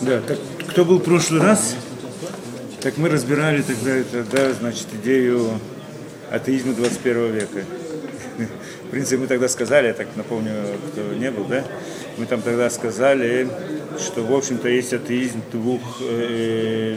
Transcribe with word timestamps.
Да, 0.00 0.20
так 0.20 0.38
кто 0.68 0.84
был 0.84 0.98
в 0.98 1.02
прошлый 1.02 1.40
раз, 1.40 1.74
так 2.80 2.98
мы 2.98 3.08
разбирали 3.08 3.62
тогда 3.62 3.90
это, 3.90 4.24
да, 4.30 4.52
значит, 4.52 4.86
идею 5.02 5.58
атеизма 6.30 6.74
21 6.74 7.32
века. 7.32 7.64
В 8.84 8.90
принципе, 8.90 9.16
мы 9.16 9.26
тогда 9.26 9.48
сказали, 9.48 9.88
я 9.88 9.94
так 9.94 10.06
напомню, 10.14 10.52
кто 10.92 11.02
не 11.14 11.30
был, 11.32 11.44
да, 11.44 11.64
мы 12.16 12.26
там 12.26 12.42
тогда 12.42 12.70
сказали, 12.70 13.48
что, 13.98 14.22
в 14.22 14.32
общем-то, 14.32 14.68
есть 14.68 14.92
атеизм 14.92 15.42
двух, 15.50 15.80
э, 16.00 16.96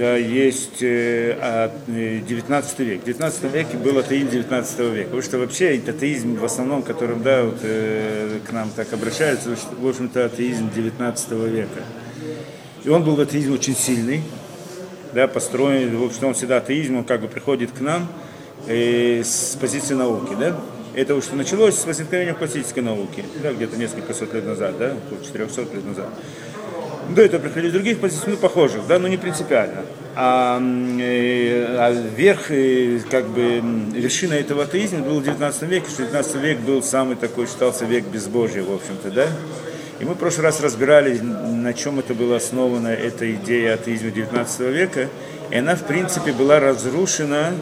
да, 0.00 0.16
есть 0.16 0.78
э, 0.80 1.70
19 1.86 2.78
век. 2.78 3.02
В 3.02 3.04
19 3.04 3.52
веке 3.52 3.76
был 3.76 3.98
атеизм 3.98 4.30
19 4.30 4.78
века. 4.78 5.04
Потому 5.04 5.20
что 5.20 5.38
вообще 5.38 5.78
атеизм 5.86 6.36
в 6.36 6.44
основном, 6.46 6.82
которым, 6.82 7.22
да, 7.22 7.44
вот, 7.44 7.58
э, 7.62 8.38
к 8.48 8.50
нам 8.50 8.70
так 8.70 8.90
обращаются, 8.94 9.50
в 9.50 9.86
общем-то, 9.86 10.24
атеизм 10.24 10.70
19 10.74 11.32
века. 11.32 11.82
И 12.82 12.88
он 12.88 13.04
был 13.04 13.20
атеизм 13.20 13.52
очень 13.52 13.76
сильный, 13.76 14.22
да, 15.12 15.28
построен, 15.28 15.94
в 15.94 16.02
общем, 16.02 16.28
он 16.28 16.32
всегда 16.32 16.56
атеизм, 16.56 16.96
он 16.96 17.04
как 17.04 17.20
бы 17.20 17.28
приходит 17.28 17.70
к 17.72 17.80
нам 17.80 18.08
э, 18.68 19.22
с 19.22 19.58
позиции 19.60 19.92
науки, 19.92 20.34
да. 20.40 20.58
Это 20.94 21.20
что 21.20 21.36
началось 21.36 21.74
с 21.74 21.84
возникновения 21.84 22.32
классической 22.32 22.82
науки, 22.82 23.22
да, 23.42 23.52
где-то 23.52 23.76
несколько 23.76 24.14
сот 24.14 24.32
лет 24.32 24.46
назад, 24.46 24.78
да, 24.78 24.94
около 24.94 25.22
400 25.22 25.60
лет 25.60 25.84
назад. 25.84 26.08
Да, 27.14 27.22
это 27.22 27.40
приходили 27.40 27.68
из 27.68 27.72
других 27.72 27.98
позиций, 27.98 28.28
ну, 28.28 28.36
похожих, 28.36 28.86
да, 28.86 28.98
но 28.98 29.08
не 29.08 29.16
принципиально. 29.16 29.82
А, 30.14 30.60
э, 30.60 31.76
а 31.76 31.90
верх, 31.90 32.50
э, 32.50 33.00
как 33.10 33.26
бы, 33.26 33.60
вершина 33.92 34.34
этого 34.34 34.62
атеизма 34.62 35.00
был 35.00 35.20
в 35.20 35.24
19 35.24 35.62
веке, 35.62 35.86
что 35.88 36.02
19 36.02 36.36
век 36.36 36.58
был 36.60 36.82
самый 36.82 37.16
такой, 37.16 37.46
считался 37.46 37.84
век 37.84 38.04
безбожия, 38.04 38.62
в 38.62 38.72
общем-то, 38.72 39.10
да. 39.10 39.26
И 39.98 40.04
мы 40.04 40.14
в 40.14 40.18
прошлый 40.18 40.44
раз 40.46 40.60
разбирали, 40.60 41.18
на 41.18 41.74
чем 41.74 41.98
это 41.98 42.14
было 42.14 42.36
основано, 42.36 42.88
эта 42.88 43.30
идея 43.32 43.74
атеизма 43.74 44.10
19 44.10 44.60
века. 44.60 45.08
И 45.50 45.56
она, 45.56 45.74
в 45.74 45.82
принципе, 45.82 46.32
была 46.32 46.60
разрушена 46.60 47.52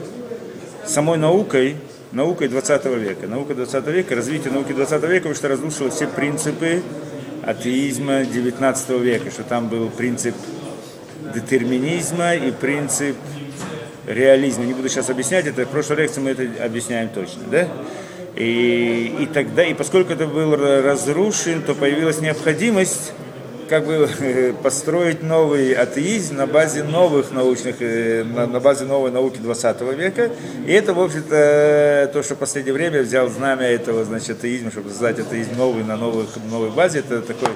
самой 0.87 1.19
наукой, 1.19 1.77
наукой 2.13 2.49
20 2.49 2.85
века. 2.85 3.27
Наука 3.27 3.55
20 3.55 3.87
века, 3.89 4.15
развитие 4.15 4.53
науки 4.53 4.73
20 4.73 5.03
века, 5.05 5.17
потому 5.17 5.35
что 5.35 5.49
разрушило 5.49 5.91
все 5.91 6.07
принципы 6.07 6.83
атеизма 7.49 8.25
19 8.27 8.91
века, 9.01 9.31
что 9.31 9.43
там 9.43 9.69
был 9.69 9.89
принцип 9.89 10.35
детерминизма 11.35 12.35
и 12.35 12.51
принцип 12.51 13.17
реализма. 14.07 14.67
Не 14.67 14.75
буду 14.75 14.91
сейчас 14.91 15.09
объяснять 15.09 15.47
это, 15.47 15.65
в 15.65 15.69
прошлой 15.69 15.97
лекции 15.97 16.21
мы 16.21 16.31
это 16.31 16.63
объясняем 16.63 17.09
точно, 17.09 17.43
да? 17.51 17.69
И, 18.37 19.17
и 19.21 19.27
тогда, 19.27 19.65
и 19.65 19.73
поскольку 19.73 20.13
это 20.13 20.27
был 20.27 20.57
разрушен, 20.57 21.63
то 21.63 21.75
появилась 21.75 22.21
необходимость 22.21 23.13
как 23.69 23.85
бы 23.85 24.09
построить 24.63 25.23
новый 25.23 25.73
атеизм 25.73 26.37
на 26.37 26.47
базе 26.47 26.83
новых 26.83 27.31
научных, 27.31 27.77
э, 27.81 28.25
на 28.25 28.61
базе 28.61 28.85
новой 28.85 29.11
науки 29.11 29.39
20 29.39 29.93
века. 29.93 30.31
И 30.67 30.73
это, 30.73 30.95
в 30.95 31.01
общем-то, 31.01 32.11
то, 32.13 32.23
что 32.23 32.35
в 32.35 32.39
последнее 32.39 32.75
время 32.75 33.03
взял 33.03 33.29
знамя 33.29 33.67
этого, 33.67 34.05
значит, 34.05 34.39
атеизма, 34.39 34.71
чтобы 34.71 34.91
создать 34.91 35.19
атеизм 35.19 35.57
новый 35.57 35.85
на 35.85 35.97
новых, 35.97 36.29
новой 36.51 36.71
базе, 36.71 37.01
это 37.01 37.21
такой 37.21 37.51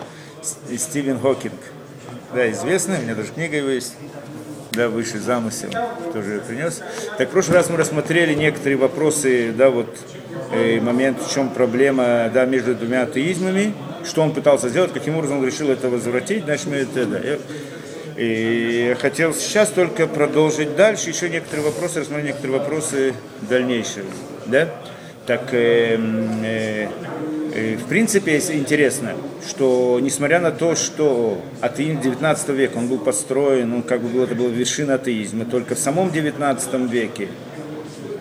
Стивен 0.77 1.19
Хокинг. 1.19 1.55
Да, 2.35 2.51
известный, 2.51 2.99
у 2.99 3.03
меня 3.03 3.15
даже 3.15 3.33
книга 3.33 3.57
его 3.57 3.69
есть 3.69 3.95
да, 4.73 4.89
высший 4.89 5.21
замысел, 5.21 5.69
тоже 6.13 6.43
принес. 6.47 6.81
Так, 7.19 7.29
в 7.29 7.33
прошлый 7.33 7.59
раз 7.59 7.69
мы 7.69 7.77
рассмотрели 7.77 8.35
некоторые 8.35 8.79
вопросы, 8.79 9.53
да, 9.53 9.71
вот, 9.71 9.95
э, 10.53 10.81
момент, 10.81 11.19
в 11.21 11.33
чем 11.33 11.51
проблема, 11.51 12.31
да, 12.33 12.47
между 12.47 12.75
двумя 12.75 13.03
атеизмами, 13.03 13.75
что 14.05 14.23
он 14.23 14.33
пытался 14.33 14.69
сделать, 14.69 14.93
каким 14.93 15.17
образом 15.17 15.39
он 15.39 15.47
решил 15.47 15.71
это 15.71 15.89
возвратить, 15.89 16.45
значит, 16.45 16.67
мы 16.67 16.77
это, 16.77 17.07
да. 17.07 17.21
И 18.17 18.95
хотел 19.01 19.35
сейчас 19.35 19.71
только 19.71 20.07
продолжить 20.07 20.77
дальше, 20.77 21.11
еще 21.11 21.29
некоторые 21.29 21.67
вопросы, 21.67 22.01
рассмотреть 22.01 22.27
некоторые 22.27 22.59
вопросы 22.59 23.15
дальнейшего, 23.49 24.07
да. 24.47 24.69
Так, 25.27 25.55
э, 25.55 25.97
э, 26.45 26.89
э, 27.55 27.77
в 27.77 27.85
принципе, 27.87 28.39
интересно, 28.39 29.13
что 29.49 30.01
несмотря 30.03 30.41
на 30.41 30.51
то, 30.51 30.75
что 30.75 31.41
атеизм 31.61 32.01
19 32.01 32.49
века, 32.49 32.79
он 32.79 32.89
был 32.89 32.99
построен, 32.99 33.73
он 33.73 33.83
как 33.83 34.03
бы 34.03 34.21
это 34.23 34.35
была 34.35 34.49
вершина 34.49 34.95
атеизма, 34.95 35.45
только 35.45 35.77
в 35.77 35.79
самом 35.79 36.11
19 36.11 36.75
веке 36.91 37.29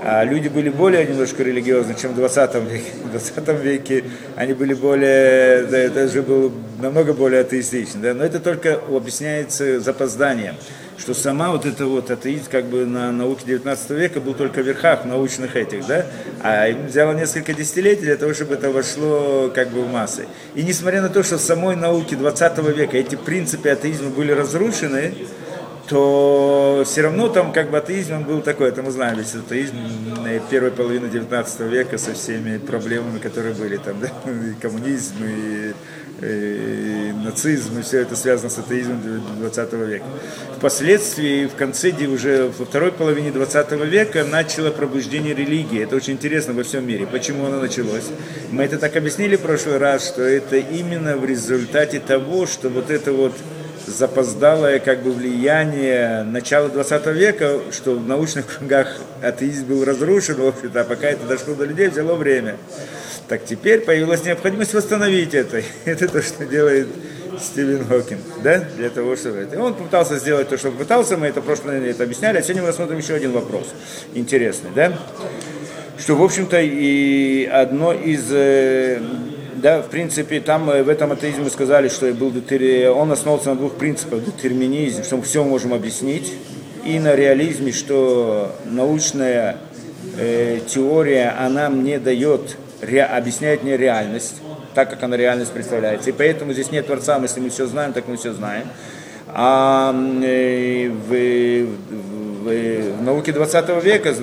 а 0.03 0.23
люди 0.23 0.47
были 0.47 0.69
более 0.69 1.06
немножко 1.06 1.44
религиозны, 1.44 1.95
чем 2.00 2.13
в 2.13 2.16
20 2.16 2.56
веке. 2.56 2.91
В 3.03 3.12
20 3.12 3.63
веке 3.63 4.03
они 4.35 4.53
были 4.53 4.73
более, 4.73 5.66
да, 5.66 5.78
это 5.78 6.07
же 6.07 6.23
было 6.23 6.51
намного 6.79 7.13
более 7.13 7.41
атеистично. 7.41 8.01
Да? 8.01 8.13
Но 8.13 8.23
это 8.23 8.39
только 8.39 8.79
объясняется 8.89 9.79
запозданием, 9.79 10.56
что 10.97 11.13
сама 11.13 11.51
вот 11.51 11.67
эта 11.67 11.85
вот 11.85 12.09
атеизм 12.09 12.45
как 12.50 12.66
бы 12.66 12.85
на 12.85 13.12
науке 13.12 13.44
19 13.45 13.89
века 13.91 14.19
был 14.19 14.34
только 14.34 14.62
в 14.63 14.66
верхах 14.66 15.06
научных 15.06 15.56
этих, 15.56 15.85
да? 15.85 16.06
А 16.41 16.68
им 16.68 16.88
взяло 16.88 17.13
несколько 17.13 17.53
десятилетий 17.53 18.01
для 18.01 18.18
того, 18.18 18.33
чтобы 18.33 18.56
это 18.56 18.72
вошло 18.72 19.51
как 19.53 19.69
бы 19.69 19.81
в 19.81 19.91
массы. 19.91 20.25
И 20.56 20.63
несмотря 20.63 21.01
на 21.01 21.09
то, 21.09 21.22
что 21.22 21.38
в 21.38 21.41
самой 21.41 21.75
науке 21.75 22.16
20 22.16 22.57
века 22.75 22.97
эти 22.97 23.16
принципы 23.16 23.69
атеизма 23.69 24.09
были 24.09 24.31
разрушены, 24.31 25.13
то 25.91 26.84
все 26.85 27.02
равно 27.02 27.28
там 27.28 27.52
как 27.52 27.69
бы 27.69 27.78
атеизм 27.78 28.13
он 28.13 28.24
был 28.24 28.41
такой, 28.41 28.69
это 28.69 28.81
мы 28.81 28.91
знаем, 28.91 29.18
ведь 29.18 29.35
атеизм 29.35 29.75
первой 30.50 30.72
половины 30.72 31.09
19 31.09 31.59
века 31.62 31.97
со 31.97 32.13
всеми 32.13 32.59
проблемами, 32.59 33.19
которые 33.19 33.53
были 33.53 33.75
там, 33.75 34.00
да, 34.00 34.07
и 34.31 34.53
коммунизм, 34.62 35.16
и, 35.22 35.74
и 36.22 37.12
нацизм, 37.25 37.78
и 37.78 37.81
все 37.81 38.00
это 38.00 38.16
связано 38.16 38.50
с 38.50 38.57
атеизмом 38.57 39.01
20 39.40 39.74
века. 39.74 40.06
Впоследствии, 40.56 41.47
в 41.47 41.56
конце, 41.56 41.91
уже 42.07 42.50
во 42.57 42.63
второй 42.63 42.94
половине 42.94 43.31
20 43.31 43.72
века 43.72 44.24
начало 44.24 44.72
пробуждение 44.72 45.34
религии. 45.34 45.84
Это 45.84 45.97
очень 45.97 46.13
интересно 46.13 46.53
во 46.53 46.63
всем 46.63 46.88
мире. 46.88 47.06
Почему 47.06 47.47
оно 47.47 47.59
началось? 47.59 48.06
Мы 48.50 48.63
это 48.63 48.78
так 48.78 48.96
объяснили 48.96 49.35
в 49.35 49.41
прошлый 49.41 49.78
раз, 49.78 50.07
что 50.07 50.22
это 50.22 50.56
именно 50.56 51.18
в 51.18 51.25
результате 51.25 52.00
того, 52.00 52.47
что 52.47 52.69
вот 52.69 52.90
это 52.90 53.12
вот 53.12 53.34
запоздалое 53.91 54.79
как 54.79 55.03
бы 55.03 55.12
влияние 55.12 56.24
начала 56.24 56.69
20 56.69 57.06
века, 57.07 57.59
что 57.72 57.96
в 57.96 58.07
научных 58.07 58.57
кругах 58.57 58.97
атеизм 59.22 59.66
был 59.66 59.85
разрушен, 59.85 60.35
в 60.35 60.47
общем-то, 60.47 60.81
а 60.81 60.84
пока 60.84 61.07
это 61.07 61.25
дошло 61.25 61.53
до 61.53 61.66
людей, 61.66 61.88
взяло 61.90 62.16
время. 62.16 62.57
Так 63.28 63.46
теперь 63.46 63.81
появилась 63.81 64.24
необходимость 64.24 64.74
восстановить 64.74 65.34
это. 65.34 65.62
Это 65.85 66.07
то, 66.07 66.22
что 66.22 66.46
делает 66.46 66.88
Стивен 67.40 67.85
Хокинг, 67.88 68.22
да, 68.44 68.63
для 68.78 68.90
того, 68.90 69.16
чтобы 69.16 69.38
это. 69.38 69.56
И 69.56 69.59
он 69.59 69.74
попытался 69.74 70.18
сделать 70.18 70.50
то, 70.50 70.57
что 70.57 70.72
пытался, 70.72 71.18
мы 71.18 71.28
это 71.28 71.41
в 71.41 71.46
прошлом 71.46 71.72
это 71.72 72.03
объясняли, 72.03 72.38
а 72.38 72.41
сегодня 72.41 72.62
мы 72.63 72.68
рассмотрим 72.68 72.97
еще 72.97 73.13
один 73.13 73.31
вопрос 73.31 73.68
интересный, 74.13 74.69
да, 74.75 74.94
что, 75.97 76.16
в 76.16 76.24
общем-то, 76.24 76.59
и 76.59 77.46
одно 77.46 77.94
из 77.94 78.28
э, 78.31 79.00
да, 79.56 79.81
в 79.81 79.89
принципе, 79.89 80.39
там 80.39 80.69
э, 80.69 80.84
в 80.84 80.89
этом 80.89 81.12
атеизме 81.12 81.50
сказали, 81.50 81.88
что 81.89 82.12
был 82.13 82.34
он 82.95 83.12
основывался 83.12 83.50
на 83.50 83.56
двух 83.56 83.73
принципах. 83.73 84.23
Детерминизм, 84.23 85.03
что 85.03 85.17
мы 85.17 85.23
все 85.23 85.44
можем 85.44 85.73
объяснить, 85.73 86.34
и 86.85 87.00
на 87.00 87.16
реализме, 87.16 87.72
что 87.72 88.56
научная 88.66 89.57
э, 90.17 90.59
теория, 90.67 91.35
она 91.39 91.69
мне 91.69 92.00
дает, 92.00 92.57
ре, 92.81 93.03
объясняет 93.03 93.63
мне 93.63 93.78
реальность, 93.78 94.41
так 94.73 94.89
как 94.89 95.03
она 95.03 95.17
реальность 95.17 95.51
представляется. 95.51 96.09
И 96.09 96.13
поэтому 96.13 96.53
здесь 96.53 96.72
нет 96.72 96.88
Творца, 96.88 97.19
если 97.22 97.39
мы 97.39 97.50
все 97.50 97.68
знаем, 97.68 97.94
так 97.94 98.07
мы 98.07 98.18
все 98.18 98.33
знаем. 98.33 98.68
А 99.28 99.94
э, 100.23 100.89
в, 100.89 101.09
в, 101.09 102.44
в, 102.44 102.97
в 102.97 103.03
науке 103.03 103.31
20 103.31 103.83
века 103.83 104.13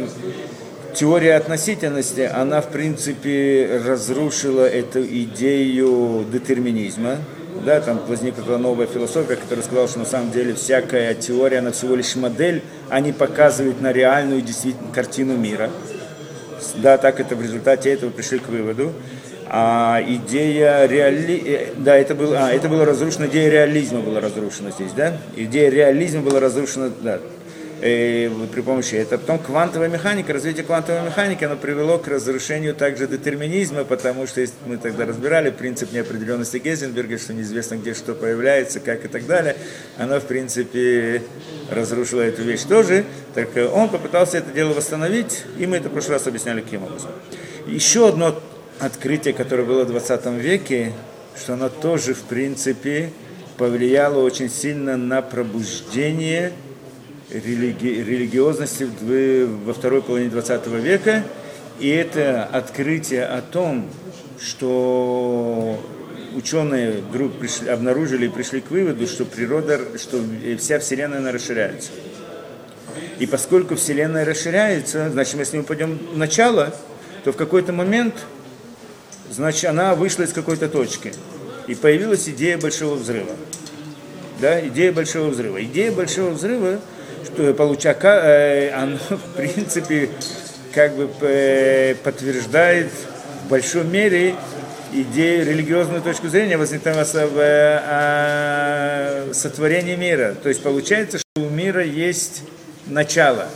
теория 0.99 1.37
относительности, 1.37 2.23
она, 2.23 2.61
в 2.61 2.71
принципе, 2.71 3.81
разрушила 3.87 4.67
эту 4.69 5.05
идею 5.05 6.27
детерминизма. 6.33 7.19
Да, 7.65 7.81
там 7.81 8.01
возникла 8.09 8.57
новая 8.57 8.87
философия, 8.87 9.37
которая 9.37 9.65
сказала, 9.65 9.89
что 9.89 10.01
на 10.01 10.05
самом 10.05 10.33
деле 10.33 10.55
всякая 10.55 11.15
теория, 11.15 11.59
она 11.59 11.71
всего 11.71 11.95
лишь 11.95 12.17
модель, 12.17 12.63
а 12.89 13.01
не 13.01 13.13
показывает 13.13 13.81
на 13.81 13.93
реальную 13.93 14.43
действительно 14.43 14.93
картину 14.93 15.37
мира. 15.37 15.71
Да, 16.77 16.99
так 16.99 17.21
это 17.21 17.37
в 17.37 17.43
результате 17.43 17.91
этого 17.93 18.11
пришли 18.11 18.39
к 18.41 18.49
выводу. 18.49 18.93
А 19.47 20.03
идея 20.07 20.85
реали... 20.87 21.43
Э, 21.47 21.67
да, 21.77 21.97
это 21.97 22.15
было, 22.15 22.47
а, 22.47 22.53
это 22.53 22.69
было 22.69 22.85
разрушено, 22.85 23.27
идея 23.27 23.51
реализма 23.51 24.01
была 24.01 24.21
разрушена 24.21 24.73
здесь, 24.73 24.93
да? 24.93 25.17
Идея 25.37 25.71
реализма 25.71 26.21
была 26.21 26.39
разрушена, 26.39 26.91
да, 27.01 27.19
э, 27.81 28.31
при 28.53 28.61
помощи 28.61 28.95
этого. 28.95 29.19
Потом 29.19 29.39
квантовая 29.39 29.89
механика, 29.89 30.33
развитие 30.33 30.65
квантовой 30.65 31.03
механики, 31.03 31.45
оно 31.45 31.57
привело 31.57 31.99
к 31.99 32.09
разрушению 32.09 32.75
также 32.75 33.07
детерминизма, 33.07 33.85
потому 33.85 34.27
что 34.27 34.45
мы 34.67 34.77
тогда 34.77 35.07
разбирали 35.07 35.51
принцип 35.51 35.93
неопределенности 35.93 36.59
Гейзенберга, 36.59 37.19
что 37.19 37.35
неизвестно 37.35 37.77
где 37.77 37.95
что 37.95 38.15
появляется, 38.15 38.81
как 38.81 39.05
и 39.05 39.09
так 39.09 39.27
далее, 39.27 39.57
оно 39.97 40.21
в 40.21 40.25
принципе 40.25 41.23
разрушило 41.71 42.23
эту 42.23 42.43
вещь 42.43 42.63
тоже. 42.63 43.05
Так 43.35 43.49
он 43.73 43.89
попытался 43.89 44.39
это 44.39 44.53
дело 44.53 44.73
восстановить, 44.73 45.45
и 45.59 45.67
мы 45.67 45.77
это 45.77 45.89
в 45.89 45.93
прошлый 45.93 46.15
раз 46.15 46.27
объясняли 46.27 46.61
каким 46.61 46.85
образом. 46.85 47.11
Еще 47.67 48.09
одно 48.09 48.41
открытие, 48.81 49.35
которое 49.35 49.65
было 49.65 49.85
в 49.85 49.89
20 49.89 50.27
веке, 50.27 50.93
что 51.37 51.55
оно 51.55 51.69
тоже 51.69 52.15
в 52.15 52.23
принципе 52.23 53.13
повлияло 53.57 54.23
очень 54.23 54.49
сильно 54.49 54.97
на 54.97 55.21
пробуждение 55.21 56.53
религи- 57.31 58.03
религиозности 58.03 58.89
во 59.65 59.73
второй 59.73 60.03
половине 60.03 60.31
20 60.31 60.67
века. 60.79 61.25
И 61.79 61.89
это 61.89 62.45
открытие 62.45 63.25
о 63.25 63.41
том, 63.41 63.89
что 64.41 65.79
ученые 66.35 67.03
вдруг 67.09 67.35
пришли, 67.39 67.69
обнаружили 67.69 68.27
и 68.27 68.29
пришли 68.29 68.61
к 68.61 68.71
выводу, 68.71 69.07
что 69.07 69.25
природа, 69.25 69.81
что 69.99 70.21
вся 70.59 70.79
Вселенная 70.79 71.19
она 71.19 71.33
расширяется. 71.33 71.91
И 73.19 73.27
поскольку 73.27 73.77
Вселенная 73.77 74.25
расширяется, 74.25 75.11
значит, 75.11 75.35
мы 75.35 75.45
с 75.45 75.53
ним 75.53 75.65
пойдем 75.65 75.99
в 76.13 76.17
начало, 76.19 76.75
то 77.25 77.33
в 77.33 77.37
какой-то 77.37 77.73
момент, 77.73 78.15
значит, 79.31 79.65
она 79.67 79.95
вышла 79.95 80.25
из 80.25 80.33
какой-то 80.33 80.69
точки. 80.69 81.13
И 81.67 81.75
появилась 81.75 82.29
идея 82.29 82.59
большого 82.59 82.95
взрыва. 82.95 83.33
Да, 84.41 84.65
идея 84.67 84.93
большого 84.93 85.31
взрыва. 85.31 85.63
Идея 85.65 85.93
большого 85.93 86.31
взрыва, 86.31 86.81
что 87.29 87.55
получака, 87.55 88.21
э, 88.25 88.71
оно, 88.71 88.97
в 89.11 89.37
принципе, 89.37 90.11
как 90.75 90.95
бы 90.95 91.09
э, 91.21 91.95
подтверждает 92.03 92.91
в 93.45 93.49
большой 93.49 93.85
мере 93.85 94.35
идею, 94.93 95.47
религиозную 95.47 96.03
точку 96.03 96.29
зрения 96.29 96.57
возникновения 96.57 97.05
э, 97.87 99.33
сотворения 99.33 99.97
мира. 99.97 100.35
То 100.43 100.49
есть 100.49 100.63
получается, 100.63 101.19
что 101.19 101.43
у 101.43 101.51
мира 101.51 101.85
есть 101.85 102.43
начало. 102.87 103.49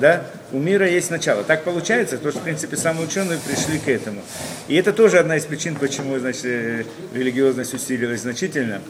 Да? 0.00 0.24
У 0.52 0.58
мира 0.58 0.86
есть 0.88 1.10
начало. 1.10 1.42
Так 1.44 1.64
получается, 1.64 2.16
потому 2.16 2.32
что, 2.32 2.40
в 2.40 2.44
принципе, 2.44 2.76
самые 2.76 3.06
ученые 3.06 3.38
пришли 3.38 3.78
к 3.78 3.88
этому. 3.88 4.22
И 4.68 4.76
это 4.76 4.92
тоже 4.92 5.18
одна 5.18 5.36
из 5.36 5.44
причин, 5.44 5.74
почему 5.76 6.18
значит, 6.18 6.86
религиозность 7.14 7.72
усилилась 7.74 8.20
значительно. 8.20 8.80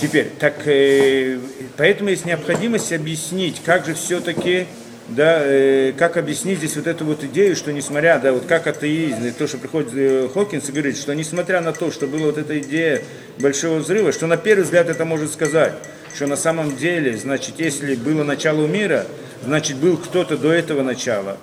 Теперь, 0.00 0.30
так, 0.38 0.66
э, 0.66 1.38
поэтому 1.76 2.10
есть 2.10 2.26
необходимость 2.26 2.92
объяснить, 2.92 3.62
как 3.64 3.86
же 3.86 3.94
все-таки 3.94 4.66
да, 5.08 5.40
э, 5.40 5.92
как 5.96 6.16
объяснить 6.16 6.58
здесь 6.58 6.76
вот 6.76 6.86
эту 6.86 7.04
вот 7.04 7.22
идею, 7.24 7.54
что 7.54 7.72
несмотря, 7.72 8.18
да, 8.18 8.32
вот 8.32 8.44
как 8.46 8.66
атеизм, 8.66 9.24
и 9.24 9.30
то, 9.30 9.46
что 9.46 9.58
приходит 9.58 9.90
э, 9.94 10.28
Хокинс 10.32 10.68
и 10.68 10.72
говорит, 10.72 10.98
что 10.98 11.14
несмотря 11.14 11.60
на 11.60 11.72
то, 11.72 11.90
что 11.90 12.06
была 12.06 12.26
вот 12.26 12.38
эта 12.38 12.58
идея 12.58 13.02
большого 13.38 13.78
взрыва, 13.78 14.12
что 14.12 14.26
на 14.26 14.36
первый 14.36 14.64
взгляд 14.64 14.88
это 14.88 15.04
может 15.04 15.32
сказать, 15.32 15.74
что 16.14 16.26
на 16.26 16.36
самом 16.36 16.76
деле, 16.76 17.16
значит, 17.16 17.54
если 17.58 17.94
было 17.94 18.24
начало 18.24 18.66
мира, 18.66 19.06
значит, 19.44 19.76
был 19.76 19.96
кто-то 19.96 20.36
до 20.36 20.52
этого 20.52 20.82
начала, 20.82 21.38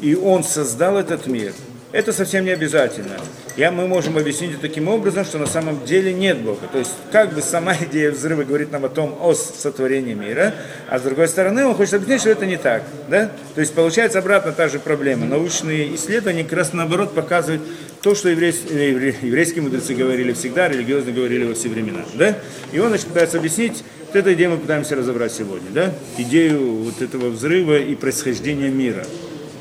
и 0.00 0.14
он 0.14 0.44
создал 0.44 0.96
этот 0.96 1.26
мир, 1.26 1.52
это 1.92 2.12
совсем 2.12 2.44
не 2.44 2.50
обязательно. 2.50 3.16
Я, 3.56 3.70
мы 3.70 3.86
можем 3.86 4.16
объяснить 4.16 4.52
это 4.52 4.62
таким 4.62 4.88
образом, 4.88 5.26
что 5.26 5.38
на 5.38 5.46
самом 5.46 5.84
деле 5.84 6.12
нет 6.12 6.38
Бога. 6.38 6.66
То 6.72 6.78
есть, 6.78 6.92
как 7.10 7.34
бы 7.34 7.42
сама 7.42 7.74
идея 7.80 8.10
взрыва 8.10 8.44
говорит 8.44 8.72
нам 8.72 8.86
о 8.86 8.88
том, 8.88 9.16
о 9.20 9.34
сотворении 9.34 10.14
мира, 10.14 10.54
а 10.88 10.98
с 10.98 11.02
другой 11.02 11.28
стороны, 11.28 11.66
он 11.66 11.74
хочет 11.74 11.94
объяснить, 11.94 12.20
что 12.20 12.30
это 12.30 12.46
не 12.46 12.56
так. 12.56 12.82
Да? 13.08 13.30
То 13.54 13.60
есть, 13.60 13.74
получается 13.74 14.20
обратно 14.20 14.52
та 14.52 14.68
же 14.68 14.78
проблема. 14.78 15.26
Научные 15.26 15.94
исследования 15.94 16.44
как 16.44 16.54
раз 16.54 16.72
наоборот 16.72 17.14
показывают 17.14 17.62
то, 18.00 18.14
что 18.14 18.30
еврейские, 18.30 19.14
еврейские 19.20 19.62
мудрецы 19.62 19.94
говорили 19.94 20.32
всегда, 20.32 20.68
религиозно 20.68 21.12
говорили 21.12 21.44
во 21.44 21.54
все 21.54 21.68
времена. 21.68 22.04
Да? 22.14 22.38
И 22.72 22.78
он 22.78 22.88
значит, 22.88 23.08
пытается 23.08 23.36
объяснить, 23.36 23.84
вот 24.06 24.16
эту 24.16 24.32
идею 24.32 24.50
мы 24.50 24.56
пытаемся 24.56 24.96
разобрать 24.96 25.32
сегодня. 25.32 25.70
Да? 25.70 25.92
Идею 26.16 26.84
вот 26.84 27.02
этого 27.02 27.28
взрыва 27.28 27.78
и 27.78 27.94
происхождения 27.94 28.70
мира. 28.70 29.04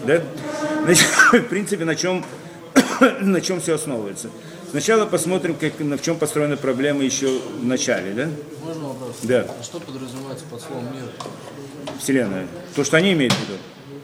Да? 0.06 0.22
Значит, 0.86 1.06
в 1.34 1.42
принципе, 1.44 1.86
на 1.86 1.96
чем, 1.96 2.26
на 3.22 3.42
чем 3.42 3.62
все 3.62 3.76
основывается. 3.76 4.30
Сначала 4.70 5.06
посмотрим, 5.06 5.56
как, 5.56 5.80
на 5.80 5.98
в 5.98 6.02
чем 6.02 6.18
построена 6.18 6.56
проблема 6.56 7.04
еще 7.04 7.28
в 7.60 7.66
начале, 7.66 8.14
да? 8.14 8.30
Можно 8.64 8.88
вопрос? 8.88 9.18
Да. 9.24 9.46
А 9.60 9.64
что 9.64 9.80
подразумевается 9.80 10.46
под 10.50 10.62
словом 10.62 10.86
мир? 10.94 11.04
Вселенная. 12.00 12.48
То, 12.76 12.84
что 12.84 12.98
они 12.98 13.14
имеют 13.14 13.34
в 13.34 13.42
виду. 13.42 13.54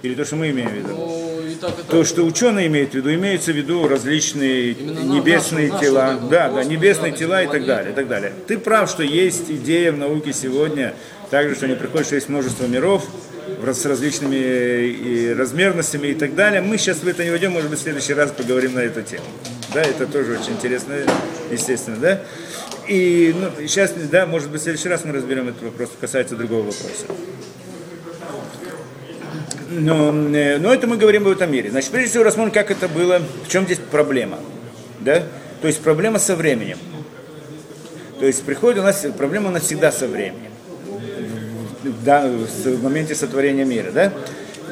Или 0.03 0.13
то, 0.13 0.25
что 0.25 0.35
мы 0.35 0.49
имеем 0.51 0.69
в 0.69 0.73
виду. 0.73 0.89
Ну, 0.89 1.41
и 1.47 1.55
так, 1.55 1.71
и 1.71 1.77
так. 1.77 1.87
То, 1.87 2.03
что 2.03 2.23
ученые 2.23 2.67
имеют 2.67 2.91
в 2.91 2.93
виду, 2.95 3.13
имеется 3.13 3.51
в 3.51 3.55
виду 3.55 3.87
различные 3.87 4.71
Именно 4.71 4.99
небесные 4.99 5.71
наши- 5.71 5.85
тела, 5.85 6.11
наши 6.13 6.27
да, 6.29 6.49
да, 6.51 6.63
небесные 6.63 7.13
тела 7.13 7.43
и 7.43 7.47
так 7.47 7.65
далее, 7.65 7.93
и 7.93 7.95
так 7.95 8.07
далее. 8.07 8.33
Ты 8.45 8.59
прав, 8.59 8.89
что 8.89 9.03
есть 9.03 9.49
идея 9.49 9.91
в 9.91 9.97
науке 9.97 10.33
сегодня, 10.33 10.93
также, 11.31 11.55
что 11.55 11.67
не 11.67 11.75
приходит, 11.75 12.05
что 12.07 12.15
есть 12.15 12.29
множество 12.29 12.65
миров 12.67 13.07
с 13.73 13.85
различными 13.85 14.35
и 14.35 15.33
размерностями 15.33 16.07
и 16.07 16.13
так 16.13 16.35
далее. 16.35 16.61
Мы 16.61 16.77
сейчас 16.77 16.97
в 16.97 17.07
это 17.07 17.23
не 17.23 17.29
войдем, 17.29 17.51
может 17.51 17.69
быть, 17.69 17.79
в 17.79 17.81
следующий 17.83 18.13
раз 18.13 18.31
поговорим 18.31 18.73
на 18.75 18.79
эту 18.79 19.01
тему. 19.01 19.25
Да, 19.73 19.81
это 19.81 20.07
тоже 20.07 20.39
очень 20.39 20.53
интересно, 20.53 20.93
естественно, 21.51 21.97
да. 21.97 22.21
И 22.87 23.35
ну, 23.37 23.49
сейчас, 23.67 23.91
да, 24.09 24.25
может 24.25 24.49
быть, 24.49 24.61
в 24.61 24.63
следующий 24.63 24.89
раз 24.89 25.03
мы 25.03 25.11
разберем 25.11 25.49
этот 25.49 25.61
вопрос, 25.63 25.89
касается 25.99 26.35
другого 26.35 26.59
вопроса. 26.59 27.05
Но, 29.69 30.09
э, 30.33 30.57
но 30.57 30.73
это 30.73 30.87
мы 30.87 30.97
говорим 30.97 31.25
в 31.25 31.31
этом 31.31 31.51
мире. 31.51 31.69
Значит, 31.69 31.91
прежде 31.91 32.11
всего 32.11 32.23
рассмотрим, 32.23 32.53
как 32.53 32.71
это 32.71 32.87
было, 32.87 33.21
в 33.45 33.49
чем 33.49 33.65
здесь 33.65 33.79
проблема. 33.91 34.39
Да? 35.01 35.23
То 35.61 35.67
есть 35.67 35.81
проблема 35.81 36.19
со 36.19 36.35
временем. 36.35 36.77
То 38.19 38.25
есть 38.25 38.43
приходит 38.43 38.79
у 38.79 38.83
нас, 38.83 39.05
проблема 39.17 39.49
у 39.49 39.51
нас 39.51 39.63
всегда 39.63 39.91
со 39.91 40.07
временем. 40.07 40.46
Да, 42.03 42.27
в 42.27 42.83
моменте 42.83 43.15
сотворения 43.15 43.65
мира. 43.65 43.91
Да? 43.91 44.13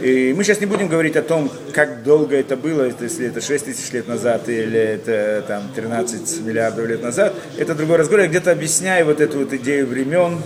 И 0.02 0.34
мы 0.36 0.44
сейчас 0.44 0.60
не 0.60 0.66
будем 0.66 0.88
говорить 0.88 1.16
о 1.16 1.22
том, 1.22 1.50
как 1.74 2.04
долго 2.04 2.36
это 2.36 2.58
было, 2.58 2.92
если 3.00 3.28
это 3.28 3.40
6 3.40 3.66
тысяч 3.66 3.92
лет 3.94 4.08
назад 4.08 4.50
или 4.50 4.78
это 4.78 5.44
там, 5.48 5.64
13 5.74 6.42
миллиардов 6.46 6.88
лет 6.88 7.02
назад. 7.02 7.34
Это 7.58 7.76
другой 7.76 7.98
разговор. 7.98 8.22
Я 8.22 8.28
где-то 8.28 8.52
объясняю 8.52 9.06
вот 9.06 9.22
эту 9.22 9.40
вот 9.40 9.54
идею 9.54 9.88
времен 9.88 10.42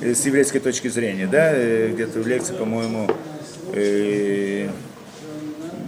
э, 0.00 0.14
с 0.14 0.24
еврейской 0.24 0.60
точки 0.60 0.88
зрения. 0.88 1.28
Да? 1.30 1.52
Э, 1.52 1.90
Где-то 1.92 2.20
в 2.20 2.26
лекции, 2.26 2.54
по-моему, 2.54 3.10
э, 3.74 4.68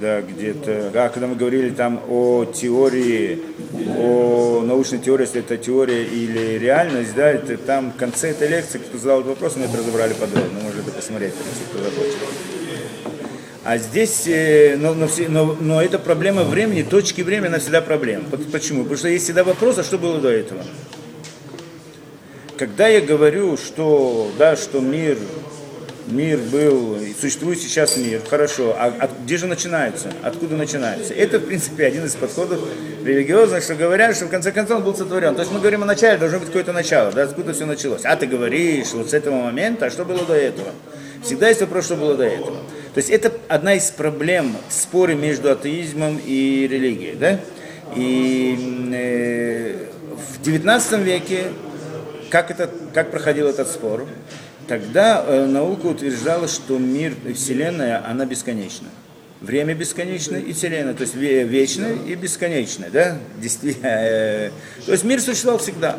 да, 0.00 0.22
где-то, 0.22 0.90
да, 0.92 1.08
когда 1.10 1.26
мы 1.26 1.36
говорили 1.36 1.70
там 1.70 2.00
о 2.08 2.46
теории, 2.46 3.40
о 3.98 4.62
научной 4.66 4.98
теории, 4.98 5.24
если 5.24 5.40
это 5.40 5.58
теория 5.58 6.04
или 6.04 6.58
реальность, 6.58 7.14
да, 7.14 7.30
это 7.30 7.56
там 7.58 7.92
в 7.92 7.96
конце 7.96 8.30
этой 8.30 8.48
лекции, 8.48 8.78
кто 8.78 8.96
задал 8.98 9.22
вопрос, 9.22 9.56
мы 9.56 9.66
это 9.66 9.76
разобрали 9.76 10.14
подробно, 10.14 10.60
можно 10.60 10.80
это 10.80 10.90
посмотреть, 10.90 11.34
если 11.52 11.64
кто 11.64 11.84
захочет. 11.84 12.16
А 13.62 13.76
здесь, 13.76 14.26
э, 14.26 14.76
но, 14.78 14.94
но, 14.94 15.06
все- 15.06 15.28
но, 15.28 15.54
но 15.60 15.82
эта 15.82 15.98
проблема 15.98 16.44
времени, 16.44 16.82
точки 16.82 17.20
времени, 17.20 17.48
она 17.48 17.58
всегда 17.58 17.82
проблема. 17.82 18.24
Почему? 18.50 18.84
Потому 18.84 18.98
что 18.98 19.08
есть 19.08 19.24
всегда 19.24 19.44
вопрос, 19.44 19.76
а 19.78 19.84
что 19.84 19.98
было 19.98 20.18
до 20.18 20.30
этого? 20.30 20.62
Когда 22.56 22.88
я 22.88 23.02
говорю, 23.02 23.58
что, 23.58 24.30
да, 24.38 24.56
что 24.56 24.80
мир, 24.80 25.18
мир 26.10 26.38
был, 26.38 26.98
существует 27.20 27.60
сейчас 27.60 27.96
мир, 27.96 28.20
хорошо, 28.28 28.76
а 28.78 28.86
от- 28.86 29.10
где 29.24 29.36
же 29.36 29.46
начинается? 29.46 30.12
Откуда 30.22 30.56
начинается? 30.56 31.14
Это, 31.14 31.38
в 31.38 31.46
принципе, 31.46 31.86
один 31.86 32.04
из 32.04 32.14
подходов 32.14 32.60
религиозных, 33.04 33.62
что 33.62 33.74
говорят, 33.74 34.16
что 34.16 34.26
в 34.26 34.28
конце 34.28 34.52
концов 34.52 34.78
он 34.78 34.84
был 34.84 34.94
сотворен. 34.94 35.34
То 35.34 35.40
есть 35.40 35.52
мы 35.52 35.60
говорим 35.60 35.82
о 35.82 35.86
начале, 35.86 36.18
должно 36.18 36.38
быть 36.38 36.48
какое-то 36.48 36.72
начало, 36.72 37.12
да, 37.12 37.22
откуда 37.24 37.52
все 37.52 37.66
началось. 37.66 38.02
А 38.04 38.16
ты 38.16 38.26
говоришь, 38.26 38.92
вот 38.92 39.10
с 39.10 39.14
этого 39.14 39.36
момента, 39.36 39.86
а 39.86 39.90
что 39.90 40.04
было 40.04 40.24
до 40.24 40.34
этого? 40.34 40.70
Всегда 41.24 41.48
есть 41.48 41.60
вопрос, 41.60 41.86
что 41.86 41.96
было 41.96 42.16
до 42.16 42.24
этого. 42.24 42.56
То 42.94 42.98
есть 42.98 43.10
это 43.10 43.32
одна 43.48 43.74
из 43.74 43.90
проблем 43.90 44.56
в 44.68 44.72
споре 44.72 45.14
между 45.14 45.50
атеизмом 45.50 46.20
и 46.24 46.66
религией, 46.70 47.14
да? 47.14 47.40
И 47.94 48.88
э, 48.92 49.86
в 50.34 50.42
19 50.42 51.00
веке 51.00 51.44
как, 52.30 52.50
это, 52.50 52.70
как 52.94 53.10
проходил 53.10 53.48
этот 53.48 53.68
спор? 53.68 54.06
Тогда 54.70 55.24
э, 55.26 55.46
наука 55.46 55.86
утверждала, 55.86 56.46
что 56.46 56.78
мир 56.78 57.12
Вселенная, 57.34 58.08
она 58.08 58.24
бесконечна. 58.24 58.86
Время 59.40 59.74
бесконечно 59.74 60.36
и 60.36 60.52
Вселенная, 60.52 60.94
то 60.94 61.00
есть 61.00 61.16
ве- 61.16 61.42
вечная 61.42 61.94
и 62.06 62.14
бесконечная, 62.14 62.88
да? 62.88 63.18
Действительно, 63.38 63.88
э, 63.90 64.50
то 64.86 64.92
есть 64.92 65.02
мир 65.02 65.20
существовал 65.20 65.58
всегда. 65.58 65.98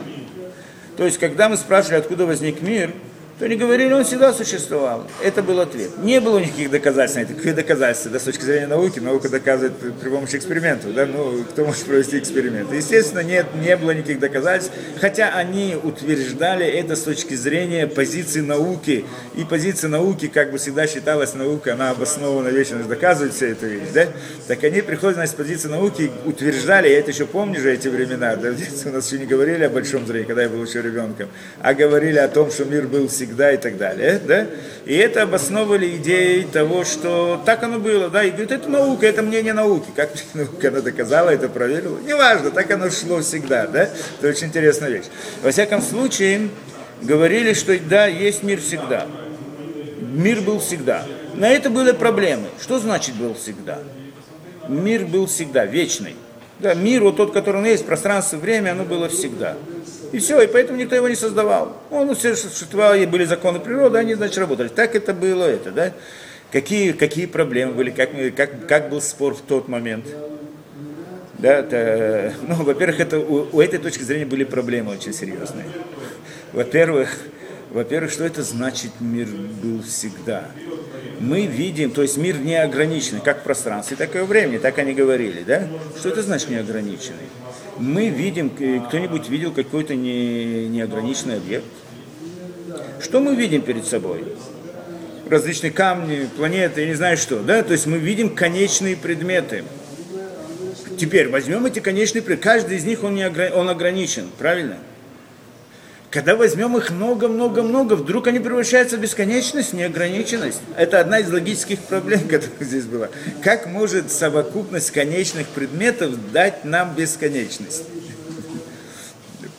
То 0.96 1.04
есть, 1.04 1.18
когда 1.18 1.50
мы 1.50 1.58
спрашивали, 1.58 1.98
откуда 1.98 2.26
возник 2.26 2.62
мир, 2.62 2.94
то 3.42 3.46
они 3.46 3.56
говорили, 3.56 3.92
он 3.92 4.04
всегда 4.04 4.34
существовал. 4.34 5.08
Это 5.24 5.42
был 5.42 5.60
ответ. 5.62 5.90
Не 5.98 6.22
было 6.22 6.38
никаких 6.38 6.70
доказательств 6.70 7.18
на 7.18 7.22
это. 7.22 7.34
Какие 7.34 7.54
доказательства? 7.54 8.12
Да, 8.12 8.20
с 8.20 8.24
точки 8.24 8.44
зрения 8.44 8.68
науки, 8.68 9.00
наука 9.00 9.30
доказывает 9.30 9.74
при, 9.78 10.10
помощи 10.10 10.36
экспериментов. 10.36 10.94
Да? 10.94 11.08
Ну, 11.08 11.44
кто 11.50 11.66
может 11.66 11.84
провести 11.86 12.20
эксперимент? 12.20 12.72
Естественно, 12.72 13.22
нет, 13.22 13.48
не 13.60 13.76
было 13.78 13.96
никаких 13.96 14.20
доказательств. 14.20 14.76
Хотя 15.00 15.30
они 15.30 15.76
утверждали 15.82 16.68
это 16.68 16.96
с 16.96 17.02
точки 17.02 17.34
зрения 17.34 17.88
позиции 17.88 18.42
науки. 18.42 19.06
И 19.36 19.44
позиция 19.44 19.90
науки, 19.90 20.28
как 20.28 20.52
бы 20.52 20.60
всегда 20.60 20.86
считалась 20.86 21.34
наука, 21.34 21.74
она 21.74 21.90
обоснована 21.90 22.50
вечно 22.50 22.78
доказывает 22.84 23.34
все 23.34 23.54
эту 23.54 23.66
вещь. 23.66 23.90
Да? 23.92 24.06
Так 24.48 24.64
они 24.64 24.82
приходят 24.82 25.18
с 25.18 25.34
позиции 25.34 25.68
науки, 25.68 26.12
утверждали, 26.26 26.90
я 26.90 27.00
это 27.00 27.10
еще 27.10 27.26
помню 27.26 27.60
же 27.60 27.74
эти 27.74 27.88
времена, 27.88 28.36
да, 28.36 28.50
у 28.50 28.90
нас 28.90 29.08
еще 29.08 29.18
не 29.18 29.26
говорили 29.26 29.64
о 29.64 29.70
большом 29.70 30.06
зрении, 30.06 30.28
когда 30.28 30.44
я 30.44 30.50
был 30.50 30.64
еще 30.64 30.82
ребенком, 30.82 31.30
а 31.60 31.74
говорили 31.74 32.18
о 32.18 32.28
том, 32.28 32.52
что 32.52 32.66
мир 32.66 32.86
был 32.86 33.08
всегда 33.08 33.31
всегда 33.32 33.54
и 33.54 33.58
так 33.58 33.78
далее, 33.78 34.20
да? 34.26 34.48
И 34.86 34.96
это 34.96 35.24
обосновывали 35.24 35.96
идеей 35.98 36.44
того, 36.44 36.84
что 36.84 37.42
так 37.46 37.64
оно 37.64 37.80
было, 37.80 38.10
да, 38.10 38.24
и 38.24 38.30
говорит, 38.30 38.52
это 38.52 38.70
наука, 38.70 39.08
это 39.08 39.22
мнение 39.22 39.54
науки, 39.54 39.88
как 39.96 40.12
наука 40.34 40.68
она 40.68 40.82
доказала, 40.82 41.30
это 41.30 41.48
проверила, 41.48 41.98
неважно, 42.00 42.52
так 42.52 42.70
оно 42.72 42.90
шло 42.90 43.22
всегда, 43.22 43.68
да, 43.68 43.84
это 44.20 44.28
очень 44.28 44.48
интересная 44.48 44.90
вещь. 44.90 45.06
Во 45.44 45.52
всяком 45.52 45.82
случае, 45.82 46.50
говорили, 47.02 47.54
что 47.54 47.78
да, 47.80 48.08
есть 48.08 48.44
мир 48.44 48.60
всегда, 48.60 49.08
мир 50.02 50.42
был 50.42 50.60
всегда. 50.60 51.06
На 51.34 51.48
это 51.50 51.70
были 51.70 51.94
проблемы. 51.94 52.48
Что 52.62 52.78
значит 52.78 53.16
был 53.16 53.34
всегда? 53.34 53.80
Мир 54.68 55.06
был 55.06 55.28
всегда, 55.28 55.66
вечный. 55.66 56.16
Да, 56.60 56.74
мир, 56.74 57.02
вот 57.02 57.16
тот, 57.16 57.32
который 57.32 57.58
он 57.58 57.66
есть, 57.66 57.86
пространство, 57.86 58.38
время, 58.38 58.72
оно 58.72 58.84
было 58.84 59.08
всегда. 59.08 59.56
И 60.12 60.20
все, 60.20 60.42
и 60.42 60.48
поэтому 60.48 60.78
никто 60.78 60.96
его 60.96 61.08
не 61.08 61.16
создавал. 61.16 61.78
Он 61.90 62.14
все 62.16 62.36
существовал, 62.36 62.96
и 62.96 63.06
были 63.06 63.26
законы 63.26 63.60
природы, 63.60 63.98
они, 63.98 64.16
значит, 64.16 64.38
работали. 64.38 64.68
Так 64.68 64.96
это 64.96 65.14
было, 65.14 65.46
это, 65.46 65.72
да? 65.72 65.94
Какие, 66.52 66.92
какие 66.92 67.28
проблемы 67.28 67.74
были, 67.74 67.92
как, 67.92 68.10
как, 68.36 68.68
как 68.68 68.90
был 68.90 69.02
спор 69.02 69.36
в 69.36 69.42
тот 69.42 69.70
момент? 69.70 70.06
Да, 71.38 71.60
это, 71.60 72.34
ну, 72.48 72.56
во-первых, 72.56 73.00
это, 73.00 73.20
у, 73.20 73.48
у 73.52 73.62
этой 73.62 73.80
точки 73.80 74.04
зрения 74.04 74.26
были 74.26 74.44
проблемы 74.44 74.92
очень 74.92 75.14
серьезные. 75.14 75.66
Во-первых, 76.52 77.18
во-первых, 77.72 78.12
что 78.12 78.26
это 78.26 78.44
значит 78.44 78.92
мир 79.00 79.28
был 79.64 79.82
всегда? 79.82 80.44
Мы 81.22 81.46
видим, 81.46 81.92
то 81.92 82.02
есть 82.02 82.18
мир 82.18 82.38
не 82.38 82.62
ограниченный, 82.62 83.22
как 83.22 83.40
в 83.40 83.44
пространстве, 83.44 83.96
так 83.96 84.14
и 84.14 84.20
во 84.20 84.26
времени, 84.26 84.58
так 84.58 84.78
они 84.78 84.94
говорили, 84.94 85.44
да? 85.44 85.68
Что 85.98 86.10
это 86.10 86.22
значит 86.22 86.50
неограниченный? 86.50 87.30
Мы 87.82 88.10
видим, 88.10 88.52
кто-нибудь 88.52 89.28
видел 89.28 89.52
какой-то 89.52 89.96
не, 89.96 90.68
неограниченный 90.68 91.38
объект? 91.38 91.66
Что 93.02 93.20
мы 93.20 93.36
видим 93.36 93.64
перед 93.64 93.86
собой? 93.86 94.24
Различные 95.28 95.72
камни, 95.72 96.30
планеты, 96.38 96.82
я 96.82 96.88
не 96.88 96.94
знаю 96.94 97.18
что, 97.18 97.40
да? 97.42 97.64
То 97.64 97.74
есть 97.74 97.88
мы 97.88 97.98
видим 97.98 98.36
конечные 98.36 98.96
предметы. 98.96 99.64
Теперь 101.00 101.30
возьмем 101.30 101.66
эти 101.66 101.80
конечные 101.80 102.22
предметы, 102.22 102.44
каждый 102.44 102.78
из 102.78 102.86
них 102.86 103.04
он, 103.04 103.16
не 103.16 103.24
огр... 103.24 103.52
он 103.56 103.68
ограничен, 103.68 104.30
правильно? 104.38 104.78
Когда 106.12 106.36
возьмем 106.36 106.76
их 106.76 106.92
много-много-много, 106.92 107.94
вдруг 107.94 108.28
они 108.28 108.40
превращаются 108.40 108.98
в 108.98 109.00
бесконечность, 109.00 109.72
неограниченность. 109.72 110.60
Это 110.76 111.00
одна 111.00 111.20
из 111.20 111.32
логических 111.32 111.80
проблем, 111.80 112.20
которая 112.30 112.52
здесь 112.60 112.84
была. 112.84 113.08
Как 113.42 113.66
может 113.66 114.12
совокупность 114.12 114.92
конечных 114.92 115.48
предметов 115.48 116.12
дать 116.34 116.66
нам 116.66 116.94
бесконечность? 116.96 117.86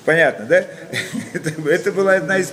Понятно, 0.05 0.45
да? 0.45 0.67
Это, 1.65 1.91
была 1.91 2.15
одна 2.15 2.37
из, 2.37 2.49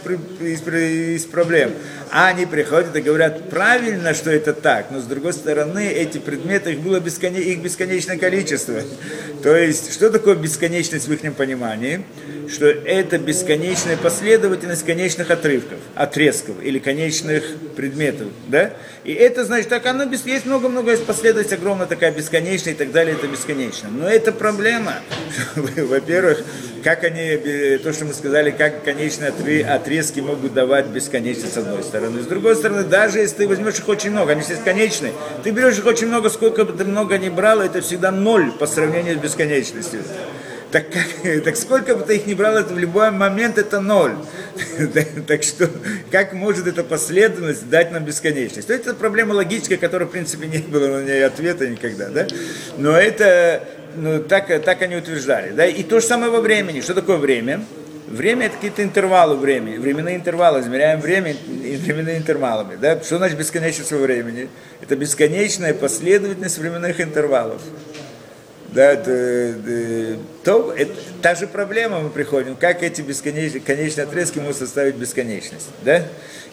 проблем. 1.26 1.74
А 2.12 2.28
они 2.28 2.46
приходят 2.46 2.96
и 2.96 3.02
говорят, 3.02 3.50
правильно, 3.50 4.14
что 4.14 4.32
это 4.32 4.54
так, 4.54 4.92
но 4.92 5.00
с 5.00 5.04
другой 5.04 5.34
стороны, 5.34 5.88
эти 5.90 6.20
предметы, 6.20 6.74
их 6.74 6.80
было 6.80 7.00
бесконе, 7.00 7.40
их 7.42 7.62
бесконечное 7.62 8.18
количество. 8.18 8.82
То 9.44 9.56
есть, 9.56 9.94
что 9.94 10.10
такое 10.10 10.36
бесконечность 10.36 11.08
в 11.08 11.14
их 11.14 11.36
понимании? 11.36 12.04
Что 12.52 12.66
это 12.66 13.18
бесконечная 13.20 13.96
последовательность 13.96 14.86
конечных 14.86 15.30
отрывков, 15.30 15.78
отрезков 15.96 16.56
или 16.64 16.80
конечных 16.80 17.44
предметов, 17.76 18.28
да? 18.48 18.74
И 19.04 19.14
это 19.14 19.46
значит, 19.46 19.70
так 19.70 19.86
оно 19.86 20.06
без, 20.06 20.26
есть 20.26 20.46
много-много 20.46 20.98
последовательность 20.98 21.54
огромная 21.54 21.86
такая 21.86 22.12
бесконечная 22.12 22.74
и 22.74 22.76
так 22.76 22.92
далее, 22.92 23.16
это 23.16 23.28
бесконечно. 23.28 23.90
Но 23.90 24.08
это 24.08 24.32
проблема. 24.32 24.96
Во-первых, 25.56 26.44
как 26.84 27.04
они, 27.04 27.78
то, 27.84 27.94
что 27.94 28.06
мы 28.06 28.14
сказали, 28.14 28.52
как 28.52 28.84
конечные 28.84 29.32
отрезки 29.66 30.20
могут 30.20 30.54
давать 30.54 30.88
бесконечность 30.88 31.54
с 31.54 31.58
одной 31.58 31.84
стороны. 31.84 32.22
С 32.22 32.26
другой 32.26 32.56
стороны, 32.56 32.84
даже 32.84 33.20
если 33.20 33.38
ты 33.38 33.48
возьмешь 33.48 33.80
их 33.80 33.88
очень 33.88 34.12
много, 34.12 34.32
они 34.32 34.42
все 34.42 34.56
конечные, 34.56 35.14
ты 35.44 35.52
берешь 35.52 35.78
их 35.78 35.86
очень 35.86 36.08
много, 36.08 36.30
сколько 36.30 36.66
бы 36.66 36.74
ты 36.74 36.84
много 36.84 37.18
ни 37.18 37.30
брал, 37.30 37.62
это 37.62 37.82
всегда 37.82 38.12
ноль 38.12 38.52
по 38.52 38.66
сравнению 38.66 39.16
с 39.16 39.20
бесконечностью. 39.20 40.02
Так, 40.72 40.86
как, 40.92 41.44
так 41.44 41.56
сколько 41.56 41.96
бы 41.96 42.04
ты 42.04 42.18
их 42.18 42.28
ни 42.28 42.34
брал, 42.34 42.58
это 42.58 42.74
в 42.74 42.80
любой 42.80 43.12
момент 43.12 43.58
это 43.58 43.80
ноль. 43.80 44.14
так 45.28 45.44
что, 45.44 45.70
как 46.12 46.34
может 46.34 46.68
эта 46.68 46.84
последовательность 46.84 47.70
дать 47.70 47.92
нам 47.92 48.06
бесконечность? 48.06 48.68
То 48.68 48.74
это 48.74 48.94
проблема 48.94 49.34
логическая, 49.34 49.78
которая, 49.78 50.08
в 50.08 50.12
принципе, 50.12 50.48
не 50.48 50.60
было 50.60 51.00
на 51.00 51.04
ней 51.04 51.26
ответа 51.26 51.68
никогда, 51.68 52.10
да? 52.10 52.28
Но 52.78 52.96
это, 52.96 53.64
ну, 53.96 54.22
так, 54.22 54.64
так 54.64 54.82
они 54.82 54.96
утверждали, 54.96 55.52
да? 55.52 55.66
И 55.66 55.84
то 55.84 56.00
же 56.00 56.06
самое 56.06 56.32
во 56.32 56.42
времени. 56.42 56.82
Что 56.82 56.94
такое 56.94 57.18
время? 57.18 57.66
Время 58.08 58.48
это 58.48 58.56
какие-то 58.56 58.82
интервалы 58.82 59.36
времени, 59.36 59.78
временные 59.78 60.16
интервалы, 60.16 60.62
измеряем 60.62 61.00
время 61.00 61.36
временными 61.46 62.18
интервалами. 62.18 62.76
Да? 62.76 63.00
Что 63.04 63.18
значит 63.18 63.38
бесконечность 63.38 63.92
во 63.92 64.00
времени? 64.00 64.50
Это 64.82 64.96
бесконечная 64.96 65.76
последовательность 65.76 66.58
временных 66.58 67.00
интервалов 67.00 67.62
да, 68.74 68.96
да, 68.96 69.54
да, 69.66 70.18
то 70.44 70.74
это 70.78 70.94
та 71.22 71.36
же 71.36 71.48
проблема 71.48 72.00
мы 72.00 72.10
приходим, 72.10 72.56
как 72.56 72.84
эти 72.84 73.02
бесконечные 73.02 73.62
конечные 73.62 74.06
отрезки 74.06 74.40
могут 74.40 74.58
составить 74.58 74.96
бесконечность, 74.96 75.68
да? 75.84 76.04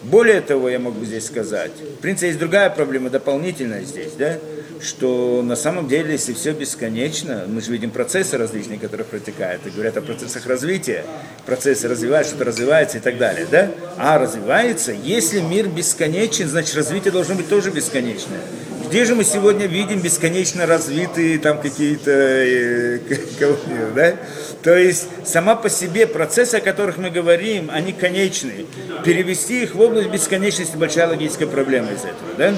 Более 0.03 0.41
того, 0.41 0.69
я 0.69 0.79
могу 0.79 1.05
здесь 1.05 1.27
сказать, 1.27 1.73
в 1.73 2.01
принципе, 2.01 2.29
есть 2.29 2.39
другая 2.39 2.71
проблема, 2.71 3.11
дополнительная 3.11 3.83
здесь, 3.83 4.13
да, 4.19 4.39
что 4.81 5.43
на 5.43 5.57
самом 5.57 5.89
деле, 5.89 6.13
если 6.13 6.33
все 6.35 6.53
бесконечно, 6.53 7.45
мы 7.49 7.61
же 7.61 7.73
видим 7.73 7.91
процессы 7.91 8.37
различные, 8.37 8.79
которые 8.79 9.07
протекают, 9.07 9.67
и 9.67 9.71
говорят 9.71 9.97
о 9.97 10.03
процессах 10.03 10.47
развития, 10.47 11.05
процессы 11.47 11.89
развиваются, 11.89 12.35
что-то 12.35 12.51
развивается 12.51 12.99
и 12.99 13.01
так 13.01 13.19
далее, 13.19 13.47
да? 13.51 13.71
А 13.97 14.19
развивается, 14.19 14.93
если 14.93 15.41
мир 15.41 15.69
бесконечен, 15.69 16.49
значит 16.49 16.75
развитие 16.77 17.13
должно 17.13 17.35
быть 17.35 17.49
тоже 17.49 17.71
бесконечное. 17.71 18.41
Где 18.89 19.05
же 19.05 19.17
мы 19.17 19.25
сегодня 19.25 19.67
видим 19.67 20.01
бесконечно 20.01 20.65
развитые 20.65 21.39
там 21.39 21.61
какие-то 21.61 22.11
э, 22.13 22.99
колонии, 23.39 23.95
да? 23.95 24.15
То 24.63 24.77
есть 24.77 25.09
сама 25.25 25.57
по 25.57 25.69
себе 25.69 26.07
процессы, 26.07 26.57
о 26.57 26.61
которых 26.61 26.97
мы 26.97 27.11
говорим, 27.11 27.69
они 27.73 27.93
конечные. 27.93 28.67
Перевести 29.05 29.65
их 29.65 29.75
в 29.75 29.81
область 29.81 30.09
бесконечности 30.11 30.77
большая 30.77 31.09
логическая 31.09 31.49
проблема 31.49 31.89
из 31.93 32.01
этого, 32.01 32.35
да? 32.39 32.55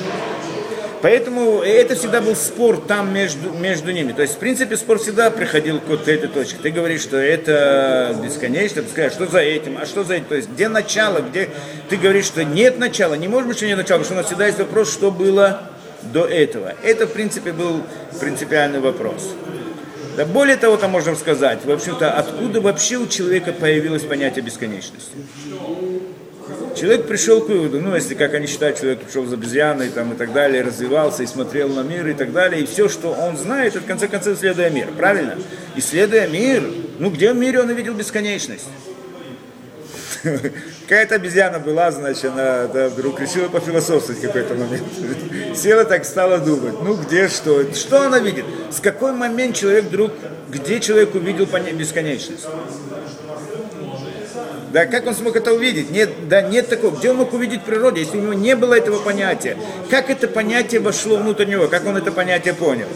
Поэтому 1.00 1.60
это 1.60 1.94
всегда 1.94 2.20
был 2.20 2.34
спор 2.34 2.78
там 2.78 3.14
между, 3.14 3.50
между 3.50 3.92
ними. 3.92 4.12
То 4.12 4.22
есть, 4.22 4.34
в 4.34 4.38
принципе, 4.38 4.76
спор 4.76 4.98
всегда 4.98 5.30
приходил 5.30 5.80
к 5.80 5.86
вот 5.86 6.08
этой 6.08 6.28
точке. 6.28 6.58
Ты 6.60 6.70
говоришь, 6.70 7.02
что 7.02 7.16
это 7.16 8.16
бесконечно, 8.22 8.82
ты 8.82 8.90
скажешь, 8.90 9.12
что 9.12 9.26
за 9.26 9.38
этим, 9.38 9.78
а 9.80 9.86
что 9.86 10.02
за 10.04 10.14
этим. 10.14 10.26
То 10.26 10.34
есть, 10.34 10.50
где 10.50 10.68
начало, 10.68 11.20
где 11.20 11.50
ты 11.88 11.96
говоришь, 11.96 12.26
что 12.26 12.44
нет 12.44 12.78
начала. 12.78 13.14
Не 13.14 13.28
может 13.28 13.48
быть, 13.48 13.56
что 13.56 13.66
нет 13.66 13.78
начала, 13.78 13.98
потому 13.98 14.04
что 14.04 14.14
у 14.14 14.16
нас 14.16 14.26
всегда 14.26 14.46
есть 14.46 14.58
вопрос, 14.58 14.92
что 14.92 15.10
было 15.10 15.70
до 16.02 16.26
этого. 16.26 16.74
Это, 16.82 17.06
в 17.06 17.12
принципе, 17.12 17.52
был 17.52 17.82
принципиальный 18.20 18.80
вопрос. 18.80 19.34
Да 20.16 20.24
более 20.24 20.56
того, 20.56 20.76
там 20.76 20.90
можем 20.90 21.16
сказать, 21.16 21.64
в 21.64 21.70
общем-то, 21.70 22.10
откуда 22.10 22.60
вообще 22.60 22.96
у 22.96 23.06
человека 23.06 23.52
появилось 23.52 24.02
понятие 24.02 24.44
бесконечности? 24.44 25.12
Человек 26.76 27.06
пришел 27.06 27.40
к 27.40 27.48
выводу, 27.48 27.80
ну, 27.80 27.94
если, 27.94 28.14
как 28.14 28.34
они 28.34 28.46
считают, 28.46 28.78
человек 28.78 29.00
пришел 29.00 29.26
за 29.26 29.34
обезьяной 29.34 29.88
там, 29.90 30.12
и 30.12 30.16
так 30.16 30.32
далее, 30.32 30.62
развивался 30.62 31.22
и 31.22 31.26
смотрел 31.26 31.68
на 31.68 31.82
мир 31.82 32.06
и 32.06 32.14
так 32.14 32.32
далее, 32.32 32.62
и 32.62 32.66
все, 32.66 32.88
что 32.88 33.10
он 33.12 33.36
знает, 33.36 33.74
это, 33.74 33.84
в 33.84 33.86
конце 33.86 34.06
концов, 34.08 34.38
исследуя 34.38 34.70
мир, 34.70 34.88
правильно? 34.96 35.36
Исследуя 35.76 36.26
мир, 36.26 36.62
ну, 36.98 37.10
где 37.10 37.32
в 37.32 37.36
мире 37.36 37.60
он 37.60 37.70
увидел 37.70 37.94
бесконечность? 37.94 38.66
Какая-то 40.22 41.16
обезьяна 41.16 41.58
была, 41.58 41.90
значит, 41.90 42.26
она 42.26 42.66
да, 42.66 42.88
вдруг 42.88 43.20
решила 43.20 43.48
пофилософствовать 43.48 44.20
какой-то 44.20 44.54
момент. 44.54 44.84
Села 45.56 45.84
так, 45.84 46.04
стала 46.04 46.38
думать, 46.38 46.74
ну 46.82 46.94
где 46.94 47.28
что, 47.28 47.72
что 47.74 48.06
она 48.06 48.18
видит? 48.18 48.44
С 48.70 48.80
какой 48.80 49.12
момент 49.12 49.56
человек 49.56 49.84
вдруг, 49.84 50.12
где 50.48 50.80
человек 50.80 51.14
увидел 51.14 51.46
бесконечность? 51.46 52.46
Да, 54.72 54.84
как 54.84 55.06
он 55.06 55.14
смог 55.14 55.34
это 55.34 55.54
увидеть? 55.54 55.90
Нет, 55.90 56.28
да, 56.28 56.42
нет 56.42 56.68
такого. 56.68 56.94
Где 56.94 57.10
он 57.10 57.16
мог 57.16 57.32
увидеть 57.32 57.64
природу, 57.64 57.98
если 57.98 58.18
у 58.18 58.20
него 58.20 58.34
не 58.34 58.54
было 58.54 58.74
этого 58.74 58.98
понятия? 58.98 59.56
Как 59.88 60.10
это 60.10 60.28
понятие 60.28 60.80
вошло 60.80 61.16
внутрь 61.16 61.46
него? 61.46 61.68
Как 61.68 61.86
он 61.86 61.96
это 61.96 62.12
понятие 62.12 62.52
понял? 62.52 62.88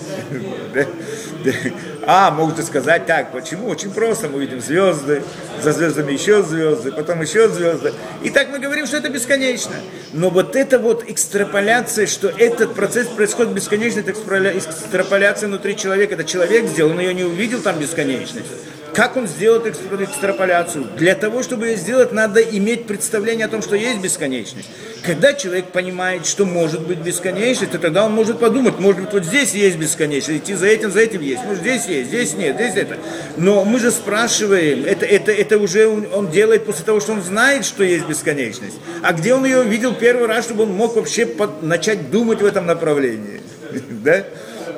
А, 2.04 2.30
могут 2.32 2.64
сказать 2.64 3.06
так, 3.06 3.30
почему? 3.30 3.68
Очень 3.68 3.92
просто, 3.92 4.28
мы 4.28 4.40
видим 4.40 4.60
звезды, 4.60 5.22
за 5.62 5.72
звездами 5.72 6.12
еще 6.12 6.42
звезды, 6.42 6.90
потом 6.90 7.22
еще 7.22 7.48
звезды. 7.48 7.92
И 8.22 8.30
так 8.30 8.48
мы 8.48 8.58
говорим, 8.58 8.86
что 8.86 8.96
это 8.96 9.08
бесконечно. 9.08 9.74
Но 10.12 10.30
вот 10.30 10.56
это 10.56 10.78
вот 10.78 11.08
экстраполяция, 11.08 12.06
что 12.06 12.28
этот 12.28 12.74
процесс 12.74 13.06
происходит 13.06 13.52
бесконечно, 13.52 14.00
это 14.00 14.12
экстраполяция 14.12 15.48
внутри 15.48 15.76
человека. 15.76 16.14
Это 16.14 16.24
человек 16.24 16.66
сделал, 16.66 16.90
он 16.90 17.00
ее 17.00 17.14
не 17.14 17.24
увидел 17.24 17.60
там 17.60 17.78
бесконечность. 17.78 18.50
Как 18.94 19.16
он 19.16 19.26
сделает 19.26 19.66
экстраполяцию? 19.66 20.86
Для 20.96 21.14
того, 21.14 21.42
чтобы 21.42 21.68
ее 21.68 21.76
сделать, 21.76 22.12
надо 22.12 22.40
иметь 22.40 22.86
представление 22.86 23.46
о 23.46 23.48
том, 23.48 23.62
что 23.62 23.74
есть 23.74 24.00
бесконечность. 24.00 24.68
Когда 25.04 25.32
человек 25.32 25.66
понимает, 25.66 26.26
что 26.26 26.44
может 26.44 26.86
быть 26.86 26.98
бесконечность, 26.98 27.72
то 27.72 27.78
тогда 27.78 28.04
он 28.04 28.12
может 28.12 28.38
подумать, 28.38 28.78
может 28.78 29.00
быть, 29.00 29.12
вот 29.12 29.24
здесь 29.24 29.52
есть 29.54 29.78
бесконечность, 29.78 30.44
идти 30.44 30.54
за 30.54 30.66
этим, 30.66 30.92
за 30.92 31.00
этим 31.00 31.22
есть, 31.22 31.42
может, 31.44 31.62
здесь 31.62 31.86
есть, 31.86 32.08
здесь 32.08 32.34
нет, 32.34 32.54
здесь 32.56 32.76
это. 32.76 32.98
Но 33.36 33.64
мы 33.64 33.80
же 33.80 33.90
спрашиваем, 33.90 34.84
это, 34.84 35.06
это, 35.06 35.32
это 35.32 35.58
уже 35.58 35.88
он, 35.88 36.06
он 36.12 36.30
делает 36.30 36.66
после 36.66 36.84
того, 36.84 37.00
что 37.00 37.12
он 37.12 37.22
знает, 37.22 37.64
что 37.64 37.82
есть 37.82 38.06
бесконечность. 38.06 38.76
А 39.02 39.12
где 39.12 39.34
он 39.34 39.44
ее 39.44 39.64
видел 39.64 39.94
первый 39.94 40.28
раз, 40.28 40.44
чтобы 40.44 40.64
он 40.64 40.72
мог 40.72 40.96
вообще 40.96 41.26
под, 41.26 41.62
начать 41.62 42.10
думать 42.10 42.40
в 42.40 42.44
этом 42.44 42.66
направлении? 42.66 43.40
Да? 44.02 44.24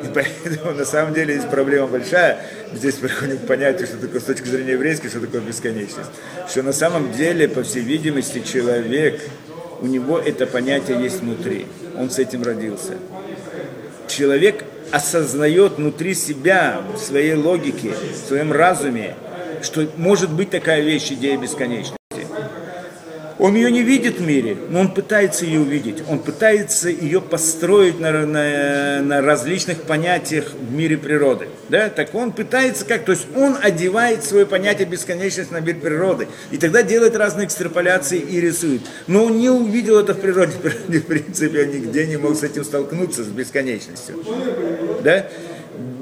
И 0.05 0.13
поэтому 0.13 0.73
на 0.73 0.85
самом 0.85 1.15
деле 1.15 1.35
есть 1.35 1.49
проблема 1.49 1.87
большая. 1.87 2.39
Здесь 2.73 2.95
приходим 2.97 3.39
к 3.39 3.47
понятию, 3.47 3.87
что 3.87 3.97
такое 3.99 4.21
с 4.21 4.25
точки 4.25 4.47
зрения 4.47 4.73
еврейской, 4.73 5.09
что 5.09 5.21
такое 5.21 5.41
бесконечность. 5.41 6.11
Что 6.49 6.63
на 6.63 6.73
самом 6.73 7.13
деле, 7.13 7.49
по 7.49 7.63
всей 7.63 7.83
видимости, 7.83 8.41
человек, 8.41 9.21
у 9.81 9.87
него 9.87 10.19
это 10.19 10.47
понятие 10.47 11.03
есть 11.03 11.21
внутри. 11.21 11.67
Он 11.99 12.11
с 12.11 12.19
этим 12.19 12.43
родился. 12.43 12.95
Человек 14.09 14.65
осознает 14.91 15.75
внутри 15.75 16.15
себя, 16.15 16.83
в 16.95 16.99
своей 16.99 17.35
логике, 17.35 17.93
в 17.93 18.29
своем 18.29 18.53
разуме, 18.53 19.15
что 19.63 19.89
может 19.97 20.31
быть 20.31 20.51
такая 20.51 20.81
вещь, 20.83 21.11
идея 21.13 21.39
бесконечности. 21.39 22.04
Он 23.39 23.55
ее 23.57 23.71
не 23.71 23.83
видит 23.83 24.19
в 24.19 24.27
мире, 24.27 24.57
но 24.71 24.81
он 24.81 24.95
пытается 24.95 25.45
ее 25.45 25.61
увидеть. 25.61 26.03
Он 26.09 26.19
пытается 26.19 26.89
ее 26.89 27.21
построить 27.21 27.99
на, 27.99 28.13
на, 28.27 29.03
на 29.03 29.23
различных 29.23 29.83
понятиях 29.83 30.53
в 30.53 30.73
мире 30.73 30.97
природы. 30.97 31.49
Да? 31.69 31.89
Так 31.89 32.15
он 32.15 32.33
пытается 32.33 32.85
как, 32.85 33.05
то 33.05 33.13
есть 33.13 33.27
он 33.35 33.57
одевает 33.61 34.25
свое 34.25 34.47
понятие 34.47 34.87
бесконечности 34.87 35.53
на 35.53 35.61
мир 35.61 35.77
природы. 35.77 36.29
И 36.53 36.59
тогда 36.59 36.83
делает 36.83 37.17
разные 37.17 37.47
экстраполяции 37.47 38.19
и 38.19 38.41
рисует. 38.41 38.83
Но 39.09 39.25
он 39.25 39.39
не 39.39 39.51
увидел 39.51 39.99
это 39.99 40.15
в 40.15 40.21
природе. 40.21 40.53
В 40.89 41.01
принципе, 41.01 41.63
он 41.63 41.71
нигде 41.71 42.07
не 42.07 42.17
мог 42.17 42.37
с 42.37 42.43
этим 42.43 42.65
столкнуться, 42.65 43.25
с 43.25 43.29
бесконечностью. 43.29 44.17
Да? 45.03 45.27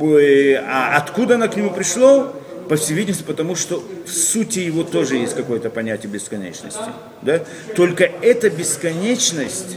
А 0.01 0.97
откуда 0.97 1.37
она 1.37 1.49
к 1.49 1.57
нему 1.57 1.71
пришло? 1.71 2.35
По 2.73 2.77
всей 2.77 2.95
видимости, 2.95 3.23
потому 3.23 3.55
что 3.55 3.85
в 4.07 4.11
сути 4.11 4.61
его 4.61 4.83
тоже 4.83 5.17
есть 5.17 5.35
какое-то 5.35 5.69
понятие 5.69 6.11
бесконечности. 6.11 6.81
Да? 7.21 7.45
Только 7.77 8.05
эта 8.05 8.49
бесконечность, 8.49 9.77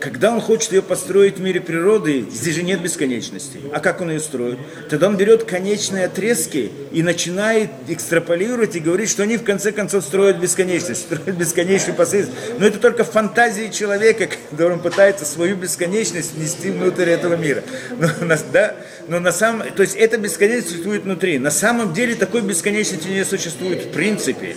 когда 0.00 0.32
он 0.32 0.40
хочет 0.40 0.72
ее 0.72 0.82
построить 0.82 1.36
в 1.36 1.40
мире 1.42 1.60
природы, 1.60 2.24
здесь 2.32 2.54
же 2.54 2.62
нет 2.62 2.80
бесконечности. 2.80 3.60
А 3.72 3.80
как 3.80 4.00
он 4.00 4.10
ее 4.10 4.20
строит? 4.20 4.58
Тогда 4.88 5.08
он 5.08 5.16
берет 5.16 5.44
конечные 5.44 6.06
отрезки 6.06 6.72
и 6.90 7.02
начинает 7.02 7.70
экстраполировать 7.86 8.74
и 8.76 8.80
говорить, 8.80 9.10
что 9.10 9.22
они 9.22 9.36
в 9.36 9.44
конце 9.44 9.72
концов 9.72 10.02
строят 10.02 10.38
бесконечность, 10.38 11.02
строят 11.12 11.36
бесконечную 11.36 11.94
последовательность. 11.94 12.58
Но 12.58 12.66
это 12.66 12.78
только 12.78 13.04
фантазии 13.04 13.68
человека, 13.68 14.28
который 14.50 14.78
пытается 14.78 15.26
свою 15.26 15.56
бесконечность 15.56 16.34
внести 16.34 16.70
внутрь 16.70 17.10
этого 17.10 17.34
мира. 17.34 17.62
Но, 17.98 18.08
да? 18.52 18.76
Но 19.06 19.20
на 19.20 19.32
самом, 19.32 19.70
то 19.70 19.82
есть 19.82 19.96
эта 19.96 20.16
бесконечность 20.16 20.70
существует 20.70 21.02
внутри. 21.02 21.38
На 21.38 21.50
самом 21.50 21.92
деле 21.92 22.14
такой 22.14 22.40
бесконечности 22.40 23.08
не 23.08 23.24
существует 23.24 23.84
в 23.84 23.90
принципе. 23.90 24.56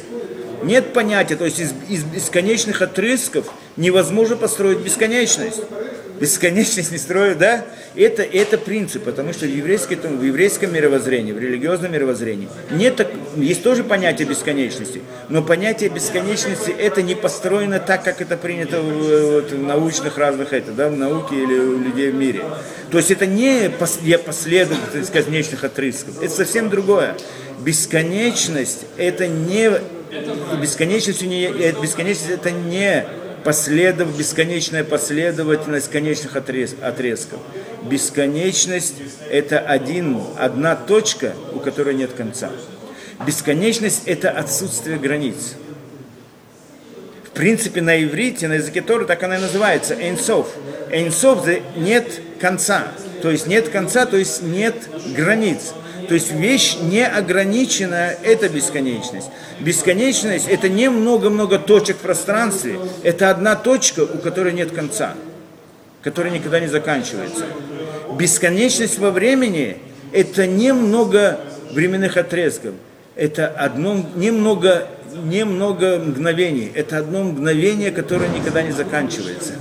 Нет 0.64 0.94
понятия, 0.94 1.36
то 1.36 1.44
есть 1.44 1.60
из, 1.60 1.74
из 1.90 2.04
бесконечных 2.06 2.82
отрезков 2.82 3.48
невозможно 3.77 4.36
построить 4.36 4.80
бесконечность. 4.80 5.62
Бесконечность 6.20 6.92
не 6.92 6.98
строят, 6.98 7.38
да? 7.39 7.65
Это, 7.96 8.24
это 8.24 8.58
принцип, 8.58 9.03
потому 9.03 9.34
что 9.34 9.46
в, 9.46 9.50
еврейской, 9.50 9.96
в 9.96 10.24
еврейском 10.24 10.74
мировоззрении, 10.74 11.32
в 11.32 11.39
религиозном 11.39 11.92
мировоззрении 11.92 12.48
нет 12.72 12.96
так, 12.96 13.08
есть 13.36 13.62
тоже 13.62 13.84
понятие 13.84 14.27
бесконечности, 14.27 15.01
но 15.30 15.44
понятие 15.44 15.89
бесконечности 15.89 16.72
это 16.72 17.01
не 17.01 17.13
построено 17.13 17.80
так, 17.80 18.03
как 18.03 18.22
это 18.22 18.38
принято 18.38 18.82
в, 18.82 19.32
вот, 19.32 19.51
в 19.51 19.62
научных 19.62 20.18
разных, 20.18 20.53
это, 20.53 20.72
да, 20.72 20.89
в 20.89 20.96
науке 20.96 21.36
или 21.36 21.60
у 21.60 21.77
людей 21.80 22.10
в 22.10 22.15
мире. 22.15 22.44
То 22.89 22.98
есть 22.98 23.12
это 23.12 23.25
не 23.25 23.70
последовательность 23.70 25.13
бесконечных 25.13 25.63
отрезков, 25.63 26.22
это 26.22 26.34
совсем 26.34 26.70
другое. 26.70 27.15
Бесконечность 27.60 28.86
это 28.98 29.27
не 29.27 29.72
бесконечность, 30.62 31.22
не, 31.22 31.46
э, 31.46 31.74
бесконечность 31.82 32.30
это 32.30 32.51
не 32.51 33.06
последов, 33.44 34.18
бесконечная 34.18 34.84
последовательность 34.84 35.92
конечных 35.92 36.36
отрез, 36.36 36.76
отрезков. 36.82 37.40
Бесконечность– 37.84 38.96
это 39.30 39.60
один, 39.60 40.22
одна 40.38 40.76
точка, 40.76 41.34
у 41.54 41.60
которой 41.60 41.96
нет 41.96 42.14
конца. 42.14 42.50
Бесконечность– 43.26 44.04
это 44.06 44.32
отсутствие 44.32 44.98
границ. 44.98 45.56
В 47.26 47.30
принципе, 47.32 47.82
на 47.82 48.02
иврите, 48.04 48.48
на 48.48 48.54
языке 48.54 48.82
Торы 48.82 49.06
так 49.06 49.22
она 49.24 49.38
и 49.38 49.42
называется– 49.42 49.94
эйнсов. 50.00 50.48
Эйнсов– 50.91 51.48
нет 51.76 52.22
конца. 52.39 52.88
То 53.22 53.32
есть 53.32 53.48
нет 53.48 53.70
конца, 53.70 54.06
то 54.06 54.17
есть 54.17 54.44
нет 54.44 54.76
границ. 55.15 55.74
То 56.08 56.13
есть 56.13 56.32
вещь 56.32 56.78
не 56.82 57.06
ограниченная– 57.06 58.18
это 58.24 58.50
бесконечность. 58.50 59.30
Бесконечность– 59.60 60.48
это 60.50 60.70
не 60.70 60.89
много-много 60.89 61.60
точек 61.60 61.98
в 61.98 62.00
пространстве, 62.00 62.80
это 63.04 63.30
одна 63.30 63.56
точка, 63.56 64.02
у 64.02 64.18
которой 64.20 64.54
нет 64.54 64.72
конца, 64.72 65.16
которая 66.02 66.34
никогда 66.34 66.60
не 66.60 66.68
заканчивается. 66.68 67.46
Бесконечность 68.18 69.00
во 69.00 69.12
времени– 69.12 69.78
это 70.12 70.48
не 70.48 70.74
много 70.74 71.39
временных 71.72 72.18
отрезков, 72.18 72.74
это 73.16 73.48
одно, 73.48 74.04
немного, 74.16 74.88
немного 75.24 76.00
мгновений, 76.00 76.72
это 76.74 76.98
одно 76.98 77.24
мгновение, 77.24 77.92
которое 77.92 78.30
никогда 78.30 78.62
не 78.62 78.72
заканчивается. 78.72 79.54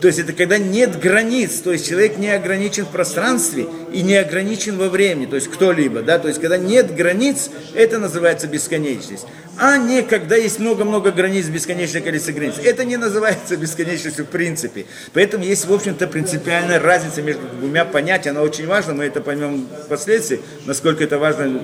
То 0.00 0.08
есть 0.08 0.18
это 0.18 0.32
когда 0.32 0.58
нет 0.58 0.98
границ, 1.00 1.60
то 1.60 1.72
есть 1.72 1.88
человек 1.88 2.18
не 2.18 2.28
ограничен 2.28 2.84
в 2.84 2.90
пространстве 2.90 3.66
и 3.92 4.02
не 4.02 4.16
ограничен 4.16 4.76
во 4.76 4.88
времени, 4.88 5.26
то 5.26 5.36
есть 5.36 5.48
кто-либо, 5.48 6.02
да, 6.02 6.18
то 6.18 6.28
есть 6.28 6.40
когда 6.40 6.58
нет 6.58 6.94
границ, 6.94 7.50
это 7.74 7.98
называется 7.98 8.46
бесконечность. 8.46 9.26
А 9.58 9.78
не 9.78 10.02
когда 10.02 10.36
есть 10.36 10.58
много-много 10.58 11.12
границ, 11.12 11.46
бесконечное 11.46 12.02
количество 12.02 12.32
границ. 12.32 12.56
Это 12.62 12.84
не 12.84 12.98
называется 12.98 13.56
бесконечностью 13.56 14.26
в 14.26 14.28
принципе. 14.28 14.84
Поэтому 15.14 15.44
есть, 15.44 15.66
в 15.66 15.72
общем-то, 15.72 16.06
принципиальная 16.08 16.78
разница 16.78 17.22
между 17.22 17.42
двумя 17.58 17.86
понятиями. 17.86 18.36
Она 18.36 18.44
очень 18.44 18.66
важна, 18.66 18.92
мы 18.92 19.04
это 19.04 19.22
поймем 19.22 19.66
впоследствии, 19.86 20.40
насколько 20.66 21.04
это 21.04 21.18
важно 21.18 21.62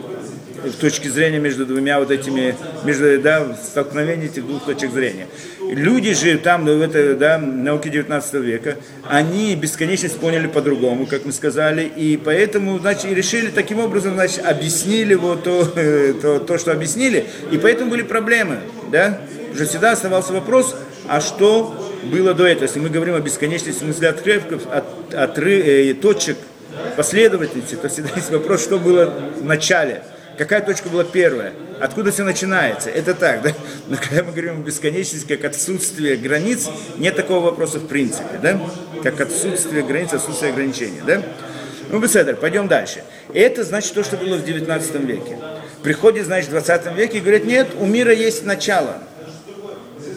с 0.64 0.74
точки 0.74 1.08
зрения 1.08 1.38
между 1.38 1.66
двумя 1.66 1.98
вот 1.98 2.10
этими, 2.10 2.54
между, 2.84 3.20
да, 3.20 3.56
столкновения 3.62 4.26
этих 4.26 4.46
двух 4.46 4.64
точек 4.64 4.92
зрения. 4.92 5.26
Люди 5.74 6.12
же 6.12 6.36
там, 6.36 6.66
ну, 6.66 6.76
в 6.76 6.82
этой, 6.82 7.14
да, 7.14 7.38
науке 7.38 7.88
19 7.88 8.34
века, 8.34 8.76
они 9.08 9.56
бесконечность 9.56 10.18
поняли 10.18 10.46
по-другому, 10.46 11.06
как 11.06 11.24
мы 11.24 11.32
сказали, 11.32 11.84
и 11.84 12.18
поэтому, 12.18 12.78
значит, 12.78 13.10
решили 13.10 13.48
таким 13.48 13.78
образом, 13.78 14.12
значит, 14.14 14.44
объяснили 14.44 15.14
вот 15.14 15.44
то, 15.44 15.64
то, 16.22 16.40
то, 16.40 16.58
что 16.58 16.72
объяснили, 16.72 17.24
и 17.50 17.56
поэтому 17.56 17.90
были 17.90 18.02
проблемы, 18.02 18.58
да, 18.90 19.18
уже 19.50 19.64
всегда 19.64 19.92
оставался 19.92 20.34
вопрос, 20.34 20.76
а 21.08 21.22
что 21.22 21.90
было 22.02 22.34
до 22.34 22.46
этого, 22.46 22.64
если 22.64 22.78
мы 22.78 22.90
говорим 22.90 23.14
о 23.14 23.20
бесконечности 23.20 23.78
в 23.78 23.82
смысле 23.82 24.10
отрывков, 24.10 24.66
от, 24.70 25.14
от, 25.14 25.38
э, 25.38 25.94
точек 25.94 26.36
последовательности, 26.98 27.76
то 27.76 27.88
всегда 27.88 28.10
есть 28.16 28.30
вопрос, 28.30 28.62
что 28.62 28.78
было 28.78 29.06
в 29.40 29.44
начале, 29.44 30.02
Какая 30.38 30.60
точка 30.62 30.88
была 30.88 31.04
первая? 31.04 31.52
Откуда 31.80 32.10
все 32.10 32.24
начинается? 32.24 32.90
Это 32.90 33.14
так, 33.14 33.42
да? 33.42 33.52
Но 33.88 33.96
когда 33.96 34.22
мы 34.22 34.32
говорим 34.32 34.60
о 34.60 34.64
бесконечности, 34.64 35.36
как 35.36 35.44
отсутствие 35.44 36.16
границ, 36.16 36.68
нет 36.96 37.16
такого 37.16 37.44
вопроса 37.46 37.78
в 37.78 37.86
принципе, 37.86 38.38
да? 38.42 38.60
Как 39.02 39.20
отсутствие 39.20 39.82
границ, 39.82 40.12
отсутствие 40.12 40.52
ограничений, 40.52 41.00
да? 41.06 41.22
Ну, 41.90 41.98
Беседер, 41.98 42.36
пойдем 42.36 42.68
дальше. 42.68 43.04
Это 43.34 43.64
значит 43.64 43.92
то, 43.92 44.02
что 44.02 44.16
было 44.16 44.36
в 44.36 44.44
19 44.44 44.94
веке. 45.04 45.36
Приходит, 45.82 46.24
значит, 46.24 46.48
в 46.48 46.52
20 46.52 46.96
веке 46.96 47.18
и 47.18 47.20
говорят, 47.20 47.44
нет, 47.44 47.68
у 47.78 47.84
мира 47.84 48.12
есть 48.12 48.44
начало. 48.44 48.98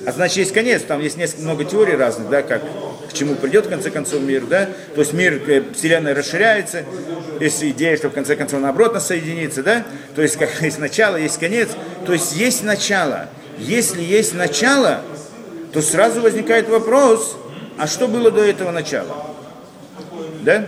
А 0.06 0.12
значит, 0.12 0.38
есть 0.38 0.54
конец, 0.54 0.84
там 0.84 1.02
есть 1.02 1.18
несколько, 1.18 1.42
много 1.42 1.66
теорий 1.66 1.96
разных, 1.96 2.30
да, 2.30 2.44
как 2.44 2.62
к 3.10 3.14
чему 3.14 3.36
придет 3.36 3.66
в 3.66 3.70
конце 3.70 3.90
концов 3.92 4.22
мир, 4.22 4.46
да, 4.46 4.70
то 4.94 5.02
есть 5.02 5.14
мир, 5.14 5.42
э, 5.48 5.64
Вселенная 5.74 6.14
расширяется, 6.14 6.84
есть 7.40 7.64
идея, 7.64 7.98
что 7.98 8.10
в 8.10 8.14
конце 8.14 8.36
концов 8.36 8.62
наоборот 8.62 8.94
нас 8.94 9.08
соединится, 9.08 9.64
да, 9.64 9.86
то 10.16 10.22
есть 10.22 10.38
как 10.38 10.50
есть 10.62 10.80
начало, 10.80 11.18
есть 11.18 11.40
конец, 11.40 11.70
то 12.06 12.14
есть 12.14 12.36
есть 12.36 12.64
начало. 12.64 13.28
Если 13.58 14.02
есть 14.02 14.34
начало, 14.34 15.02
то 15.72 15.82
сразу 15.82 16.22
возникает 16.22 16.68
вопрос, 16.70 17.38
а 17.78 17.88
что 17.88 18.08
было 18.08 18.32
до 18.32 18.44
этого 18.44 18.72
начала? 18.72 19.36
Да? 20.42 20.68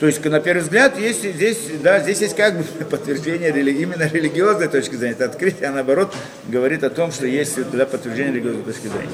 То 0.00 0.06
есть, 0.06 0.24
на 0.24 0.40
первый 0.40 0.62
взгляд, 0.62 0.98
есть, 0.98 1.22
здесь, 1.22 1.58
да, 1.82 2.00
здесь 2.00 2.20
есть 2.20 2.36
как 2.36 2.58
бы 2.58 2.64
подтверждение 2.90 3.52
рели, 3.52 3.70
именно 3.70 4.06
религиозной 4.06 4.68
точки 4.68 4.96
зрения. 4.96 5.14
Это 5.14 5.26
открытие, 5.26 5.68
а 5.68 5.72
наоборот 5.72 6.14
говорит 6.48 6.84
о 6.84 6.90
том, 6.90 7.12
что 7.12 7.26
есть 7.26 7.58
да, 7.70 7.86
подтверждение 7.86 8.34
религиозной 8.34 8.64
точки 8.64 8.88
зрения. 8.88 9.08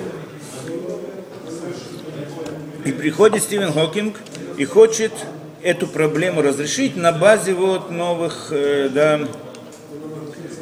И 2.84 2.92
приходит 2.92 3.42
Стивен 3.42 3.72
Хокинг 3.72 4.16
и 4.56 4.64
хочет 4.64 5.12
эту 5.62 5.86
проблему 5.86 6.40
разрешить 6.40 6.96
на 6.96 7.12
базе 7.12 7.52
вот 7.52 7.90
новых, 7.90 8.48
э, 8.50 8.88
да, 8.88 9.20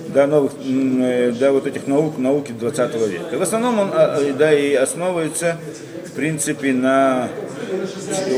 да, 0.09 0.27
новых, 0.27 0.53
э, 0.65 1.33
да, 1.39 1.53
вот 1.53 1.67
этих 1.67 1.87
наук, 1.87 2.19
науки 2.19 2.53
20 2.53 2.95
века. 3.07 3.39
В 3.39 3.43
основном 3.43 3.79
он 3.79 3.91
а, 3.93 4.21
э, 4.21 4.33
да, 4.33 4.53
и 4.53 4.75
основывается, 4.75 5.59
в 6.07 6.13
принципе, 6.13 6.73
на 6.73 7.29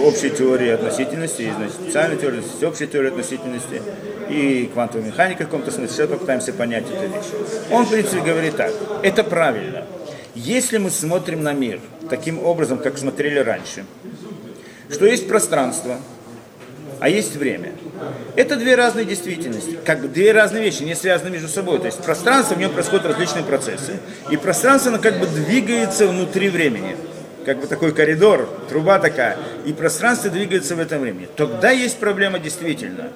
общей 0.04 0.30
теории 0.30 0.68
относительности, 0.68 1.42
есть 1.42 1.56
значит, 1.56 1.74
специальной 1.74 2.18
теории, 2.18 2.42
есть 2.42 2.62
общей 2.62 2.86
теории 2.86 3.08
относительности 3.08 3.80
и 4.28 4.70
квантовой 4.72 5.06
механики 5.06 5.42
в 5.42 5.46
каком-то 5.46 5.70
смысле. 5.70 5.94
Сейчас 5.94 6.08
попытаемся 6.08 6.52
понять 6.52 6.84
эту 6.84 7.02
вещь. 7.02 7.24
Он, 7.70 7.86
в 7.86 7.90
принципе, 7.90 8.20
говорит 8.20 8.56
так, 8.56 8.72
это 9.02 9.24
правильно. 9.24 9.86
Если 10.34 10.78
мы 10.78 10.90
смотрим 10.90 11.42
на 11.42 11.52
мир 11.52 11.80
таким 12.08 12.44
образом, 12.44 12.78
как 12.78 12.98
смотрели 12.98 13.38
раньше, 13.38 13.84
что 14.90 15.06
есть 15.06 15.28
пространство, 15.28 15.96
а 17.00 17.08
есть 17.08 17.34
время. 17.34 17.72
Это 18.36 18.56
две 18.56 18.74
разные 18.74 19.04
действительности, 19.06 19.78
как 19.84 20.02
бы 20.02 20.08
две 20.08 20.32
разные 20.32 20.62
вещи, 20.62 20.82
не 20.82 20.94
связаны 20.94 21.30
между 21.30 21.48
собой. 21.48 21.78
То 21.78 21.86
есть 21.86 21.98
пространство, 21.98 22.54
в 22.54 22.58
нем 22.58 22.70
происходят 22.72 23.06
различные 23.06 23.42
процессы, 23.42 23.98
и 24.30 24.36
пространство, 24.36 24.92
оно 24.92 25.00
как 25.00 25.18
бы 25.18 25.26
двигается 25.26 26.06
внутри 26.06 26.50
времени. 26.50 26.96
Как 27.46 27.58
бы 27.58 27.66
такой 27.66 27.92
коридор, 27.92 28.48
труба 28.68 28.98
такая, 28.98 29.38
и 29.64 29.72
пространство 29.72 30.30
двигается 30.30 30.76
в 30.76 30.78
этом 30.78 31.00
времени. 31.00 31.26
Тогда 31.36 31.70
есть 31.70 31.96
проблема 31.96 32.38
действительно, 32.38 33.10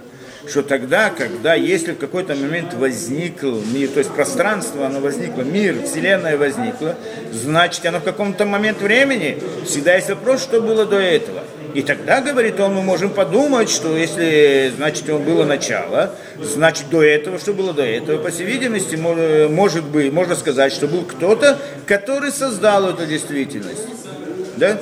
что 0.48 0.62
тогда, 0.62 1.10
когда, 1.10 1.54
если 1.54 1.92
в 1.92 1.98
какой-то 1.98 2.34
момент 2.34 2.74
возник 2.74 3.42
мир, 3.42 3.88
то 3.88 3.98
есть 3.98 4.10
пространство, 4.10 4.86
оно 4.86 5.00
возникло, 5.00 5.42
мир, 5.42 5.76
вселенная 5.84 6.36
возникла, 6.36 6.96
значит, 7.32 7.84
оно 7.86 8.00
в 8.00 8.04
каком-то 8.04 8.44
момент 8.44 8.80
времени, 8.80 9.42
всегда 9.64 9.94
есть 9.94 10.10
вопрос, 10.10 10.42
что 10.42 10.60
было 10.60 10.84
до 10.84 10.98
этого. 10.98 11.42
И 11.72 11.82
тогда, 11.82 12.20
говорит 12.20 12.60
он, 12.60 12.74
мы 12.74 12.82
можем 12.82 13.10
подумать, 13.10 13.68
что 13.68 13.96
если, 13.96 14.72
значит, 14.76 15.08
он 15.10 15.24
было 15.24 15.44
начало, 15.44 16.14
значит, 16.40 16.88
до 16.88 17.02
этого, 17.02 17.38
что 17.38 17.52
было 17.52 17.72
до 17.72 17.84
этого, 17.84 18.18
по 18.18 18.30
всей 18.30 18.46
видимости, 18.46 18.94
может 18.94 19.84
быть, 19.84 20.12
можно 20.12 20.36
сказать, 20.36 20.72
что 20.72 20.86
был 20.86 21.02
кто-то, 21.02 21.58
который 21.86 22.30
создал 22.30 22.90
эту 22.90 23.06
действительность. 23.06 23.88
Да? 24.56 24.78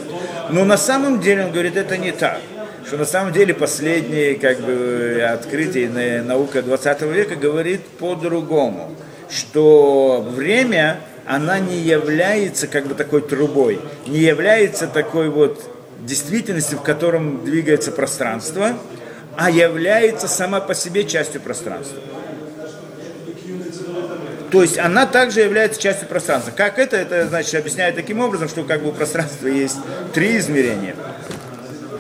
Но 0.51 0.67
на 0.67 0.77
самом 0.77 1.21
деле, 1.21 1.47
он 1.47 1.53
говорит, 1.53 1.79
это 1.79 1.97
не 1.97 2.13
так. 2.13 2.41
Что 2.87 2.97
на 2.97 3.05
самом 3.05 3.33
деле 3.33 3.55
последние 3.55 4.35
как 4.35 4.61
бы, 4.61 5.27
открытия 5.29 6.23
наука 6.23 6.63
20 6.63 7.03
века 7.03 7.37
говорит 7.37 7.87
по-другому. 7.99 8.95
Что 9.31 10.27
время, 10.35 11.01
она 11.27 11.59
не 11.59 11.79
является 11.79 12.67
как 12.67 12.87
бы 12.87 12.95
такой 12.95 13.23
трубой, 13.23 13.81
не 14.07 14.19
является 14.19 14.87
такой 14.87 15.31
вот 15.31 15.63
действительности, 16.01 16.75
в 16.75 16.83
котором 16.83 17.45
двигается 17.45 17.93
пространство, 17.93 18.77
а 19.37 19.51
является 19.51 20.29
сама 20.29 20.61
по 20.61 20.75
себе 20.75 21.05
частью 21.05 21.41
пространства. 21.41 21.99
То 24.51 24.61
есть 24.61 24.79
она 24.79 25.07
также 25.07 25.41
является 25.41 25.81
частью 25.81 26.09
пространства. 26.09 26.53
Как 26.55 26.79
это? 26.79 26.97
Это 26.97 27.27
значит 27.27 27.55
объясняет 27.55 27.95
таким 27.95 28.21
образом, 28.21 28.49
что 28.49 28.65
как 28.65 28.83
бы 28.83 28.91
у 28.91 28.93
пространства 28.93 29.47
есть 29.47 29.79
три 30.13 30.37
измерения. 30.37 30.95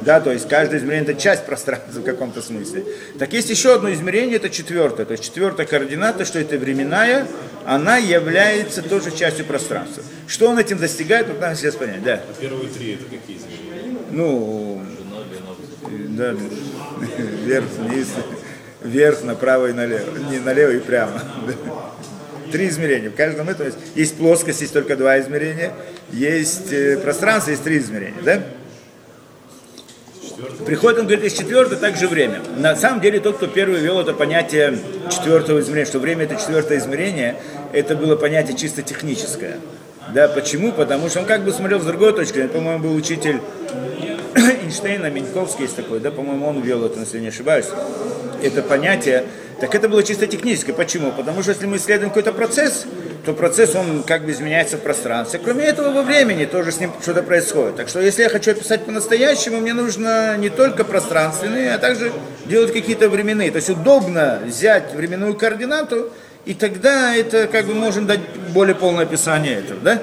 Да, 0.05 0.21
то 0.21 0.33
есть 0.33 0.49
каждое 0.49 0.81
измерение 0.81 1.13
это 1.13 1.21
часть 1.21 1.47
пространства 1.47 2.01
в 2.01 2.05
каком-то 2.05 2.43
смысле. 2.43 2.85
Так 3.19 3.33
есть 3.33 3.51
еще 3.51 3.75
одно 3.75 3.93
измерение, 3.93 4.37
это 4.37 4.51
четвертое. 4.51 5.05
То 5.07 5.13
есть 5.13 5.25
четвертая 5.25 5.67
координата, 5.67 6.25
что 6.25 6.39
это 6.39 6.59
временная, 6.59 7.27
она 7.65 7.97
является 7.99 8.83
тоже 8.83 9.11
частью 9.11 9.45
пространства. 9.45 10.03
Что 10.27 10.49
он 10.51 10.59
этим 10.59 10.79
достигает, 10.79 11.29
вот 11.29 11.41
нам 11.41 11.55
сейчас 11.55 11.77
понять. 11.77 12.03
Да. 12.03 12.15
А 12.29 12.41
первые 12.41 12.69
три 12.69 12.95
это 12.95 13.05
какие 13.05 13.37
измерения? 13.37 13.99
Ну, 14.11 14.83
да, 16.17 16.35
вверх, 17.45 17.67
вниз, 17.79 18.09
вверх, 18.83 19.23
направо 19.23 19.69
и 19.69 19.73
налево. 19.73 20.19
Не 20.31 20.39
налево 20.39 20.71
и 20.73 20.81
прямо. 20.81 21.23
Три 22.51 22.69
измерения. 22.69 23.11
В 23.11 23.15
каждом 23.15 23.49
этом 23.49 23.67
есть, 23.67 23.79
есть 23.95 24.17
плоскость, 24.17 24.61
есть 24.61 24.73
только 24.73 24.97
два 24.97 25.19
измерения. 25.21 25.73
Есть 26.13 26.71
э, 26.71 26.99
пространство, 26.99 27.51
есть 27.51 27.65
три 27.65 27.79
измерения. 27.79 28.21
Да? 28.23 28.43
Приходит, 30.67 30.99
он 30.99 31.07
говорит, 31.07 31.25
из 31.25 31.35
четвертого 31.35 31.77
также 31.77 32.09
время. 32.09 32.41
На 32.57 32.75
самом 32.75 33.01
деле, 33.01 33.21
тот, 33.21 33.37
кто 33.37 33.47
первый 33.47 33.81
ввел 33.81 34.01
это 34.01 34.13
понятие 34.13 34.77
четвертого 35.11 35.61
измерения, 35.61 35.87
что 35.87 35.99
время 36.01 36.25
это 36.25 36.35
четвертое 36.35 36.79
измерение, 36.79 37.37
это 37.73 37.95
было 37.95 38.17
понятие 38.17 38.57
чисто 38.57 38.83
техническое. 38.83 39.59
Да, 40.13 40.27
почему? 40.27 40.73
Потому 40.73 41.09
что 41.09 41.21
он 41.21 41.27
как 41.27 41.45
бы 41.45 41.53
смотрел 41.53 41.81
с 41.81 41.85
другой 41.85 42.13
точки 42.13 42.35
зрения. 42.35 42.49
По-моему, 42.49 42.83
был 42.83 42.95
учитель 42.97 43.41
Эйнштейна, 44.35 45.11
Меньковский 45.11 45.65
есть 45.65 45.77
такой, 45.77 46.01
да, 46.01 46.11
по-моему, 46.11 46.49
он 46.49 46.61
ввел 46.61 46.85
это, 46.85 46.99
если 46.99 47.21
не 47.21 47.29
ошибаюсь. 47.29 47.67
Это 48.43 48.63
понятие. 48.63 49.25
Так 49.61 49.77
это 49.77 49.89
было 49.89 50.03
чисто 50.03 50.27
техническое. 50.27 50.73
Почему? 50.73 51.13
Потому 51.13 51.43
что 51.43 51.53
если 51.53 51.67
мы 51.67 51.77
исследуем 51.77 52.11
какой-то 52.11 52.33
процесс, 52.33 52.85
то 53.25 53.33
процесс, 53.35 53.75
он 53.75 54.03
как 54.03 54.25
бы 54.25 54.33
изменяется 54.33 54.77
в 54.77 54.81
пространстве. 54.81 55.41
Кроме 55.43 55.65
этого, 55.65 55.93
во 55.93 56.03
времени 56.03 56.45
тоже 56.45 56.73
с 56.73 56.81
ним 56.81 56.93
что-то 57.01 57.23
происходит. 57.23 57.77
Так 57.77 57.89
что, 57.89 58.01
если 58.01 58.23
я 58.23 58.29
хочу 58.29 58.51
описать 58.51 58.85
по-настоящему, 58.85 59.61
мне 59.61 59.75
нужно 59.75 60.37
не 60.37 60.51
только 60.51 60.85
пространственные, 60.85 61.75
а 61.75 61.79
также 61.79 62.13
делать 62.47 62.73
какие-то 62.73 63.09
временные. 63.09 63.51
То 63.51 63.57
есть 63.57 63.71
удобно 63.71 64.41
взять 64.45 64.95
временную 64.95 65.35
координату, 65.35 66.11
и 66.45 66.55
тогда 66.55 67.15
это 67.15 67.47
как 67.47 67.67
бы 67.67 67.75
можем 67.75 68.07
дать 68.07 68.21
более 68.53 68.75
полное 68.75 69.05
описание 69.05 69.59
этого, 69.61 69.81
да? 69.81 70.03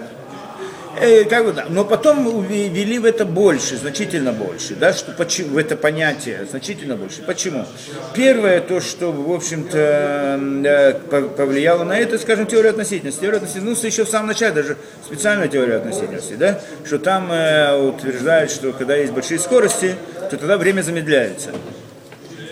Э, 1.00 1.24
как 1.26 1.46
бы, 1.46 1.54
да. 1.54 1.66
Но 1.70 1.86
потом 1.86 2.46
ввели 2.46 3.00
в 3.00 3.06
это 3.06 3.26
больше, 3.26 3.78
значительно 3.78 4.34
больше, 4.34 4.76
да, 4.76 4.94
что 4.94 5.14
в 5.14 5.58
это 5.58 5.78
понятие 5.78 6.46
значительно 6.50 6.96
больше. 6.96 7.22
Почему? 7.24 7.66
Первое, 8.14 8.60
то, 8.60 8.82
что, 8.82 9.12
в 9.12 9.32
общем-то, 9.32 10.40
э, 10.66 10.94
повлияло 11.38 11.84
на 11.84 11.98
это, 11.98 12.18
скажем, 12.18 12.48
теория 12.48 12.72
относительности. 12.72 13.22
Теория 13.22 13.38
относительности, 13.38 13.82
ну, 13.82 13.88
еще 13.88 14.06
в 14.06 14.10
самом 14.10 14.28
начале, 14.28 14.54
даже 14.54 14.78
специальная 15.06 15.48
теория 15.48 15.78
относительности, 15.78 16.34
да, 16.34 16.60
что 16.86 17.00
там 17.00 17.32
э, 17.32 17.76
утверждают, 17.76 18.52
что 18.52 18.74
когда 18.74 18.96
есть 18.96 19.14
большие 19.14 19.40
скорости, 19.40 19.96
то 20.30 20.38
тогда 20.38 20.58
время 20.58 20.82
замедляется 20.82 21.52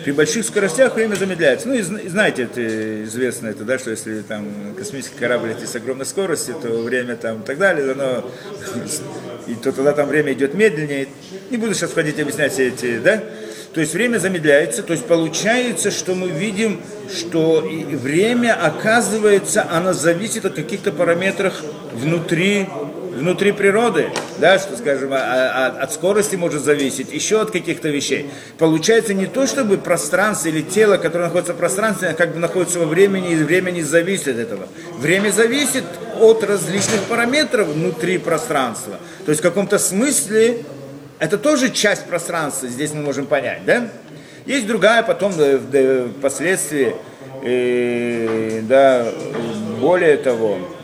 при 0.08 0.12
больших 0.12 0.46
скоростях 0.46 0.94
время 0.94 1.16
замедляется. 1.16 1.68
Ну 1.68 1.74
и 1.74 1.82
знаете, 1.82 2.44
это 2.44 3.04
известно, 3.04 3.48
это, 3.48 3.64
да, 3.64 3.78
что 3.78 3.90
если 3.90 4.22
там 4.22 4.74
космический 4.74 5.18
корабль 5.18 5.50
летит 5.50 5.68
с 5.68 5.76
огромной 5.76 6.06
скоростью, 6.06 6.54
то 6.54 6.78
время 6.78 7.14
там 7.14 7.42
и 7.42 7.44
так 7.44 7.58
далее, 7.58 7.92
оно, 7.92 8.24
и 9.46 9.54
то 9.54 9.70
тогда 9.70 9.92
там 9.92 10.08
время 10.08 10.32
идет 10.32 10.54
медленнее. 10.54 11.08
Не 11.50 11.58
буду 11.58 11.74
сейчас 11.74 11.92
ходить 11.92 12.18
объяснять 12.18 12.54
все 12.54 12.68
эти, 12.68 12.98
да? 13.00 13.22
То 13.74 13.82
есть 13.82 13.92
время 13.92 14.16
замедляется, 14.16 14.82
то 14.82 14.94
есть 14.94 15.04
получается, 15.04 15.90
что 15.90 16.14
мы 16.14 16.28
видим, 16.28 16.80
что 17.14 17.60
время, 17.60 18.54
оказывается, 18.54 19.66
оно 19.70 19.92
зависит 19.92 20.46
от 20.46 20.54
каких-то 20.54 20.90
параметров 20.90 21.62
внутри 21.92 22.66
внутри 23.18 23.52
природы, 23.52 24.10
да, 24.38 24.58
что, 24.58 24.76
скажем, 24.76 25.12
а, 25.12 25.18
а, 25.18 25.66
от 25.82 25.92
скорости 25.92 26.36
может 26.36 26.62
зависеть, 26.62 27.12
еще 27.12 27.40
от 27.40 27.50
каких-то 27.50 27.88
вещей. 27.88 28.30
Получается 28.58 29.14
не 29.14 29.26
то, 29.26 29.46
чтобы 29.46 29.76
пространство 29.76 30.48
или 30.48 30.62
тело, 30.62 30.96
которое 30.96 31.24
находится 31.24 31.52
в 31.52 31.56
пространстве, 31.56 32.14
как 32.16 32.32
бы 32.32 32.38
находится 32.38 32.78
во 32.78 32.86
времени, 32.86 33.32
и 33.32 33.36
время 33.36 33.70
не 33.70 33.82
зависит 33.82 34.28
от 34.28 34.36
этого. 34.36 34.68
Время 34.96 35.30
зависит 35.30 35.84
от 36.20 36.42
различных 36.44 37.02
параметров 37.02 37.68
внутри 37.68 38.18
пространства. 38.18 38.98
То 39.24 39.30
есть 39.30 39.40
в 39.40 39.42
каком-то 39.42 39.78
смысле 39.78 40.64
это 41.18 41.36
тоже 41.38 41.70
часть 41.70 42.06
пространства, 42.06 42.68
здесь 42.68 42.92
мы 42.92 43.02
можем 43.02 43.26
понять, 43.26 43.64
да? 43.64 43.90
Есть 44.46 44.66
другая 44.66 45.02
потом 45.02 45.32
впоследствии, 45.32 46.94
э, 47.42 48.62
да, 48.62 49.06
более 49.80 50.16
того, 50.16 50.58
Э, 50.60 50.70
э, 50.70 50.77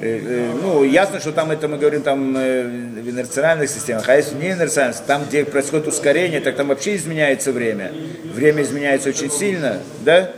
ну, 0.00 0.84
ясно, 0.84 1.18
что 1.18 1.32
там 1.32 1.50
это 1.50 1.66
мы 1.66 1.76
говорим 1.76 2.02
там 2.02 2.36
э, 2.36 2.62
в 2.64 3.10
инерциальных 3.10 3.68
системах, 3.68 4.08
а 4.08 4.16
если 4.16 4.36
не 4.36 4.52
инерциальных, 4.52 4.96
там, 5.00 5.24
где 5.24 5.44
происходит 5.44 5.88
ускорение, 5.88 6.40
так 6.40 6.54
там 6.56 6.68
вообще 6.68 6.94
изменяется 6.96 7.52
время. 7.52 7.92
Время 8.32 8.62
изменяется 8.62 9.08
очень 9.08 9.30
сильно, 9.30 9.80
да? 10.04 10.30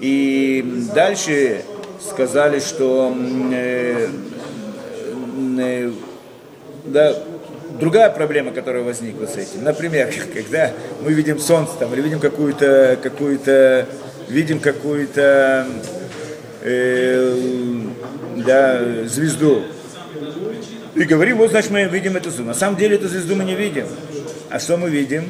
И 0.00 0.64
дальше 0.94 1.62
сказали, 2.00 2.58
что 2.58 3.16
э, 3.52 4.08
э, 5.58 5.90
да, 6.86 7.14
другая 7.80 8.10
проблема, 8.10 8.50
которая 8.50 8.82
возникла 8.82 9.26
с 9.26 9.36
этим. 9.36 9.62
Например, 9.62 10.12
когда 10.34 10.72
мы 11.02 11.12
видим 11.12 11.38
солнце 11.38 11.72
там, 11.78 11.92
или 11.94 12.02
видим 12.02 12.20
какую-то, 12.20 12.98
какую-то, 13.02 13.86
видим 14.28 14.58
какую-то 14.58 15.66
да, 16.64 19.06
звезду. 19.06 19.64
И 20.94 21.04
говорим, 21.04 21.38
вот 21.38 21.50
значит 21.50 21.70
мы 21.70 21.84
видим 21.84 22.16
эту 22.16 22.30
звезду. 22.30 22.46
На 22.46 22.54
самом 22.54 22.78
деле 22.78 22.96
эту 22.96 23.08
звезду 23.08 23.34
мы 23.34 23.44
не 23.44 23.54
видим. 23.54 23.86
А 24.48 24.58
что 24.58 24.76
мы 24.76 24.88
видим? 24.88 25.24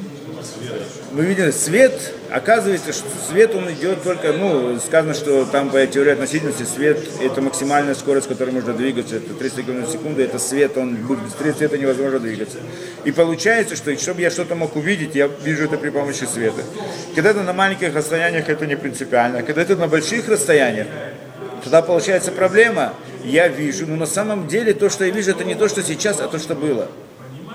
Мы 1.12 1.24
видим 1.24 1.52
свет, 1.52 2.12
оказывается, 2.28 2.92
что 2.92 3.06
свет 3.30 3.54
он 3.54 3.72
идет 3.72 4.02
только, 4.02 4.32
ну, 4.32 4.78
сказано, 4.80 5.14
что 5.14 5.44
там 5.44 5.70
по 5.70 5.86
теории 5.86 6.10
относительности 6.10 6.64
свет 6.64 6.98
это 7.20 7.40
максимальная 7.40 7.94
скорость, 7.94 8.26
с 8.26 8.28
которой 8.28 8.50
можно 8.50 8.74
двигаться, 8.74 9.16
это 9.16 9.32
300 9.32 9.62
км 9.62 9.86
в 9.86 9.92
секунду, 9.92 10.20
это 10.20 10.40
свет, 10.40 10.76
он 10.76 10.96
без 10.96 11.56
света 11.56 11.78
невозможно 11.78 12.18
двигаться. 12.18 12.58
И 13.04 13.12
получается, 13.12 13.76
что 13.76 13.96
чтобы 13.96 14.22
я 14.22 14.30
что-то 14.30 14.56
мог 14.56 14.74
увидеть, 14.74 15.14
я 15.14 15.30
вижу 15.44 15.64
это 15.64 15.78
при 15.78 15.90
помощи 15.90 16.24
света. 16.24 16.62
Когда 17.14 17.30
это 17.30 17.42
на 17.42 17.52
маленьких 17.52 17.94
расстояниях, 17.94 18.48
это 18.48 18.66
не 18.66 18.76
принципиально. 18.76 19.38
А 19.38 19.42
когда 19.42 19.62
это 19.62 19.76
на 19.76 19.86
больших 19.86 20.28
расстояниях, 20.28 20.88
Тогда 21.64 21.80
получается 21.80 22.30
проблема. 22.30 22.92
Я 23.24 23.48
вижу, 23.48 23.86
но 23.86 23.96
на 23.96 24.06
самом 24.06 24.46
деле 24.46 24.74
то, 24.74 24.90
что 24.90 25.04
я 25.06 25.10
вижу, 25.10 25.30
это 25.30 25.44
не 25.44 25.54
то, 25.54 25.66
что 25.68 25.82
сейчас, 25.82 26.20
а 26.20 26.28
то, 26.28 26.38
что 26.38 26.54
было. 26.54 26.88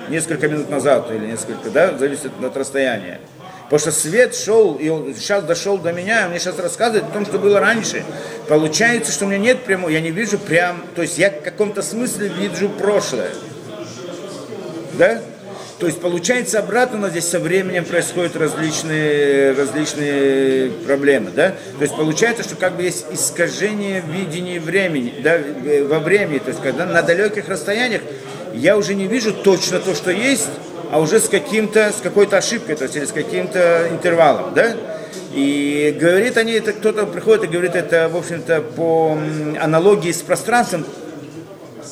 Несколько 0.10 0.48
минут 0.48 0.70
назад 0.70 1.12
или 1.12 1.28
несколько, 1.28 1.70
да, 1.70 1.96
зависит 1.96 2.32
от 2.44 2.58
расстояния. 2.58 3.20
Потому 3.66 3.80
что 3.80 3.92
свет 3.92 4.34
шел, 4.34 4.74
и 4.74 4.90
он 4.90 5.14
сейчас 5.14 5.44
дошел 5.44 5.78
до 5.78 5.94
меня, 5.94 6.26
и 6.26 6.30
мне 6.30 6.40
сейчас 6.40 6.58
рассказывает 6.58 7.04
о 7.04 7.14
том, 7.14 7.24
что 7.24 7.38
было 7.38 7.60
раньше. 7.60 8.04
Получается, 8.48 9.12
что 9.12 9.26
у 9.26 9.28
меня 9.28 9.38
нет 9.38 9.64
прямого, 9.64 9.92
я 9.92 10.02
не 10.02 10.10
вижу 10.10 10.40
прям, 10.40 10.84
то 10.96 11.04
есть 11.04 11.20
я 11.20 11.30
в 11.30 11.44
каком-то 11.44 11.84
смысле 11.84 12.30
вижу 12.30 12.68
прошлое. 12.68 13.30
Да? 14.94 15.22
То 15.80 15.86
есть 15.86 16.02
получается 16.02 16.60
обратно 16.60 17.00
нас 17.00 17.12
здесь 17.12 17.30
со 17.30 17.40
временем 17.40 17.86
происходят 17.86 18.36
различные, 18.36 19.54
различные 19.54 20.72
проблемы, 20.72 21.32
да? 21.34 21.52
То 21.78 21.84
есть 21.84 21.96
получается, 21.96 22.44
что 22.44 22.58
как 22.58 22.76
бы 22.76 22.84
есть 22.84 23.06
искажение 23.12 24.04
видения 24.06 24.60
времени, 24.60 25.14
да, 25.24 25.40
во 25.88 26.00
времени, 26.00 26.40
то 26.40 26.50
есть 26.50 26.62
когда 26.62 26.86
на 26.86 27.02
далеких 27.02 27.48
расстояниях 27.48 28.02
я 28.54 28.76
уже 28.76 28.94
не 28.94 29.08
вижу 29.08 29.34
точно 29.34 29.80
то, 29.80 29.96
что 29.96 30.12
есть, 30.12 30.50
а 30.92 31.00
уже 31.00 31.22
с 31.22 31.30
каким-то, 31.30 31.94
с 31.98 32.02
какой-то 32.02 32.38
ошибкой, 32.38 32.76
то 32.76 32.84
есть 32.84 32.98
или 32.98 33.06
с 33.06 33.14
каким-то 33.14 33.88
интервалом, 33.90 34.54
да? 34.54 34.76
И 35.34 35.96
говорит 35.98 36.36
они, 36.36 36.54
это 36.54 36.74
кто-то 36.74 37.06
приходит 37.06 37.46
и 37.46 37.48
говорит 37.48 37.76
это, 37.76 38.10
в 38.10 38.18
общем-то, 38.18 38.62
по 38.76 39.18
аналогии 39.62 40.12
с 40.12 40.22
пространством, 40.24 40.86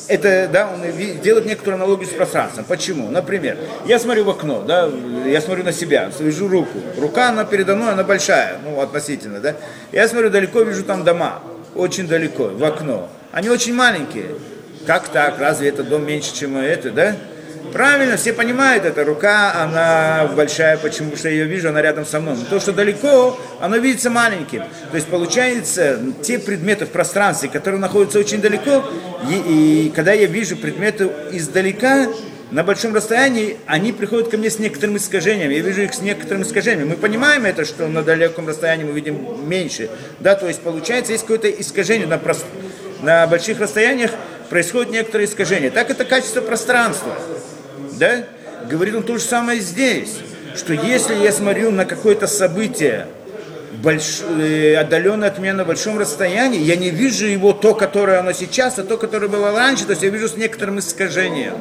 это, 0.08 0.48
да, 0.50 0.70
он 0.72 0.80
делает 1.20 1.46
некоторую 1.46 1.76
аналогию 1.76 2.08
с 2.08 2.12
пространством. 2.12 2.64
Почему? 2.66 3.10
Например, 3.10 3.56
я 3.86 3.98
смотрю 3.98 4.24
в 4.24 4.30
окно, 4.30 4.62
да, 4.66 4.90
я 5.26 5.40
смотрю 5.40 5.64
на 5.64 5.72
себя, 5.72 6.10
свяжу 6.16 6.48
руку. 6.48 6.78
Рука, 6.98 7.28
она 7.28 7.44
передо 7.44 7.76
мной, 7.76 7.92
она 7.92 8.04
большая, 8.04 8.58
ну, 8.64 8.80
относительно, 8.80 9.40
да. 9.40 9.54
Я 9.92 10.08
смотрю 10.08 10.30
далеко, 10.30 10.62
вижу 10.62 10.82
там 10.82 11.04
дома, 11.04 11.42
очень 11.74 12.08
далеко, 12.08 12.44
в 12.48 12.64
окно. 12.64 13.08
Они 13.32 13.50
очень 13.50 13.74
маленькие. 13.74 14.26
Как 14.86 15.08
так? 15.08 15.38
Разве 15.38 15.68
это 15.68 15.84
дом 15.84 16.06
меньше, 16.06 16.34
чем 16.34 16.56
это, 16.56 16.90
да? 16.90 17.16
Правильно, 17.72 18.16
все 18.16 18.32
понимают, 18.32 18.84
эта 18.84 19.04
рука, 19.04 19.62
она 19.62 20.28
большая, 20.34 20.76
почему? 20.78 21.16
Что 21.16 21.28
я 21.28 21.34
ее 21.34 21.44
вижу, 21.44 21.68
она 21.68 21.82
рядом 21.82 22.06
со 22.06 22.20
мной. 22.20 22.36
Но 22.36 22.44
то, 22.44 22.60
что 22.60 22.72
далеко, 22.72 23.38
оно 23.60 23.76
видится 23.76 24.10
маленьким. 24.10 24.62
То 24.90 24.96
есть 24.96 25.08
получается, 25.08 26.00
те 26.22 26.38
предметы 26.38 26.86
в 26.86 26.90
пространстве, 26.90 27.48
которые 27.48 27.80
находятся 27.80 28.18
очень 28.18 28.40
далеко, 28.40 28.84
и, 29.28 29.86
и 29.86 29.92
когда 29.94 30.12
я 30.12 30.26
вижу 30.26 30.56
предметы 30.56 31.10
издалека, 31.32 32.08
на 32.50 32.62
большом 32.62 32.94
расстоянии, 32.94 33.58
они 33.66 33.92
приходят 33.92 34.30
ко 34.30 34.38
мне 34.38 34.50
с 34.50 34.58
некоторым 34.58 34.96
искажением. 34.96 35.50
Я 35.50 35.60
вижу 35.60 35.82
их 35.82 35.92
с 35.92 36.00
некоторым 36.00 36.42
искажением. 36.42 36.88
Мы 36.88 36.96
понимаем 36.96 37.44
это, 37.44 37.64
что 37.64 37.86
на 37.88 38.02
далеком 38.02 38.48
расстоянии 38.48 38.84
мы 38.84 38.92
видим 38.92 39.46
меньше. 39.46 39.90
Да, 40.20 40.34
то 40.34 40.46
есть 40.46 40.62
получается, 40.62 41.12
есть 41.12 41.24
какое-то 41.24 41.50
искажение 41.50 42.06
на, 42.06 42.16
прост... 42.16 42.46
на 43.02 43.26
больших 43.26 43.60
расстояниях, 43.60 44.12
происходит 44.48 44.90
некоторое 44.90 45.26
искажение. 45.26 45.70
Так 45.70 45.90
это 45.90 46.04
качество 46.04 46.40
пространства. 46.40 47.12
Да? 47.98 48.24
Говорит 48.68 48.94
он 48.94 49.02
то 49.02 49.18
же 49.18 49.24
самое 49.24 49.60
здесь, 49.60 50.18
что 50.56 50.72
если 50.72 51.14
я 51.14 51.32
смотрю 51.32 51.70
на 51.70 51.84
какое-то 51.84 52.26
событие, 52.26 53.06
больш... 53.82 54.20
э, 54.22 54.76
отдаленное 54.76 55.28
от 55.28 55.38
меня 55.38 55.54
на 55.54 55.64
большом 55.64 55.98
расстоянии, 55.98 56.60
я 56.60 56.76
не 56.76 56.90
вижу 56.90 57.26
его 57.26 57.52
то, 57.52 57.74
которое 57.74 58.20
оно 58.20 58.32
сейчас, 58.32 58.78
а 58.78 58.84
то, 58.84 58.96
которое 58.96 59.28
было 59.28 59.52
раньше, 59.52 59.84
то 59.84 59.90
есть 59.90 60.02
я 60.02 60.10
вижу 60.10 60.28
с 60.28 60.36
некоторым 60.36 60.78
искажением. 60.78 61.54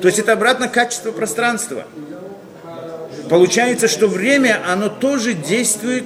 То 0.00 0.08
есть 0.08 0.18
это 0.18 0.32
обратно 0.32 0.68
качество 0.68 1.10
пространства. 1.10 1.84
Получается, 3.28 3.88
что 3.88 4.06
время, 4.06 4.60
оно 4.66 4.88
тоже 4.88 5.34
действует 5.34 6.04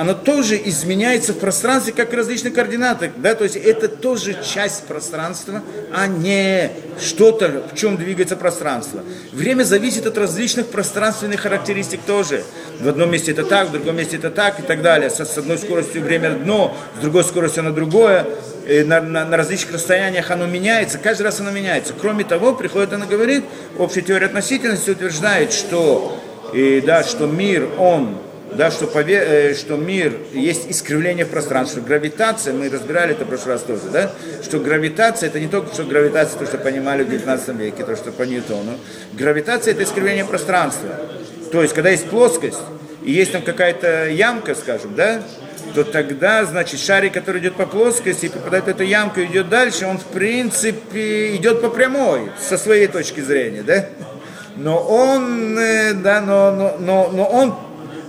оно 0.00 0.14
тоже 0.14 0.58
изменяется 0.64 1.34
в 1.34 1.38
пространстве, 1.40 1.92
как 1.92 2.14
различные 2.14 2.52
координаты. 2.52 3.12
Да? 3.18 3.34
То 3.34 3.44
есть 3.44 3.56
это 3.56 3.86
тоже 3.86 4.34
часть 4.42 4.86
пространства, 4.86 5.60
а 5.92 6.06
не 6.06 6.70
что-то, 6.98 7.64
в 7.70 7.76
чем 7.76 7.98
двигается 7.98 8.34
пространство. 8.34 9.02
Время 9.30 9.62
зависит 9.62 10.06
от 10.06 10.16
различных 10.16 10.68
пространственных 10.68 11.40
характеристик 11.40 12.00
тоже. 12.00 12.44
В 12.80 12.88
одном 12.88 13.10
месте 13.10 13.32
это 13.32 13.44
так, 13.44 13.68
в 13.68 13.72
другом 13.72 13.96
месте 13.96 14.16
это 14.16 14.30
так 14.30 14.58
и 14.58 14.62
так 14.62 14.80
далее. 14.80 15.10
С, 15.10 15.36
одной 15.36 15.58
скоростью 15.58 16.00
время 16.00 16.28
одно, 16.28 16.74
с 16.96 17.02
другой 17.02 17.22
скоростью 17.22 17.60
оно 17.60 17.72
другое. 17.72 18.24
И 18.66 18.82
на, 18.84 19.02
на, 19.02 19.26
на 19.26 19.36
различных 19.36 19.74
расстояниях 19.74 20.30
оно 20.30 20.46
меняется, 20.46 20.96
каждый 20.96 21.24
раз 21.24 21.40
оно 21.40 21.50
меняется. 21.50 21.92
Кроме 22.00 22.24
того, 22.24 22.54
приходит 22.54 22.94
она 22.94 23.04
говорит, 23.04 23.44
общая 23.76 24.00
теория 24.00 24.28
относительности 24.28 24.88
утверждает, 24.88 25.52
что, 25.52 26.18
и, 26.54 26.80
да, 26.80 27.04
что 27.04 27.26
мир, 27.26 27.68
он 27.76 28.16
да, 28.52 28.70
что, 28.70 28.86
пове... 28.86 29.16
Э, 29.16 29.54
что 29.54 29.76
мир, 29.76 30.14
есть 30.32 30.70
искривление 30.70 31.24
в 31.24 31.30
пространстве, 31.30 31.82
гравитация, 31.82 32.52
мы 32.52 32.68
разбирали 32.68 33.12
это 33.12 33.24
в 33.24 33.28
прошлый 33.28 33.54
раз 33.54 33.62
тоже, 33.62 33.82
да, 33.92 34.10
что 34.42 34.58
гравитация, 34.58 35.28
это 35.28 35.40
не 35.40 35.48
только 35.48 35.72
что 35.72 35.84
гравитация, 35.84 36.38
то, 36.38 36.46
что 36.46 36.58
понимали 36.58 37.04
в 37.04 37.10
19 37.10 37.48
веке, 37.56 37.84
то, 37.84 37.96
что 37.96 38.12
по 38.12 38.22
Ньютону, 38.22 38.72
гравитация 39.12 39.72
это 39.72 39.84
искривление 39.84 40.24
пространства, 40.24 40.90
то 41.52 41.62
есть, 41.62 41.74
когда 41.74 41.90
есть 41.90 42.08
плоскость, 42.08 42.60
и 43.02 43.12
есть 43.12 43.32
там 43.32 43.42
какая-то 43.42 44.08
ямка, 44.08 44.54
скажем, 44.54 44.94
да, 44.94 45.22
то 45.74 45.84
тогда, 45.84 46.44
значит, 46.44 46.80
шарик, 46.80 47.12
который 47.14 47.40
идет 47.40 47.54
по 47.54 47.66
плоскости 47.66 48.28
попадает 48.28 48.64
в 48.64 48.68
эту 48.68 48.82
ямку 48.82 49.20
и 49.20 49.26
идет 49.26 49.48
дальше, 49.48 49.86
он, 49.86 49.98
в 49.98 50.04
принципе, 50.04 51.36
идет 51.36 51.60
по 51.60 51.70
прямой, 51.70 52.30
со 52.40 52.58
своей 52.58 52.88
точки 52.88 53.20
зрения, 53.20 53.62
да, 53.62 53.86
но 54.56 54.78
он, 54.78 55.58
э, 55.58 55.94
да, 55.94 56.20
но, 56.20 56.50
но, 56.50 56.76
но, 56.78 57.10
но 57.12 57.24
он 57.24 57.54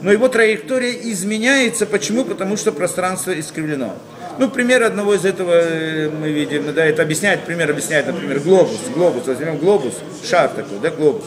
но 0.01 0.11
его 0.11 0.27
траектория 0.27 0.93
изменяется. 1.11 1.85
Почему? 1.85 2.25
Потому 2.25 2.57
что 2.57 2.71
пространство 2.71 3.37
искривлено. 3.39 3.95
Ну, 4.37 4.49
пример 4.49 4.83
одного 4.83 5.13
из 5.13 5.25
этого 5.25 5.51
э, 5.53 6.09
мы 6.09 6.31
видим, 6.31 6.73
да, 6.73 6.85
это 6.85 7.03
объясняет, 7.03 7.43
пример 7.43 7.69
объясняет, 7.69 8.07
например, 8.07 8.39
глобус, 8.39 8.79
глобус, 8.95 9.27
возьмем 9.27 9.57
глобус, 9.57 9.93
шар 10.23 10.49
такой, 10.49 10.79
да, 10.81 10.89
глобус. 10.89 11.25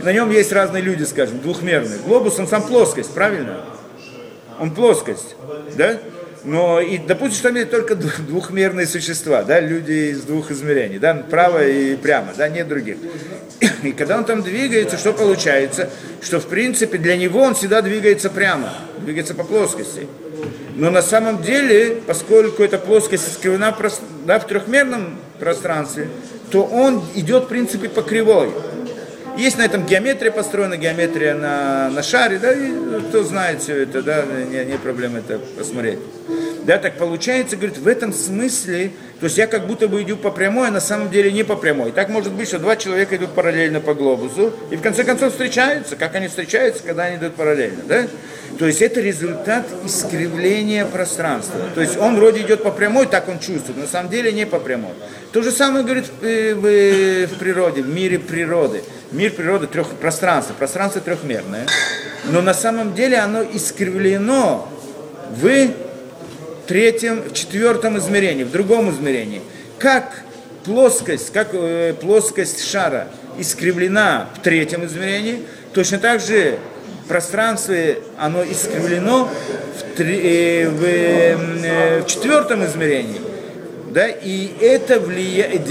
И 0.00 0.02
на 0.02 0.12
нем 0.12 0.30
есть 0.30 0.52
разные 0.52 0.82
люди, 0.82 1.04
скажем, 1.04 1.40
двухмерные. 1.40 1.98
Глобус, 1.98 2.38
он 2.38 2.48
сам 2.48 2.62
плоскость, 2.62 3.12
правильно? 3.12 3.60
Он 4.58 4.70
плоскость, 4.70 5.36
да? 5.76 5.98
Но 6.44 6.80
и 6.80 6.98
допустим, 6.98 7.34
что 7.34 7.48
там 7.48 7.56
есть 7.56 7.70
только 7.70 7.94
двухмерные 7.94 8.86
существа, 8.86 9.42
да, 9.42 9.60
люди 9.60 10.10
из 10.12 10.22
двух 10.22 10.50
измерений, 10.50 10.98
да, 10.98 11.14
право 11.14 11.66
и 11.66 11.96
прямо, 11.96 12.32
да, 12.36 12.48
нет 12.48 12.68
других. 12.68 12.98
И 13.82 13.92
когда 13.92 14.18
он 14.18 14.24
там 14.24 14.42
двигается, 14.42 14.98
что 14.98 15.12
получается? 15.12 15.90
Что 16.20 16.40
в 16.40 16.46
принципе 16.46 16.98
для 16.98 17.16
него 17.16 17.40
он 17.40 17.54
всегда 17.54 17.82
двигается 17.82 18.30
прямо, 18.30 18.72
двигается 18.98 19.34
по 19.34 19.44
плоскости. 19.44 20.06
Но 20.74 20.90
на 20.90 21.02
самом 21.02 21.42
деле, 21.42 22.02
поскольку 22.06 22.62
эта 22.62 22.78
плоскость 22.78 23.28
искривлена 23.28 23.76
да, 24.26 24.38
в 24.38 24.46
трехмерном 24.46 25.18
пространстве, 25.38 26.08
то 26.50 26.64
он 26.64 27.02
идет 27.14 27.44
в 27.44 27.48
принципе 27.48 27.88
по 27.88 28.02
кривой. 28.02 28.50
Есть 29.36 29.58
на 29.58 29.62
этом 29.62 29.84
геометрия 29.84 30.30
построена, 30.30 30.76
геометрия 30.76 31.34
на, 31.34 31.90
на 31.90 32.02
шаре, 32.02 32.38
да, 32.38 32.52
и 32.52 32.72
кто 33.08 33.22
знает 33.22 33.60
все 33.62 33.82
это, 33.82 34.02
да, 34.02 34.24
не, 34.24 34.64
не 34.64 34.78
проблема 34.78 35.18
это 35.18 35.38
посмотреть. 35.38 35.98
Да, 36.64 36.78
так 36.78 36.96
получается, 36.96 37.56
говорит, 37.56 37.76
в 37.78 37.86
этом 37.86 38.12
смысле, 38.12 38.92
то 39.20 39.24
есть 39.24 39.38
я 39.38 39.46
как 39.46 39.66
будто 39.66 39.88
бы 39.88 40.02
иду 40.02 40.16
по 40.16 40.30
прямой, 40.30 40.68
а 40.68 40.70
на 40.70 40.80
самом 40.80 41.10
деле 41.10 41.32
не 41.32 41.42
по 41.42 41.56
прямой. 41.56 41.90
Так 41.90 42.10
может 42.10 42.32
быть, 42.32 42.48
что 42.48 42.58
два 42.58 42.76
человека 42.76 43.16
идут 43.16 43.30
параллельно 43.30 43.80
по 43.80 43.94
глобусу, 43.94 44.52
и 44.70 44.76
в 44.76 44.82
конце 44.82 45.04
концов 45.04 45.32
встречаются. 45.32 45.96
Как 45.96 46.14
они 46.14 46.28
встречаются, 46.28 46.82
когда 46.82 47.04
они 47.04 47.16
идут 47.16 47.34
параллельно, 47.34 47.82
да? 47.88 48.06
То 48.58 48.66
есть 48.66 48.82
это 48.82 49.00
результат 49.00 49.66
искривления 49.84 50.84
пространства. 50.84 51.60
То 51.74 51.80
есть 51.80 51.96
он 51.96 52.16
вроде 52.16 52.42
идет 52.42 52.62
по 52.62 52.70
прямой, 52.70 53.06
так 53.06 53.28
он 53.28 53.38
чувствует, 53.38 53.78
на 53.78 53.86
самом 53.86 54.10
деле 54.10 54.32
не 54.32 54.46
по 54.46 54.58
прямой. 54.58 54.92
То 55.32 55.42
же 55.42 55.50
самое 55.50 55.84
говорит 55.84 56.06
в, 56.06 56.22
в, 56.22 57.26
в 57.26 57.38
природе, 57.38 57.82
в 57.82 57.88
мире 57.88 58.18
природы. 58.18 58.82
Мир 59.12 59.32
природы 59.32 59.66
трех, 59.66 59.88
пространство, 59.88 60.52
пространство 60.54 61.00
трехмерное. 61.00 61.66
Но 62.24 62.42
на 62.42 62.54
самом 62.54 62.94
деле 62.94 63.18
оно 63.18 63.42
искривлено 63.42 64.68
в 65.30 65.68
третьем, 66.66 67.22
в 67.22 67.32
четвертом 67.32 67.98
измерении, 67.98 68.44
в 68.44 68.50
другом 68.50 68.90
измерении. 68.90 69.40
Как 69.78 70.22
плоскость, 70.64 71.32
как 71.32 71.48
э, 71.52 71.94
плоскость 72.00 72.68
шара 72.68 73.08
искривлена 73.38 74.28
в 74.36 74.42
третьем 74.42 74.84
измерении, 74.84 75.42
точно 75.72 75.98
так 75.98 76.20
же 76.20 76.58
пространство, 77.08 77.74
оно 78.18 78.42
искривлено 78.44 79.28
в, 79.78 79.96
три, 79.96 80.20
э, 80.22 80.68
в, 80.68 80.84
э, 80.84 82.02
в 82.02 82.06
четвертом 82.06 82.64
измерении. 82.64 83.20
Да, 83.90 84.08
и 84.08 84.50
это 84.60 85.00
влияет, 85.00 85.70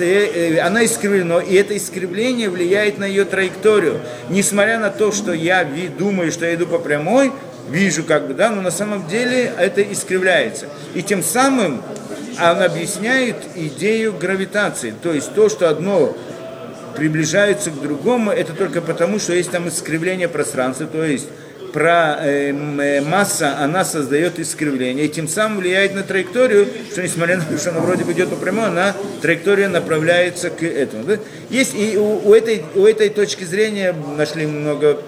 э, 0.00 0.58
она 0.60 0.84
искривлена, 0.84 1.40
и 1.40 1.54
это 1.54 1.76
искривление 1.76 2.48
влияет 2.48 2.98
на 2.98 3.04
ее 3.04 3.26
траекторию. 3.26 4.00
Несмотря 4.30 4.78
на 4.78 4.88
то, 4.90 5.12
что 5.12 5.32
я 5.34 5.68
думаю, 5.98 6.32
что 6.32 6.46
я 6.46 6.54
иду 6.54 6.66
по 6.66 6.78
прямой, 6.78 7.30
вижу 7.70 8.04
как 8.04 8.26
бы, 8.26 8.34
да, 8.34 8.50
но 8.50 8.62
на 8.62 8.70
самом 8.70 9.06
деле 9.08 9.52
это 9.58 9.82
искривляется. 9.82 10.66
И 10.94 11.02
тем 11.02 11.22
самым 11.22 11.82
он 12.40 12.62
объясняет 12.62 13.36
идею 13.54 14.12
гравитации, 14.12 14.94
то 15.02 15.12
есть 15.12 15.34
то, 15.34 15.48
что 15.48 15.68
одно 15.68 16.16
приближается 16.96 17.70
к 17.70 17.80
другому, 17.80 18.30
это 18.30 18.52
только 18.52 18.80
потому, 18.80 19.18
что 19.18 19.32
есть 19.32 19.50
там 19.50 19.68
искривление 19.68 20.28
пространства, 20.28 20.86
то 20.86 21.04
есть 21.04 21.28
про 21.72 22.18
э, 22.20 22.50
э, 22.50 23.00
масса, 23.02 23.56
она 23.58 23.84
создает 23.84 24.38
искривление, 24.38 25.06
и 25.06 25.08
тем 25.08 25.28
самым 25.28 25.58
влияет 25.58 25.94
на 25.94 26.02
траекторию, 26.02 26.66
что 26.90 27.02
несмотря 27.02 27.36
на 27.36 27.44
то, 27.44 27.58
что 27.58 27.70
она 27.70 27.80
вроде 27.80 28.04
бы 28.04 28.12
идет 28.12 28.30
напрямую, 28.30 28.68
она 28.68 28.94
траектория 29.20 29.68
направляется 29.68 30.50
к 30.50 30.62
этому. 30.62 31.04
да. 31.04 31.18
Есть 31.50 31.74
и 31.74 31.96
у, 31.96 32.28
у 32.28 32.34
этой, 32.34 32.64
у 32.74 32.84
этой 32.84 33.10
точки 33.10 33.44
зрения 33.44 33.94
нашли 34.16 34.46
много 34.46 34.98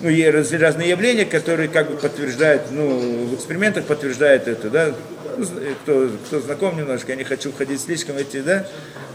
ну, 0.00 0.58
разные 0.58 0.90
явления, 0.90 1.24
которые 1.24 1.68
как 1.68 1.90
бы 1.90 1.96
подтверждают, 1.96 2.62
ну, 2.70 3.26
в 3.26 3.34
экспериментах 3.34 3.84
подтверждают 3.84 4.48
это, 4.48 4.70
да, 4.70 4.94
Ну, 5.36 5.46
кто, 5.82 6.10
кто 6.26 6.40
знаком 6.40 6.76
немножко, 6.76 7.12
я 7.12 7.16
не 7.16 7.24
хочу 7.24 7.50
входить 7.52 7.80
слишком 7.80 8.16
в 8.16 8.18
эти, 8.18 8.40
да, 8.40 8.66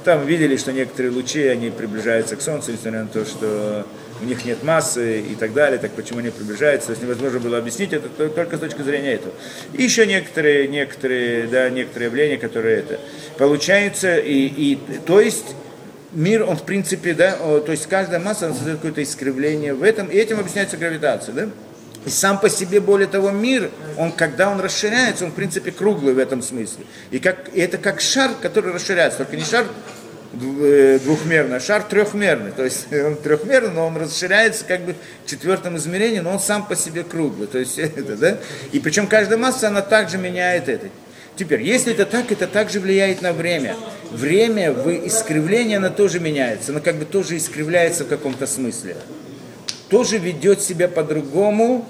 там 0.03 0.25
видели, 0.25 0.55
что 0.57 0.71
некоторые 0.71 1.11
лучи, 1.11 1.43
они 1.47 1.69
приближаются 1.71 2.35
к 2.35 2.41
Солнцу, 2.41 2.71
несмотря 2.71 3.01
на 3.01 3.07
то, 3.07 3.25
что 3.25 3.85
у 4.21 4.25
них 4.25 4.45
нет 4.45 4.63
массы 4.63 5.19
и 5.19 5.35
так 5.35 5.53
далее, 5.53 5.77
так 5.77 5.91
почему 5.91 6.19
они 6.19 6.29
приближаются, 6.29 6.87
то 6.87 6.91
есть 6.93 7.03
невозможно 7.03 7.39
было 7.39 7.57
объяснить 7.57 7.91
это 7.91 8.07
то- 8.09 8.29
только 8.29 8.57
с 8.57 8.59
точки 8.59 8.81
зрения 8.81 9.13
этого. 9.13 9.33
И 9.73 9.83
еще 9.83 10.05
некоторые, 10.05 10.67
некоторые, 10.67 11.47
да, 11.47 11.69
некоторые 11.69 12.07
явления, 12.07 12.37
которые 12.37 12.79
это. 12.79 12.99
Получается, 13.37 14.17
и, 14.17 14.45
и 14.45 14.79
то 15.05 15.19
есть 15.19 15.55
мир, 16.15 16.43
он 16.43 16.57
в 16.57 16.63
принципе, 16.63 17.13
да, 17.13 17.33
то 17.33 17.71
есть 17.71 17.87
каждая 17.87 18.19
масса 18.19 18.53
создает 18.53 18.77
какое-то 18.77 19.03
искривление 19.03 19.73
в 19.73 19.83
этом, 19.83 20.07
и 20.07 20.15
этим 20.17 20.39
объясняется 20.39 20.77
гравитация, 20.77 21.33
да? 21.33 21.49
И 22.05 22.09
сам 22.09 22.39
по 22.39 22.49
себе, 22.49 22.79
более 22.79 23.07
того, 23.07 23.31
мир, 23.31 23.71
он, 23.97 24.11
когда 24.11 24.49
он 24.49 24.59
расширяется, 24.59 25.25
он, 25.25 25.31
в 25.31 25.35
принципе, 25.35 25.71
круглый 25.71 26.13
в 26.13 26.19
этом 26.19 26.43
смысле. 26.43 26.85
И, 27.09 27.19
как, 27.19 27.49
и 27.51 27.59
это 27.59 27.79
как 27.79 27.99
шар, 27.99 28.31
который 28.41 28.71
расширяется, 28.71 29.19
только 29.19 29.35
не 29.35 29.43
шар 29.43 29.65
э, 30.61 30.99
двухмерный, 31.03 31.57
а 31.57 31.59
шар 31.59 31.81
трехмерный. 31.81 32.51
То 32.51 32.63
есть 32.63 32.93
он 32.93 33.15
трехмерный, 33.15 33.71
но 33.71 33.87
он 33.87 33.97
расширяется 33.97 34.65
как 34.65 34.81
бы 34.81 34.95
в 35.25 35.29
четвертом 35.29 35.77
измерении, 35.77 36.19
но 36.19 36.31
он 36.31 36.39
сам 36.39 36.67
по 36.67 36.75
себе 36.75 37.03
круглый. 37.03 37.47
То 37.47 37.57
есть 37.57 37.79
это, 37.79 38.15
да? 38.15 38.37
И 38.71 38.79
причем 38.79 39.07
каждая 39.07 39.39
масса, 39.39 39.69
она 39.69 39.81
также 39.81 40.19
меняет 40.19 40.69
это. 40.69 40.89
Теперь, 41.35 41.61
если 41.61 41.93
это 41.93 42.05
так, 42.05 42.31
это 42.31 42.47
также 42.47 42.79
влияет 42.79 43.21
на 43.21 43.33
время. 43.33 43.75
Время 44.11 44.71
в 44.71 44.89
искривлении, 45.05 45.75
оно 45.75 45.89
тоже 45.89 46.19
меняется, 46.19 46.71
оно 46.71 46.79
как 46.79 46.95
бы 46.95 47.05
тоже 47.05 47.37
искривляется 47.37 48.05
в 48.05 48.07
каком-то 48.07 48.47
смысле. 48.47 48.95
Тоже 49.89 50.17
ведет 50.17 50.61
себя 50.61 50.87
по-другому, 50.87 51.85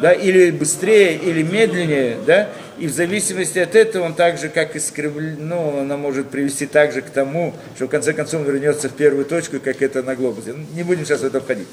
да, 0.00 0.12
или 0.12 0.50
быстрее, 0.50 1.16
или 1.16 1.42
медленнее, 1.42 2.16
да, 2.26 2.50
и 2.78 2.86
в 2.86 2.92
зависимости 2.92 3.58
от 3.58 3.74
этого 3.74 4.04
он 4.04 4.14
также 4.14 4.48
как 4.48 4.76
искривлен, 4.76 5.36
ну, 5.48 5.80
она 5.80 5.96
может 5.96 6.30
привести 6.30 6.66
также 6.66 7.02
к 7.02 7.10
тому, 7.10 7.54
что 7.76 7.86
в 7.86 7.88
конце 7.88 8.12
концов 8.12 8.46
вернется 8.46 8.88
в 8.88 8.92
первую 8.92 9.24
точку, 9.24 9.58
как 9.60 9.82
это 9.82 10.02
на 10.02 10.14
глобусе. 10.14 10.54
Не 10.74 10.82
будем 10.82 11.04
сейчас 11.04 11.20
в 11.20 11.24
это 11.24 11.40
входить. 11.40 11.66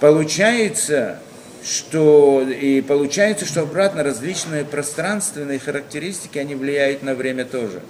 Получается, 0.00 1.20
что 1.64 2.42
и 2.48 2.80
получается, 2.80 3.44
что 3.44 3.62
обратно 3.62 4.02
различные 4.02 4.64
пространственные 4.64 5.58
характеристики, 5.58 6.38
они 6.38 6.54
влияют 6.54 7.02
на 7.02 7.14
время 7.14 7.44
тоже. 7.44 7.80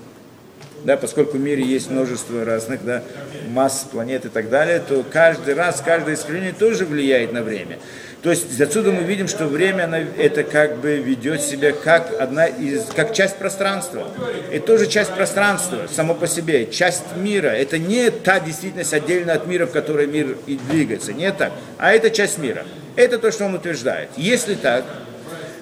Да, 0.85 0.97
поскольку 0.97 1.39
в 1.39 1.41
мире 1.41 1.65
есть 1.65 1.91
множество 1.91 2.45
разных 2.45 2.85
да, 2.85 3.03
масс, 3.49 3.87
планет 3.91 4.25
и 4.25 4.29
так 4.29 4.49
далее, 4.49 4.81
то 4.81 5.05
каждый 5.11 5.55
раз, 5.55 5.83
каждое 5.85 6.15
искривление 6.15 6.53
тоже 6.53 6.85
влияет 6.85 7.33
на 7.33 7.43
время. 7.43 7.79
То 8.23 8.31
есть 8.31 8.61
отсюда 8.61 8.91
мы 8.91 9.03
видим, 9.03 9.29
что 9.29 9.47
время 9.47 9.85
оно, 9.85 9.97
это 9.97 10.43
как 10.43 10.79
бы 10.79 10.97
ведет 10.97 11.41
себя 11.41 11.73
как 11.73 12.13
одна 12.21 12.47
из, 12.47 12.85
как 12.95 13.13
часть 13.13 13.37
пространства. 13.37 14.09
Это 14.51 14.67
тоже 14.67 14.87
часть 14.87 15.13
пространства, 15.13 15.87
само 15.91 16.15
по 16.15 16.27
себе, 16.27 16.67
часть 16.67 17.17
мира. 17.17 17.49
Это 17.49 17.79
не 17.79 18.11
та 18.11 18.41
действительность 18.41 18.93
отдельно 18.93 19.35
от 19.35 19.47
мира, 19.47 19.67
в 19.67 19.73
которой 19.73 20.07
мир 20.07 20.37
и 20.47 20.59
двигается, 20.71 21.13
не 21.13 21.33
так, 21.33 21.53
а 21.79 21.93
это 21.93 22.11
часть 22.11 22.39
мира. 22.39 22.65
Это 22.99 23.21
то, 23.21 23.31
что 23.31 23.45
он 23.45 23.55
утверждает. 23.55 24.09
Если 24.17 24.57
так, 24.57 24.85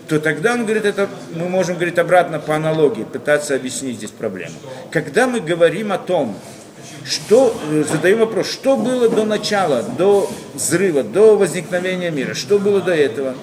то 0.09 0.19
тогда 0.19 0.55
он 0.55 0.65
говорит, 0.65 0.87
это 0.87 1.07
мы 1.35 1.51
можем 1.51 1.75
говорить 1.75 1.99
обратно 1.99 2.41
по 2.41 2.57
аналогии, 2.57 3.05
пытаться 3.05 3.55
объяснить 3.55 3.97
здесь 3.97 4.11
проблему. 4.11 4.55
Когда 4.91 5.27
мы 5.27 5.41
говорим 5.41 5.93
о 5.93 5.99
том, 5.99 6.35
что, 7.05 7.55
э, 7.71 7.85
задаем 7.93 8.21
вопрос, 8.21 8.51
что 8.51 8.79
было 8.79 9.11
до 9.11 9.27
начала, 9.27 9.83
до 9.83 10.33
взрыва, 10.55 11.03
до 11.03 11.37
возникновения 11.37 12.11
мира, 12.11 12.33
что 12.33 12.59
было 12.59 12.81
до 12.81 12.95
этого? 12.95 13.35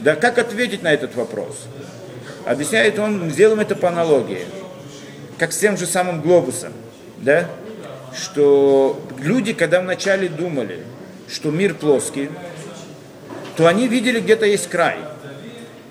Да 0.00 0.16
как 0.16 0.38
ответить 0.38 0.82
на 0.82 0.92
этот 0.92 1.14
вопрос? 1.14 1.56
Объясняет 2.46 2.98
он, 2.98 3.30
сделаем 3.30 3.60
это 3.60 3.76
по 3.76 3.90
аналогии, 3.90 4.44
как 5.38 5.52
с 5.52 5.58
тем 5.58 5.76
же 5.76 5.86
самым 5.86 6.20
глобусом, 6.20 6.72
да? 7.18 7.46
Что 8.20 9.00
люди, 9.20 9.52
когда 9.52 9.80
вначале 9.80 10.28
думали, 10.28 10.80
что 11.28 11.52
мир 11.52 11.74
плоский, 11.74 12.28
то 13.56 13.66
они 13.66 13.88
видели, 13.88 14.20
где-то 14.20 14.46
есть 14.46 14.68
край. 14.68 14.96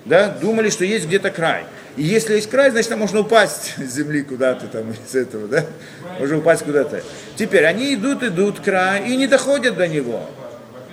Да? 0.04 0.28
Думали, 0.28 0.70
что 0.70 0.84
есть 0.84 1.06
где-то 1.06 1.30
край. 1.30 1.64
И 1.96 2.02
если 2.02 2.34
есть 2.34 2.48
край, 2.48 2.70
значит, 2.70 2.88
там 2.88 3.00
можно 3.00 3.20
упасть 3.20 3.74
с 3.76 3.94
земли 3.94 4.22
куда-то 4.22 4.66
там 4.66 4.92
из 4.92 5.14
этого, 5.14 5.46
да? 5.46 5.64
Можно 6.18 6.38
упасть 6.38 6.64
куда-то. 6.64 7.02
Теперь 7.36 7.64
они 7.66 7.94
идут, 7.94 8.22
идут 8.22 8.60
к 8.60 8.64
краю 8.64 9.04
и 9.06 9.16
не 9.16 9.26
доходят 9.26 9.76
до 9.76 9.86
него. 9.86 10.28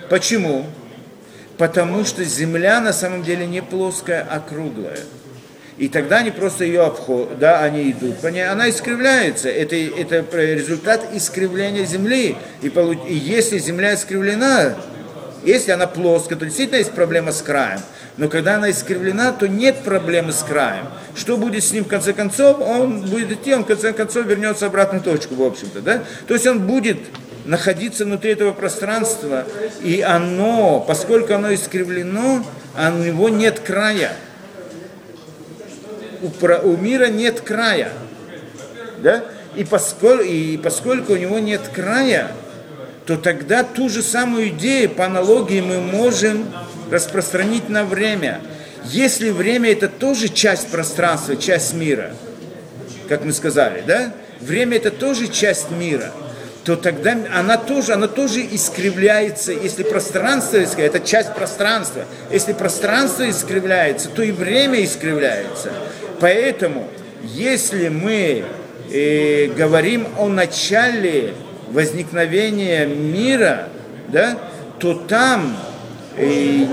Почему? 0.08 0.66
Потому 1.56 2.04
что 2.04 2.24
земля 2.24 2.80
на 2.80 2.92
самом 2.92 3.22
деле 3.22 3.46
не 3.46 3.62
плоская, 3.62 4.26
а 4.28 4.40
круглая. 4.40 4.98
И 5.80 5.88
тогда 5.88 6.18
они 6.18 6.30
просто 6.30 6.64
ее 6.64 6.82
обходят, 6.82 7.38
да, 7.38 7.60
они 7.62 7.90
идут 7.90 8.22
она 8.22 8.68
искривляется. 8.68 9.48
Это, 9.48 9.76
это 9.76 10.24
результат 10.36 11.08
искривления 11.14 11.86
земли. 11.86 12.36
И, 12.60 12.68
полу- 12.68 13.06
и 13.08 13.14
если 13.14 13.58
земля 13.58 13.94
искривлена, 13.94 14.76
если 15.44 15.72
она 15.72 15.86
плоская, 15.86 16.38
то 16.38 16.44
действительно 16.44 16.78
есть 16.78 16.92
проблема 16.92 17.32
с 17.32 17.42
краем. 17.42 17.80
Но 18.16 18.28
когда 18.28 18.56
она 18.56 18.70
искривлена, 18.70 19.32
то 19.32 19.48
нет 19.48 19.82
проблемы 19.82 20.32
с 20.32 20.42
краем. 20.42 20.86
Что 21.14 21.36
будет 21.36 21.64
с 21.64 21.72
ним 21.72 21.84
в 21.84 21.88
конце 21.88 22.12
концов? 22.12 22.60
Он 22.60 23.00
будет 23.02 23.32
идти, 23.32 23.54
он 23.54 23.64
в 23.64 23.66
конце 23.66 23.92
концов 23.92 24.26
вернется 24.26 24.66
обратно 24.66 24.98
в 24.98 25.02
точку, 25.02 25.34
в 25.34 25.42
общем-то. 25.42 25.80
Да? 25.80 26.02
То 26.26 26.34
есть 26.34 26.46
он 26.46 26.66
будет 26.66 26.98
находиться 27.46 28.04
внутри 28.04 28.32
этого 28.32 28.52
пространства, 28.52 29.44
и 29.82 30.02
оно, 30.02 30.84
поскольку 30.86 31.34
оно 31.34 31.54
искривлено, 31.54 32.44
а 32.76 32.92
у 32.92 32.98
него 32.98 33.28
нет 33.28 33.60
края. 33.60 34.12
У, 36.22 36.68
у 36.68 36.76
мира 36.76 37.06
нет 37.06 37.40
края. 37.40 37.92
Да? 38.98 39.24
И, 39.56 39.64
поскольку, 39.64 40.22
и 40.22 40.58
поскольку 40.58 41.14
у 41.14 41.16
него 41.16 41.38
нет 41.38 41.62
края, 41.74 42.30
то 43.10 43.16
тогда 43.16 43.64
ту 43.64 43.88
же 43.88 44.04
самую 44.04 44.50
идею 44.50 44.88
по 44.88 45.06
аналогии 45.06 45.60
мы 45.60 45.80
можем 45.80 46.46
распространить 46.92 47.68
на 47.68 47.82
время. 47.82 48.40
Если 48.84 49.30
время 49.30 49.72
это 49.72 49.88
тоже 49.88 50.28
часть 50.28 50.68
пространства, 50.68 51.34
часть 51.34 51.74
мира, 51.74 52.12
как 53.08 53.24
мы 53.24 53.32
сказали, 53.32 53.82
да? 53.84 54.14
Время 54.38 54.76
это 54.76 54.92
тоже 54.92 55.26
часть 55.26 55.72
мира, 55.72 56.12
то 56.62 56.76
тогда 56.76 57.16
она 57.34 57.56
тоже, 57.56 57.94
она 57.94 58.06
тоже 58.06 58.46
искривляется. 58.48 59.50
Если 59.50 59.82
пространство 59.82 60.62
искривляется, 60.62 60.98
это 60.98 61.04
часть 61.04 61.34
пространства. 61.34 62.04
Если 62.30 62.52
пространство 62.52 63.28
искривляется, 63.28 64.08
то 64.08 64.22
и 64.22 64.30
время 64.30 64.84
искривляется. 64.84 65.72
Поэтому, 66.20 66.88
если 67.24 67.88
мы 67.88 68.44
э, 68.92 69.46
говорим 69.48 70.06
о 70.16 70.28
начале 70.28 71.34
возникновения 71.70 72.86
мира, 72.86 73.68
да, 74.08 74.38
то 74.78 74.94
там 74.94 75.56
э, 76.16 76.66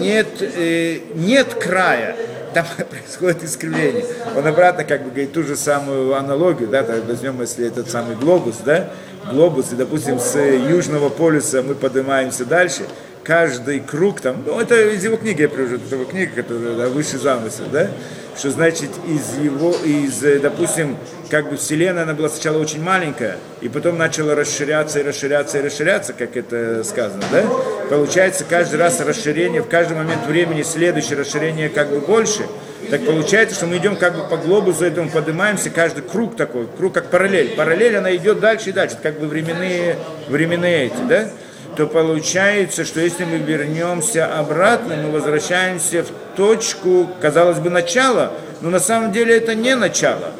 нет, 0.00 0.28
э, 0.40 0.98
нет 1.14 1.54
края, 1.54 2.16
там 2.54 2.66
происходит 2.90 3.44
искривление. 3.44 4.04
Он 4.36 4.46
обратно 4.46 4.84
как 4.84 5.02
бы 5.02 5.10
говорит 5.10 5.32
ту 5.32 5.42
же 5.42 5.56
самую 5.56 6.14
аналогию, 6.14 6.68
да, 6.68 6.82
так 6.82 7.04
возьмем, 7.06 7.40
если 7.40 7.66
этот 7.66 7.90
самый 7.90 8.16
глобус, 8.16 8.56
да, 8.64 8.90
глобус, 9.30 9.72
и, 9.72 9.76
допустим, 9.76 10.18
с 10.18 10.36
южного 10.36 11.08
полюса 11.08 11.62
мы 11.62 11.74
поднимаемся 11.74 12.44
дальше, 12.44 12.82
каждый 13.22 13.80
круг 13.80 14.20
там, 14.20 14.42
ну, 14.44 14.60
это 14.60 14.90
из 14.90 15.04
его 15.04 15.16
книги 15.16 15.42
я 15.42 15.48
привожу, 15.48 15.76
это 15.76 15.94
его 15.94 16.04
книга, 16.04 16.42
которая 16.42 16.74
да, 16.76 16.88
выше 16.88 17.18
замысел, 17.18 17.64
да, 17.70 17.88
что 18.36 18.50
значит 18.50 18.90
из 19.06 19.38
его, 19.38 19.74
из, 19.84 20.22
э, 20.24 20.38
допустим, 20.38 20.96
как 21.30 21.48
бы 21.50 21.56
Вселенная, 21.56 22.02
она 22.02 22.14
была 22.14 22.28
сначала 22.28 22.58
очень 22.58 22.82
маленькая, 22.82 23.38
и 23.60 23.68
потом 23.68 23.96
начала 23.98 24.34
расширяться 24.34 25.00
и 25.00 25.02
расширяться 25.02 25.58
и 25.58 25.62
расширяться, 25.62 26.12
как 26.12 26.36
это 26.36 26.84
сказано, 26.84 27.22
да? 27.30 27.44
Получается, 27.88 28.44
каждый 28.48 28.76
раз 28.78 29.00
расширение, 29.00 29.62
в 29.62 29.68
каждый 29.68 29.96
момент 29.96 30.26
времени 30.26 30.62
следующее 30.62 31.18
расширение 31.18 31.68
как 31.68 31.88
бы 31.88 32.00
больше. 32.00 32.46
Так 32.90 33.06
получается, 33.06 33.54
что 33.54 33.66
мы 33.66 33.78
идем 33.78 33.96
как 33.96 34.16
бы 34.16 34.28
по 34.28 34.36
глобусу 34.36 34.84
этому, 34.84 35.08
поднимаемся, 35.08 35.70
каждый 35.70 36.02
круг 36.02 36.36
такой, 36.36 36.66
круг 36.66 36.92
как 36.92 37.10
параллель. 37.10 37.54
Параллель, 37.56 37.96
она 37.96 38.14
идет 38.16 38.40
дальше 38.40 38.70
и 38.70 38.72
дальше, 38.72 38.98
как 39.02 39.18
бы 39.18 39.26
временные, 39.26 39.96
временные 40.28 40.86
эти, 40.86 41.02
да? 41.08 41.30
То 41.76 41.86
получается, 41.86 42.84
что 42.84 43.00
если 43.00 43.24
мы 43.24 43.38
вернемся 43.38 44.26
обратно, 44.38 44.96
мы 44.96 45.10
возвращаемся 45.10 46.04
в 46.04 46.36
точку, 46.36 47.08
казалось 47.20 47.58
бы, 47.58 47.70
начала, 47.70 48.32
но 48.60 48.70
на 48.70 48.80
самом 48.80 49.12
деле 49.12 49.36
это 49.36 49.54
не 49.54 49.74
начало. 49.74 50.32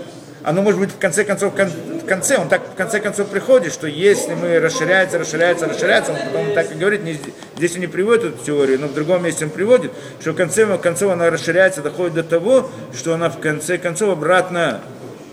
оно 0.44 0.62
может 0.62 0.80
быть 0.80 0.90
в 0.90 0.98
конце 0.98 1.24
концов, 1.24 1.54
кон- 1.54 1.70
в 2.02 2.04
конце, 2.04 2.36
он 2.36 2.48
так 2.48 2.62
в 2.72 2.74
конце 2.74 2.98
концов 3.00 3.28
приходит, 3.28 3.72
что 3.72 3.86
если 3.86 4.34
мы 4.34 4.58
расширяется, 4.58 5.18
расширяется, 5.18 5.68
расширяется, 5.68 6.12
он 6.12 6.18
потом 6.18 6.54
так 6.54 6.72
и 6.72 6.74
говорит, 6.74 7.04
не, 7.04 7.18
здесь 7.56 7.74
он 7.74 7.80
не 7.80 7.86
приводит 7.86 8.34
эту 8.34 8.44
теорию, 8.44 8.80
но 8.80 8.88
в 8.88 8.94
другом 8.94 9.24
месте 9.24 9.44
он 9.44 9.50
приводит, 9.50 9.92
что 10.20 10.32
в 10.32 10.34
конце 10.34 10.64
в 10.66 10.76
конце 10.78 11.10
она 11.10 11.30
расширяется, 11.30 11.80
доходит 11.80 12.14
до 12.14 12.24
того, 12.24 12.68
что 12.92 13.14
она 13.14 13.30
в 13.30 13.38
конце 13.38 13.78
концов 13.78 14.10
обратно 14.10 14.80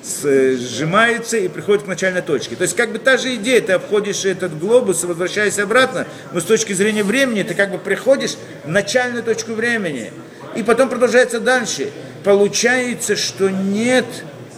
сжимается 0.03 1.37
и 1.37 1.47
приходит 1.47 1.83
к 1.83 1.87
начальной 1.87 2.21
точке. 2.21 2.55
То 2.55 2.63
есть 2.63 2.75
как 2.75 2.91
бы 2.91 2.99
та 2.99 3.17
же 3.17 3.35
идея, 3.35 3.61
ты 3.61 3.73
обходишь 3.73 4.25
этот 4.25 4.57
глобус, 4.57 5.03
возвращаешься 5.03 5.63
обратно, 5.63 6.07
но 6.31 6.39
с 6.39 6.43
точки 6.43 6.73
зрения 6.73 7.03
времени 7.03 7.43
ты 7.43 7.53
как 7.53 7.71
бы 7.71 7.77
приходишь 7.77 8.35
в 8.63 8.69
начальную 8.69 9.23
точку 9.23 9.53
времени. 9.53 10.11
И 10.55 10.63
потом 10.63 10.89
продолжается 10.89 11.39
дальше. 11.39 11.91
Получается, 12.23 13.15
что 13.15 13.49
нет, 13.49 14.05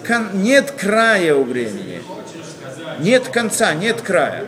кон- 0.08 0.42
нет 0.42 0.72
края 0.72 1.36
у 1.36 1.44
времени. 1.44 2.02
Нет 3.00 3.28
конца, 3.30 3.74
нет 3.74 4.02
края. 4.02 4.46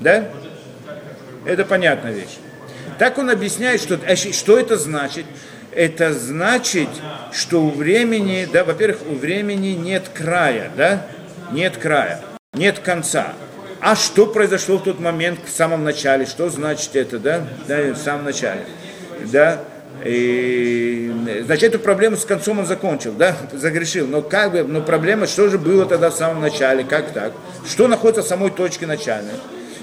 Да? 0.00 0.28
Это 1.44 1.64
понятная 1.64 2.12
вещь. 2.12 2.38
Так 2.98 3.18
он 3.18 3.30
объясняет, 3.30 3.80
что, 3.80 3.98
щ- 4.16 4.32
что 4.32 4.58
это 4.58 4.76
значит. 4.76 5.24
Это 5.72 6.12
значит, 6.12 6.88
что 7.32 7.62
у 7.62 7.70
времени, 7.70 8.48
да, 8.50 8.64
во-первых, 8.64 8.98
у 9.08 9.14
времени 9.14 9.68
нет 9.68 10.10
края, 10.12 10.70
да, 10.76 11.06
нет 11.52 11.76
края, 11.76 12.20
нет 12.54 12.78
конца. 12.78 13.34
А 13.80 13.94
что 13.94 14.26
произошло 14.26 14.78
в 14.78 14.84
тот 14.84 14.98
момент, 14.98 15.40
в 15.46 15.50
самом 15.50 15.84
начале, 15.84 16.26
что 16.26 16.50
значит 16.50 16.96
это, 16.96 17.18
да, 17.18 17.46
да, 17.68 17.92
в 17.92 17.98
самом 17.98 18.24
начале, 18.24 18.64
да, 19.30 19.60
и, 20.04 21.12
значит, 21.44 21.74
эту 21.74 21.78
проблему 21.80 22.16
с 22.16 22.24
концом 22.24 22.60
он 22.60 22.66
закончил, 22.66 23.12
да, 23.12 23.36
загрешил. 23.52 24.06
Но 24.06 24.22
как 24.22 24.52
бы, 24.52 24.62
но 24.62 24.80
проблема, 24.80 25.26
что 25.26 25.48
же 25.48 25.58
было 25.58 25.86
тогда 25.86 26.10
в 26.10 26.14
самом 26.14 26.40
начале, 26.40 26.84
как 26.84 27.12
так? 27.12 27.32
Что 27.68 27.88
находится 27.88 28.22
в 28.22 28.26
самой 28.26 28.50
точке 28.50 28.86
начальной? 28.86 29.34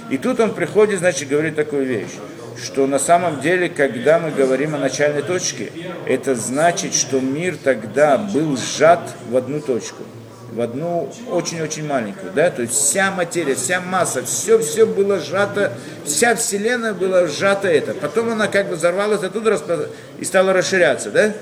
И 0.09 0.17
тут 0.17 0.39
он 0.39 0.53
приходит, 0.53 0.99
значит, 0.99 1.27
говорит 1.27 1.55
такую 1.55 1.85
вещь, 1.85 2.13
что 2.61 2.87
на 2.87 2.99
самом 2.99 3.41
деле, 3.41 3.69
когда 3.69 4.19
мы 4.19 4.31
говорим 4.31 4.75
о 4.75 4.77
начальной 4.77 5.21
точке, 5.21 5.71
это 6.07 6.35
значит, 6.35 6.93
что 6.93 7.19
мир 7.19 7.57
тогда 7.61 8.17
был 8.17 8.57
сжат 8.57 9.01
в 9.29 9.35
одну 9.35 9.59
точку, 9.59 10.03
в 10.51 10.61
одну 10.61 11.11
очень-очень 11.29 11.85
маленькую, 11.85 12.31
да, 12.33 12.49
то 12.49 12.61
есть 12.61 12.73
вся 12.73 13.11
материя, 13.11 13.55
вся 13.55 13.81
масса, 13.81 14.23
все, 14.23 14.57
все 14.59 14.85
было 14.85 15.19
сжато, 15.19 15.73
вся 16.05 16.35
вселенная 16.35 16.93
была 16.93 17.27
сжата 17.27 17.67
это. 17.67 17.93
Потом 17.93 18.29
она 18.29 18.47
как 18.47 18.69
бы 18.69 18.75
взорвалась 18.75 19.23
оттуда 19.23 19.51
распро- 19.51 19.89
и 20.19 20.23
стала 20.23 20.53
расширяться, 20.53 21.11
да, 21.11 21.33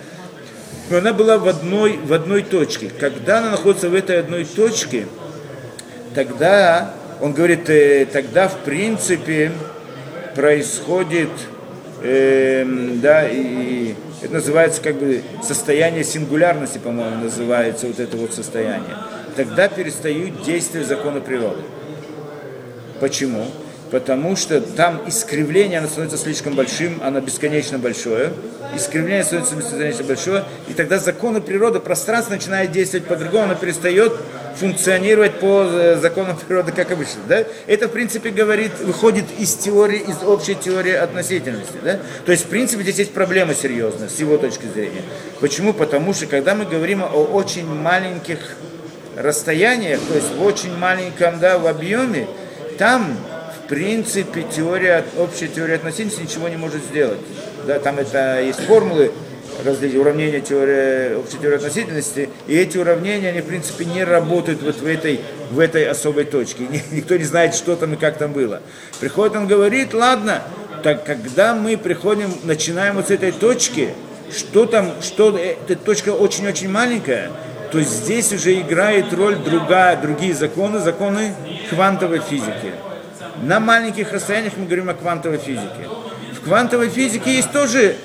но 0.90 0.98
она 0.98 1.14
была 1.14 1.38
в 1.38 1.48
одной, 1.48 1.98
в 1.98 2.12
одной 2.12 2.42
точке. 2.42 2.90
Когда 3.00 3.38
она 3.38 3.52
находится 3.52 3.90
в 3.90 3.94
этой 3.94 4.20
одной 4.20 4.46
точке, 4.46 5.08
тогда, 6.16 6.94
он 7.22 7.34
говорит, 7.34 7.70
э, 7.70 8.06
тогда 8.12 8.48
в 8.48 8.58
принципе 8.60 9.52
происходит, 10.36 11.30
эм, 12.02 13.02
да, 13.02 13.28
и 13.30 13.96
это 14.22 14.34
называется 14.34 14.82
как 14.82 14.96
бы 14.96 15.22
состояние 15.44 16.04
сингулярности, 16.04 16.78
по-моему, 16.78 17.24
называется 17.24 17.88
вот 17.88 18.00
это 18.00 18.18
вот 18.18 18.34
состояние. 18.34 18.96
Тогда 19.36 19.68
перестают 19.68 20.44
действовать 20.44 20.88
законы 20.88 21.22
природы. 21.22 21.62
Почему? 23.00 23.46
Потому 23.92 24.36
что 24.36 24.60
там 24.60 25.02
искривление, 25.08 25.80
оно 25.80 25.88
становится 25.88 26.18
слишком 26.18 26.56
большим, 26.56 27.00
оно 27.04 27.22
бесконечно 27.22 27.78
большое. 27.78 28.34
Искривление 28.76 29.24
становится 29.24 29.56
бесконечно 29.56 30.04
большое, 30.04 30.46
и 30.68 30.74
тогда 30.74 30.98
законы 30.98 31.42
природы, 31.42 31.80
пространство 31.80 32.34
начинает 32.34 32.72
действовать 32.72 33.06
по-другому, 33.06 33.44
оно 33.44 33.56
перестает 33.56 34.14
функционировать 34.56 35.40
по 35.40 35.64
э, 35.64 35.98
законам 35.98 36.38
природы, 36.38 36.72
как 36.72 36.92
обычно. 36.92 37.22
Да? 37.28 37.44
Это, 37.68 37.88
в 37.88 37.92
принципе, 37.92 38.30
говорит, 38.30 38.72
выходит 38.82 39.26
из 39.38 39.56
теории, 39.56 40.00
из 40.00 40.24
общей 40.24 40.56
теории 40.56 40.94
относительности. 40.94 41.78
Да? 41.84 42.00
То 42.26 42.32
есть, 42.32 42.46
в 42.46 42.48
принципе, 42.48 42.84
здесь 42.84 43.00
есть 43.00 43.14
проблема 43.14 43.54
серьезная 43.56 44.10
с 44.10 44.20
его 44.20 44.38
точки 44.38 44.66
зрения. 44.66 45.02
Почему? 45.40 45.74
Потому 45.74 46.14
что, 46.14 46.26
когда 46.28 46.56
мы 46.56 46.66
говорим 46.66 47.04
о 47.04 47.08
очень 47.08 47.66
маленьких 47.66 48.38
расстояниях, 49.16 50.00
то 50.08 50.16
есть 50.16 50.34
в 50.36 50.44
очень 50.44 50.76
маленьком 50.78 51.40
да, 51.40 51.58
в 51.58 51.68
объеме, 51.68 52.28
там, 52.78 53.16
в 53.64 53.68
принципе, 53.68 54.44
теория, 54.56 55.04
общая 55.18 55.48
теория 55.48 55.76
относительности 55.76 56.22
ничего 56.22 56.50
не 56.50 56.58
может 56.58 56.84
сделать. 56.84 57.20
Да, 57.66 57.80
там 57.80 58.00
это 58.00 58.42
есть 58.42 58.60
формулы, 58.62 59.12
различия, 59.66 60.00
уравнения 60.00 60.40
теории, 60.40 61.16
общей 61.16 61.38
теории 61.38 61.56
относительности, 61.56 62.30
и 62.48 62.56
эти 62.56 62.78
уравнения, 62.78 63.30
они, 63.30 63.42
в 63.42 63.46
принципе, 63.46 63.86
не 63.86 64.04
работают 64.04 64.62
вот 64.62 64.78
в 64.78 64.86
этой, 64.86 65.22
в 65.52 65.60
этой 65.60 65.86
особой 65.88 66.26
точке. 66.26 66.64
Ни- 66.70 66.84
Никто 66.96 67.16
не 67.18 67.24
знает, 67.24 67.56
что 67.56 67.76
там 67.76 67.94
и 67.94 67.98
как 67.98 68.18
там 68.18 68.34
было. 68.34 68.62
Приходит, 69.00 69.36
он 69.36 69.48
говорит, 69.48 69.94
ладно, 69.94 70.42
так 70.84 71.06
когда 71.06 71.56
мы 71.56 71.78
приходим, 71.78 72.30
начинаем 72.44 72.96
вот 72.96 73.08
с 73.08 73.12
этой 73.12 73.32
точки, 73.32 73.90
что 74.36 74.66
там, 74.66 74.92
что 75.02 75.38
эта 75.38 75.76
точка 75.76 76.10
очень-очень 76.10 76.70
маленькая, 76.70 77.32
то 77.72 77.82
здесь 77.82 78.32
уже 78.32 78.60
играет 78.60 79.12
роль 79.14 79.36
другая, 79.36 80.00
другие 80.00 80.34
законы, 80.34 80.80
законы 80.80 81.34
квантовой 81.70 82.20
физики. 82.20 82.72
На 83.42 83.60
маленьких 83.60 84.12
расстояниях 84.12 84.54
мы 84.58 84.66
говорим 84.66 84.90
о 84.90 84.94
квантовой 84.94 85.38
физике. 85.40 85.88
В 86.34 86.46
квантовой 86.46 86.90
физике 86.90 87.34
есть 87.36 87.52
тоже 87.52 87.96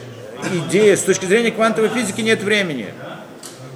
идея, 0.52 0.96
с 0.96 1.02
точки 1.02 1.26
зрения 1.26 1.50
квантовой 1.50 1.90
физики 1.90 2.20
нет 2.20 2.42
времени. 2.42 2.88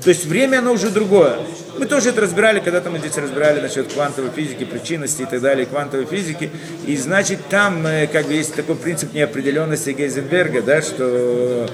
То 0.02 0.08
есть 0.08 0.26
время, 0.26 0.58
оно 0.58 0.72
уже 0.72 0.90
другое. 0.90 1.36
Мы 1.78 1.86
тоже 1.86 2.10
это 2.10 2.20
разбирали, 2.20 2.60
когда-то 2.60 2.90
мы 2.90 2.98
здесь 2.98 3.16
разбирали 3.16 3.60
насчет 3.60 3.92
квантовой 3.92 4.30
физики, 4.30 4.64
причинности 4.64 5.22
и 5.22 5.26
так 5.26 5.40
далее, 5.40 5.64
квантовой 5.64 6.06
физики. 6.06 6.50
И 6.86 6.96
значит, 6.96 7.38
там 7.48 7.86
э, 7.86 8.06
как 8.08 8.26
бы 8.26 8.34
есть 8.34 8.54
такой 8.54 8.76
принцип 8.76 9.14
неопределенности 9.14 9.90
Гейзенберга, 9.90 10.60
да, 10.62 10.82
что 10.82 11.68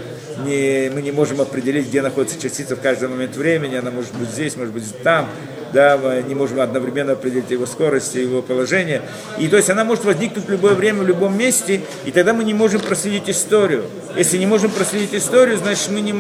не, 0.44 0.90
мы 0.94 1.02
не 1.02 1.10
можем 1.10 1.40
определить, 1.40 1.88
где 1.88 2.02
находится 2.02 2.40
частица 2.40 2.76
в 2.76 2.80
каждый 2.80 3.08
момент 3.08 3.34
времени, 3.36 3.76
она 3.76 3.90
может 3.90 4.14
быть 4.14 4.28
здесь, 4.28 4.56
может 4.56 4.72
быть 4.72 4.84
там, 5.02 5.28
да, 5.72 5.98
мы 5.98 6.24
не 6.26 6.34
можем 6.34 6.60
одновременно 6.60 7.12
определить 7.12 7.50
его 7.50 7.66
скорость 7.66 8.16
и 8.16 8.22
его 8.22 8.42
положение. 8.42 9.02
И 9.38 9.48
то 9.48 9.56
есть 9.56 9.70
она 9.70 9.84
может 9.84 10.04
возникнуть 10.04 10.46
в 10.46 10.50
любое 10.50 10.74
время, 10.74 11.02
в 11.02 11.06
любом 11.06 11.36
месте, 11.36 11.82
и 12.04 12.10
тогда 12.10 12.32
мы 12.32 12.44
не 12.44 12.54
можем 12.54 12.80
проследить 12.80 13.28
историю. 13.28 13.84
Если 14.16 14.38
не 14.38 14.46
можем 14.46 14.70
проследить 14.70 15.14
историю, 15.14 15.58
значит 15.58 15.90
мы 15.90 16.00
не, 16.00 16.14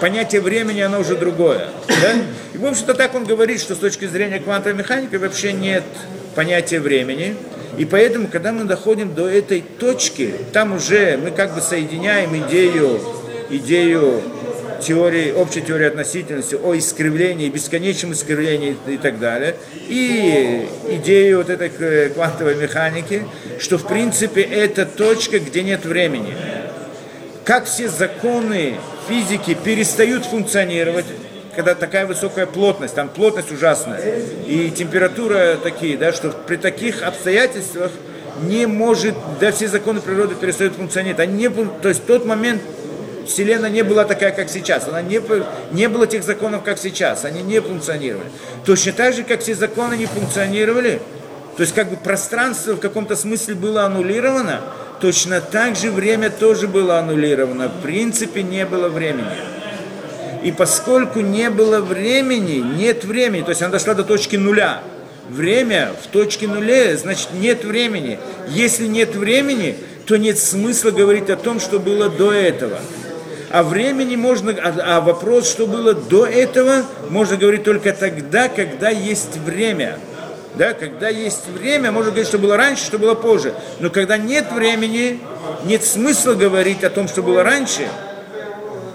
понятие 0.00 0.40
времени, 0.40 0.80
оно 0.80 1.00
уже 1.00 1.16
другое. 1.16 1.68
Да? 1.88 2.12
И, 2.54 2.58
в 2.58 2.64
общем-то, 2.64 2.94
так 2.94 3.14
он 3.14 3.24
говорит, 3.24 3.60
что 3.60 3.74
с 3.74 3.78
точки 3.78 4.06
зрения 4.06 4.38
квантовой 4.38 4.78
механики 4.78 5.16
вообще 5.16 5.52
нет 5.52 5.84
понятия 6.34 6.80
времени. 6.80 7.36
И 7.76 7.84
поэтому, 7.84 8.28
когда 8.28 8.52
мы 8.52 8.64
доходим 8.64 9.14
до 9.14 9.28
этой 9.28 9.60
точки, 9.60 10.34
там 10.52 10.74
уже 10.74 11.16
мы 11.16 11.30
как 11.30 11.54
бы 11.54 11.60
соединяем 11.60 12.36
идею, 12.46 13.00
идею 13.50 14.22
теории, 14.80 15.32
общей 15.32 15.60
теории 15.60 15.86
относительности, 15.86 16.54
о 16.54 16.74
искривлении, 16.76 17.48
бесконечном 17.48 18.12
искривлении 18.12 18.76
и 18.86 18.96
так 18.96 19.18
далее, 19.18 19.56
и 19.88 20.68
идею 20.90 21.38
вот 21.38 21.50
этой 21.50 21.70
э, 21.78 22.10
квантовой 22.10 22.56
механики, 22.56 23.24
что 23.58 23.78
в 23.78 23.86
принципе 23.86 24.42
это 24.42 24.86
точка, 24.86 25.38
где 25.38 25.62
нет 25.62 25.84
времени 25.84 26.34
как 27.48 27.64
все 27.64 27.88
законы 27.88 28.74
физики 29.08 29.54
перестают 29.54 30.26
функционировать, 30.26 31.06
когда 31.56 31.74
такая 31.74 32.04
высокая 32.04 32.44
плотность, 32.44 32.94
там 32.94 33.08
плотность 33.08 33.50
ужасная, 33.50 34.02
и 34.46 34.70
температура 34.70 35.56
такие, 35.56 35.96
да, 35.96 36.12
что 36.12 36.28
при 36.28 36.56
таких 36.56 37.02
обстоятельствах 37.02 37.90
не 38.42 38.66
может, 38.66 39.14
да, 39.40 39.50
все 39.50 39.66
законы 39.66 40.02
природы 40.02 40.34
перестают 40.34 40.74
функционировать. 40.74 41.20
Они 41.20 41.48
не, 41.48 41.48
то 41.48 41.88
есть 41.88 42.04
тот 42.04 42.26
момент 42.26 42.60
Вселенная 43.28 43.70
не 43.70 43.82
была 43.82 44.04
такая, 44.04 44.32
как 44.32 44.48
сейчас. 44.48 44.88
Она 44.88 45.02
не, 45.02 45.20
не 45.70 45.88
было 45.88 46.06
тех 46.06 46.24
законов, 46.24 46.62
как 46.64 46.78
сейчас. 46.78 47.24
Они 47.24 47.42
не 47.42 47.60
функционировали. 47.60 48.26
Точно 48.64 48.92
так 48.92 49.14
же, 49.14 49.22
как 49.22 49.40
все 49.40 49.54
законы 49.54 49.94
не 49.96 50.06
функционировали, 50.06 51.00
то 51.56 51.62
есть 51.62 51.74
как 51.74 51.90
бы 51.90 51.96
пространство 51.96 52.74
в 52.74 52.80
каком-то 52.80 53.16
смысле 53.16 53.54
было 53.54 53.84
аннулировано, 53.84 54.60
точно 55.00 55.40
так 55.40 55.76
же 55.76 55.90
время 55.90 56.30
тоже 56.30 56.68
было 56.68 56.98
аннулировано. 56.98 57.68
В 57.68 57.82
принципе, 57.82 58.42
не 58.42 58.64
было 58.64 58.88
времени. 58.88 59.36
И 60.42 60.52
поскольку 60.52 61.20
не 61.20 61.50
было 61.50 61.80
времени, 61.80 62.58
нет 62.58 63.04
времени, 63.04 63.42
то 63.42 63.50
есть 63.50 63.60
она 63.60 63.72
дошла 63.72 63.94
до 63.94 64.04
точки 64.04 64.36
нуля. 64.36 64.82
Время 65.28 65.90
в 66.02 66.06
точке 66.06 66.46
нуле, 66.46 66.96
значит 66.96 67.28
нет 67.34 67.64
времени. 67.64 68.18
Если 68.48 68.86
нет 68.86 69.14
времени, 69.14 69.76
то 70.06 70.16
нет 70.16 70.38
смысла 70.38 70.90
говорить 70.90 71.28
о 71.28 71.36
том, 71.36 71.60
что 71.60 71.78
было 71.78 72.08
до 72.08 72.32
этого. 72.32 72.78
А 73.50 73.62
времени 73.62 74.16
можно, 74.16 74.52
а, 74.52 74.96
а 74.96 75.00
вопрос, 75.00 75.48
что 75.48 75.66
было 75.66 75.94
до 75.94 76.26
этого, 76.26 76.84
можно 77.08 77.36
говорить 77.36 77.64
только 77.64 77.92
тогда, 77.92 78.48
когда 78.48 78.90
есть 78.90 79.36
время. 79.36 79.98
Да, 80.54 80.72
когда 80.74 81.08
есть 81.08 81.46
время, 81.48 81.92
можно 81.92 82.10
говорить, 82.10 82.28
что 82.28 82.38
было 82.38 82.56
раньше, 82.56 82.84
что 82.84 82.98
было 82.98 83.14
позже. 83.14 83.54
Но 83.80 83.90
когда 83.90 84.18
нет 84.18 84.50
времени, 84.52 85.20
нет 85.64 85.84
смысла 85.84 86.34
говорить 86.34 86.84
о 86.84 86.90
том, 86.90 87.08
что 87.08 87.22
было 87.22 87.42
раньше, 87.42 87.88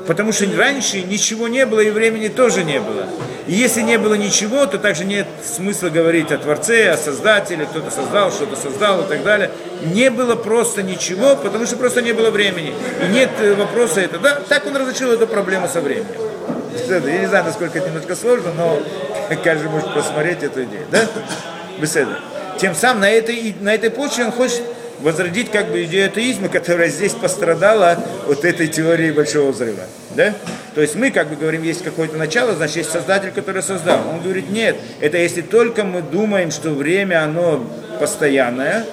Потому 0.07 0.33
что 0.33 0.45
раньше 0.57 1.01
ничего 1.01 1.47
не 1.47 1.65
было 1.65 1.79
и 1.79 1.89
времени 1.89 2.27
тоже 2.27 2.63
не 2.63 2.79
было. 2.79 3.07
И 3.47 3.53
если 3.53 3.81
не 3.81 3.97
было 3.97 4.13
ничего, 4.13 4.65
то 4.65 4.77
также 4.77 5.03
нет 5.05 5.27
смысла 5.43 5.89
говорить 5.89 6.31
о 6.31 6.37
Творце, 6.37 6.89
о 6.89 6.97
Создателе, 6.97 7.65
кто-то 7.65 7.91
создал, 7.91 8.31
что-то 8.31 8.55
создал 8.55 9.01
и 9.01 9.07
так 9.07 9.23
далее. 9.23 9.51
Не 9.93 10.09
было 10.09 10.35
просто 10.35 10.81
ничего, 10.81 11.35
потому 11.35 11.65
что 11.65 11.75
просто 11.75 12.01
не 12.01 12.13
было 12.13 12.31
времени. 12.31 12.73
И 13.03 13.13
нет 13.13 13.29
э, 13.39 13.53
вопроса 13.53 14.01
это. 14.01 14.17
Да, 14.19 14.39
так 14.47 14.65
он 14.65 14.75
разрешил 14.77 15.11
эту 15.11 15.27
проблему 15.27 15.67
со 15.67 15.81
временем. 15.81 16.07
Я 16.89 17.19
не 17.19 17.27
знаю, 17.27 17.45
насколько 17.45 17.77
это 17.77 17.87
немножко 17.87 18.15
сложно, 18.15 18.51
но 18.57 18.79
каждый 19.43 19.69
может 19.69 19.93
посмотреть 19.93 20.43
эту 20.43 20.63
идею. 20.63 20.85
Да? 20.89 21.05
Беседа. 21.79 22.19
Тем 22.59 22.75
самым 22.75 23.01
на 23.01 23.09
этой, 23.09 23.55
на 23.59 23.73
этой 23.73 23.89
почве 23.89 24.25
он 24.25 24.31
хочет 24.31 24.61
возродить 24.99 25.51
как 25.51 25.71
бы 25.71 25.83
идею 25.83 26.07
атеизма, 26.07 26.49
которая 26.49 26.89
здесь 26.89 27.13
пострадала 27.13 27.97
от 28.27 28.45
этой 28.45 28.67
теории 28.67 29.11
большого 29.11 29.51
взрыва. 29.51 29.83
Да? 30.15 30.33
То 30.75 30.81
есть 30.81 30.95
мы 30.95 31.11
как 31.11 31.29
бы 31.29 31.35
говорим, 31.35 31.63
есть 31.63 31.83
какое-то 31.83 32.17
начало, 32.17 32.53
значит 32.55 32.77
есть 32.77 32.91
создатель, 32.91 33.31
который 33.31 33.63
создал. 33.63 33.99
Он 34.09 34.21
говорит, 34.21 34.49
нет, 34.49 34.77
это 35.01 35.17
если 35.17 35.41
только 35.41 35.83
мы 35.83 36.01
думаем, 36.01 36.51
что 36.51 36.71
время, 36.71 37.23
оно 37.23 37.65
постоянное, 37.99 38.85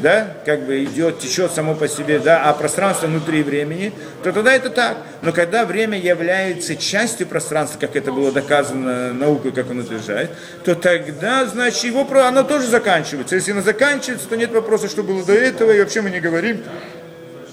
да, 0.00 0.36
как 0.44 0.62
бы 0.62 0.84
идет, 0.84 1.18
течет 1.18 1.52
само 1.52 1.74
по 1.74 1.88
себе, 1.88 2.18
да, 2.18 2.42
а 2.44 2.52
пространство 2.52 3.06
внутри 3.06 3.42
времени, 3.42 3.92
то 4.22 4.32
тогда 4.32 4.52
это 4.54 4.70
так. 4.70 4.98
Но 5.22 5.32
когда 5.32 5.64
время 5.64 5.98
является 5.98 6.76
частью 6.76 7.26
пространства, 7.26 7.78
как 7.78 7.96
это 7.96 8.12
было 8.12 8.32
доказано 8.32 9.12
наукой, 9.12 9.52
как 9.52 9.70
он 9.70 9.80
утверждает, 9.80 10.30
то 10.64 10.74
тогда, 10.74 11.46
значит, 11.46 11.84
его, 11.84 12.06
оно 12.20 12.42
тоже 12.42 12.66
заканчивается. 12.66 13.36
Если 13.36 13.52
оно 13.52 13.62
заканчивается, 13.62 14.28
то 14.28 14.36
нет 14.36 14.52
вопроса, 14.52 14.88
что 14.88 15.02
было 15.02 15.24
до 15.24 15.34
этого, 15.34 15.70
и 15.70 15.80
вообще 15.80 16.00
мы 16.00 16.10
не 16.10 16.20
говорим. 16.20 16.62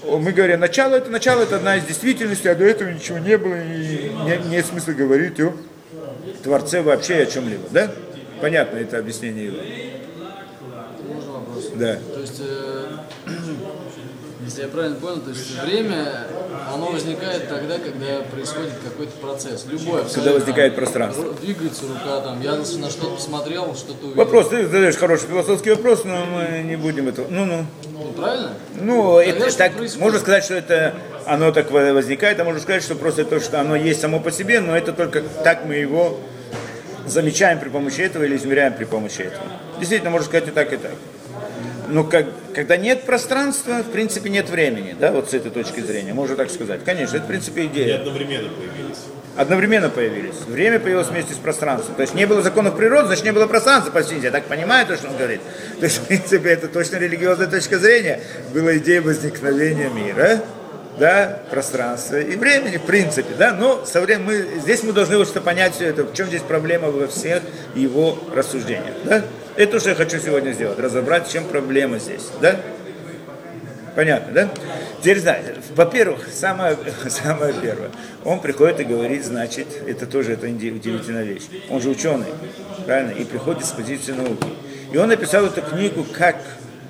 Мы 0.04 0.32
говорим, 0.32 0.60
начало 0.60 0.96
это 0.96 1.10
начало, 1.10 1.42
это 1.42 1.56
одна 1.56 1.76
из 1.76 1.84
действительностей, 1.84 2.50
а 2.50 2.54
до 2.54 2.64
этого 2.64 2.90
ничего 2.90 3.18
не 3.18 3.38
было, 3.38 3.54
и 3.54 4.10
нет, 4.26 4.44
нет 4.46 4.66
смысла 4.66 4.92
говорить 4.92 5.40
о 5.40 5.54
Творце 6.42 6.82
вообще 6.82 7.22
о 7.22 7.26
чем-либо, 7.26 7.64
да? 7.70 7.90
Понятно 8.40 8.76
это 8.76 8.98
объяснение 8.98 9.46
его. 9.46 9.56
Да. 11.74 11.98
То 12.14 12.20
есть, 12.20 12.40
э, 12.40 12.86
если 14.44 14.62
я 14.62 14.68
правильно 14.68 14.96
понял, 14.96 15.20
то 15.20 15.30
есть 15.30 15.58
время, 15.60 16.26
оно 16.72 16.90
возникает 16.90 17.48
тогда, 17.48 17.78
когда 17.78 18.22
происходит 18.30 18.72
какой-то 18.82 19.12
процесс. 19.20 19.64
Любой 19.66 20.02
абсолютно. 20.02 20.14
Когда 20.14 20.32
возникает 20.32 20.74
пространство. 20.76 21.32
Двигается 21.40 21.84
рука, 21.86 22.20
там, 22.20 22.40
я 22.42 22.56
на 22.56 22.64
что-то 22.64 23.16
посмотрел, 23.16 23.74
что-то 23.74 24.06
увидел. 24.06 24.24
Вопрос, 24.24 24.48
ты 24.48 24.66
задаешь 24.66 24.96
хороший 24.96 25.28
философский 25.28 25.70
вопрос, 25.70 26.04
но 26.04 26.24
мы 26.26 26.62
не 26.62 26.76
будем 26.76 27.08
этого. 27.08 27.26
Ну, 27.28 27.44
ну. 27.44 27.66
Ну, 27.92 28.12
правильно? 28.12 28.52
Ну, 28.80 29.18
Тогда 29.18 29.46
это 29.46 29.56
так, 29.56 29.72
происходит? 29.74 30.02
можно 30.02 30.18
сказать, 30.20 30.44
что 30.44 30.54
это 30.54 30.94
оно 31.26 31.52
так 31.52 31.70
возникает, 31.70 32.38
а 32.40 32.44
можно 32.44 32.60
сказать, 32.60 32.82
что 32.82 32.94
просто 32.94 33.24
то, 33.24 33.40
что 33.40 33.60
оно 33.60 33.76
есть 33.76 34.00
само 34.00 34.20
по 34.20 34.30
себе, 34.30 34.60
но 34.60 34.76
это 34.76 34.92
только 34.92 35.22
так 35.42 35.64
мы 35.64 35.74
его 35.74 36.18
замечаем 37.06 37.58
при 37.58 37.68
помощи 37.68 38.00
этого 38.00 38.24
или 38.24 38.36
измеряем 38.36 38.74
при 38.74 38.84
помощи 38.84 39.22
этого. 39.22 39.44
Действительно, 39.78 40.10
можно 40.10 40.26
сказать 40.26 40.48
и 40.48 40.50
так, 40.50 40.72
и 40.72 40.76
так. 40.76 40.92
Но 41.88 42.04
как, 42.04 42.26
когда 42.54 42.76
нет 42.76 43.02
пространства, 43.02 43.82
в 43.82 43.90
принципе, 43.90 44.30
нет 44.30 44.48
времени, 44.48 44.96
да, 44.98 45.12
вот 45.12 45.30
с 45.30 45.34
этой 45.34 45.50
точки 45.50 45.80
зрения, 45.80 46.14
можно 46.14 46.36
так 46.36 46.50
сказать. 46.50 46.84
Конечно, 46.84 47.16
это, 47.16 47.24
в 47.24 47.28
принципе, 47.28 47.62
И 47.62 47.66
идея. 47.66 47.96
одновременно 47.96 48.48
появились. 48.48 48.98
Одновременно 49.36 49.88
появились. 49.88 50.36
Время 50.46 50.78
появилось 50.78 51.08
вместе 51.08 51.34
с 51.34 51.38
пространством. 51.38 51.96
То 51.96 52.02
есть 52.02 52.14
не 52.14 52.24
было 52.24 52.40
законов 52.40 52.76
природы, 52.76 53.08
значит 53.08 53.24
не 53.24 53.32
было 53.32 53.46
пространства 53.46 53.90
по 53.90 54.02
сути. 54.02 54.22
Я 54.24 54.30
так 54.30 54.44
понимаю 54.44 54.86
то, 54.86 54.96
что 54.96 55.08
он 55.08 55.16
говорит. 55.16 55.40
То 55.80 55.86
есть, 55.86 55.98
в 55.98 56.06
принципе, 56.06 56.50
это 56.50 56.68
точно 56.68 56.96
религиозная 56.96 57.48
точка 57.48 57.78
зрения. 57.78 58.20
Была 58.52 58.76
идея 58.76 59.02
возникновения 59.02 59.88
мира, 59.88 60.40
да, 60.98 61.40
пространства 61.50 62.20
и 62.20 62.36
времени, 62.36 62.76
в 62.76 62.82
принципе, 62.82 63.34
да. 63.36 63.52
Но 63.52 63.84
со 63.84 64.00
временем 64.00 64.26
мы, 64.26 64.60
здесь 64.60 64.84
мы 64.84 64.92
должны 64.92 65.18
вот 65.18 65.26
что 65.26 65.40
понять 65.40 65.74
все 65.74 65.86
это, 65.86 66.04
в 66.04 66.14
чем 66.14 66.28
здесь 66.28 66.42
проблема 66.42 66.88
во 66.90 67.08
всех 67.08 67.42
его 67.74 68.16
рассуждениях, 68.32 68.94
да. 69.04 69.24
Это 69.56 69.72
то, 69.72 69.80
что 69.80 69.90
я 69.90 69.94
хочу 69.94 70.18
сегодня 70.18 70.52
сделать, 70.52 70.78
разобрать, 70.78 71.28
в 71.28 71.32
чем 71.32 71.44
проблема 71.44 71.98
здесь, 71.98 72.28
да. 72.40 72.56
Понятно, 73.94 74.32
да? 74.32 74.48
Теперь, 75.00 75.20
знаете, 75.20 75.54
во-первых, 75.76 76.26
самое, 76.32 76.76
самое 77.08 77.54
первое, 77.54 77.90
он 78.24 78.40
приходит 78.40 78.80
и 78.80 78.84
говорит, 78.84 79.24
значит, 79.24 79.68
это 79.86 80.06
тоже 80.06 80.32
это 80.32 80.46
удивительная 80.46 81.22
вещь. 81.22 81.44
Он 81.70 81.80
же 81.80 81.90
ученый, 81.90 82.26
правильно? 82.84 83.12
И 83.12 83.24
приходит 83.24 83.64
с 83.64 83.70
позиции 83.70 84.12
науки. 84.12 84.48
И 84.92 84.96
он 84.96 85.08
написал 85.08 85.44
эту 85.46 85.62
книгу 85.62 86.04
как 86.12 86.36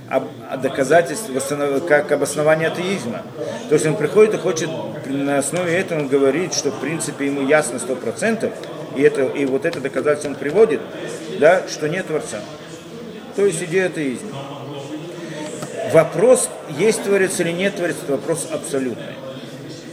об, 0.08 0.24
о 0.48 0.56
доказательстве, 0.56 1.34
восстанов- 1.34 1.86
как 1.86 2.12
обоснование 2.12 2.68
атеизма. 2.68 3.22
То 3.68 3.74
есть 3.74 3.86
он 3.86 3.96
приходит 3.96 4.34
и 4.34 4.38
хочет, 4.38 4.70
на 5.06 5.38
основе 5.38 5.74
этого 5.76 6.00
он 6.00 6.08
говорит, 6.08 6.54
что 6.54 6.70
в 6.70 6.80
принципе 6.80 7.26
ему 7.26 7.46
ясно 7.46 7.78
сто 7.78 7.96
процентов, 7.96 8.52
и, 8.96 9.02
это, 9.02 9.22
и 9.22 9.44
вот 9.44 9.64
это 9.64 9.80
доказательство 9.80 10.30
он 10.30 10.36
приводит, 10.36 10.80
да, 11.38 11.62
что 11.68 11.88
нет 11.88 12.06
Творца. 12.06 12.40
То 13.36 13.44
есть 13.44 13.62
идея 13.62 13.86
атеизма. 13.86 14.30
Вопрос, 15.92 16.48
есть 16.78 17.02
Творец 17.04 17.38
или 17.40 17.50
нет 17.50 17.76
Творец, 17.76 17.96
это 18.02 18.12
вопрос 18.12 18.48
абсолютный. 18.50 19.14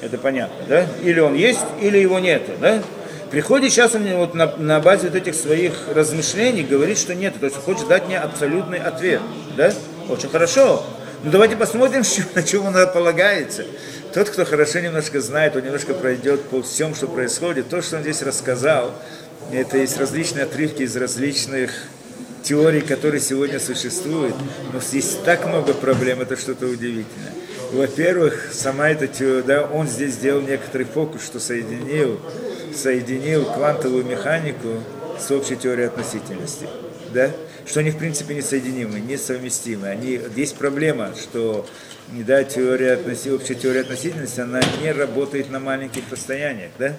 Это 0.01 0.17
понятно, 0.17 0.55
да? 0.67 0.87
Или 1.03 1.19
он 1.19 1.35
есть, 1.35 1.59
или 1.81 1.97
его 1.97 2.19
нету, 2.19 2.51
да? 2.59 2.81
Приходит 3.29 3.71
сейчас 3.71 3.95
он 3.95 4.05
вот 4.15 4.33
на, 4.33 4.55
на 4.57 4.79
базе 4.79 5.07
вот 5.07 5.15
этих 5.15 5.35
своих 5.35 5.87
размышлений, 5.93 6.63
говорит, 6.63 6.97
что 6.97 7.15
нет. 7.15 7.33
То 7.39 7.45
есть 7.45 7.57
хочет 7.57 7.87
дать 7.87 8.07
мне 8.07 8.19
абсолютный 8.19 8.79
ответ, 8.79 9.21
да? 9.55 9.71
Очень 10.09 10.29
хорошо. 10.29 10.83
Ну 11.23 11.31
давайте 11.31 11.55
посмотрим, 11.55 12.03
на 12.35 12.43
чем 12.43 12.65
он 12.65 12.73
полагается. 12.93 13.65
Тот, 14.13 14.29
кто 14.29 14.43
хорошо 14.43 14.79
немножко 14.79 15.21
знает, 15.21 15.55
он 15.55 15.63
немножко 15.63 15.93
пройдет 15.93 16.41
по 16.43 16.61
всем, 16.61 16.93
что 16.95 17.07
происходит. 17.07 17.69
То, 17.69 17.81
что 17.81 17.95
он 17.95 18.01
здесь 18.01 18.21
рассказал, 18.21 18.93
это 19.53 19.77
есть 19.77 19.97
различные 19.97 20.43
отрывки 20.43 20.81
из 20.81 20.97
различных 20.97 21.71
теорий, 22.43 22.81
которые 22.81 23.21
сегодня 23.21 23.59
существуют, 23.59 24.35
но 24.73 24.81
здесь 24.81 25.17
так 25.23 25.45
много 25.45 25.73
проблем, 25.73 26.21
это 26.21 26.35
что-то 26.35 26.65
удивительное. 26.65 27.31
Во-первых, 27.71 28.49
сама 28.51 28.89
эта 28.89 29.07
теория, 29.07 29.43
да, 29.43 29.63
он 29.63 29.87
здесь 29.87 30.15
сделал 30.15 30.41
некоторый 30.41 30.83
фокус, 30.83 31.23
что 31.23 31.39
соединил, 31.39 32.19
соединил 32.75 33.45
квантовую 33.45 34.03
механику 34.03 34.83
с 35.17 35.31
общей 35.31 35.55
теорией 35.55 35.87
относительности, 35.87 36.67
да, 37.13 37.31
что 37.65 37.79
они 37.79 37.91
в 37.91 37.97
принципе 37.97 38.35
несоединимы, 38.35 38.99
несовместимы. 38.99 39.87
Они, 39.87 40.19
есть 40.35 40.55
проблема, 40.55 41.11
что 41.15 41.65
да, 42.09 42.43
теория 42.43 42.99
общая 43.33 43.55
теория 43.55 43.81
относительности, 43.81 44.41
она 44.41 44.59
не 44.81 44.91
работает 44.91 45.49
на 45.49 45.59
маленьких 45.59 46.03
расстояниях, 46.11 46.71
да, 46.77 46.93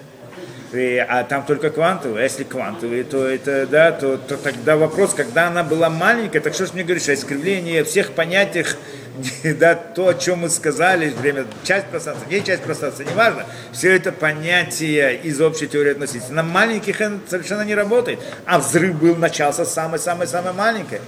и- 0.73 0.97
а 0.97 1.23
там 1.23 1.45
только 1.45 1.69
квантовые. 1.69 2.21
А 2.21 2.23
если 2.23 2.43
квантовые, 2.43 3.03
то 3.03 3.27
это, 3.27 3.67
да, 3.67 3.91
то, 3.91 4.17
то 4.17 4.37
тогда 4.37 4.75
вопрос, 4.75 5.13
когда 5.13 5.47
она 5.47 5.63
была 5.63 5.89
маленькая, 5.89 6.39
так 6.39 6.53
что 6.55 6.65
ж 6.65 6.73
мне 6.73 6.83
говоришь, 6.83 7.07
о 7.09 7.13
искривлении 7.13 7.83
всех 7.83 8.13
понятиях, 8.13 8.75
да, 9.43 9.75
то, 9.75 10.07
о 10.07 10.13
чем 10.15 10.39
мы 10.39 10.49
сказали, 10.49 11.09
время, 11.09 11.45
часть 11.63 11.85
пространства, 11.87 12.27
не 12.29 12.43
часть 12.43 12.63
пространства, 12.63 13.03
неважно, 13.03 13.45
все 13.71 13.95
это 13.95 14.11
понятие 14.11 15.15
из 15.17 15.39
общей 15.39 15.67
теории 15.67 15.91
относительности. 15.91 16.33
На 16.33 16.43
маленьких 16.43 16.97
совершенно 17.27 17.61
не 17.61 17.75
работает. 17.75 18.19
А 18.45 18.57
взрыв 18.57 18.95
был, 18.95 19.15
начался 19.15 19.65
самой-самой-самой 19.65 20.53
маленькой, 20.53 21.01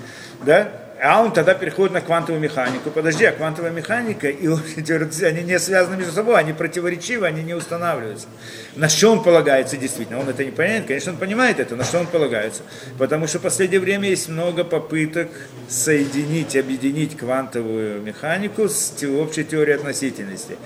да, 0.46 0.85
а 1.06 1.22
он 1.22 1.32
тогда 1.32 1.54
переходит 1.54 1.94
на 1.94 2.02
квантовую 2.02 2.42
механику. 2.42 2.90
Подожди, 2.90 3.26
а 3.26 3.32
квантовая 3.32 3.70
механика 3.70 4.28
и 4.28 4.48
относительности, 4.48 5.24
они 5.24 5.44
не 5.44 5.60
связаны 5.60 5.98
между 5.98 6.14
собой, 6.14 6.40
они 6.40 6.52
противоречивы, 6.52 7.28
они 7.28 7.44
не 7.44 7.54
устанавливаются. 7.54 8.26
На 8.76 8.90
что 8.90 9.12
он 9.12 9.22
полагается 9.22 9.78
действительно? 9.78 10.20
Он 10.20 10.28
это 10.28 10.44
не 10.44 10.50
понимает, 10.50 10.88
конечно, 10.88 11.12
он 11.12 11.20
понимает 11.20 11.60
это, 11.60 11.76
на 11.76 11.84
что 11.84 12.00
он 12.00 12.08
полагается. 12.08 12.64
Потому 12.98 13.28
что 13.28 13.38
в 13.38 13.44
последнее 13.44 13.80
время 13.80 14.10
есть 14.10 14.30
много 14.30 14.64
попыток 14.64 15.30
соединить, 15.70 16.56
объединить 16.56 17.16
квантовую 17.16 18.02
механику 18.02 18.68
с 18.68 18.92
общей 19.04 19.44
теорией 19.44 19.76
относительности. 19.76 20.58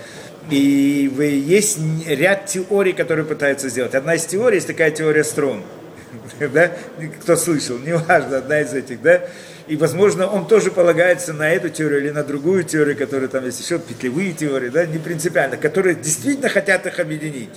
И 0.49 1.11
есть 1.45 1.79
ряд 2.07 2.45
теорий, 2.45 2.93
которые 2.93 3.25
пытаются 3.25 3.67
сделать. 3.67 3.93
Одна 3.93 4.15
из 4.15 4.25
теорий 4.25 4.55
есть 4.55 4.67
такая 4.67 4.91
теория 4.91 5.25
струн. 5.25 5.63
Да? 6.39 6.71
Кто 7.21 7.35
слышал, 7.35 7.77
неважно, 7.77 8.37
одна 8.37 8.61
из 8.61 8.73
этих, 8.73 9.01
да? 9.01 9.23
И, 9.69 9.77
возможно, 9.77 10.25
он 10.25 10.47
тоже 10.47 10.71
полагается 10.71 11.31
на 11.31 11.51
эту 11.51 11.69
теорию 11.69 11.99
или 11.99 12.09
на 12.09 12.23
другую 12.23 12.63
теорию, 12.63 12.97
которая 12.97 13.29
там 13.29 13.45
есть 13.45 13.61
еще, 13.61 13.77
петлевые 13.77 14.33
теории, 14.33 14.69
да, 14.69 14.87
не 14.87 14.97
принципиально, 14.97 15.57
которые 15.57 15.95
действительно 15.95 16.49
хотят 16.49 16.87
их 16.87 16.99
объединить, 16.99 17.51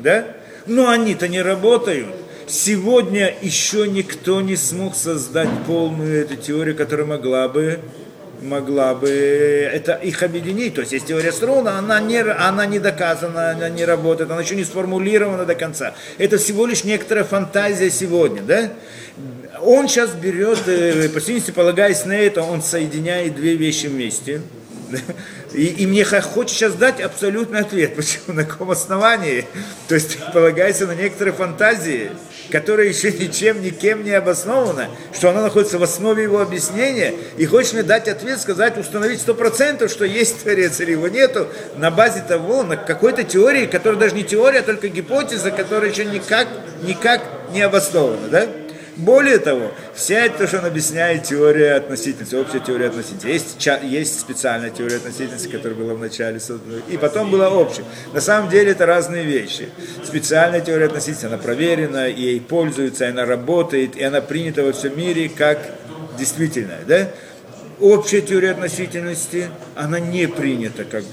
да? 0.00 0.26
Но 0.66 0.88
они-то 0.88 1.28
не 1.28 1.40
работают. 1.40 2.08
Сегодня 2.48 3.32
еще 3.42 3.86
никто 3.86 4.40
не 4.40 4.56
смог 4.56 4.96
создать 4.96 5.48
полную 5.64 6.22
эту 6.22 6.34
теорию, 6.34 6.74
которая 6.74 7.06
могла 7.06 7.48
бы 7.48 7.78
могла 8.42 8.94
бы 8.94 9.08
это 9.08 9.94
их 9.94 10.22
объединить. 10.22 10.74
То 10.74 10.80
есть 10.80 10.92
есть 10.92 11.06
теория 11.06 11.32
Струна, 11.32 11.78
она 11.78 12.00
не, 12.00 12.20
она 12.20 12.66
не 12.66 12.78
доказана, 12.78 13.50
она 13.50 13.68
не 13.68 13.84
работает, 13.84 14.30
она 14.30 14.42
еще 14.42 14.56
не 14.56 14.64
сформулирована 14.64 15.44
до 15.44 15.54
конца. 15.54 15.94
Это 16.18 16.38
всего 16.38 16.66
лишь 16.66 16.84
некоторая 16.84 17.24
фантазия 17.24 17.90
сегодня, 17.90 18.42
да? 18.42 18.72
Он 19.60 19.88
сейчас 19.88 20.10
берет, 20.10 20.58
э, 20.66 21.08
по 21.08 21.20
сути, 21.20 21.50
полагаясь 21.50 22.04
на 22.04 22.12
это, 22.12 22.42
он 22.42 22.62
соединяет 22.62 23.36
две 23.36 23.54
вещи 23.54 23.86
вместе. 23.86 24.40
И, 25.54 25.66
и 25.66 25.86
мне 25.86 26.04
хочется 26.04 26.58
сейчас 26.58 26.74
дать 26.74 27.00
абсолютный 27.00 27.60
ответ, 27.60 27.94
почему, 27.96 28.34
на 28.34 28.44
каком 28.44 28.70
основании. 28.70 29.46
То 29.88 29.94
есть 29.94 30.18
полагается 30.32 30.86
на 30.86 30.94
некоторые 30.94 31.34
фантазии, 31.34 32.10
которые 32.50 32.90
еще 32.90 33.12
ничем, 33.12 33.62
никем 33.62 34.04
не 34.04 34.12
обоснованы, 34.12 34.88
что 35.12 35.30
оно 35.30 35.42
находится 35.42 35.78
в 35.78 35.82
основе 35.82 36.22
его 36.22 36.40
объяснения, 36.40 37.14
и 37.36 37.46
хочешь 37.46 37.72
мне 37.72 37.82
дать 37.82 38.08
ответ, 38.08 38.40
сказать, 38.40 38.78
установить 38.78 39.20
сто 39.20 39.34
процентов, 39.34 39.90
что 39.90 40.04
есть 40.04 40.42
Творец 40.42 40.80
или 40.80 40.92
его 40.92 41.08
нету, 41.08 41.48
на 41.76 41.90
базе 41.90 42.22
того, 42.26 42.62
на 42.62 42.76
какой-то 42.76 43.24
теории, 43.24 43.66
которая 43.66 43.98
даже 43.98 44.14
не 44.14 44.24
теория, 44.24 44.60
а 44.60 44.62
только 44.62 44.88
гипотеза, 44.88 45.50
которая 45.50 45.90
еще 45.90 46.04
никак, 46.04 46.48
никак 46.82 47.22
не 47.52 47.62
обоснована, 47.62 48.28
да? 48.28 48.46
Более 48.96 49.38
того, 49.38 49.72
вся 49.94 50.26
это, 50.26 50.46
что 50.46 50.58
он 50.58 50.66
объясняет, 50.66 51.24
теория 51.24 51.74
относительности, 51.74 52.34
общая 52.34 52.60
теория 52.60 52.86
относительности. 52.88 53.26
Есть, 53.26 53.66
есть 53.84 54.20
специальная 54.20 54.70
теория 54.70 54.96
относительности, 54.96 55.48
которая 55.48 55.78
была 55.78 55.94
в 55.94 56.00
начале 56.00 56.40
и 56.88 56.96
потом 56.98 57.30
была 57.30 57.48
общая. 57.50 57.84
На 58.12 58.20
самом 58.20 58.50
деле 58.50 58.72
это 58.72 58.84
разные 58.84 59.24
вещи. 59.24 59.68
Специальная 60.04 60.60
теория 60.60 60.86
относительности, 60.86 61.26
она 61.26 61.38
проверена, 61.38 62.08
ей 62.08 62.40
пользуются, 62.40 63.06
и 63.06 63.08
она 63.08 63.24
работает, 63.24 63.96
и 63.96 64.02
она 64.02 64.20
принята 64.20 64.62
во 64.62 64.72
всем 64.72 64.96
мире 64.98 65.30
как 65.34 65.58
действительная. 66.18 66.80
Да? 66.86 67.08
Общая 67.80 68.20
теория 68.20 68.50
относительности, 68.50 69.48
она 69.74 70.00
не 70.00 70.28
принята 70.28 70.84
как 70.84 71.04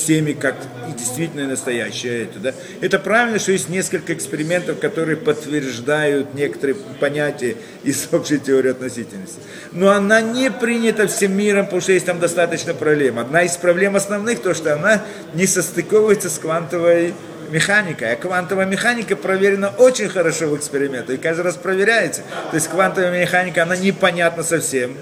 всеми 0.00 0.32
как 0.32 0.54
и 0.88 0.92
действительно 0.92 1.46
настоящее 1.46 2.24
это, 2.24 2.38
да. 2.38 2.54
Это 2.80 2.98
правильно, 2.98 3.38
что 3.38 3.52
есть 3.52 3.68
несколько 3.68 4.14
экспериментов, 4.14 4.78
которые 4.78 5.16
подтверждают 5.16 6.34
некоторые 6.34 6.76
понятия 6.98 7.56
из 7.82 8.08
общей 8.12 8.38
теории 8.38 8.70
относительности. 8.70 9.38
Но 9.72 9.90
она 9.90 10.20
не 10.20 10.50
принята 10.50 11.06
всем 11.06 11.36
миром, 11.36 11.66
потому 11.66 11.82
что 11.82 11.92
есть 11.92 12.06
там 12.06 12.18
достаточно 12.18 12.74
проблем. 12.74 13.18
Одна 13.18 13.42
из 13.42 13.56
проблем 13.56 13.96
основных, 13.96 14.40
то, 14.40 14.54
что 14.54 14.74
она 14.74 15.02
не 15.34 15.46
состыковывается 15.46 16.30
с 16.30 16.38
квантовой 16.38 17.14
механикой. 17.50 18.12
А 18.12 18.16
квантовая 18.16 18.66
механика 18.66 19.16
проверена 19.16 19.70
очень 19.76 20.08
хорошо 20.08 20.48
в 20.48 20.56
экспериментах 20.56 21.16
и 21.16 21.18
каждый 21.18 21.42
раз 21.42 21.56
проверяется. 21.56 22.22
То 22.50 22.56
есть 22.56 22.68
квантовая 22.68 23.20
механика, 23.20 23.64
она 23.64 23.76
непонятна 23.76 24.42
совсем, 24.42 24.96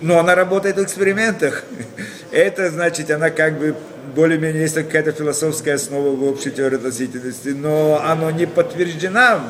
но 0.00 0.18
она 0.18 0.34
работает 0.34 0.76
в 0.76 0.82
экспериментах. 0.82 1.64
Это 2.30 2.70
значит, 2.70 3.10
она 3.10 3.30
как 3.30 3.58
бы 3.58 3.76
более-менее 4.14 4.62
есть 4.62 4.74
какая-то 4.74 5.12
философская 5.12 5.74
основа 5.74 6.10
в 6.10 6.24
общей 6.24 6.50
теории 6.50 6.76
относительности, 6.76 7.48
но 7.48 8.00
оно 8.04 8.30
не 8.30 8.46
подтверждена 8.46 9.40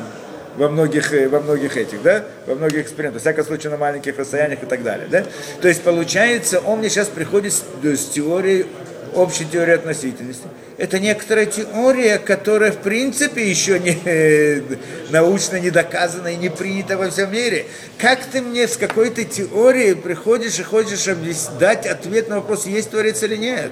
во 0.57 0.69
многих, 0.69 1.13
э, 1.13 1.27
во 1.27 1.39
многих 1.39 1.77
этих, 1.77 2.01
да, 2.01 2.23
во 2.45 2.55
многих 2.55 2.81
экспериментах, 2.81 3.21
в 3.21 3.23
всяком 3.23 3.45
случае 3.45 3.71
на 3.71 3.77
маленьких 3.77 4.17
расстояниях 4.17 4.63
и 4.63 4.65
так 4.65 4.83
далее, 4.83 5.07
да. 5.09 5.25
То 5.61 5.67
есть 5.67 5.81
получается, 5.81 6.59
он 6.59 6.79
мне 6.79 6.89
сейчас 6.89 7.07
приходит 7.07 7.53
с, 7.53 7.63
с 7.83 8.05
теорией, 8.09 8.65
общей 9.13 9.45
теорией 9.45 9.75
относительности. 9.75 10.47
Это 10.77 10.99
некоторая 10.99 11.45
теория, 11.45 12.17
которая 12.17 12.71
в 12.71 12.77
принципе 12.77 13.47
еще 13.47 13.79
не 13.79 13.97
э, 14.03 14.61
научно 15.09 15.57
не 15.57 15.69
доказана 15.69 16.29
и 16.29 16.37
не 16.37 16.49
принята 16.49 16.97
во 16.97 17.09
всем 17.09 17.31
мире. 17.31 17.65
Как 17.97 18.19
ты 18.25 18.41
мне 18.41 18.67
с 18.67 18.77
какой-то 18.77 19.23
теорией 19.23 19.95
приходишь 19.95 20.59
и 20.59 20.63
хочешь 20.63 21.05
дать 21.59 21.85
ответ 21.85 22.29
на 22.29 22.37
вопрос, 22.37 22.65
есть 22.65 22.89
творец 22.89 23.21
или 23.23 23.35
нет? 23.35 23.71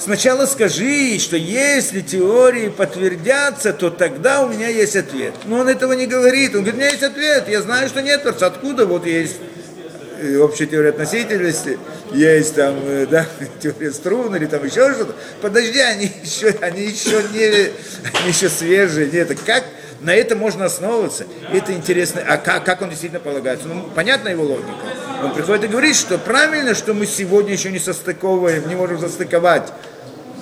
Сначала 0.00 0.46
скажи, 0.46 1.18
что 1.18 1.36
если 1.36 2.00
теории 2.00 2.70
подтвердятся, 2.70 3.74
то 3.74 3.90
тогда 3.90 4.42
у 4.42 4.48
меня 4.48 4.68
есть 4.68 4.96
ответ. 4.96 5.34
Но 5.44 5.58
он 5.58 5.68
этого 5.68 5.92
не 5.92 6.06
говорит. 6.06 6.54
Он 6.54 6.62
говорит, 6.62 6.74
у 6.74 6.78
меня 6.78 6.88
есть 6.88 7.02
ответ, 7.02 7.48
я 7.48 7.60
знаю, 7.60 7.86
что 7.88 8.00
нет 8.00 8.22
Творца. 8.22 8.46
Откуда? 8.46 8.86
Вот 8.86 9.04
есть 9.04 9.36
э, 10.18 10.38
общая 10.38 10.66
теория 10.66 10.88
относительности, 10.88 11.78
есть 12.14 12.54
там, 12.54 12.76
э, 12.82 13.06
да, 13.10 13.26
теория 13.60 13.92
струн 13.92 14.34
или 14.34 14.46
там 14.46 14.64
еще 14.64 14.90
что-то. 14.94 15.14
Подожди, 15.42 15.80
они 15.80 16.10
еще, 16.24 16.56
они 16.62 16.82
еще 16.82 17.22
не, 17.34 17.70
они 18.18 18.28
еще 18.28 18.48
свежие. 18.48 19.10
Нет, 19.10 19.38
как 19.44 19.64
на 20.00 20.14
это 20.14 20.34
можно 20.34 20.64
основываться? 20.64 21.26
Это 21.52 21.72
интересно. 21.72 22.22
А 22.26 22.38
как, 22.38 22.64
как 22.64 22.80
он 22.80 22.88
действительно 22.88 23.20
полагается? 23.20 23.68
Ну, 23.68 23.82
понятна 23.94 24.30
его 24.30 24.44
логика. 24.44 24.70
Он 25.22 25.34
приходит 25.34 25.64
и 25.64 25.68
говорит, 25.68 25.94
что 25.94 26.16
правильно, 26.16 26.74
что 26.74 26.94
мы 26.94 27.04
сегодня 27.04 27.52
еще 27.52 27.70
не 27.70 27.78
состыковываем, 27.78 28.66
не 28.66 28.74
можем 28.74 28.98
состыковать 28.98 29.70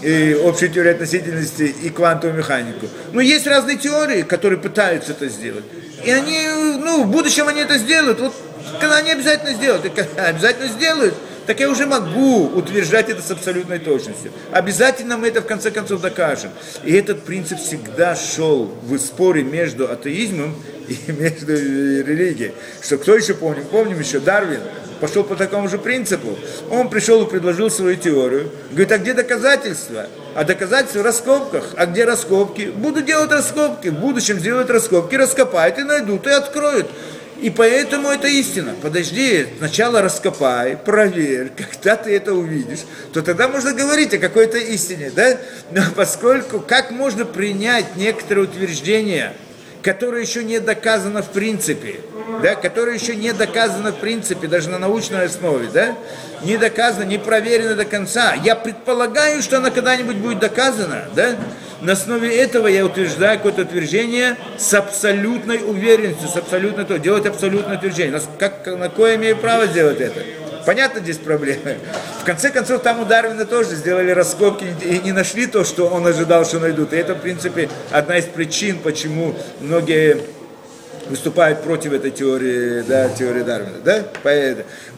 и 0.02 0.38
общую 0.44 0.70
теорию 0.70 0.94
относительности 0.94 1.74
и 1.82 1.90
квантовую 1.90 2.38
механику. 2.38 2.86
Но 3.12 3.20
есть 3.20 3.46
разные 3.46 3.76
теории, 3.76 4.22
которые 4.22 4.58
пытаются 4.58 5.12
это 5.12 5.28
сделать. 5.28 5.64
И 6.04 6.10
они, 6.10 6.46
ну, 6.78 7.04
в 7.04 7.08
будущем 7.08 7.48
они 7.48 7.60
это 7.60 7.78
сделают. 7.78 8.20
Вот 8.20 8.34
когда 8.80 8.98
они 8.98 9.10
обязательно 9.10 9.54
сделают, 9.54 9.84
и 9.84 9.88
когда 9.88 10.26
обязательно 10.26 10.68
сделают, 10.68 11.14
так 11.46 11.60
я 11.60 11.70
уже 11.70 11.86
могу 11.86 12.46
утверждать 12.48 13.08
это 13.08 13.22
с 13.22 13.30
абсолютной 13.30 13.78
точностью. 13.78 14.32
Обязательно 14.52 15.16
мы 15.16 15.28
это 15.28 15.40
в 15.40 15.46
конце 15.46 15.70
концов 15.70 16.02
докажем. 16.02 16.50
И 16.84 16.92
этот 16.92 17.24
принцип 17.24 17.58
всегда 17.58 18.14
шел 18.14 18.70
в 18.82 18.98
споре 18.98 19.42
между 19.42 19.90
атеизмом 19.90 20.54
и 20.88 20.98
между 21.12 21.54
религией. 21.54 22.52
Что 22.82 22.98
кто 22.98 23.16
еще 23.16 23.32
помнит? 23.32 23.66
Помним 23.70 23.98
еще 23.98 24.20
Дарвин 24.20 24.60
пошел 25.00 25.24
по 25.24 25.36
такому 25.36 25.68
же 25.68 25.78
принципу. 25.78 26.38
Он 26.70 26.88
пришел 26.88 27.24
и 27.24 27.30
предложил 27.30 27.70
свою 27.70 27.96
теорию. 27.96 28.50
Говорит, 28.70 28.92
а 28.92 28.98
где 28.98 29.14
доказательства? 29.14 30.06
А 30.34 30.44
доказательства 30.44 31.00
в 31.00 31.04
раскопках. 31.04 31.74
А 31.76 31.86
где 31.86 32.04
раскопки? 32.04 32.72
Буду 32.74 33.02
делать 33.02 33.30
раскопки. 33.30 33.88
В 33.88 33.94
будущем 33.94 34.38
сделают 34.38 34.70
раскопки, 34.70 35.14
раскопают 35.14 35.78
и 35.78 35.82
найдут, 35.82 36.26
и 36.26 36.30
откроют. 36.30 36.88
И 37.40 37.50
поэтому 37.50 38.08
это 38.08 38.26
истина. 38.26 38.74
Подожди, 38.82 39.46
сначала 39.58 40.02
раскопай, 40.02 40.76
проверь, 40.76 41.52
когда 41.56 41.96
ты 41.96 42.16
это 42.16 42.34
увидишь, 42.34 42.80
то 43.12 43.22
тогда 43.22 43.48
можно 43.48 43.72
говорить 43.72 44.12
о 44.14 44.18
какой-то 44.18 44.58
истине, 44.58 45.12
да? 45.14 45.38
Но 45.70 45.82
поскольку 45.94 46.60
как 46.60 46.90
можно 46.90 47.24
принять 47.24 47.96
некоторые 47.96 48.44
утверждения, 48.44 49.34
которое 49.82 50.22
еще 50.22 50.42
не 50.42 50.58
доказано 50.58 51.22
в 51.22 51.30
принципе, 51.30 52.00
да, 52.42 52.54
которое 52.54 52.94
еще 52.94 53.14
не 53.16 53.32
доказано 53.32 53.92
в 53.92 53.96
принципе, 53.96 54.46
даже 54.46 54.70
на 54.70 54.78
научной 54.78 55.26
основе, 55.26 55.68
да, 55.72 55.94
не 56.42 56.56
доказано, 56.56 57.04
не 57.04 57.18
проверено 57.18 57.74
до 57.74 57.84
конца. 57.84 58.34
Я 58.44 58.54
предполагаю, 58.54 59.42
что 59.42 59.58
оно 59.58 59.70
когда-нибудь 59.70 60.16
будет 60.16 60.38
доказано, 60.38 61.04
да, 61.14 61.36
на 61.80 61.92
основе 61.92 62.36
этого 62.36 62.66
я 62.66 62.84
утверждаю 62.84 63.38
какое-то 63.38 63.62
утверждение 63.62 64.36
с 64.58 64.74
абсолютной 64.74 65.58
уверенностью, 65.58 66.28
с 66.28 66.36
абсолютной, 66.36 66.84
то, 66.84 66.98
делать 66.98 67.26
абсолютное 67.26 67.76
утверждение. 67.76 68.12
Нас- 68.12 68.28
Как, 68.38 68.66
на 68.66 68.88
кое 68.88 69.16
имею 69.16 69.36
право 69.36 69.66
сделать 69.66 70.00
это? 70.00 70.20
Понятно 70.66 71.00
здесь 71.00 71.18
проблема. 71.18 71.76
В 72.20 72.24
конце 72.24 72.50
концов, 72.50 72.82
там 72.82 73.00
у 73.00 73.04
Дарвина 73.04 73.46
тоже 73.46 73.70
сделали 73.74 74.10
раскопки 74.10 74.66
и 74.82 74.98
не 74.98 75.12
нашли 75.12 75.46
то, 75.46 75.64
что 75.64 75.86
он 75.86 76.06
ожидал, 76.06 76.44
что 76.44 76.58
найдут. 76.58 76.92
И 76.92 76.96
это, 76.96 77.14
в 77.14 77.20
принципе, 77.20 77.70
одна 77.90 78.18
из 78.18 78.24
причин, 78.24 78.78
почему 78.78 79.34
многие 79.60 80.18
выступают 81.08 81.62
против 81.62 81.92
этой 81.92 82.10
теории, 82.10 82.82
да, 82.82 83.08
теории 83.08 83.42
Дарвина, 83.42 83.78
да, 83.84 84.04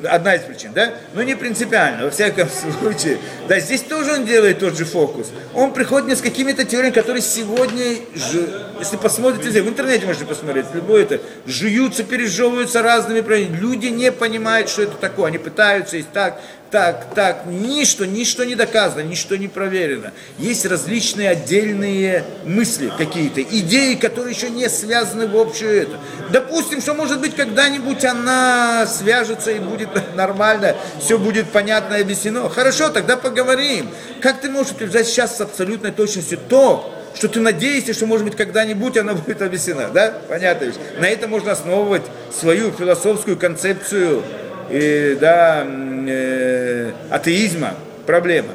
одна 0.09 0.35
из 0.35 0.43
причин, 0.43 0.73
да, 0.73 0.93
но 1.15 1.23
не 1.23 1.35
принципиально, 1.35 2.05
во 2.05 2.11
всяком 2.11 2.49
случае, 2.81 3.19
да, 3.49 3.59
здесь 3.61 3.83
тоже 3.83 4.13
он 4.15 4.27
делает 4.27 4.59
тот 4.59 4.77
же 4.77 4.85
фокус, 4.85 5.29
он 5.55 5.73
приходит 5.73 6.19
с 6.19 6.21
какими-то 6.21 6.65
теориями, 6.65 6.95
которые 6.95 7.23
сегодня, 7.23 7.97
ж- 8.15 8.49
если 8.79 8.97
посмотрите, 8.97 9.63
в 9.63 9.69
интернете 9.69 10.07
можете 10.07 10.25
посмотреть, 10.25 10.67
любое 10.75 11.03
это, 11.03 11.21
жуются, 11.47 12.03
пережевываются 12.03 12.83
разными 12.83 13.21
правильными, 13.21 13.61
люди 13.61 13.87
не 13.87 14.11
понимают, 14.13 14.69
что 14.69 14.83
это 14.83 14.97
такое, 14.97 15.27
они 15.29 15.39
пытаются 15.39 15.97
и 15.97 16.03
так, 16.03 16.41
так, 16.71 17.15
так, 17.15 17.47
ничто, 17.47 18.05
ничто 18.05 18.45
не 18.45 18.55
доказано, 18.55 19.01
ничто 19.01 19.37
не 19.37 19.49
проверено. 19.49 20.13
Есть 20.39 20.65
различные 20.67 21.31
отдельные 21.31 22.25
мысли 22.45 22.93
какие-то, 22.97 23.43
идеи, 23.43 23.95
которые 23.95 24.35
еще 24.35 24.51
не 24.51 24.69
связаны 24.69 25.27
в 25.27 25.37
общую 25.37 25.83
это. 25.83 25.99
Допустим, 26.31 26.81
что 26.81 26.95
может 26.95 27.21
быть 27.21 27.35
когда-нибудь 27.35 28.05
она 28.05 28.87
свяжется 28.87 29.51
и 29.51 29.59
будет 29.59 29.89
нормально, 30.15 30.77
все 31.01 31.19
будет 31.19 31.51
понятно 31.51 31.97
и 31.97 32.03
объяснено. 32.03 32.49
Хорошо, 32.49 32.89
тогда 32.91 33.17
поговорим. 33.17 33.91
Как 34.21 34.41
ты 34.41 34.49
можешь 34.49 34.73
утверждать 34.73 35.09
сейчас 35.09 35.37
с 35.37 35.41
абсолютной 35.41 35.91
точностью 35.91 36.39
то, 36.49 36.95
что 37.15 37.27
ты 37.29 37.41
надеешься, 37.41 37.93
что, 37.93 38.07
может 38.07 38.25
быть, 38.25 38.37
когда-нибудь 38.37 38.97
она 38.97 39.15
будет 39.15 39.43
объяснена, 39.43 39.89
да? 39.89 40.15
Понятно 40.29 40.67
вещь. 40.67 40.77
На 41.01 41.07
это 41.07 41.27
можно 41.27 41.53
основывать 41.53 42.03
свою 42.33 42.71
философскую 42.71 43.37
концепцию 43.37 44.23
и, 44.71 45.17
да, 45.21 45.65
э, 45.67 46.93
атеизма, 47.11 47.75
проблема. 48.07 48.53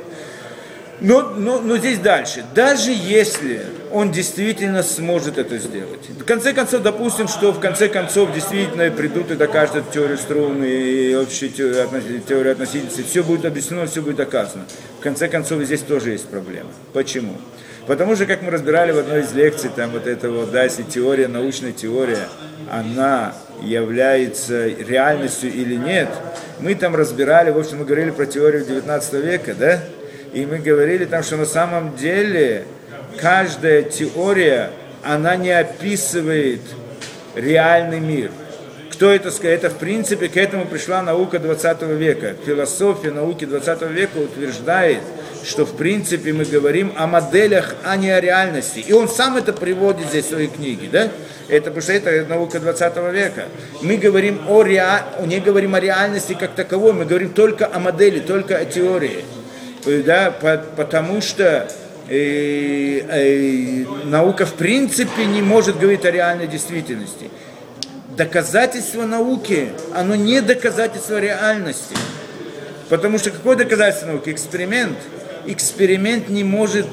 Но, 1.02 1.34
но, 1.38 1.60
но 1.60 1.78
здесь 1.78 2.00
дальше. 2.00 2.46
Даже 2.54 2.92
если 2.92 3.62
он 3.92 4.12
действительно 4.12 4.82
сможет 4.82 5.38
это 5.38 5.58
сделать. 5.58 6.10
В 6.10 6.24
конце 6.24 6.54
концов, 6.54 6.84
допустим, 6.84 7.28
что 7.28 7.52
в 7.52 7.60
конце 7.60 7.90
концов 7.90 8.34
действительно 8.34 8.90
придут 8.92 9.32
и 9.32 9.36
докажут 9.36 9.76
эту 9.78 9.92
теорию 9.92 10.18
струн 10.18 10.64
и 10.64 11.14
общую 11.14 11.52
теорию, 11.52 12.22
теорию 12.28 12.54
относительности. 12.54 13.04
Все 13.04 13.24
будет 13.24 13.46
объяснено, 13.46 13.88
все 13.88 14.02
будет 14.02 14.16
доказано. 14.18 14.66
В 15.00 15.04
конце 15.04 15.28
концов, 15.28 15.64
здесь 15.64 15.82
тоже 15.82 16.12
есть 16.12 16.28
проблема. 16.28 16.70
Почему? 16.94 17.36
Потому 17.88 18.16
что, 18.16 18.26
как 18.26 18.42
мы 18.42 18.50
разбирали 18.52 18.92
в 18.92 18.98
одной 18.98 19.22
из 19.22 19.34
лекций, 19.34 19.70
там 19.76 19.92
вот 19.92 20.08
это 20.08 20.32
вот, 20.32 20.52
да, 20.52 20.64
если 20.64 20.84
теория, 20.84 21.28
научная 21.28 21.72
теория, 21.72 22.28
она 22.72 23.34
является 23.62 24.68
реальностью 24.68 25.52
или 25.52 25.76
нет, 25.76 26.10
мы 26.60 26.76
там 26.76 26.96
разбирали, 26.96 27.52
в 27.52 27.58
общем, 27.58 27.80
мы 27.80 27.86
говорили 27.86 28.12
про 28.12 28.26
теорию 28.26 28.64
19 28.66 29.14
века, 29.14 29.54
да? 29.54 29.80
И 30.34 30.46
мы 30.46 30.58
говорили 30.58 31.06
там, 31.06 31.24
что 31.24 31.38
на 31.38 31.46
самом 31.46 31.96
деле 31.96 32.66
каждая 33.20 33.84
теория, 33.84 34.72
она 35.04 35.36
не 35.36 35.52
описывает 35.52 36.62
реальный 37.36 38.00
мир. 38.00 38.32
Кто 38.92 39.12
это 39.12 39.30
сказал? 39.30 39.52
Это, 39.52 39.70
в 39.70 39.78
принципе, 39.78 40.30
к 40.30 40.38
этому 40.38 40.66
пришла 40.66 41.02
наука 41.02 41.40
20 41.40 41.82
века. 41.84 42.34
Философия 42.46 43.12
науки 43.12 43.46
20 43.46 43.82
века 43.92 44.18
утверждает, 44.18 45.02
что, 45.46 45.66
в 45.66 45.76
принципе, 45.76 46.34
мы 46.34 46.46
говорим 46.46 46.94
о 46.98 47.08
моделях, 47.08 47.76
а 47.84 47.96
не 47.96 48.10
о 48.10 48.20
реальности. 48.20 48.80
И 48.80 48.94
он 48.94 49.08
сам 49.08 49.38
это 49.38 49.54
приводит 49.54 50.08
здесь 50.08 50.26
в 50.26 50.30
своей 50.30 50.48
книге, 50.48 50.90
да? 50.92 51.10
Это 51.48 51.66
потому 51.66 51.82
что 51.82 51.94
это 51.94 52.26
наука 52.28 52.60
20 52.60 52.98
века. 53.14 53.46
Мы 53.82 53.98
говорим 53.98 54.42
о 54.48 54.64
реа... 54.64 55.06
не 55.26 55.40
говорим 55.40 55.76
о 55.76 55.80
реальности 55.80 56.36
как 56.40 56.56
таковой, 56.56 56.94
мы 56.94 57.06
говорим 57.06 57.30
только 57.30 57.70
о 57.72 57.80
модели, 57.80 58.20
только 58.20 58.58
о 58.58 58.66
теории. 58.66 59.24
Да, 60.04 60.32
по, 60.32 60.58
потому 60.76 61.22
что 61.22 61.68
э, 62.10 63.02
э, 63.08 63.86
наука 64.06 64.48
в 64.48 64.54
принципе 64.54 65.26
не 65.26 65.44
может 65.44 65.78
говорить 65.78 66.06
о 66.06 66.12
реальной 66.12 66.48
действительности. 66.48 67.30
Доказательство 68.18 69.06
науки, 69.06 69.70
оно 69.94 70.16
не 70.16 70.42
доказательство 70.42 71.20
реальности. 71.20 71.96
Потому 72.90 73.20
что 73.20 73.30
какое 73.30 73.56
доказательство 73.56 74.08
науки? 74.08 74.30
Эксперимент. 74.30 74.98
Эксперимент 75.48 76.30
не 76.30 76.44
может 76.44 76.88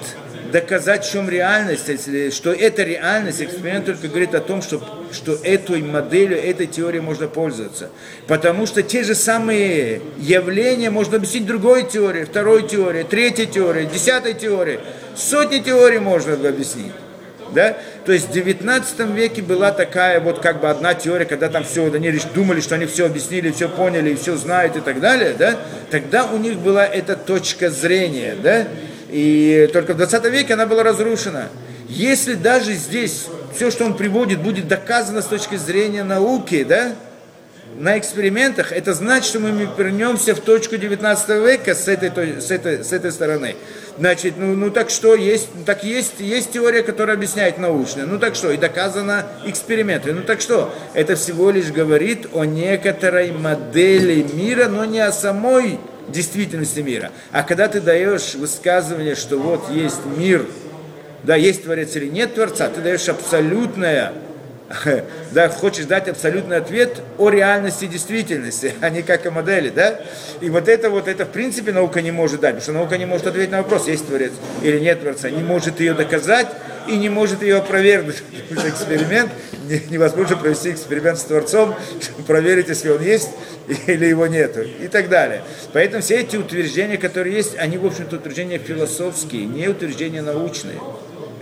доказать, 0.53 1.05
в 1.05 1.11
чем 1.11 1.29
реальность, 1.29 1.89
если, 1.89 2.31
что 2.31 2.53
это 2.53 2.83
реальность, 2.83 3.41
эксперимент 3.41 3.87
только 3.87 4.09
говорит 4.09 4.35
о 4.35 4.41
том, 4.41 4.63
что, 4.63 4.83
что 5.11 5.33
этой 5.43 5.83
моделью, 5.83 6.39
этой 6.39 6.67
теорией 6.67 7.01
можно 7.01 7.27
пользоваться. 7.27 7.91
Потому 8.29 8.67
что 8.67 8.83
те 8.83 9.03
же 9.03 9.15
самые 9.15 10.03
явления 10.19 10.91
можно 10.91 11.17
объяснить 11.17 11.47
другой 11.47 11.89
теорией, 11.89 12.27
второй 12.27 12.69
теорией, 12.69 13.05
третьей 13.05 13.47
теорией, 13.47 13.87
десятой 13.87 14.35
теорией. 14.35 14.81
Сотни 15.17 15.59
теорий 15.59 15.99
можно 15.99 16.35
объяснить. 16.35 16.93
Да? 17.55 17.77
То 18.05 18.13
есть 18.13 18.29
в 18.29 18.33
19 18.33 19.01
веке 19.11 19.43
была 19.43 19.73
такая 19.73 20.21
вот 20.21 20.41
как 20.41 20.61
бы 20.61 20.71
одна 20.71 20.95
теория, 20.95 21.25
когда 21.25 21.49
там 21.49 21.65
все, 21.65 21.87
они 21.93 22.13
думали, 22.35 22.61
что 22.61 22.75
они 22.75 22.87
все 22.87 23.07
объяснили, 23.07 23.51
все 23.51 23.69
поняли, 23.69 24.15
все 24.15 24.37
знают 24.37 24.77
и 24.77 24.81
так 24.81 25.01
далее, 25.01 25.35
да? 25.39 25.59
тогда 25.91 26.25
у 26.25 26.39
них 26.39 26.59
была 26.59 26.87
эта 26.87 27.17
точка 27.17 27.71
зрения, 27.71 28.35
да? 28.43 28.67
И 29.11 29.69
только 29.73 29.93
в 29.93 29.99
20 29.99 30.25
веке 30.27 30.55
она 30.55 30.65
была 30.65 30.83
разрушена. 30.83 31.49
Если 31.89 32.33
даже 32.33 32.73
здесь 32.73 33.27
все, 33.55 33.71
что 33.71 33.85
он 33.85 33.95
приводит, 33.95 34.41
будет 34.41 34.69
доказано 34.69 35.21
с 35.21 35.27
точки 35.27 35.57
зрения 35.57 36.03
науки, 36.03 36.65
да, 36.65 36.95
на 37.83 37.99
экспериментах, 37.99 38.70
это 38.70 38.95
значит, 38.95 39.26
что 39.26 39.41
мы 39.41 39.68
вернемся 39.76 40.37
в 40.37 40.41
точку 40.41 40.76
19 40.76 41.28
века 41.45 41.74
с 41.74 41.89
этой, 41.89 42.11
с 42.41 42.49
этой, 42.53 42.85
с 42.85 42.93
этой 42.93 43.11
стороны. 43.11 43.57
Значит, 43.99 44.35
ну, 44.37 44.55
ну 44.55 44.70
так 44.70 44.89
что, 44.89 45.16
есть, 45.16 45.49
так 45.66 45.83
есть, 45.83 46.20
есть 46.20 46.53
теория, 46.53 46.85
которая 46.85 47.16
объясняет 47.16 47.59
научно. 47.59 48.07
Ну 48.07 48.20
так 48.20 48.37
что, 48.37 48.53
и 48.53 48.57
доказано 48.57 49.26
эксперименты. 49.47 50.12
Ну 50.12 50.22
так 50.22 50.41
что, 50.41 50.72
это 50.95 51.16
всего 51.16 51.51
лишь 51.51 51.72
говорит 51.72 52.28
о 52.33 52.45
некоторой 52.45 53.33
модели 53.33 54.24
мира, 54.33 54.68
но 54.68 54.85
не 54.85 55.01
о 55.01 55.11
самой 55.11 55.80
действительности 56.07 56.78
мира. 56.78 57.11
А 57.33 57.43
когда 57.43 57.66
ты 57.66 57.80
даешь 57.80 58.37
высказывание, 58.37 59.16
что 59.16 59.39
вот 59.39 59.68
есть 59.72 60.07
мир, 60.16 60.47
да, 61.24 61.35
есть 61.35 61.64
Творец 61.64 61.97
или 61.97 62.07
нет 62.07 62.37
Творца, 62.37 62.68
ты 62.68 62.80
даешь 62.80 63.09
абсолютное, 63.09 64.12
да, 65.33 65.49
хочешь 65.49 65.87
дать 65.87 66.09
абсолютный 66.09 66.57
ответ 66.57 67.01
о 67.18 67.31
реальности 67.31 67.87
действительности, 67.87 68.75
а 68.81 68.91
не 68.91 69.03
как 69.03 69.27
о 69.27 69.31
модели, 69.31 69.70
да? 69.70 70.01
И 70.41 70.51
вот 70.51 70.68
это 70.68 70.91
вот, 70.91 71.09
это 71.09 71.25
в 71.25 71.31
принципе 71.31 71.73
наука 71.73 72.03
не 72.03 72.11
может 72.11 72.41
дать, 72.41 72.57
потому 72.57 72.62
что 72.62 72.73
наука 72.73 72.99
не 72.99 73.07
может 73.07 73.27
ответить 73.27 73.51
на 73.51 73.59
вопрос, 73.59 73.89
есть 73.89 74.07
Творец 74.07 74.33
или 74.62 74.79
нет 74.79 75.01
Творца, 75.01 75.31
не 75.31 75.43
может 75.43 75.81
ее 75.81 75.95
доказать 75.95 76.49
и 76.89 76.97
не 76.97 77.09
может 77.09 77.43
ее 77.43 77.57
опровергнуть. 77.57 78.23
Эксперимент, 78.51 79.31
невозможно 79.91 80.37
провести 80.37 80.70
эксперимент 80.70 81.18
с 81.18 81.23
Творцом, 81.23 81.75
проверить, 82.27 82.68
если 82.68 82.91
он 82.91 83.03
есть 83.03 83.31
или 83.87 84.07
его 84.07 84.27
нету, 84.27 84.62
и 84.62 84.89
так 84.89 85.09
далее. 85.09 85.43
Поэтому 85.73 86.03
все 86.03 86.16
эти 86.16 86.37
утверждения, 86.37 86.99
которые 86.99 87.37
есть, 87.37 87.57
они, 87.57 87.79
в 87.79 87.87
общем-то, 87.87 88.16
утверждения 88.16 88.59
философские, 88.59 89.47
не 89.47 89.68
утверждения 89.68 90.23
научные. 90.23 90.79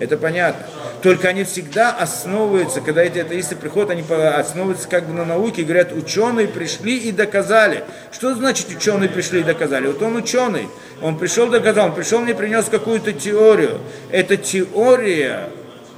Это 0.01 0.17
понятно. 0.17 0.65
Только 1.03 1.29
они 1.29 1.45
всегда 1.45 1.93
основываются, 1.93 2.81
когда 2.81 3.03
эти 3.03 3.19
атеисты 3.19 3.55
приходят, 3.55 3.91
они 3.91 4.03
основываются 4.03 4.89
как 4.89 5.07
бы 5.07 5.13
на 5.13 5.27
науке 5.27 5.63
говорят, 5.63 5.93
ученые 5.93 6.49
пришли 6.49 6.97
и 6.97 7.13
доказали. 7.13 7.85
Что 8.11 8.35
значит 8.35 8.69
ученые 8.71 9.11
пришли 9.11 9.41
и 9.41 9.45
доказали? 9.45 9.89
Вот 9.89 10.01
он 10.01 10.17
ученый, 10.17 10.69
он 11.03 11.19
пришел 11.19 11.49
доказал, 11.49 11.87
он 11.87 11.95
пришел 11.95 12.21
мне 12.21 12.35
принес 12.35 12.65
какую-то 12.71 13.13
теорию. 13.13 13.79
Эта 14.11 14.39
теория, 14.39 15.51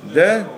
да, 0.03 0.49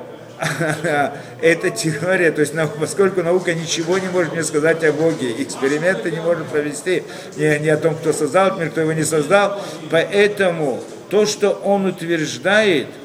это 1.42 1.70
теория, 1.70 2.32
то 2.32 2.40
есть 2.40 2.54
поскольку 2.80 3.22
наука 3.22 3.52
ничего 3.52 3.98
не 3.98 4.08
может 4.08 4.32
мне 4.32 4.42
сказать 4.42 4.82
о 4.84 4.92
Боге, 4.92 5.34
эксперименты 5.38 6.10
не 6.10 6.20
может 6.20 6.46
провести 6.46 7.02
ни, 7.36 7.62
ни 7.62 7.68
о 7.68 7.76
том, 7.76 7.94
кто 7.94 8.14
создал 8.14 8.58
мир, 8.58 8.70
кто 8.70 8.80
его 8.80 8.94
не 8.94 9.04
создал, 9.04 9.62
поэтому 9.90 10.82
то, 11.10 11.26
что 11.26 11.50
он 11.50 11.84
утверждает– 11.84 12.86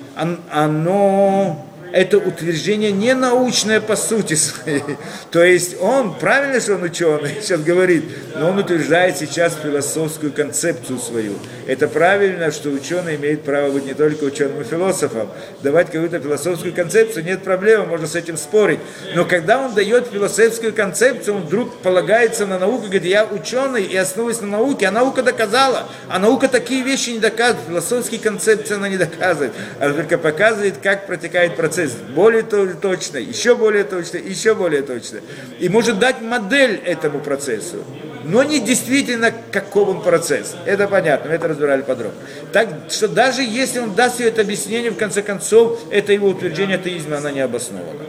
оно 0.51 1.65
это 1.91 2.17
утверждение 2.17 2.91
не 2.91 3.13
научное 3.13 3.82
по 3.82 3.95
сути 3.95 4.36
своей. 4.36 4.84
То 5.32 5.43
есть 5.43 5.76
он, 5.82 6.13
правильно, 6.15 6.59
что 6.59 6.76
он 6.76 6.84
ученый, 6.84 7.38
сейчас 7.41 7.61
говорит, 7.61 8.05
но 8.36 8.49
он 8.49 8.59
утверждает 8.59 9.17
сейчас 9.17 9.57
философскую 9.61 10.32
концепцию 10.32 10.99
свою. 10.99 11.34
Это 11.70 11.88
правильно, 11.88 12.51
что 12.51 12.70
ученый 12.70 13.15
имеет 13.17 13.43
право 13.43 13.70
быть 13.70 13.86
не 13.86 13.93
только 13.93 14.24
ученым 14.24 14.59
и 14.61 14.63
философом. 14.63 15.30
Давать 15.61 15.91
какую-то 15.91 16.20
философскую 16.20 16.74
концепцию, 16.74 17.24
нет 17.24 17.43
проблемы, 17.43 17.86
можно 17.86 18.07
с 18.07 18.15
этим 18.15 18.38
спорить. 18.38 18.80
Но 19.13 19.24
когда 19.24 19.59
он 19.59 19.76
дает 19.76 20.07
философскую 20.07 20.74
концепцию, 20.74 21.36
он 21.36 21.41
вдруг 21.43 21.78
полагается 21.84 22.47
на 22.47 22.57
науку, 22.57 22.86
говорит, 22.86 23.05
я 23.05 23.24
ученый 23.24 23.84
и 23.84 23.95
основываюсь 23.95 24.41
на 24.41 24.47
науке, 24.47 24.88
а 24.88 24.91
наука 24.91 25.22
доказала. 25.22 25.88
А 26.07 26.17
наука 26.17 26.47
такие 26.47 26.84
вещи 26.84 27.11
не 27.11 27.20
доказывает, 27.20 27.67
философские 27.67 28.20
концепции 28.20 28.74
она 28.74 28.89
не 28.89 28.97
доказывает, 28.97 29.53
а 29.80 29.93
только 29.93 30.17
показывает, 30.17 30.78
как 30.82 31.05
протекает 31.05 31.55
процесс 31.55 31.91
более 31.91 32.41
точно, 32.41 33.20
еще 33.20 33.55
более 33.55 33.84
точно, 33.84 34.17
еще 34.17 34.55
более 34.55 34.82
точно. 34.82 35.20
И 35.59 35.70
может 35.70 35.99
дать 35.99 36.20
модель 36.20 36.82
этому 36.84 37.20
процессу, 37.20 37.86
но 38.30 38.43
не 38.43 38.59
действительно 38.59 39.34
каков 39.51 39.89
он 39.89 40.01
процесс. 40.01 40.55
Это 40.65 40.88
понятно, 40.88 41.30
мы 41.30 41.36
это 41.36 41.47
разбирали 41.47 41.82
подробно. 41.82 42.19
Так 42.53 42.69
что 42.89 43.07
даже 43.07 43.41
если 43.41 43.80
он 43.80 43.95
даст 43.95 44.17
себе 44.17 44.30
это 44.30 44.41
объяснение, 44.41 44.91
в 44.91 44.97
конце 44.97 45.21
концов, 45.21 45.80
это 45.89 46.13
его 46.13 46.27
утверждение 46.27 46.77
атеизма, 46.77 47.17
она 47.17 47.32
не 47.32 47.41
обоснована. 47.41 48.03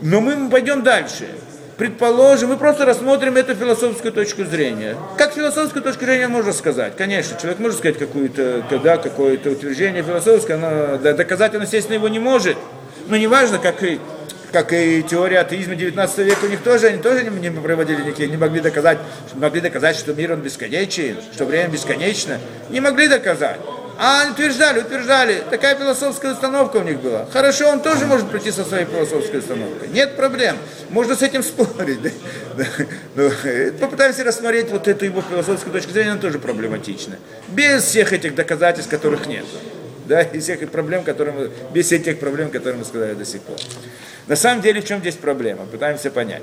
Но 0.00 0.20
мы 0.20 0.48
пойдем 0.48 0.82
дальше. 0.82 1.28
Предположим, 1.76 2.50
мы 2.50 2.56
просто 2.56 2.84
рассмотрим 2.84 3.36
эту 3.36 3.54
философскую 3.54 4.12
точку 4.12 4.44
зрения. 4.44 4.96
Как 5.16 5.34
философскую 5.34 5.82
точку 5.82 6.04
зрения 6.06 6.26
можно 6.26 6.52
сказать? 6.52 6.96
Конечно, 6.96 7.38
человек 7.40 7.60
может 7.60 7.78
сказать 7.78 7.98
какую-то, 7.98 8.64
когда 8.68 8.96
какое-то 8.96 9.50
утверждение 9.50 10.02
философское, 10.02 10.56
но 10.56 10.98
доказать 10.98 11.54
естественно, 11.54 11.94
его 11.94 12.08
не 12.08 12.18
может. 12.18 12.56
Но 13.06 13.16
неважно, 13.16 13.58
как 13.58 13.82
как 14.52 14.72
и 14.72 15.02
теория 15.02 15.40
атеизма 15.40 15.74
19 15.74 16.18
века, 16.18 16.44
у 16.44 16.48
них 16.48 16.62
тоже, 16.62 16.88
они 16.88 17.02
тоже 17.02 17.24
не, 17.24 17.48
не 17.48 17.50
проводили 17.50 18.02
никакие, 18.02 18.28
не 18.28 18.36
могли 18.36 18.60
доказать, 18.60 18.98
могли 19.34 19.60
доказать, 19.60 19.96
что 19.96 20.14
мир 20.14 20.32
он 20.32 20.40
бесконечен, 20.40 21.16
что 21.32 21.44
время 21.44 21.68
бесконечно. 21.68 22.38
Не 22.70 22.80
могли 22.80 23.08
доказать. 23.08 23.58
А 24.00 24.30
утверждали, 24.30 24.78
утверждали. 24.78 25.42
Такая 25.50 25.76
философская 25.76 26.32
установка 26.32 26.76
у 26.76 26.82
них 26.82 27.00
была. 27.00 27.26
Хорошо, 27.32 27.68
он 27.68 27.82
тоже 27.82 28.06
может 28.06 28.30
прийти 28.30 28.52
со 28.52 28.64
своей 28.64 28.84
философской 28.84 29.40
установкой. 29.40 29.88
Нет 29.88 30.14
проблем. 30.14 30.56
Можно 30.90 31.16
с 31.16 31.22
этим 31.22 31.42
спорить. 31.42 31.98
Э, 33.16 33.72
попытаемся 33.72 34.22
рассмотреть 34.22 34.70
вот 34.70 34.86
эту 34.86 35.04
его 35.04 35.22
философскую 35.22 35.72
точку 35.72 35.92
зрения, 35.92 36.12
она 36.12 36.20
тоже 36.20 36.38
проблематична. 36.38 37.16
Без 37.48 37.82
всех 37.84 38.12
этих 38.12 38.34
доказательств, 38.36 38.90
которых 38.90 39.26
нет. 39.26 39.44
Да, 40.06 40.22
и 40.22 40.38
всех 40.38 40.68
проблем, 40.70 41.02
которые 41.02 41.34
мы, 41.34 41.50
без 41.72 41.86
всех 41.86 42.04
тех 42.04 42.18
проблем, 42.18 42.50
которые 42.50 42.78
мы 42.78 42.84
сказали 42.84 43.14
до 43.14 43.24
сих 43.24 43.42
пор. 43.42 43.56
На 44.28 44.36
самом 44.36 44.62
деле, 44.62 44.80
в 44.80 44.84
чем 44.84 45.00
здесь 45.00 45.16
проблема? 45.16 45.64
Пытаемся 45.66 46.10
понять. 46.10 46.42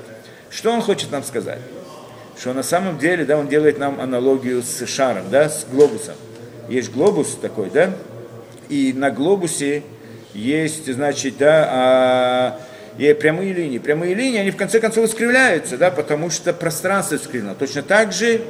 Что 0.50 0.72
он 0.72 0.82
хочет 0.82 1.10
нам 1.10 1.22
сказать? 1.22 1.60
Что 2.38 2.52
на 2.52 2.62
самом 2.62 2.98
деле, 2.98 3.24
да, 3.24 3.38
он 3.38 3.48
делает 3.48 3.78
нам 3.78 4.00
аналогию 4.00 4.62
с 4.62 4.86
шаром, 4.86 5.30
да, 5.30 5.48
с 5.48 5.64
глобусом 5.64 6.16
есть 6.68 6.90
глобус 6.92 7.38
такой, 7.40 7.70
да, 7.70 7.92
и 8.68 8.92
на 8.92 9.10
глобусе 9.10 9.82
есть, 10.34 10.92
значит, 10.92 11.38
да, 11.38 11.68
а, 11.70 12.60
и 12.98 13.12
прямые 13.14 13.52
линии. 13.52 13.78
Прямые 13.78 14.14
линии, 14.14 14.40
они 14.40 14.50
в 14.50 14.56
конце 14.56 14.80
концов 14.80 15.04
искривляются, 15.08 15.78
да, 15.78 15.90
потому 15.90 16.30
что 16.30 16.52
пространство 16.52 17.16
искривлено. 17.16 17.54
Точно 17.54 17.82
так 17.82 18.12
же 18.12 18.42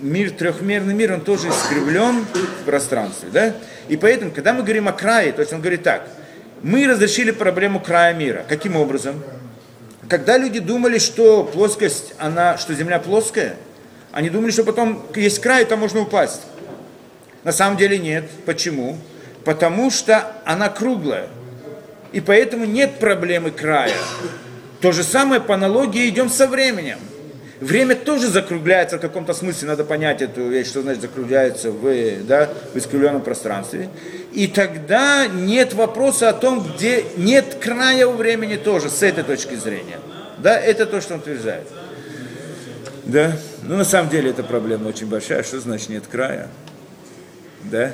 мир, 0.00 0.30
трехмерный 0.30 0.94
мир, 0.94 1.12
он 1.12 1.22
тоже 1.22 1.48
искривлен 1.48 2.24
в 2.62 2.64
пространстве, 2.64 3.30
да. 3.32 3.54
И 3.88 3.96
поэтому, 3.96 4.30
когда 4.30 4.52
мы 4.52 4.62
говорим 4.62 4.88
о 4.88 4.92
крае, 4.92 5.32
то 5.32 5.40
есть 5.40 5.52
он 5.52 5.60
говорит 5.60 5.82
так, 5.82 6.06
мы 6.62 6.86
разрешили 6.86 7.30
проблему 7.30 7.80
края 7.80 8.14
мира. 8.14 8.44
Каким 8.48 8.76
образом? 8.76 9.22
когда 10.08 10.38
люди 10.38 10.58
думали, 10.58 10.98
что 10.98 11.44
плоскость, 11.44 12.14
она, 12.18 12.56
что 12.56 12.74
Земля 12.74 12.98
плоская, 12.98 13.56
они 14.10 14.30
думали, 14.30 14.50
что 14.50 14.64
потом 14.64 15.04
есть 15.14 15.40
край, 15.40 15.64
там 15.66 15.80
можно 15.80 16.00
упасть. 16.00 16.42
На 17.44 17.52
самом 17.52 17.76
деле 17.76 17.98
нет. 17.98 18.28
Почему? 18.46 18.96
Потому 19.44 19.90
что 19.90 20.32
она 20.44 20.68
круглая. 20.70 21.28
И 22.12 22.20
поэтому 22.20 22.64
нет 22.64 22.98
проблемы 22.98 23.50
края. 23.50 23.94
То 24.80 24.92
же 24.92 25.04
самое 25.04 25.40
по 25.40 25.54
аналогии 25.54 26.08
идем 26.08 26.30
со 26.30 26.46
временем. 26.46 26.98
Время 27.60 27.96
тоже 27.96 28.28
закругляется 28.28 28.98
в 28.98 29.00
каком-то 29.00 29.34
смысле, 29.34 29.68
надо 29.68 29.84
понять 29.84 30.22
эту 30.22 30.48
вещь, 30.48 30.68
что 30.68 30.82
значит 30.82 31.02
закругляется 31.02 31.72
в, 31.72 32.24
да, 32.24 32.48
в 32.72 32.78
искривленном 32.78 33.22
пространстве. 33.22 33.88
И 34.32 34.46
тогда 34.46 35.26
нет 35.26 35.74
вопроса 35.74 36.28
о 36.28 36.32
том, 36.32 36.62
где 36.62 37.04
нет 37.16 37.56
края 37.60 38.06
у 38.06 38.12
времени 38.12 38.56
тоже, 38.56 38.90
с 38.90 39.02
этой 39.02 39.24
точки 39.24 39.56
зрения. 39.56 39.98
Да, 40.38 40.56
это 40.56 40.86
то, 40.86 41.00
что 41.00 41.14
он 41.14 41.20
утверждает. 41.20 41.66
Да, 43.04 43.32
ну 43.62 43.76
на 43.76 43.84
самом 43.84 44.10
деле 44.10 44.30
эта 44.30 44.44
проблема 44.44 44.88
очень 44.88 45.08
большая. 45.08 45.42
Что 45.42 45.58
значит 45.58 45.88
нет 45.88 46.04
края? 46.06 46.48
Да? 47.64 47.92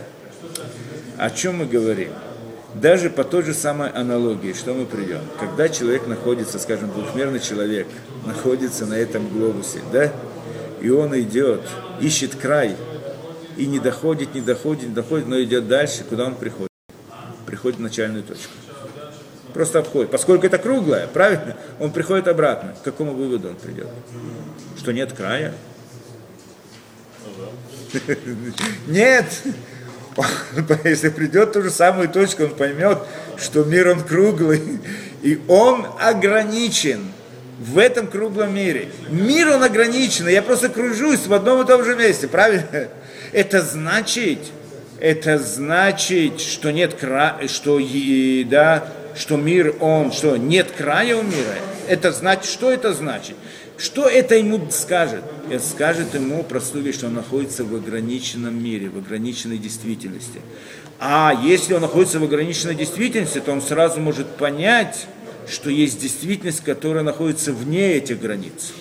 О 1.16 1.30
чем 1.30 1.58
мы 1.58 1.66
говорим? 1.66 2.10
Даже 2.74 3.08
по 3.08 3.24
той 3.24 3.44
же 3.44 3.54
самой 3.54 3.88
аналогии, 3.90 4.52
что 4.52 4.74
мы 4.74 4.84
придем. 4.84 5.20
Когда 5.38 5.68
человек 5.68 6.06
находится, 6.06 6.58
скажем, 6.58 6.90
двухмерный 6.90 7.38
человек, 7.38 7.86
находится 8.26 8.86
на 8.86 8.94
этом 8.94 9.28
глобусе, 9.28 9.80
да, 9.92 10.12
и 10.80 10.90
он 10.90 11.18
идет, 11.18 11.62
ищет 12.00 12.34
край, 12.34 12.76
и 13.56 13.66
не 13.66 13.78
доходит, 13.78 14.34
не 14.34 14.40
доходит, 14.40 14.88
не 14.88 14.94
доходит, 14.94 15.26
но 15.28 15.40
идет 15.42 15.68
дальше, 15.68 16.04
куда 16.04 16.26
он 16.26 16.34
приходит? 16.34 16.70
Приходит 17.46 17.78
в 17.78 17.82
начальную 17.82 18.24
точку. 18.24 18.52
Просто 19.52 19.78
обходит. 19.78 20.10
Поскольку 20.10 20.46
это 20.46 20.58
круглое, 20.58 21.06
правильно, 21.06 21.56
он 21.78 21.92
приходит 21.92 22.26
обратно. 22.26 22.74
К 22.80 22.82
какому 22.82 23.12
выводу 23.14 23.50
он 23.50 23.54
придет? 23.54 23.86
Что 24.76 24.92
нет 24.92 25.12
края? 25.12 25.54
Нет! 28.88 29.26
Если 30.84 31.08
придет 31.08 31.52
ту 31.52 31.62
же 31.62 31.70
самую 31.70 32.08
точку, 32.08 32.44
он 32.44 32.50
поймет, 32.50 32.98
что 33.36 33.64
мир 33.64 33.88
он 33.88 34.02
круглый, 34.02 34.80
и 35.22 35.40
он 35.48 35.86
ограничен 36.00 37.13
в 37.58 37.78
этом 37.78 38.06
круглом 38.06 38.54
мире. 38.54 38.88
Мир 39.08 39.48
он 39.50 39.62
ограничен, 39.62 40.28
я 40.28 40.42
просто 40.42 40.68
кружусь 40.68 41.26
в 41.26 41.32
одном 41.32 41.62
и 41.62 41.66
том 41.66 41.84
же 41.84 41.94
месте, 41.94 42.28
правильно? 42.28 42.88
Это 43.32 43.62
значит, 43.62 44.38
это 45.00 45.38
значит, 45.38 46.40
что 46.40 46.70
нет 46.70 46.94
края, 46.94 47.48
что, 47.48 47.80
да, 48.48 48.88
что 49.16 49.36
мир, 49.36 49.74
он, 49.80 50.12
что 50.12 50.36
нет 50.36 50.70
края 50.70 51.16
у 51.16 51.22
мира. 51.22 51.56
Это 51.88 52.12
значит, 52.12 52.46
что 52.46 52.70
это 52.70 52.94
значит? 52.94 53.36
Что 53.76 54.08
это 54.08 54.36
ему 54.36 54.70
скажет? 54.70 55.22
Это 55.50 55.62
скажет 55.62 56.14
ему 56.14 56.44
простую 56.44 56.84
вещь, 56.84 56.94
что 56.96 57.06
он 57.06 57.14
находится 57.14 57.64
в 57.64 57.74
ограниченном 57.74 58.62
мире, 58.62 58.88
в 58.88 58.96
ограниченной 58.96 59.58
действительности. 59.58 60.40
А 61.00 61.34
если 61.42 61.74
он 61.74 61.82
находится 61.82 62.20
в 62.20 62.24
ограниченной 62.24 62.76
действительности, 62.76 63.40
то 63.40 63.52
он 63.52 63.60
сразу 63.60 64.00
может 64.00 64.28
понять, 64.36 65.06
что 65.48 65.70
есть 65.70 66.00
действительность, 66.00 66.64
которая 66.64 67.02
находится 67.02 67.52
вне 67.52 67.94
этих 67.94 68.20
границ. 68.20 68.72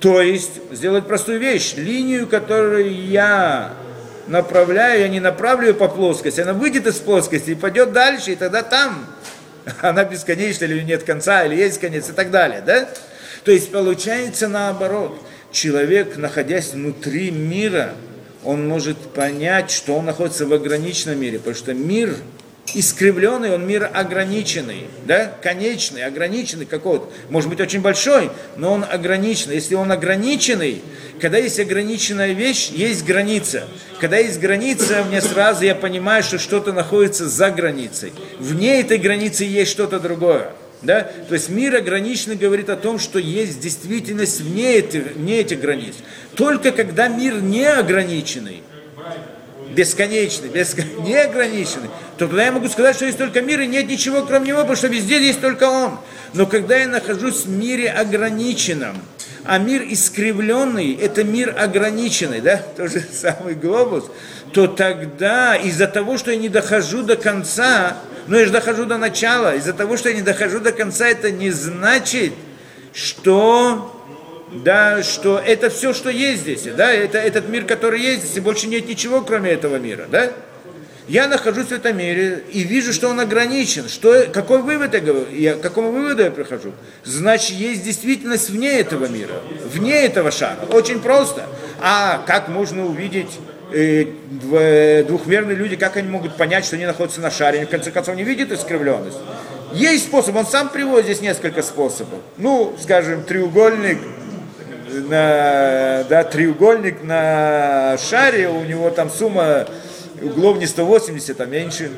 То 0.00 0.20
есть, 0.20 0.60
сделать 0.72 1.06
простую 1.06 1.38
вещь, 1.38 1.74
линию, 1.76 2.26
которую 2.26 3.06
я 3.06 3.72
направляю, 4.26 5.00
я 5.00 5.08
не 5.08 5.20
направлю 5.20 5.74
по 5.74 5.88
плоскости, 5.88 6.40
она 6.40 6.52
выйдет 6.52 6.86
из 6.86 6.96
плоскости 6.96 7.50
и 7.50 7.54
пойдет 7.54 7.92
дальше, 7.92 8.32
и 8.32 8.36
тогда 8.36 8.62
там 8.62 9.06
она 9.80 10.04
бесконечна 10.04 10.64
или 10.64 10.82
нет 10.82 11.04
конца, 11.04 11.44
или 11.44 11.54
есть 11.54 11.78
конец, 11.80 12.08
и 12.08 12.12
так 12.12 12.30
далее, 12.30 12.62
да? 12.64 12.88
То 13.44 13.52
есть 13.52 13.70
получается 13.70 14.48
наоборот. 14.48 15.20
Человек, 15.50 16.16
находясь 16.16 16.72
внутри 16.72 17.30
мира, 17.30 17.94
он 18.42 18.66
может 18.66 18.96
понять, 18.98 19.70
что 19.70 19.94
он 19.96 20.06
находится 20.06 20.46
в 20.46 20.52
ограниченном 20.52 21.20
мире, 21.20 21.38
потому 21.38 21.54
что 21.54 21.74
мир 21.74 22.16
искривленный, 22.74 23.54
он 23.54 23.66
мир 23.66 23.90
ограниченный, 23.92 24.86
да, 25.04 25.32
конечный, 25.42 26.04
ограниченный 26.04 26.66
какой-то, 26.66 27.10
может 27.30 27.48
быть 27.48 27.60
очень 27.60 27.80
большой, 27.80 28.30
но 28.56 28.72
он 28.72 28.84
ограниченный. 28.88 29.56
Если 29.56 29.74
он 29.74 29.90
ограниченный, 29.92 30.82
когда 31.20 31.38
есть 31.38 31.60
ограниченная 31.60 32.32
вещь, 32.32 32.70
есть 32.70 33.04
граница. 33.04 33.64
Когда 34.00 34.18
есть 34.18 34.40
граница, 34.40 35.04
мне 35.04 35.20
сразу 35.20 35.64
я 35.64 35.74
понимаю, 35.74 36.22
что 36.22 36.38
что-то 36.38 36.72
находится 36.72 37.28
за 37.28 37.50
границей. 37.50 38.12
Вне 38.38 38.80
этой 38.80 38.98
границы 38.98 39.44
есть 39.44 39.70
что-то 39.70 40.00
другое. 40.00 40.52
Да? 40.82 41.02
То 41.28 41.34
есть 41.34 41.48
мир 41.48 41.76
ограниченный 41.76 42.36
говорит 42.36 42.68
о 42.68 42.76
том, 42.76 42.98
что 42.98 43.18
есть 43.18 43.60
действительность 43.60 44.40
вне 44.40 44.74
этих, 44.74 45.12
вне 45.14 45.40
этих 45.40 45.60
границ. 45.60 45.94
Только 46.34 46.72
когда 46.72 47.08
мир 47.08 47.40
не 47.40 47.66
ограниченный, 47.66 48.62
бесконечный, 49.74 50.48
бескон... 50.48 50.84
неограниченный, 51.04 51.88
то 52.16 52.26
тогда 52.26 52.44
я 52.44 52.52
могу 52.52 52.68
сказать, 52.68 52.96
что 52.96 53.06
есть 53.06 53.18
только 53.18 53.40
мир 53.40 53.60
и 53.60 53.66
нет 53.66 53.88
ничего 53.88 54.22
кроме 54.22 54.48
него, 54.48 54.58
потому 54.58 54.76
что 54.76 54.88
везде 54.88 55.20
есть 55.24 55.40
только 55.40 55.64
он. 55.64 55.98
Но 56.34 56.46
когда 56.46 56.76
я 56.76 56.88
нахожусь 56.88 57.44
в 57.44 57.50
мире 57.50 57.90
ограниченном, 57.90 58.96
а 59.44 59.58
мир 59.58 59.82
искривленный, 59.88 60.94
это 60.94 61.24
мир 61.24 61.54
ограниченный, 61.58 62.40
да, 62.40 62.56
тот 62.76 62.92
же 62.92 63.04
самый 63.12 63.54
глобус, 63.54 64.04
то 64.52 64.66
тогда 64.66 65.56
из-за 65.56 65.86
того, 65.86 66.18
что 66.18 66.30
я 66.30 66.36
не 66.36 66.48
дохожу 66.48 67.02
до 67.02 67.16
конца, 67.16 67.96
но 68.28 68.38
я 68.38 68.46
же 68.46 68.52
дохожу 68.52 68.84
до 68.84 68.98
начала, 68.98 69.56
из-за 69.56 69.72
того, 69.72 69.96
что 69.96 70.08
я 70.08 70.14
не 70.14 70.22
дохожу 70.22 70.60
до 70.60 70.72
конца, 70.72 71.08
это 71.08 71.30
не 71.30 71.50
значит, 71.50 72.32
что, 72.92 74.01
да, 74.52 75.02
что 75.02 75.38
это 75.38 75.70
все, 75.70 75.92
что 75.92 76.10
есть 76.10 76.42
здесь, 76.42 76.62
да, 76.76 76.92
это 76.92 77.18
этот 77.18 77.48
мир, 77.48 77.64
который 77.64 78.00
есть 78.00 78.24
здесь, 78.24 78.36
и 78.36 78.40
больше 78.40 78.66
нет 78.66 78.88
ничего, 78.88 79.22
кроме 79.22 79.50
этого 79.50 79.76
мира, 79.76 80.06
да. 80.10 80.32
Я 81.08 81.26
нахожусь 81.26 81.66
в 81.66 81.72
этом 81.72 81.96
мире 81.98 82.44
и 82.52 82.62
вижу, 82.62 82.92
что 82.92 83.08
он 83.08 83.18
ограничен. 83.18 83.88
Что, 83.88 84.26
какой 84.32 84.62
вывод 84.62 84.94
я 84.94 85.00
говорю? 85.00 85.26
Я, 85.32 85.54
к 85.54 85.60
какому 85.60 85.90
выводу 85.90 86.22
я 86.22 86.30
прихожу? 86.30 86.72
Значит, 87.02 87.56
есть 87.56 87.82
действительность 87.82 88.50
вне 88.50 88.78
этого 88.78 89.06
мира, 89.06 89.34
вне 89.64 90.04
этого 90.04 90.30
шара. 90.30 90.60
Очень 90.70 91.00
просто. 91.00 91.46
А 91.80 92.22
как 92.26 92.48
можно 92.48 92.86
увидеть 92.86 93.32
э, 93.72 94.06
двухмерные 95.08 95.56
люди, 95.56 95.74
как 95.74 95.96
они 95.96 96.08
могут 96.08 96.36
понять, 96.36 96.64
что 96.64 96.76
они 96.76 96.86
находятся 96.86 97.20
на 97.20 97.32
шаре? 97.32 97.58
Они, 97.58 97.66
в 97.66 97.70
конце 97.70 97.90
концов, 97.90 98.14
не 98.14 98.22
видят 98.22 98.52
искривленность. 98.52 99.18
Есть 99.74 100.04
способ, 100.04 100.36
он 100.36 100.46
сам 100.46 100.68
приводит 100.68 101.06
здесь 101.06 101.20
несколько 101.20 101.62
способов. 101.62 102.20
Ну, 102.36 102.76
скажем, 102.80 103.24
треугольник 103.24 103.98
на, 104.92 106.04
да, 106.08 106.24
треугольник 106.24 107.02
на 107.02 107.96
шаре, 107.98 108.48
у 108.48 108.64
него 108.64 108.90
там 108.90 109.10
сумма 109.10 109.66
углов 110.20 110.58
не 110.58 110.66
180, 110.66 111.40
а 111.40 111.46
меньше. 111.46 111.90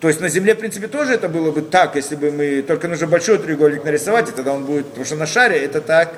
То 0.00 0.08
есть 0.08 0.20
на 0.20 0.28
Земле, 0.28 0.54
в 0.54 0.58
принципе, 0.58 0.86
тоже 0.88 1.12
это 1.12 1.28
было 1.28 1.50
бы 1.50 1.60
так, 1.60 1.94
если 1.94 2.16
бы 2.16 2.30
мы... 2.30 2.62
Только 2.62 2.88
нужно 2.88 3.06
большой 3.06 3.38
треугольник 3.38 3.84
нарисовать, 3.84 4.30
и 4.30 4.32
тогда 4.32 4.54
он 4.54 4.64
будет... 4.64 4.86
Потому 4.86 5.04
что 5.04 5.16
на 5.16 5.26
шаре 5.26 5.58
это 5.58 5.82
так. 5.82 6.14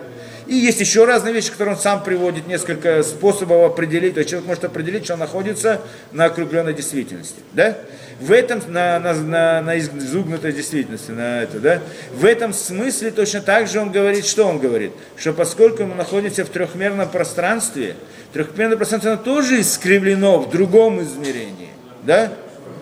И 0.53 0.57
есть 0.57 0.81
еще 0.81 1.07
разные 1.07 1.33
вещи, 1.33 1.51
которые 1.51 1.77
он 1.77 1.81
сам 1.81 2.05
приводит, 2.05 2.47
несколько 2.47 3.03
способов 3.05 3.73
определить. 3.73 4.13
То 4.13 4.19
есть 4.19 4.29
человек 4.29 4.47
может 4.47 4.65
определить, 4.65 5.05
что 5.05 5.15
он 5.15 5.21
находится 5.21 5.81
на 6.13 6.27
округленной 6.27 6.75
действительности. 6.75 7.37
Да? 7.55 7.79
В 8.21 8.31
этом, 8.31 8.61
на, 8.69 9.01
на, 9.01 9.15
на, 9.15 9.63
на 9.63 9.79
изогнутой 9.79 10.53
действительности, 10.53 11.11
на 11.11 11.43
это, 11.43 11.59
да? 11.59 11.81
В 12.13 12.27
этом 12.27 12.53
смысле 12.53 13.13
точно 13.13 13.41
так 13.41 13.67
же 13.67 13.81
он 13.81 13.93
говорит, 13.93 14.27
что 14.27 14.45
он 14.45 14.59
говорит? 14.59 14.93
Что 15.17 15.33
поскольку 15.33 15.85
мы 15.85 15.95
находимся 15.95 16.45
в 16.45 16.51
трехмерном 16.51 17.09
пространстве, 17.09 17.97
трехмерное 18.35 18.77
пространство 18.77 19.17
тоже 19.17 19.59
искривлено 19.59 20.39
в 20.39 20.51
другом 20.51 21.03
измерении. 21.03 21.71
Да? 22.03 22.31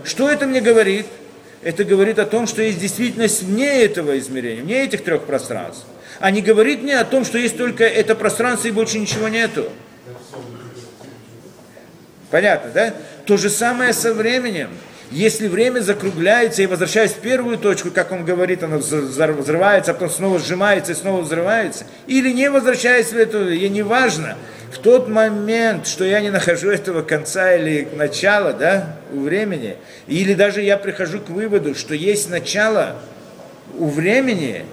Что 0.02 0.28
это 0.28 0.44
мне 0.44 0.60
говорит? 0.60 1.06
Это 1.62 1.84
говорит 1.84 2.18
о 2.18 2.26
том, 2.26 2.48
что 2.48 2.62
есть 2.62 2.80
действительность 2.80 3.44
вне 3.44 3.84
этого 3.84 4.18
измерения, 4.18 4.60
вне 4.60 4.82
этих 4.82 5.04
трех 5.04 5.22
пространств. 5.22 5.84
А 6.20 6.30
не 6.30 6.42
говорит 6.42 6.82
мне 6.82 6.98
о 6.98 7.04
том, 7.04 7.24
что 7.24 7.38
есть 7.38 7.56
только 7.56 7.84
это 7.84 8.14
пространство 8.14 8.68
и 8.68 8.70
больше 8.70 8.98
ничего 8.98 9.28
нету. 9.28 9.70
Понятно, 12.30 12.70
да? 12.72 12.94
То 13.24 13.38
же 13.38 13.48
самое 13.48 13.94
со 13.94 14.12
временем. 14.12 14.68
Если 15.10 15.48
время 15.48 15.80
закругляется 15.80 16.62
и 16.62 16.66
возвращаясь 16.66 17.10
в 17.10 17.18
первую 17.18 17.58
точку, 17.58 17.90
как 17.90 18.12
он 18.12 18.24
говорит, 18.24 18.62
оно 18.62 18.78
взрывается, 18.78 19.90
а 19.90 19.94
потом 19.94 20.10
снова 20.10 20.38
сжимается 20.38 20.92
и 20.92 20.94
снова 20.94 21.22
взрывается, 21.22 21.84
или 22.06 22.30
не 22.30 22.48
возвращаясь 22.48 23.10
в 23.12 23.16
эту, 23.16 23.50
и 23.50 23.68
не 23.68 23.82
важно, 23.82 24.36
в 24.70 24.78
тот 24.78 25.08
момент, 25.08 25.88
что 25.88 26.04
я 26.04 26.20
не 26.20 26.30
нахожу 26.30 26.70
этого 26.70 27.02
конца 27.02 27.56
или 27.56 27.88
начала, 27.96 28.52
да, 28.52 28.98
у 29.12 29.22
времени, 29.22 29.76
или 30.06 30.34
даже 30.34 30.62
я 30.62 30.76
прихожу 30.76 31.18
к 31.18 31.28
выводу, 31.28 31.74
что 31.74 31.92
есть 31.92 32.30
начало 32.30 32.94
у 33.76 33.88
времени, 33.88 34.64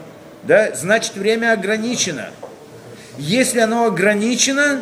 да, 0.48 0.74
значит 0.76 1.16
время 1.16 1.54
ограничено. 1.54 2.30
Если 3.18 3.60
оно 3.60 3.86
ограничено, 3.86 4.82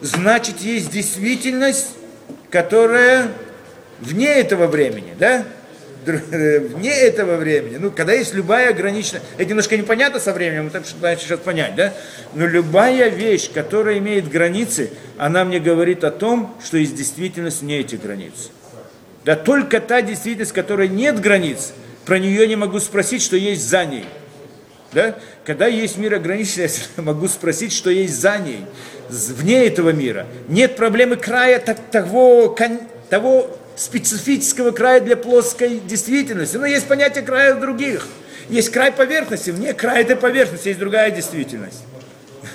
значит 0.00 0.60
есть 0.60 0.90
действительность, 0.90 1.90
которая 2.50 3.28
вне 4.00 4.28
этого 4.28 4.66
времени, 4.66 5.14
да? 5.18 5.44
вне 6.04 6.90
этого 6.90 7.36
времени, 7.36 7.76
ну, 7.76 7.92
когда 7.92 8.12
есть 8.12 8.34
любая 8.34 8.70
ограниченная, 8.70 9.22
это 9.36 9.50
немножко 9.50 9.76
непонятно 9.76 10.18
со 10.18 10.32
временем, 10.32 10.66
это 10.66 10.80
пытаемся 10.80 11.24
сейчас 11.24 11.38
понять, 11.38 11.76
да, 11.76 11.94
но 12.34 12.44
любая 12.44 13.08
вещь, 13.08 13.48
которая 13.52 13.98
имеет 13.98 14.28
границы, 14.28 14.90
она 15.16 15.44
мне 15.44 15.60
говорит 15.60 16.02
о 16.02 16.10
том, 16.10 16.56
что 16.64 16.76
есть 16.76 16.96
действительность 16.96 17.62
не 17.62 17.78
эти 17.78 17.94
границы. 17.94 18.50
Да 19.24 19.36
только 19.36 19.78
та 19.78 20.02
действительность, 20.02 20.50
которой 20.50 20.88
нет 20.88 21.20
границ, 21.20 21.72
про 22.04 22.18
нее 22.18 22.48
не 22.48 22.56
могу 22.56 22.80
спросить, 22.80 23.22
что 23.22 23.36
есть 23.36 23.62
за 23.62 23.84
ней. 23.84 24.06
Да? 24.92 25.16
Когда 25.44 25.66
есть 25.66 25.96
мир 25.96 26.14
ограниченный, 26.14 26.70
я 26.96 27.02
могу 27.02 27.28
спросить, 27.28 27.72
что 27.72 27.90
есть 27.90 28.20
за 28.20 28.38
ней, 28.38 28.64
вне 29.08 29.66
этого 29.66 29.90
мира. 29.90 30.26
Нет 30.48 30.76
проблемы 30.76 31.16
края 31.16 31.58
так, 31.58 31.78
того, 31.90 32.56
того 33.08 33.56
специфического 33.76 34.70
края 34.70 35.00
для 35.00 35.16
плоской 35.16 35.80
действительности. 35.80 36.56
Но 36.56 36.66
есть 36.66 36.86
понятие 36.86 37.24
края 37.24 37.54
других. 37.54 38.06
Есть 38.48 38.70
край 38.70 38.92
поверхности, 38.92 39.50
вне 39.50 39.72
края 39.72 40.02
этой 40.02 40.16
поверхности 40.16 40.68
есть 40.68 40.80
другая 40.80 41.10
действительность. 41.10 41.84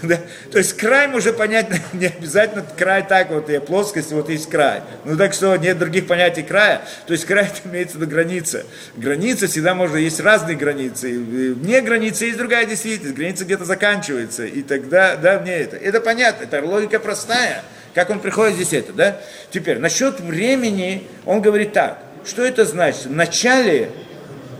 Да? 0.08 0.20
То 0.52 0.58
есть 0.58 0.74
край 0.78 1.08
можно 1.08 1.34
понять 1.34 1.68
не 1.93 2.08
обязательно 2.08 2.66
край 2.78 3.06
так 3.08 3.30
вот, 3.30 3.50
и 3.50 3.60
плоскость, 3.60 4.12
вот 4.12 4.30
есть 4.30 4.50
край. 4.50 4.82
Ну 5.06 5.18
так 5.18 5.34
что 5.34 5.56
нет 5.56 5.78
других 5.78 6.08
понятий 6.08 6.43
края. 6.43 6.82
То 7.06 7.14
есть 7.14 7.26
край 7.26 7.45
это 7.66 7.68
имеется 7.70 7.98
в 7.98 8.02
виду 8.02 8.12
граница. 8.12 8.66
Граница 8.95 9.48
всегда 9.48 9.74
можно, 9.76 9.98
есть 9.98 10.20
разные 10.20 10.56
границы. 10.56 11.20
Вне 11.20 11.82
границы 11.82 12.26
есть 12.26 12.38
другая 12.38 12.66
действительность. 12.66 13.16
Граница 13.16 13.45
где-то 13.45 13.66
заканчивается. 13.66 14.45
И 14.45 14.62
тогда, 14.62 15.16
да, 15.16 15.39
мне 15.39 15.54
это. 15.54 15.78
Это 15.78 16.02
понятно, 16.02 16.43
это 16.43 16.64
логика 16.66 17.00
простая. 17.00 17.64
Как 17.93 18.10
он 18.10 18.20
приходит 18.20 18.56
здесь 18.56 18.74
это, 18.74 18.93
да? 18.93 19.20
Теперь, 19.50 19.80
насчет 19.80 20.20
времени, 20.20 21.08
он 21.26 21.41
говорит 21.41 21.74
так. 21.74 22.00
Что 22.26 22.43
это 22.43 22.66
значит? 22.66 23.06
В 23.06 23.16
начале 23.16 23.89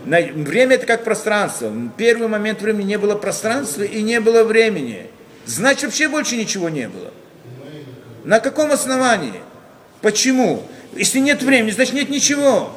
Время 0.08 0.76
это 0.76 0.86
как 0.86 1.04
пространство. 1.04 1.68
В 1.68 1.90
первый 1.90 2.28
момент 2.28 2.62
времени 2.62 2.86
не 2.86 2.98
было 2.98 3.14
пространства 3.14 3.82
и 3.82 4.00
не 4.00 4.20
было 4.20 4.42
времени. 4.42 5.06
Значит, 5.48 5.84
вообще 5.84 6.08
больше 6.08 6.36
ничего 6.36 6.68
не 6.68 6.88
было. 6.88 7.10
На 8.24 8.38
каком 8.38 8.70
основании? 8.70 9.40
Почему? 10.02 10.62
Если 10.94 11.20
нет 11.20 11.42
времени, 11.42 11.70
значит 11.70 11.94
нет 11.94 12.10
ничего. 12.10 12.70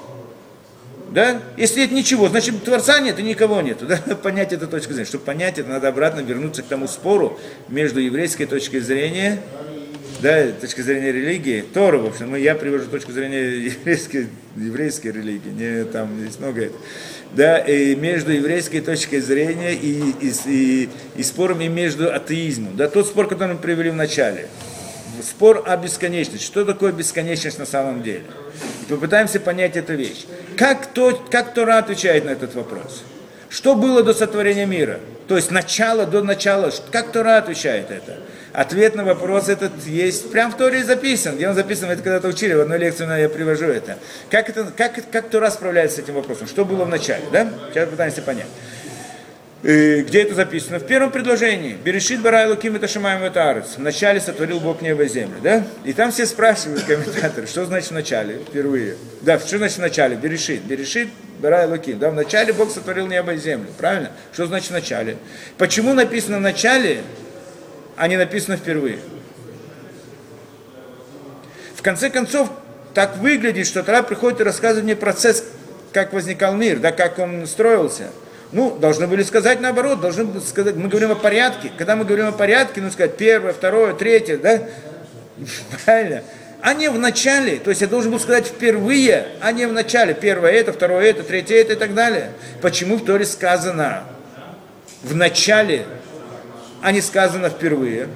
Да? 1.10 1.42
Если 1.58 1.82
нет 1.82 1.92
ничего, 1.92 2.30
значит 2.30 2.64
Творца 2.64 3.02
нет 3.02 3.20
и 3.20 3.24
никого 3.24 3.62
нет. 3.62 3.80
Да? 3.86 4.16
Понять 4.16 4.54
эту 4.54 4.68
точку 4.68 4.94
зрения. 4.94 5.10
Чтобы 5.10 5.26
понять 5.26 5.60
это, 5.60 5.68
надо 5.68 5.90
обратно 5.90 6.22
вернуться 6.22 6.64
к 6.64 6.68
тому 6.68 6.88
спору 6.88 7.38
между 7.68 8.00
еврейской 8.00 8.46
точкой 8.46 8.80
зрения 8.80 9.42
да, 10.22 10.52
точка 10.52 10.84
зрения 10.84 11.12
религии, 11.12 11.64
Тора, 11.74 11.98
в 11.98 12.06
общем, 12.06 12.32
ну, 12.32 12.38
я 12.38 12.56
привожу 12.56 12.86
точку 12.86 13.12
зрения 13.12 13.58
еврейской, 13.66 14.28
еврейской 14.56 15.08
религии, 15.08 15.50
не, 15.50 15.84
там 15.86 16.24
есть 16.24 16.40
много 16.40 16.66
это, 16.66 16.76
да, 17.34 17.58
и 17.58 17.96
между 17.96 18.32
еврейской 18.32 18.82
точкой 18.82 19.20
зрения 19.20 19.74
и, 19.74 20.14
и, 20.22 20.34
и, 20.46 20.90
и 21.16 21.24
спорами 21.24 21.68
между 21.68 22.14
атеизмом, 22.14 22.78
да, 22.78 22.88
тот 22.88 23.08
спор, 23.08 23.28
который 23.28 23.54
мы 23.54 23.60
привели 23.60 23.90
в 23.90 23.96
начале, 23.96 24.48
спор 25.24 25.64
о 25.66 25.76
бесконечности, 25.78 26.44
что 26.44 26.66
такое 26.66 26.92
бесконечность 26.92 27.58
на 27.58 27.66
самом 27.66 28.04
деле, 28.04 28.24
и 28.84 28.92
попытаемся 28.92 29.40
понять 29.40 29.76
эту 29.76 29.96
вещь. 29.96 30.26
Как, 30.56 30.86
то, 30.94 31.20
как 31.32 31.54
Тора 31.54 31.80
отвечает 31.80 32.26
на 32.26 32.30
этот 32.30 32.54
вопрос? 32.54 33.04
Что 33.52 33.76
было 33.76 34.02
до 34.02 34.14
сотворения 34.14 34.66
мира? 34.66 35.02
То 35.28 35.36
есть 35.36 35.52
начало 35.52 36.06
до 36.06 36.24
начала, 36.24 36.72
как 36.90 37.12
Тора 37.12 37.38
отвечает 37.38 37.92
это? 37.92 38.18
Ответ 38.54 38.96
на 38.96 39.04
вопрос 39.04 39.50
этот 39.50 39.72
есть, 39.86 40.32
прям 40.32 40.52
в 40.52 40.58
Торе 40.58 40.84
записан, 40.84 41.36
где 41.36 41.50
он 41.50 41.56
записан, 41.56 41.90
это 41.90 42.02
когда-то 42.02 42.30
учили, 42.30 42.54
в 42.54 42.62
одной 42.62 42.78
лекции 42.80 43.06
я 43.20 43.28
привожу 43.30 43.66
это. 43.66 43.98
Как, 44.30 44.50
это, 44.50 44.72
как, 44.76 44.94
как 45.12 45.30
Тора 45.30 45.50
справляется 45.50 45.98
с 45.98 46.00
этим 46.00 46.14
вопросом? 46.14 46.48
Что 46.48 46.64
было 46.64 46.86
в 46.86 46.90
начале, 46.90 47.24
да? 47.32 47.50
Сейчас 47.72 47.90
пытаемся 47.90 48.22
понять. 48.22 48.48
И 49.64 50.04
где 50.08 50.24
это 50.24 50.34
записано? 50.34 50.80
В 50.80 50.88
первом 50.88 51.12
предложении. 51.12 51.74
Берешит 51.74 52.22
барай 52.22 52.48
луким 52.48 52.78
это 52.78 52.88
шамаем 52.88 53.22
это 53.24 53.50
арец. 53.50 53.76
Вначале 53.78 54.20
сотворил 54.20 54.60
Бог 54.60 54.82
небо 54.82 55.04
и 55.04 55.08
землю. 55.08 55.36
Да? 55.44 55.64
И 55.84 55.94
там 55.94 56.12
все 56.12 56.26
спрашивают 56.26 56.84
комментаторы, 56.84 57.46
что 57.48 57.66
значит 57.66 57.90
в 57.90 57.94
начале, 57.94 58.40
впервые. 58.48 58.96
Да, 59.22 59.38
что 59.40 59.60
значит 59.60 59.78
в 59.78 59.82
начале? 59.82 60.16
Берешит. 60.16 60.64
Берешит 60.64 61.10
барай 61.42 61.68
луким. 61.68 62.00
Да, 62.00 62.10
в 62.10 62.14
начале 62.14 62.54
Бог 62.54 62.72
сотворил 62.72 63.08
небо 63.08 63.34
и 63.34 63.38
землю. 63.38 63.68
Правильно? 63.78 64.12
Что 64.32 64.46
значит 64.46 64.70
в 64.70 64.74
начале? 64.74 65.18
Почему 65.58 65.94
написано 65.94 66.38
в 66.38 66.42
начале? 66.42 67.02
а 68.02 68.08
не 68.08 68.18
написано 68.18 68.58
впервые. 68.58 68.98
В 71.76 71.84
конце 71.84 72.10
концов, 72.10 72.50
так 72.96 73.18
выглядит, 73.18 73.68
что 73.68 73.84
Тора 73.84 74.02
приходит 74.02 74.42
и 74.42 74.44
рассказывает 74.44 74.86
мне 74.86 74.96
процесс, 74.96 75.44
как 75.94 76.12
возникал 76.12 76.56
мир, 76.56 76.80
да, 76.80 76.92
как 76.92 77.20
он 77.20 77.46
строился. 77.46 78.10
Ну, 78.52 78.76
должны 78.76 79.06
были 79.06 79.22
сказать 79.22 79.62
наоборот, 79.62 80.02
должны 80.02 80.26
были 80.26 80.44
сказать, 80.44 80.76
мы 80.76 80.90
говорим 80.90 81.12
о 81.12 81.16
порядке. 81.16 81.72
Когда 81.78 81.96
мы 81.96 82.04
говорим 82.04 82.26
о 82.26 82.32
порядке, 82.32 82.82
ну 82.82 82.90
сказать 82.90 83.18
первое, 83.18 83.54
второе, 83.54 83.94
третье, 83.94 84.38
да? 84.38 84.64
Правильно? 85.86 86.24
А 86.62 86.74
не 86.74 86.90
в 86.90 87.00
начале, 87.00 87.58
то 87.58 87.70
есть 87.72 87.82
я 87.82 87.88
должен 87.88 88.12
был 88.12 88.20
сказать 88.20 88.46
впервые, 88.46 89.28
а 89.42 89.52
не 89.52 89.66
в 89.66 89.74
начале. 89.74 90.14
Первое 90.14 90.52
это, 90.52 90.72
второе 90.74 91.06
это, 91.10 91.24
третье 91.24 91.56
это 91.56 91.74
и 91.74 91.76
так 91.76 91.94
далее. 91.94 92.32
Почему 92.62 92.98
в 92.98 93.06
Торе 93.06 93.26
сказано 93.26 94.04
в 95.04 95.16
начале 95.16 95.86
а 96.82 96.92
не 96.92 97.02
сказано 97.02 97.50
впервые. 97.50 98.08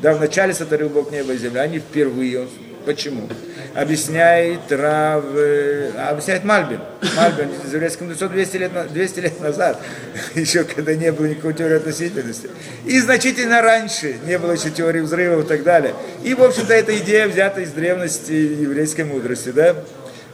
Да, 0.00 0.14
вначале 0.14 0.54
сотворил 0.54 0.88
Бог 0.88 1.10
небо 1.10 1.32
и 1.32 1.38
землю, 1.38 1.60
а 1.60 1.66
не 1.66 1.78
впервые. 1.78 2.46
Почему? 2.86 3.28
Объясняет 3.74 4.70
Рав, 4.70 5.24
э, 5.34 5.90
объясняет 6.08 6.44
Мальбин. 6.44 6.78
Мальбин 7.16 7.48
из 7.64 7.74
еврейского 7.74 8.06
мудрецов 8.06 8.30
200 8.30 8.56
лет, 8.58 8.92
200 8.92 9.20
лет 9.20 9.40
назад, 9.40 9.82
еще 10.36 10.62
когда 10.62 10.94
не 10.94 11.10
было 11.10 11.26
никакой 11.26 11.52
теории 11.54 11.78
относительности. 11.78 12.48
И 12.84 13.00
значительно 13.00 13.60
раньше 13.60 14.14
не 14.24 14.38
было 14.38 14.52
еще 14.52 14.70
теории 14.70 15.00
взрывов 15.00 15.44
и 15.44 15.48
так 15.48 15.64
далее. 15.64 15.94
И, 16.22 16.34
в 16.34 16.42
общем-то, 16.44 16.72
эта 16.72 16.96
идея 16.98 17.26
взята 17.26 17.60
из 17.60 17.72
древности 17.72 18.30
еврейской 18.30 19.04
мудрости, 19.04 19.48
да? 19.48 19.74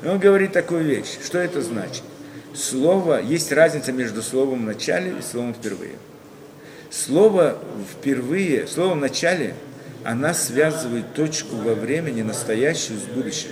он 0.05 0.19
говорит 0.19 0.53
такую 0.53 0.85
вещь. 0.85 1.19
Что 1.25 1.39
это 1.39 1.63
значит? 1.63 2.03
Слово, 2.55 3.23
есть 3.23 3.51
разница 3.51 3.93
между 3.93 4.21
словом 4.23 4.61
в 4.61 4.67
начале 4.67 5.15
и 5.19 5.23
словом 5.23 5.55
впервые. 5.55 5.95
Слово 6.91 7.57
впервые, 7.91 8.67
слово 8.67 8.93
в 8.93 8.97
начале, 8.99 9.55
она 10.05 10.35
связывает 10.35 11.15
точку 11.15 11.57
во 11.57 11.75
времени 11.75 12.23
настоящую 12.23 12.99
с 12.99 13.03
будущим. 13.03 13.51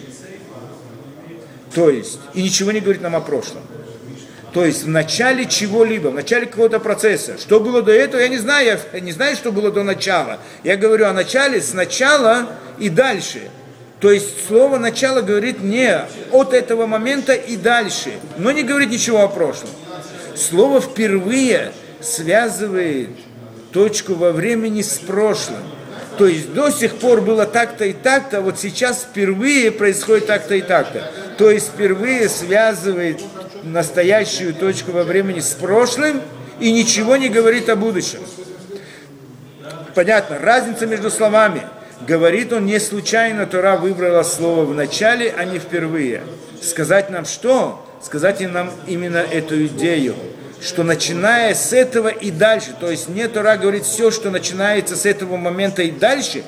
То 1.75 1.89
есть, 1.91 2.19
и 2.35 2.43
ничего 2.43 2.73
не 2.73 2.81
говорит 2.81 3.03
нам 3.03 3.15
о 3.15 3.21
прошлом. 3.21 3.63
То 4.53 4.65
есть 4.65 4.83
в 4.83 4.89
начале 4.89 5.47
чего-либо, 5.47 6.09
в 6.09 6.15
начале 6.15 6.47
какого-то 6.47 6.81
процесса. 6.81 7.39
Что 7.39 7.61
было 7.61 7.83
до 7.83 7.93
этого, 7.93 8.21
я 8.21 8.29
не 8.29 8.39
знаю, 8.39 8.79
я 8.93 9.01
не 9.01 9.13
знаю, 9.13 9.37
что 9.37 9.53
было 9.53 9.71
до 9.71 9.85
начала. 9.85 10.39
Я 10.65 10.77
говорю 10.77 11.07
о 11.07 11.13
начале, 11.13 11.61
с 11.61 11.73
начала 11.73 12.49
и 12.79 12.89
дальше. 12.89 13.43
То 14.01 14.11
есть 14.11 14.47
слово 14.49 14.79
начало 14.79 15.21
говорит 15.21 15.63
не 15.63 15.95
от 16.33 16.55
этого 16.55 16.87
момента 16.87 17.35
и 17.35 17.57
дальше, 17.57 18.15
но 18.39 18.51
не 18.51 18.63
говорит 18.63 18.91
ничего 18.91 19.21
о 19.21 19.29
прошлом. 19.29 19.69
Слово 20.35 20.81
впервые 20.81 21.73
связывает 22.01 23.11
точку 23.73 24.15
во 24.15 24.33
времени 24.33 24.81
с 24.81 24.99
прошлым. 24.99 25.61
То 26.19 26.27
есть 26.27 26.53
до 26.53 26.71
сих 26.71 26.97
пор 26.97 27.21
было 27.21 27.47
так-то 27.47 27.85
и 27.85 27.93
так-то, 27.93 28.39
а 28.39 28.41
вот 28.41 28.59
сейчас 28.59 29.07
впервые 29.11 29.71
происходит 29.71 30.27
так-то 30.27 30.55
и 30.55 30.61
так-то. 30.61 31.11
То 31.39 31.51
есть 31.51 31.69
впервые 31.69 32.29
связывает 32.29 33.21
настоящую 33.63 34.55
точку 34.55 34.93
во 34.93 35.05
времени 35.05 35.41
с 35.41 35.51
прошлым 35.53 36.21
и 36.59 36.73
ничего 36.73 37.17
не 37.17 37.29
говорит 37.29 37.69
о 37.69 37.77
будущем. 37.77 38.21
Понятно, 39.95 40.39
разница 40.39 40.87
между 40.87 41.11
словами. 41.11 41.63
Говорит 42.07 42.53
он 42.53 42.67
не 42.67 42.79
случайно, 42.81 43.47
Тора 43.47 43.77
выбрала 43.77 44.23
слово 44.23 44.65
в 44.65 44.75
начале, 44.75 45.35
а 45.37 45.45
не 45.45 45.59
впервые. 45.59 46.23
Сказать 46.63 47.11
нам 47.11 47.25
что? 47.25 47.87
Сказать 48.03 48.41
нам 48.41 48.71
именно 48.87 49.19
эту 49.19 49.67
идею 49.67 50.15
что 50.63 50.83
начиная 50.83 51.55
с 51.55 51.73
этого 51.73 52.09
и 52.09 52.31
дальше, 52.31 52.75
то 52.79 52.91
есть 52.91 53.09
не 53.09 53.27
Тора 53.29 53.57
говорит 53.57 53.85
все, 53.85 54.11
что 54.11 54.31
начинается 54.31 54.97
с 54.97 55.07
этого 55.07 55.37
момента 55.37 55.83
и 55.83 55.91
дальше, 55.91 56.43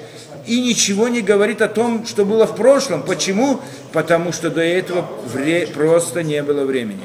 и 0.46 0.60
ничего 0.60 1.08
не 1.08 1.22
говорит 1.22 1.62
о 1.62 1.68
том, 1.68 2.04
что 2.06 2.24
было 2.24 2.46
в 2.46 2.56
прошлом. 2.56 3.02
Почему? 3.02 3.60
Потому 3.92 4.32
что 4.32 4.50
до 4.50 4.60
этого 4.60 5.08
вре- 5.32 5.66
просто 5.66 6.22
не 6.22 6.42
было 6.42 6.64
времени 6.64 7.04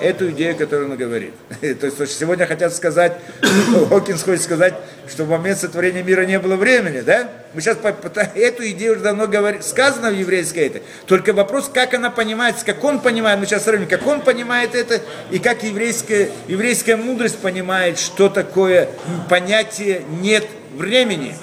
эту 0.00 0.30
идею, 0.30 0.56
которую 0.56 0.90
он 0.90 0.96
говорит. 0.96 1.32
То 1.60 1.86
есть 1.86 2.18
сегодня 2.18 2.46
хотят 2.46 2.74
сказать, 2.74 3.18
Хокинс 3.88 4.22
хочет 4.22 4.42
сказать, 4.42 4.74
что 5.08 5.24
в 5.24 5.28
момент 5.28 5.58
сотворения 5.58 6.02
мира 6.02 6.24
не 6.24 6.38
было 6.38 6.56
времени, 6.56 7.00
да? 7.00 7.28
Мы 7.54 7.60
сейчас 7.60 7.78
эту 8.34 8.68
идею 8.70 8.92
уже 8.92 9.02
давно 9.02 9.26
говорим, 9.26 9.62
сказано 9.62 10.10
в 10.10 10.14
еврейской 10.14 10.66
это. 10.66 10.80
Только 11.06 11.32
вопрос, 11.32 11.70
как 11.72 11.94
она 11.94 12.10
понимается, 12.10 12.64
как 12.64 12.82
он 12.84 13.00
понимает, 13.00 13.38
мы 13.40 13.46
сейчас 13.46 13.64
сравним, 13.64 13.88
как 13.88 14.06
он 14.06 14.20
понимает 14.20 14.74
это, 14.74 15.00
и 15.30 15.38
как 15.38 15.62
еврейская, 15.62 16.30
еврейская 16.46 16.96
мудрость 16.96 17.38
понимает, 17.38 17.98
что 17.98 18.28
такое 18.28 18.88
понятие 19.28 20.02
«нет 20.20 20.46
времени». 20.74 21.34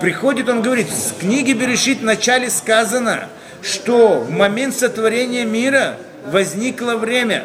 Приходит, 0.00 0.48
он 0.48 0.62
говорит, 0.62 0.88
в 0.88 1.20
книге 1.20 1.54
Берешит 1.54 2.00
в 2.00 2.04
начале 2.04 2.50
сказано, 2.50 3.28
что 3.62 4.18
в 4.20 4.30
момент 4.30 4.74
сотворения 4.76 5.44
мира– 5.44 5.96
возникло 6.26 6.96
время. 6.96 7.44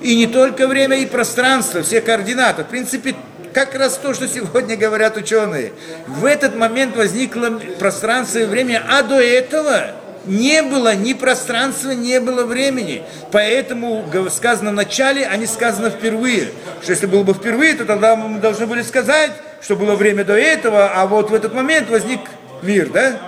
И 0.00 0.14
не 0.16 0.26
только 0.26 0.66
время, 0.66 0.98
и 0.98 1.06
пространство, 1.06 1.82
все 1.82 2.00
координаты. 2.00 2.62
В 2.62 2.68
принципе, 2.68 3.14
как 3.52 3.74
раз 3.74 3.98
то, 3.98 4.14
что 4.14 4.28
сегодня 4.28 4.76
говорят 4.76 5.16
ученые. 5.16 5.72
В 6.06 6.24
этот 6.24 6.56
момент 6.56 6.96
возникло 6.96 7.60
пространство 7.78 8.38
и 8.38 8.44
время, 8.44 8.82
а 8.88 9.02
до 9.02 9.20
этого 9.20 9.92
не 10.26 10.62
было 10.62 10.94
ни 10.94 11.14
пространства, 11.14 11.90
не 11.90 12.20
было 12.20 12.44
времени. 12.44 13.02
Поэтому 13.32 14.04
сказано 14.30 14.70
в 14.70 14.74
начале, 14.74 15.26
а 15.26 15.36
не 15.36 15.46
сказано 15.46 15.90
впервые. 15.90 16.50
Что 16.82 16.92
если 16.92 17.06
было 17.06 17.22
бы 17.22 17.34
впервые, 17.34 17.74
то 17.74 17.84
тогда 17.84 18.14
мы 18.14 18.38
должны 18.38 18.66
были 18.66 18.82
сказать, 18.82 19.32
что 19.60 19.74
было 19.74 19.94
время 19.96 20.24
до 20.24 20.34
этого, 20.34 20.92
а 20.94 21.06
вот 21.06 21.30
в 21.30 21.34
этот 21.34 21.54
момент 21.54 21.88
возник 21.90 22.20
мир, 22.62 22.90
да? 22.90 23.18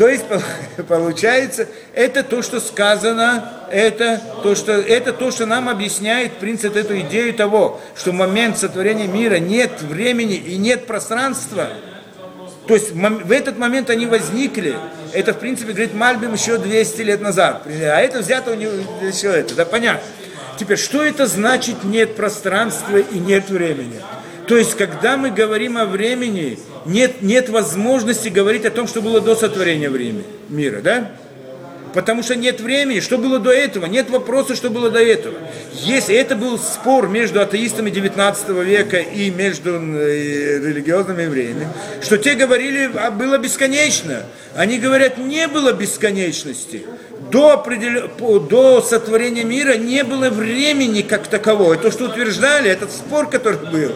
То 0.00 0.08
есть 0.08 0.24
получается, 0.88 1.68
это 1.92 2.22
то, 2.22 2.40
что 2.40 2.58
сказано, 2.58 3.66
это 3.70 4.18
то, 4.42 4.54
что, 4.54 4.72
это 4.72 5.12
то, 5.12 5.30
что 5.30 5.44
нам 5.44 5.68
объясняет, 5.68 6.32
в 6.32 6.36
принципе, 6.36 6.80
эту 6.80 6.98
идею 7.00 7.34
того, 7.34 7.78
что 7.94 8.12
в 8.12 8.14
момент 8.14 8.56
сотворения 8.56 9.06
мира 9.06 9.34
нет 9.34 9.82
времени 9.82 10.36
и 10.36 10.56
нет 10.56 10.86
пространства. 10.86 11.68
То 12.66 12.72
есть 12.72 12.92
в 12.92 13.30
этот 13.30 13.58
момент 13.58 13.90
они 13.90 14.06
возникли. 14.06 14.74
Это, 15.12 15.34
в 15.34 15.38
принципе, 15.38 15.72
говорит 15.72 15.92
Мальбим 15.92 16.32
еще 16.32 16.56
200 16.56 17.02
лет 17.02 17.20
назад. 17.20 17.64
А 17.66 18.00
это 18.00 18.20
взято 18.20 18.52
у 18.52 18.54
него 18.54 18.72
еще 19.02 19.28
это, 19.28 19.54
да, 19.54 19.66
понятно. 19.66 20.00
Теперь, 20.58 20.78
что 20.78 21.02
это 21.02 21.26
значит 21.26 21.84
нет 21.84 22.16
пространства 22.16 22.96
и 22.96 23.18
нет 23.18 23.50
времени? 23.50 24.00
То 24.48 24.56
есть, 24.56 24.78
когда 24.78 25.18
мы 25.18 25.30
говорим 25.30 25.76
о 25.76 25.84
времени, 25.84 26.58
нет, 26.84 27.22
нет 27.22 27.48
возможности 27.48 28.28
говорить 28.28 28.64
о 28.64 28.70
том, 28.70 28.86
что 28.86 29.02
было 29.02 29.20
до 29.20 29.34
сотворения 29.34 29.90
времени, 29.90 30.24
мира, 30.48 30.80
да? 30.80 31.10
Потому 31.94 32.22
что 32.22 32.36
нет 32.36 32.60
времени, 32.60 33.00
что 33.00 33.18
было 33.18 33.38
до 33.38 33.50
этого, 33.50 33.86
нет 33.86 34.10
вопроса, 34.10 34.54
что 34.54 34.70
было 34.70 34.90
до 34.90 35.00
этого. 35.00 35.34
Если 35.72 36.14
это 36.14 36.36
был 36.36 36.58
спор 36.58 37.08
между 37.08 37.40
атеистами 37.40 37.90
19 37.90 38.48
века 38.50 38.98
и 38.98 39.30
между 39.30 39.74
э, 39.74 40.58
религиозными 40.58 41.22
евреями, 41.22 41.68
что 42.00 42.16
те 42.16 42.34
говорили, 42.34 42.90
а 42.94 43.10
было 43.10 43.38
бесконечно. 43.38 44.22
Они 44.54 44.78
говорят, 44.78 45.18
не 45.18 45.48
было 45.48 45.72
бесконечности. 45.72 46.84
До, 47.30 47.54
определен... 47.54 48.10
до 48.48 48.82
сотворения 48.82 49.44
мира 49.44 49.74
не 49.74 50.04
было 50.04 50.30
времени 50.30 51.02
как 51.02 51.26
такового. 51.26 51.76
То, 51.76 51.90
что 51.90 52.04
утверждали, 52.06 52.70
этот 52.70 52.92
спор, 52.92 53.28
который 53.28 53.58
был. 53.70 53.92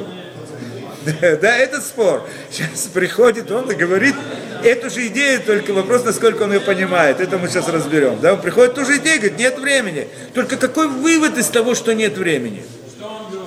Да, 1.40 1.57
этот 1.57 1.84
спор. 1.84 2.26
Сейчас 2.50 2.88
приходит 2.92 3.50
он 3.50 3.70
и 3.70 3.74
говорит 3.74 4.14
эту 4.62 4.90
же 4.90 5.07
идею, 5.09 5.40
только 5.42 5.72
вопрос, 5.72 6.05
насколько 6.05 6.42
он 6.42 6.52
ее 6.52 6.61
понимает. 6.61 7.20
Это 7.20 7.38
мы 7.38 7.48
сейчас 7.48 7.68
разберем. 7.68 8.18
Да, 8.20 8.34
он 8.34 8.40
приходит 8.40 8.74
ту 8.74 8.84
же 8.84 8.96
идею, 8.96 9.20
говорит, 9.20 9.38
нет 9.38 9.59
времени. 9.59 10.09
Только 10.32 10.57
какой 10.57 10.88
вывод 10.88 11.38
из 11.38 11.48
того, 11.48 11.74
что 11.74 11.94
нет 11.94 12.16
времени? 12.16 12.64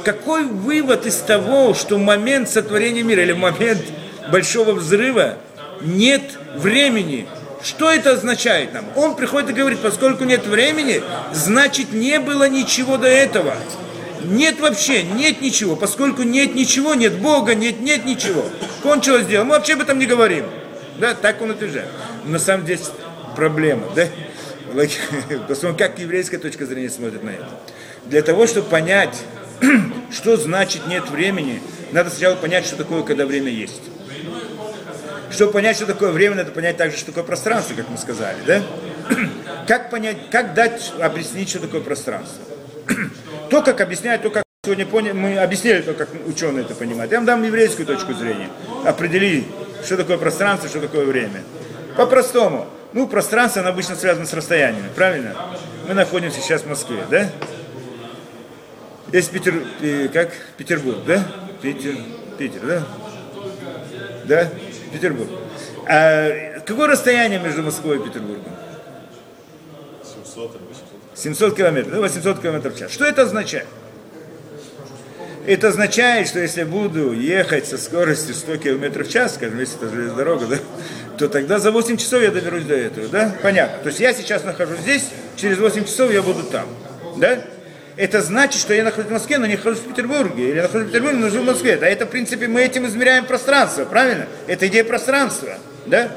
Какой 0.04 0.44
вывод 0.44 1.06
из 1.06 1.18
того, 1.18 1.74
что 1.74 1.98
момент 1.98 2.50
сотворения 2.50 3.04
мира 3.04 3.24
или 3.24 3.34
момент 3.34 3.82
большого 4.32 4.74
взрыва 4.74 5.38
нет 5.82 6.24
времени? 6.56 7.28
Что 7.64 7.92
это 7.92 8.12
означает 8.12 8.74
нам? 8.74 8.86
Он 8.96 9.16
приходит 9.16 9.50
и 9.50 9.54
говорит, 9.54 9.80
поскольку 9.80 10.24
нет 10.24 10.46
времени, 10.46 11.02
значит 11.34 11.92
не 11.92 12.20
было 12.20 12.48
ничего 12.48 12.98
до 12.98 13.08
этого. 13.08 13.56
Нет 14.24 14.60
вообще, 14.60 15.04
нет 15.04 15.42
ничего. 15.42 15.76
Поскольку 15.76 16.24
нет 16.24 16.56
ничего, 16.56 16.94
нет 16.94 17.20
Бога, 17.20 17.56
нет, 17.56 17.82
нет 17.82 18.06
ничего. 18.06 18.46
Кончилось 18.84 19.26
дело. 19.26 19.44
Мы 19.44 19.52
вообще 19.52 19.74
об 19.74 19.82
этом 19.82 20.00
не 20.00 20.06
говорим. 20.06 20.46
Да, 21.00 21.14
так 21.14 21.42
он 21.42 21.52
утверждает. 21.52 21.90
Но 22.26 22.32
на 22.34 22.40
самом 22.40 22.66
деле 22.66 22.82
проблема, 23.36 23.84
да? 23.96 24.08
Посмотрим, 25.48 25.78
как 25.78 26.00
еврейская 26.00 26.38
точка 26.38 26.66
зрения 26.66 26.90
смотрит 26.90 27.24
на 27.24 27.30
это. 27.30 27.48
Для 28.06 28.22
того, 28.22 28.48
чтобы 28.48 28.70
понять, 28.70 29.16
что 30.12 30.38
значит 30.38 30.88
нет 30.88 31.10
времени, 31.10 31.62
надо 31.92 32.10
сначала 32.10 32.36
понять, 32.36 32.66
что 32.66 32.76
такое, 32.76 33.04
когда 33.04 33.26
время 33.26 33.52
есть. 33.52 33.82
Чтобы 35.32 35.52
понять, 35.52 35.76
что 35.76 35.86
такое 35.86 36.12
время, 36.12 36.36
надо 36.36 36.52
понять 36.52 36.78
также, 36.78 36.98
что 36.98 37.08
такое 37.08 37.24
пространство, 37.24 37.76
как 37.76 37.90
мы 37.90 37.98
сказали, 37.98 38.38
да? 38.46 38.64
Как 39.68 39.90
понять, 39.90 40.30
как 40.32 40.54
дать, 40.54 40.94
объяснить, 41.02 41.50
что 41.50 41.60
такое 41.60 41.82
пространство? 41.82 42.42
То, 43.50 43.62
как 43.62 43.82
объясняют, 43.82 44.24
то, 44.24 44.30
как 44.30 44.44
сегодня 44.66 44.86
поняли, 44.86 45.14
мы 45.14 45.38
объяснили 45.38 45.82
то, 45.82 45.94
как 45.94 46.10
ученые 46.26 46.66
это 46.66 46.76
понимают. 46.76 47.12
Я 47.12 47.20
вам 47.20 47.26
дам 47.26 47.44
еврейскую 47.44 47.86
точку 47.86 48.14
зрения. 48.14 48.50
Определи, 48.86 49.46
что 49.86 49.98
такое 49.98 50.18
пространство, 50.18 50.70
что 50.70 50.82
такое 50.82 51.06
время. 51.06 51.44
По-простому. 51.96 52.68
Ну, 52.94 53.08
пространство, 53.08 53.62
оно 53.62 53.72
обычно 53.72 53.96
связано 53.96 54.26
с 54.26 54.34
расстояниями, 54.34 54.90
правильно? 54.96 55.36
Мы 55.88 55.94
находимся 55.94 56.42
сейчас 56.42 56.64
в 56.64 56.70
Москве, 56.70 57.04
да? 57.10 57.30
Есть 59.12 59.32
Питер, 59.32 59.64
как? 60.12 60.32
Петербург, 60.58 60.98
да? 61.06 61.24
Питер, 61.62 61.96
Питер, 62.38 62.62
да? 62.66 62.84
Да? 64.26 64.50
Петербург. 64.92 65.30
А 65.88 66.60
какое 66.66 66.88
расстояние 66.88 67.40
между 67.40 67.64
Москвой 67.64 67.98
и 67.98 68.04
Петербургом? 68.04 68.52
700 70.04 70.60
700 71.18 71.56
километров, 71.56 71.94
ну 71.96 72.02
800 72.02 72.42
километров 72.42 72.76
в 72.76 72.80
час. 72.80 72.92
Что 72.92 73.06
это 73.06 73.24
означает? 73.24 73.68
Это 75.48 75.70
означает, 75.70 76.28
что 76.28 76.40
если 76.40 76.64
буду 76.64 77.14
ехать 77.14 77.66
со 77.66 77.78
скоростью 77.78 78.36
100 78.36 78.58
километров 78.58 79.08
в 79.08 79.12
час, 79.12 79.36
скажем, 79.36 79.60
если 79.60 79.78
это 79.78 79.90
железная 79.90 80.18
дорога, 80.18 80.46
да, 80.46 80.58
то 81.18 81.30
тогда 81.30 81.58
за 81.58 81.72
8 81.72 81.98
часов 81.98 82.22
я 82.22 82.32
доберусь 82.32 82.66
до 82.66 82.76
этого, 82.76 83.08
да? 83.08 83.34
Понятно. 83.42 83.78
То 83.82 83.88
есть 83.88 84.02
я 84.02 84.14
сейчас 84.14 84.44
нахожусь 84.44 84.80
здесь, 84.80 85.06
через 85.38 85.58
8 85.58 85.86
часов 85.86 86.12
я 86.12 86.22
буду 86.22 86.44
там, 86.44 86.68
да? 87.16 87.40
Это 87.96 88.22
значит, 88.22 88.62
что 88.62 88.74
я 88.74 88.84
нахожусь 88.84 89.10
в 89.10 89.14
Москве, 89.14 89.38
но 89.40 89.48
не 89.48 89.56
нахожусь 89.56 89.80
в 89.80 89.88
Петербурге. 89.88 90.50
Или 90.50 90.62
нахожусь 90.62 90.88
в 90.88 90.92
Петербурге, 90.92 91.18
но 91.18 91.30
живу 91.30 91.46
в 91.46 91.48
Москве. 91.48 91.78
Да, 91.78 91.88
это, 91.88 92.06
в 92.06 92.10
принципе, 92.10 92.48
мы 92.48 92.62
этим 92.62 92.86
измеряем 92.86 93.26
пространство, 93.26 93.86
правильно? 93.86 94.28
Это 94.46 94.68
идея 94.68 94.84
пространства, 94.84 95.58
да? 95.88 96.12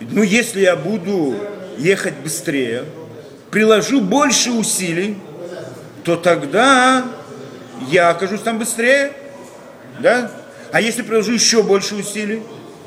Ну, 0.00 0.22
если 0.22 0.60
я 0.60 0.74
буду 0.76 1.34
ехать 1.76 2.14
быстрее, 2.14 2.84
приложу 3.52 4.00
больше 4.00 4.50
усилий, 4.50 5.18
то 6.02 6.16
тогда 6.16 7.04
я 7.90 8.08
окажусь 8.08 8.40
там 8.40 8.58
быстрее. 8.58 9.12
Да? 10.00 10.32
А 10.72 10.80
если 10.80 11.02
приложу 11.02 11.32
еще 11.32 11.62
больше 11.62 11.94
усилий, 11.94 12.42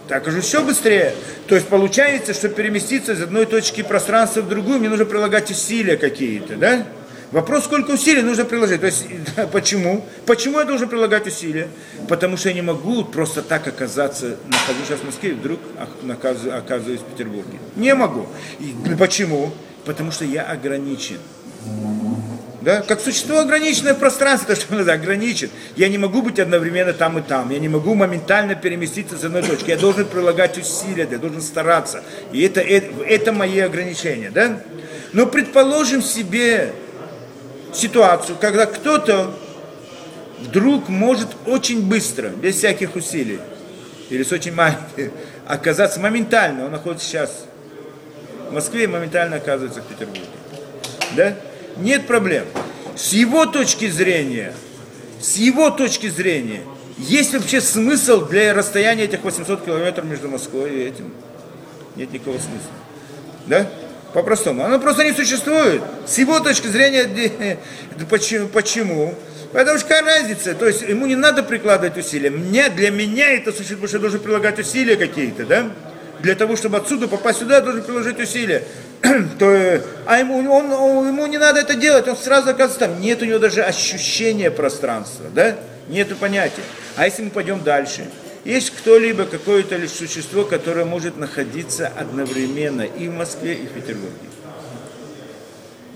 то 0.07 0.17
окажусь 0.17 0.47
еще 0.47 0.61
быстрее. 0.61 1.13
То 1.47 1.53
есть 1.55 1.67
получается, 1.67 2.33
что 2.33 2.49
переместиться 2.49 3.13
из 3.13 3.21
одной 3.21 3.45
точки 3.45 3.83
пространства 3.83 4.41
в 4.41 4.49
другую, 4.49 4.79
мне 4.79 4.89
нужно 4.89 5.05
прилагать 5.05 5.51
усилия 5.51 5.97
какие-то, 5.97 6.55
да? 6.55 6.85
Вопрос, 7.31 7.65
сколько 7.65 7.91
усилий 7.91 8.23
нужно 8.23 8.45
приложить. 8.45 8.81
То 8.81 8.87
есть, 8.87 9.05
почему? 9.51 10.03
Почему 10.25 10.59
я 10.59 10.65
должен 10.65 10.89
прилагать 10.89 11.27
усилия? 11.27 11.67
Потому 12.07 12.37
что 12.37 12.49
я 12.49 12.55
не 12.55 12.63
могу 12.63 13.03
просто 13.03 13.43
так 13.43 13.67
оказаться, 13.67 14.37
нахожусь 14.47 14.87
сейчас 14.87 14.99
в 14.99 15.05
Москве, 15.05 15.33
вдруг 15.33 15.59
оказываюсь 16.51 17.01
в 17.01 17.03
Петербурге. 17.03 17.59
Не 17.75 17.93
могу. 17.93 18.25
И 18.59 18.73
почему? 18.97 19.53
Потому 19.85 20.11
что 20.11 20.25
я 20.25 20.43
ограничен. 20.43 21.19
Да? 22.65 22.81
Как 22.81 22.99
существо 22.99 23.39
ограниченное 23.39 23.93
пространство, 23.93 24.55
то, 24.55 24.61
что 24.61 24.73
надо 24.73 24.93
ограничен. 24.93 25.49
Я 25.75 25.87
не 25.87 25.99
могу 25.99 26.23
быть 26.23 26.39
одновременно 26.39 26.93
там 26.93 27.19
и 27.19 27.21
там. 27.21 27.51
Я 27.51 27.59
не 27.59 27.69
могу 27.69 27.93
моментально 27.93 28.55
переместиться 28.55 29.17
с 29.17 29.23
одной 29.23 29.43
точки. 29.43 29.69
Я 29.69 29.77
должен 29.77 30.05
прилагать 30.05 30.57
усилия, 30.57 31.07
я 31.09 31.19
должен 31.19 31.41
стараться. 31.41 32.03
И 32.31 32.41
это, 32.41 32.61
это, 32.61 33.03
это 33.03 33.31
мои 33.31 33.59
ограничения. 33.59 34.31
Да? 34.31 34.61
Но 35.13 35.27
предположим 35.27 36.01
себе 36.01 36.73
ситуацию, 37.71 38.37
когда 38.41 38.65
кто-то 38.65 39.31
вдруг 40.41 40.89
может 40.89 41.29
очень 41.45 41.87
быстро, 41.87 42.29
без 42.29 42.55
всяких 42.55 42.95
усилий, 42.95 43.39
или 44.09 44.23
с 44.23 44.31
очень 44.31 44.53
маленьким, 44.53 45.11
оказаться 45.47 45.99
моментально, 45.99 46.65
он 46.65 46.71
находится 46.71 47.05
сейчас 47.07 47.45
в 48.49 48.53
Москве 48.53 48.87
моментально 48.87 49.37
оказывается 49.37 49.81
в 49.81 49.85
Петербурге. 49.85 50.25
Да? 51.15 51.35
Нет 51.77 52.07
проблем. 52.07 52.45
С 52.95 53.13
его 53.13 53.45
точки 53.45 53.89
зрения, 53.89 54.53
с 55.19 55.35
его 55.35 55.69
точки 55.69 56.07
зрения, 56.07 56.61
есть 56.97 57.33
вообще 57.33 57.59
смысл 57.59 58.25
для 58.25 58.53
расстояния 58.53 59.03
этих 59.03 59.23
800 59.23 59.65
километров 59.65 60.05
между 60.05 60.29
Москвой 60.29 60.71
и 60.71 60.83
этим? 60.83 61.13
Нет 61.95 62.11
никакого 62.13 62.37
смысла. 62.37 62.71
Да? 63.47 63.67
По-простому. 64.13 64.63
Оно 64.63 64.79
просто 64.79 65.03
не 65.03 65.11
существует. 65.11 65.81
С 66.05 66.17
его 66.17 66.39
точки 66.39 66.67
зрения, 66.67 67.57
почему? 68.09 68.47
почему? 68.47 69.15
Потому 69.51 69.77
что 69.77 69.87
какая 69.87 70.03
разница? 70.03 70.53
То 70.53 70.67
есть 70.67 70.81
ему 70.81 71.05
не 71.05 71.15
надо 71.15 71.43
прикладывать 71.43 71.97
усилия. 71.97 72.29
Мне, 72.29 72.69
для 72.69 72.91
меня 72.91 73.31
это 73.31 73.51
существует, 73.51 73.81
потому 73.81 73.87
что 73.87 73.97
я 73.97 74.01
должен 74.01 74.19
прилагать 74.19 74.59
усилия 74.59 74.95
какие-то, 74.95 75.45
да? 75.45 75.71
Для 76.19 76.35
того, 76.35 76.55
чтобы 76.55 76.77
отсюда 76.77 77.07
попасть 77.07 77.39
сюда, 77.39 77.61
должен 77.61 77.83
приложить 77.83 78.19
усилия. 78.19 78.63
То, 79.39 79.81
а 80.05 80.17
ему, 80.17 80.51
он, 80.51 81.07
ему 81.07 81.25
не 81.27 81.37
надо 81.37 81.59
это 81.59 81.75
делать, 81.75 82.07
он 82.07 82.17
сразу 82.17 82.49
оказывается 82.49 82.79
там. 82.79 83.01
Нет 83.01 83.21
у 83.21 83.25
него 83.25 83.39
даже 83.39 83.63
ощущения 83.63 84.51
пространства, 84.51 85.25
да? 85.33 85.55
Нет 85.89 86.15
понятия. 86.17 86.63
А 86.95 87.05
если 87.05 87.23
мы 87.23 87.29
пойдем 87.29 87.63
дальше? 87.63 88.07
Есть 88.43 88.71
кто-либо, 88.71 89.25
какое-то 89.25 89.75
лишь 89.75 89.91
существо, 89.91 90.43
которое 90.43 90.85
может 90.85 91.17
находиться 91.17 91.87
одновременно 91.87 92.83
и 92.83 93.07
в 93.07 93.13
Москве, 93.13 93.55
и 93.55 93.65
в 93.65 93.71
Петербурге? 93.71 94.29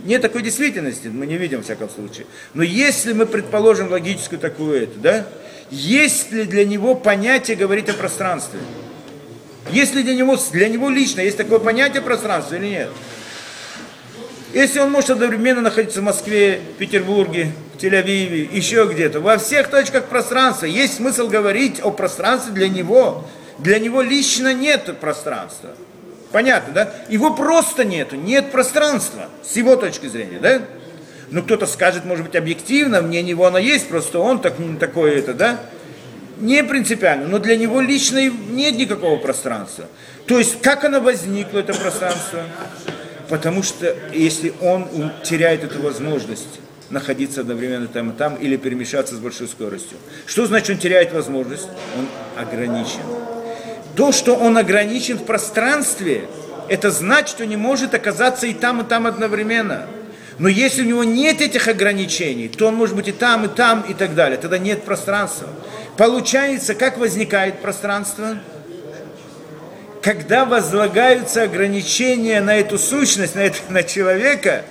Нет 0.04 0.22
такой 0.22 0.42
действительности, 0.42 1.08
мы 1.08 1.28
не 1.28 1.38
видим 1.38 1.62
в 1.62 1.64
всяком 1.64 1.90
случае. 1.90 2.26
Но 2.54 2.64
если 2.64 3.14
мы 3.14 3.26
предположим 3.26 3.92
логическую 3.92 4.40
такую 4.40 4.84
эту, 4.84 5.00
да, 5.00 5.28
есть 5.70 6.32
ли 6.32 6.46
для 6.46 6.66
него 6.66 6.96
понятие 6.96 7.58
говорить 7.58 7.90
о 7.90 7.94
пространстве? 7.94 8.60
Есть 9.72 9.96
ли 9.96 10.04
для 10.04 10.16
него, 10.16 10.38
для 10.52 10.70
него 10.70 10.90
лично 10.90 11.22
есть 11.22 11.38
такое 11.38 11.60
понятие 11.60 12.02
пространства 12.02 12.56
или 12.56 12.68
нет? 12.68 12.90
Если 14.54 14.80
он 14.80 14.92
может 14.92 15.12
одновременно 15.12 15.62
находиться 15.62 16.02
в 16.02 16.04
Москве, 16.04 16.60
Петербурге, 16.80 17.52
Тель-Авиве, 17.78 18.50
еще 18.52 18.90
где-то, 18.92 19.20
во 19.20 19.38
всех 19.38 19.68
точках 19.70 20.06
пространства, 20.06 20.66
есть 20.66 20.96
смысл 20.96 21.28
говорить 21.28 21.80
о 21.82 21.92
пространстве 21.92 22.54
для 22.54 22.68
него. 22.68 23.26
Для 23.60 23.78
него 23.78 24.02
лично 24.02 24.54
нет 24.54 24.98
пространства. 25.00 25.70
Понятно, 26.32 26.74
да? 26.74 26.94
Его 27.10 27.34
просто 27.34 27.84
нету, 27.84 28.16
нет 28.16 28.52
пространства, 28.52 29.30
с 29.44 29.56
его 29.56 29.76
точки 29.76 30.08
зрения, 30.08 30.40
да? 30.40 30.62
Ну, 31.30 31.44
кто-то 31.44 31.68
скажет, 31.68 32.06
может 32.06 32.26
быть, 32.26 32.36
объективно, 32.36 33.02
мне 33.02 33.22
него 33.22 33.46
оно 33.46 33.60
есть, 33.60 33.88
просто 33.88 34.20
он 34.20 34.42
так, 34.42 34.54
такое 34.80 35.18
это, 35.18 35.34
да? 35.34 35.60
Не 36.40 36.64
принципиально, 36.64 37.28
но 37.28 37.40
для 37.40 37.58
него 37.58 37.82
лично 37.82 38.30
нет 38.30 38.76
никакого 38.76 39.18
пространства. 39.18 39.86
То 40.26 40.38
есть, 40.40 40.62
как 40.62 40.84
оно 40.86 41.02
возникло, 41.02 41.60
это 41.60 41.74
пространство? 41.74 42.44
Потому 43.28 43.62
что 43.62 43.96
если 44.14 44.54
он 44.62 44.88
теряет 45.24 45.64
эту 45.64 45.82
возможность 45.82 46.60
находиться 46.90 47.42
одновременно 47.42 47.88
там 47.88 48.12
и 48.12 48.14
там 48.14 48.36
или 48.36 48.58
перемещаться 48.58 49.16
с 49.16 49.20
большой 49.20 49.48
скоростью. 49.48 49.98
Что 50.26 50.46
значит 50.48 50.72
он 50.72 50.78
теряет 50.78 51.14
возможность? 51.14 51.68
Он 51.98 52.08
ограничен. 52.42 53.02
То, 53.96 54.12
что 54.12 54.36
он 54.36 54.58
ограничен 54.58 55.18
в 55.18 55.26
пространстве, 55.26 56.26
это 56.68 56.92
значит, 56.92 57.30
что 57.30 57.46
не 57.46 57.58
может 57.58 57.94
оказаться 57.94 58.48
и 58.48 58.54
там, 58.54 58.82
и 58.82 58.84
там 58.84 59.08
одновременно. 59.08 59.88
Но 60.38 60.48
если 60.48 60.84
у 60.84 60.86
него 60.86 61.04
нет 61.04 61.42
этих 61.42 61.68
ограничений, 61.68 62.48
то 62.48 62.68
он 62.68 62.76
может 62.76 62.96
быть 62.96 63.10
и 63.10 63.12
там, 63.12 63.46
и 63.46 63.48
там, 63.50 63.82
и 63.82 63.94
так 63.94 64.16
далее. 64.16 64.38
Тогда 64.38 64.58
нет 64.58 64.84
пространства. 64.84 65.50
Получается, 66.00 66.76
как 66.76 66.98
возникает 66.98 67.60
пространство? 67.60 68.40
Когда 70.02 70.46
возлагаются 70.46 71.44
ограничения 71.44 72.40
на 72.40 72.56
эту 72.56 72.80
сущность, 72.80 73.36
на, 73.36 73.42
это, 73.42 73.58
на 73.68 73.84
человека, 73.84 74.64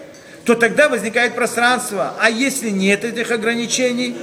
то 0.47 0.55
тогда 0.55 0.89
возникает 0.89 1.35
пространство. 1.35 2.15
А 2.19 2.31
если 2.31 2.71
нет 2.71 3.05
этих 3.05 3.31
ограничений, 3.31 4.17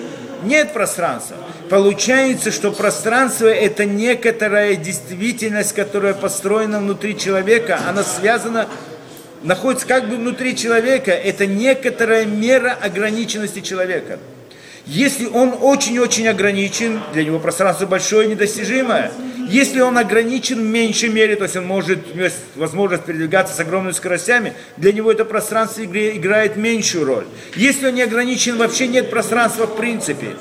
нет 0.46 0.74
пространства. 0.74 1.38
Получается, 1.70 2.52
что 2.52 2.72
пространство 2.72 3.46
это 3.46 3.86
некоторая 3.86 4.76
действительность, 4.76 5.76
которая 5.76 6.16
построена 6.16 6.80
внутри 6.80 7.16
человека, 7.16 7.82
она 7.88 8.04
связана, 8.04 8.68
находится 9.44 9.86
как 9.86 10.10
бы 10.10 10.16
внутри 10.16 10.56
человека, 10.56 11.12
это 11.12 11.46
некоторая 11.46 12.26
мера 12.26 12.76
ограниченности 12.82 13.62
человека. 13.62 14.18
Если 14.86 15.26
он 15.26 15.56
очень-очень 15.62 16.28
ограничен, 16.28 17.02
для 17.14 17.24
него 17.24 17.40
пространство 17.40 17.88
большое, 17.88 18.28
недостижимое. 18.28 19.12
Если 19.50 19.80
он 19.80 19.98
ограничен 19.98 20.60
в 20.60 20.64
меньшей 20.64 21.10
мере, 21.10 21.36
то 21.36 21.44
есть 21.44 21.56
он 21.56 21.66
может, 21.66 22.00
возможность 22.56 23.04
передвигаться 23.04 23.56
с 23.56 23.60
огромными 23.60 23.94
скоростями, 23.94 24.54
для 24.78 24.92
него 24.92 25.12
это 25.12 25.26
пространство 25.26 25.84
играет 25.84 26.56
меньшую 26.56 27.06
роль. 27.06 27.26
Если 27.56 27.88
он 27.88 27.96
не 27.96 28.04
ограничен, 28.04 28.58
вообще 28.58 28.88
нет 28.88 29.10
пространства 29.10 29.66
в 29.66 29.76
принципе. 29.76 30.36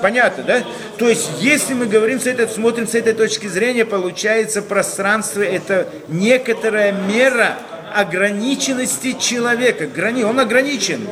Понятно, 0.00 0.44
да? 0.44 0.62
То 0.96 1.08
есть, 1.08 1.28
если 1.40 1.74
мы 1.74 1.86
говорим 1.86 2.20
с 2.20 2.26
этой, 2.26 2.48
смотрим 2.48 2.86
с 2.86 2.94
этой 2.94 3.14
точки 3.14 3.48
зрения, 3.48 3.84
получается, 3.84 4.62
пространство 4.62 5.42
это 5.42 5.88
некоторая 6.08 6.92
мера 6.92 7.56
ограниченности 7.94 9.16
человека. 9.18 9.88
Он 10.24 10.38
ограничен. 10.38 11.08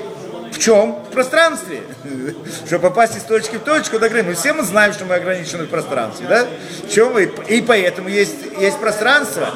В 0.53 0.59
чем? 0.59 0.93
В 0.93 1.11
пространстве. 1.13 1.83
Чтобы 2.67 2.89
попасть 2.89 3.17
из 3.17 3.23
точки 3.23 3.57
в 3.57 3.61
точку, 3.61 3.99
так 3.99 4.13
мы 4.13 4.35
все 4.35 4.53
мы 4.53 4.63
знаем, 4.63 4.93
что 4.93 5.05
мы 5.05 5.15
ограничены 5.15 5.65
в 5.65 5.69
пространстве, 5.69 6.27
да? 6.29 6.47
В 6.87 6.93
чем 6.93 7.13
мы? 7.13 7.25
И 7.49 7.63
поэтому 7.63 8.09
есть, 8.09 8.37
есть 8.59 8.79
пространство. 8.79 9.49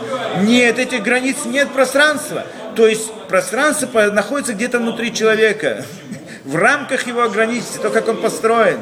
Нет 0.43 0.79
этих 0.79 1.03
границ, 1.03 1.37
нет 1.45 1.71
пространства. 1.71 2.45
То 2.77 2.87
есть 2.87 3.13
пространство 3.29 4.11
находится 4.11 4.53
где-то 4.53 4.79
внутри 4.79 5.13
человека, 5.13 5.85
в 6.45 6.57
рамках 6.57 7.07
его 7.07 7.23
ограниченности, 7.23 7.79
то, 7.79 7.91
как 7.91 8.09
он 8.09 8.21
построен. 8.21 8.81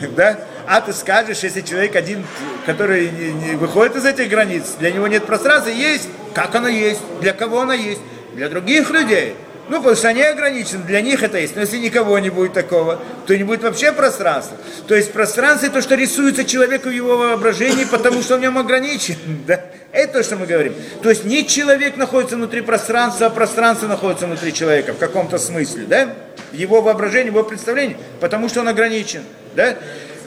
Да? 0.16 0.38
А 0.66 0.80
ты 0.80 0.92
скажешь, 0.92 1.40
если 1.40 1.62
человек 1.62 1.96
один, 1.96 2.24
который 2.64 3.10
не, 3.10 3.32
не 3.32 3.56
выходит 3.56 3.96
из 3.96 4.04
этих 4.04 4.28
границ, 4.28 4.76
для 4.78 4.92
него 4.92 5.08
нет 5.08 5.26
пространства, 5.26 5.70
есть. 5.70 6.08
Как 6.34 6.54
оно 6.54 6.68
есть? 6.68 7.00
Для 7.20 7.32
кого 7.32 7.62
оно 7.62 7.72
есть? 7.72 8.00
Для 8.34 8.48
других 8.48 8.90
людей. 8.90 9.34
Ну, 9.70 9.76
потому 9.76 9.94
что 9.94 10.08
они 10.08 10.20
ограничены, 10.20 10.82
для 10.82 11.00
них 11.00 11.22
это 11.22 11.38
есть. 11.38 11.54
Но 11.54 11.60
если 11.60 11.78
никого 11.78 12.18
не 12.18 12.28
будет 12.28 12.52
такого, 12.52 13.00
то 13.24 13.36
не 13.36 13.44
будет 13.44 13.62
вообще 13.62 13.92
пространства. 13.92 14.56
То 14.88 14.96
есть 14.96 15.12
пространство 15.12 15.66
это 15.66 15.76
то, 15.76 15.80
что 15.80 15.94
рисуется 15.94 16.44
человеку 16.44 16.88
в 16.88 16.92
его 16.92 17.16
воображении, 17.16 17.84
потому 17.84 18.20
что 18.20 18.34
он 18.34 18.40
в 18.40 18.42
нем 18.42 18.58
ограничен. 18.58 19.14
Да? 19.46 19.64
Это 19.92 20.14
то, 20.14 20.22
что 20.24 20.36
мы 20.36 20.46
говорим. 20.46 20.74
То 21.02 21.10
есть 21.10 21.24
не 21.24 21.46
человек 21.46 21.96
находится 21.96 22.34
внутри 22.34 22.62
пространства, 22.62 23.28
а 23.28 23.30
пространство 23.30 23.86
находится 23.86 24.26
внутри 24.26 24.52
человека 24.52 24.92
в 24.92 24.98
каком-то 24.98 25.38
смысле. 25.38 25.84
Да? 25.84 26.14
Его 26.52 26.80
воображении, 26.82 27.30
в 27.30 27.34
его 27.34 27.44
представлении, 27.44 27.96
потому 28.20 28.48
что 28.48 28.60
он 28.60 28.68
ограничен. 28.68 29.22
Да? 29.54 29.76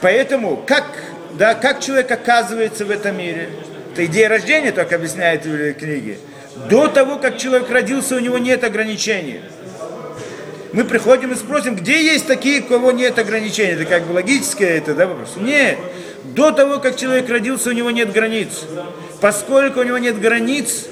Поэтому, 0.00 0.64
как, 0.66 0.84
да, 1.34 1.54
как 1.54 1.80
человек 1.80 2.10
оказывается 2.10 2.86
в 2.86 2.90
этом 2.90 3.18
мире? 3.18 3.50
Это 3.92 4.06
идея 4.06 4.30
рождения, 4.30 4.72
так 4.72 4.90
объясняет 4.94 5.44
в 5.44 5.74
книге. 5.74 6.16
До 6.68 6.88
того, 6.88 7.18
как 7.18 7.38
человек 7.38 7.68
родился, 7.70 8.16
у 8.16 8.20
него 8.20 8.38
нет 8.38 8.64
ограничений. 8.64 9.40
Мы 10.72 10.84
приходим 10.84 11.32
и 11.32 11.36
спросим, 11.36 11.76
где 11.76 12.04
есть 12.04 12.26
такие, 12.26 12.60
у 12.60 12.64
кого 12.64 12.90
нет 12.90 13.18
ограничений? 13.18 13.72
Это 13.72 13.84
как 13.84 14.04
бы 14.04 14.12
логическое 14.12 14.78
это, 14.78 14.94
да, 14.94 15.06
вопрос? 15.06 15.34
Нет. 15.36 15.78
До 16.24 16.50
того, 16.50 16.80
как 16.80 16.96
человек 16.96 17.28
родился, 17.28 17.70
у 17.70 17.72
него 17.72 17.90
нет 17.90 18.12
границ. 18.12 18.62
Поскольку 19.20 19.80
у 19.80 19.82
него 19.84 19.98
нет 19.98 20.20
границ, 20.20 20.86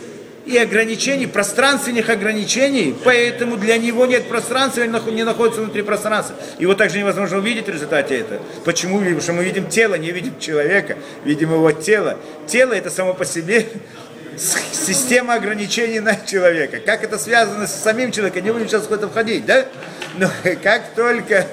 и 0.45 0.57
ограничений, 0.59 1.27
пространственных 1.27 2.09
ограничений, 2.11 2.95
поэтому 3.05 3.57
для 3.57 3.79
него 3.79 4.07
нет 4.07 4.29
пространства, 4.29 4.83
он 4.83 5.15
не 5.15 5.25
находится 5.25 5.61
внутри 5.61 5.83
пространства. 5.83 6.35
Его 6.59 6.75
также 6.75 6.99
невозможно 6.99 7.39
увидеть 7.39 7.67
в 7.67 7.71
результате 7.71 8.19
этого. 8.19 8.41
Почему? 8.65 8.99
Потому 8.99 9.21
что 9.21 9.33
мы 9.35 9.45
видим 9.45 9.69
тело, 9.69 9.95
не 9.95 10.11
видим 10.11 10.39
человека, 10.41 10.97
видим 11.25 11.53
его 11.53 11.71
тело. 11.71 12.19
Тело 12.47 12.73
это 12.73 12.91
само 12.91 13.15
по 13.15 13.25
себе 13.25 13.67
система 14.39 15.35
ограничений 15.35 16.01
на 16.01 16.17
человека. 16.17 16.79
Как 16.81 17.05
это 17.05 17.19
связано 17.19 17.67
с 17.67 17.75
самим 17.75 18.13
человеком, 18.13 18.45
не 18.45 18.53
будем 18.53 18.69
сейчас 18.69 18.87
в 18.87 18.93
это 18.93 19.09
входить, 19.09 19.47
да? 19.47 19.67
Но 20.19 20.31
как 20.63 20.95
только 20.95 21.47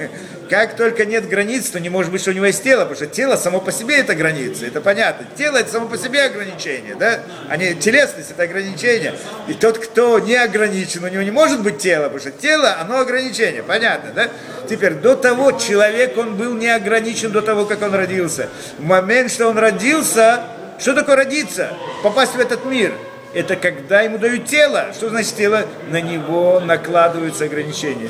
как 0.50 0.76
только 0.76 1.06
нет 1.06 1.30
границ, 1.30 1.70
то 1.70 1.80
не 1.80 1.90
может 1.90 2.12
быть, 2.12 2.22
что 2.22 2.32
у 2.32 2.34
него 2.34 2.48
есть 2.48 2.64
тело, 2.64 2.80
потому 2.80 2.96
что 2.96 3.06
тело 3.06 3.36
само 3.36 3.62
по 3.62 3.72
себе 3.72 3.98
это 3.98 4.16
граница, 4.16 4.66
это 4.66 4.82
понятно. 4.82 5.28
Тело 5.38 5.58
это 5.58 5.72
само 5.72 5.88
по 5.88 5.98
себе 5.98 6.24
ограничение, 6.24 6.96
да? 6.96 7.20
А 7.50 7.56
не 7.56 7.76
телесность 7.76 8.32
это 8.32 8.44
ограничение. 8.44 9.14
И 9.48 9.54
тот, 9.54 9.78
кто 9.78 10.18
не 10.18 10.36
ограничен, 10.36 11.04
у 11.04 11.08
него 11.08 11.22
не 11.22 11.30
может 11.30 11.62
быть 11.62 11.78
тело, 11.78 12.06
потому 12.06 12.20
что 12.20 12.32
тело, 12.32 12.78
оно 12.82 13.00
ограничение, 13.00 13.62
понятно, 13.62 14.12
да? 14.16 14.30
Теперь, 14.68 14.96
до 14.96 15.16
того 15.16 15.52
человек, 15.52 16.18
он 16.18 16.36
был 16.36 16.56
не 16.56 16.70
ограничен 16.70 17.32
до 17.32 17.42
того, 17.42 17.66
как 17.66 17.84
он 17.84 17.94
родился. 17.94 18.50
В 18.80 18.84
момент, 18.84 19.32
что 19.32 19.48
он 19.48 19.58
родился, 19.58 20.42
что 20.80 20.94
такое 20.94 21.16
родиться? 21.16 21.74
Попасть 22.04 22.36
в 22.36 22.40
этот 22.40 22.66
мир. 22.66 22.94
Это 23.34 23.56
когда 23.56 24.02
ему 24.02 24.18
дают 24.18 24.46
тело. 24.46 24.88
Что 24.94 25.10
значит 25.10 25.36
тело? 25.36 25.66
На 25.90 26.02
него 26.02 26.60
накладываются 26.60 27.46
ограничения 27.46 28.10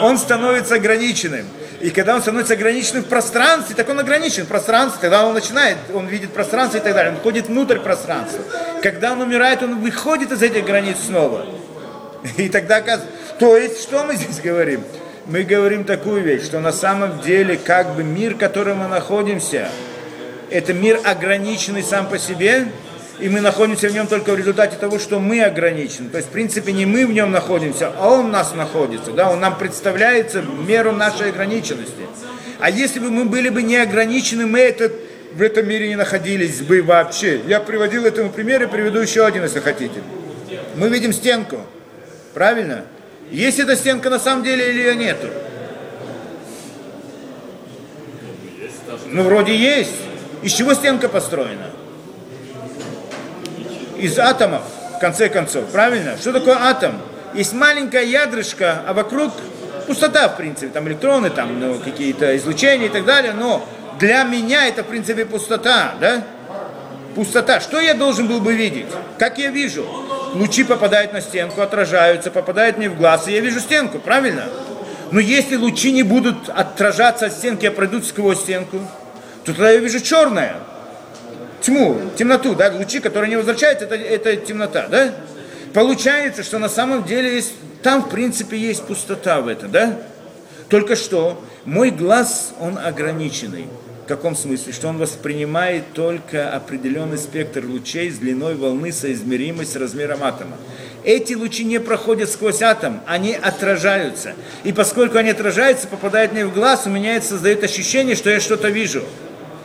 он 0.00 0.18
становится 0.18 0.76
ограниченным. 0.76 1.46
И 1.80 1.90
когда 1.90 2.14
он 2.14 2.22
становится 2.22 2.54
ограниченным 2.54 3.02
в 3.02 3.08
пространстве, 3.08 3.74
так 3.74 3.88
он 3.88 3.98
ограничен 3.98 4.44
в 4.44 4.48
пространстве, 4.48 5.00
тогда 5.00 5.26
он 5.26 5.34
начинает, 5.34 5.76
он 5.92 6.06
видит 6.06 6.32
пространство 6.32 6.78
и 6.78 6.80
так 6.80 6.94
далее, 6.94 7.12
он 7.12 7.18
входит 7.18 7.48
внутрь 7.48 7.78
пространства. 7.78 8.44
Когда 8.82 9.12
он 9.12 9.20
умирает, 9.20 9.62
он 9.62 9.80
выходит 9.80 10.30
из 10.30 10.42
этих 10.42 10.64
границ 10.64 10.96
снова. 11.06 11.44
И 12.36 12.48
тогда 12.48 12.76
оказывается... 12.76 13.12
То 13.38 13.56
есть, 13.56 13.82
что 13.82 14.04
мы 14.04 14.14
здесь 14.14 14.40
говорим? 14.40 14.84
Мы 15.26 15.42
говорим 15.42 15.84
такую 15.84 16.22
вещь, 16.22 16.44
что 16.44 16.60
на 16.60 16.72
самом 16.72 17.20
деле 17.20 17.56
как 17.56 17.94
бы 17.94 18.04
мир, 18.04 18.34
в 18.34 18.38
котором 18.38 18.78
мы 18.78 18.88
находимся, 18.88 19.68
это 20.52 20.74
мир 20.74 21.00
ограниченный 21.04 21.82
сам 21.82 22.06
по 22.08 22.18
себе, 22.18 22.68
и 23.18 23.28
мы 23.28 23.40
находимся 23.40 23.88
в 23.88 23.94
нем 23.94 24.06
только 24.06 24.32
в 24.32 24.36
результате 24.36 24.76
того, 24.76 24.98
что 24.98 25.18
мы 25.18 25.42
ограничены. 25.42 26.10
То 26.10 26.18
есть, 26.18 26.28
в 26.28 26.32
принципе, 26.32 26.72
не 26.72 26.86
мы 26.86 27.06
в 27.06 27.12
нем 27.12 27.30
находимся, 27.30 27.92
а 27.96 28.10
он 28.10 28.26
в 28.26 28.30
нас 28.30 28.54
находится. 28.54 29.12
Да? 29.12 29.30
Он 29.30 29.40
нам 29.40 29.56
представляется 29.56 30.42
в 30.42 30.68
меру 30.68 30.92
нашей 30.92 31.30
ограниченности. 31.30 32.02
А 32.58 32.70
если 32.70 33.00
бы 33.00 33.10
мы 33.10 33.24
были 33.24 33.48
бы 33.48 33.62
не 33.62 33.76
ограничены, 33.76 34.46
мы 34.46 34.60
этот, 34.60 34.92
в 35.34 35.40
этом 35.40 35.66
мире 35.66 35.88
не 35.88 35.96
находились 35.96 36.60
бы 36.60 36.82
вообще. 36.82 37.40
Я 37.46 37.60
приводил 37.60 38.04
этому 38.04 38.30
пример 38.30 38.62
и 38.62 38.66
приведу 38.66 38.98
еще 38.98 39.24
один, 39.24 39.42
если 39.44 39.60
хотите. 39.60 40.02
Мы 40.76 40.88
видим 40.88 41.12
стенку, 41.12 41.60
правильно? 42.34 42.84
Есть 43.30 43.58
эта 43.58 43.76
стенка 43.76 44.10
на 44.10 44.18
самом 44.18 44.44
деле 44.44 44.68
или 44.68 44.78
ее 44.78 44.96
нету? 44.96 45.28
Ну, 49.06 49.22
вроде 49.22 49.56
есть. 49.56 50.11
Из 50.42 50.52
чего 50.52 50.74
стенка 50.74 51.08
построена? 51.08 51.70
из 54.02 54.18
атомов. 54.18 54.62
конце 55.00 55.28
концов, 55.28 55.66
правильно? 55.66 56.16
Что 56.16 56.32
такое 56.32 56.56
атом? 56.56 57.00
Есть 57.34 57.54
маленькая 57.54 58.04
ядрышко, 58.04 58.82
а 58.86 58.92
вокруг 58.92 59.32
пустота, 59.86 60.28
в 60.28 60.36
принципе, 60.36 60.68
там 60.68 60.86
электроны, 60.86 61.30
там 61.30 61.58
ну, 61.58 61.78
какие-то 61.78 62.36
излучения 62.36 62.86
и 62.86 62.88
так 62.88 63.04
далее, 63.04 63.32
но 63.32 63.66
для 63.98 64.22
меня 64.24 64.68
это, 64.68 64.82
в 64.84 64.86
принципе, 64.86 65.24
пустота, 65.24 65.94
да? 66.00 66.24
Пустота. 67.14 67.60
Что 67.60 67.80
я 67.80 67.94
должен 67.94 68.28
был 68.28 68.40
бы 68.40 68.54
видеть? 68.54 68.86
Как 69.18 69.38
я 69.38 69.50
вижу? 69.50 69.84
Лучи 70.34 70.62
попадают 70.64 71.12
на 71.12 71.20
стенку, 71.20 71.60
отражаются, 71.60 72.30
попадают 72.30 72.78
мне 72.78 72.88
в 72.88 72.96
глаз, 72.96 73.28
и 73.28 73.32
я 73.32 73.40
вижу 73.40 73.60
стенку, 73.60 73.98
правильно? 73.98 74.44
Но 75.10 75.20
если 75.20 75.56
лучи 75.56 75.92
не 75.92 76.04
будут 76.04 76.48
отражаться 76.48 77.26
от 77.26 77.32
стенки, 77.32 77.66
а 77.66 77.70
пройдут 77.70 78.06
сквозь 78.06 78.38
стенку, 78.38 78.78
то 79.44 79.52
тогда 79.52 79.70
я 79.70 79.78
вижу 79.78 80.00
черное. 80.00 80.56
Тьму, 81.60 82.00
темноту, 82.16 82.54
да, 82.54 82.72
лучи, 82.72 83.00
которые 83.00 83.30
не 83.30 83.36
возвращаются, 83.36 83.84
это, 83.84 83.94
это 83.94 84.36
темнота, 84.36 84.88
да? 84.88 85.12
Получается, 85.72 86.42
что 86.42 86.58
на 86.58 86.68
самом 86.68 87.04
деле 87.04 87.34
есть, 87.36 87.52
там, 87.82 88.02
в 88.02 88.10
принципе, 88.10 88.56
есть 88.58 88.82
пустота 88.84 89.40
в 89.40 89.48
этом, 89.48 89.70
да? 89.70 89.98
Только 90.68 90.96
что 90.96 91.42
мой 91.64 91.90
глаз, 91.90 92.52
он 92.58 92.78
ограниченный. 92.78 93.66
В 94.04 94.08
каком 94.08 94.34
смысле? 94.34 94.72
Что 94.72 94.88
он 94.88 94.98
воспринимает 94.98 95.92
только 95.92 96.52
определенный 96.52 97.18
спектр 97.18 97.64
лучей 97.64 98.10
с 98.10 98.18
длиной 98.18 98.56
волны, 98.56 98.90
соизмеримой 98.90 99.64
с 99.64 99.76
размером 99.76 100.24
атома. 100.24 100.56
Эти 101.04 101.34
лучи 101.34 101.64
не 101.64 101.78
проходят 101.78 102.28
сквозь 102.28 102.62
атом, 102.62 103.00
они 103.06 103.34
отражаются. 103.34 104.34
И 104.64 104.72
поскольку 104.72 105.18
они 105.18 105.30
отражаются, 105.30 105.86
попадают 105.86 106.32
мне 106.32 106.44
в 106.46 106.52
глаз, 106.52 106.82
у 106.86 106.90
меня 106.90 107.16
это 107.16 107.26
создает 107.26 107.62
ощущение, 107.62 108.16
что 108.16 108.30
я 108.30 108.40
что-то 108.40 108.68
вижу. 108.68 109.04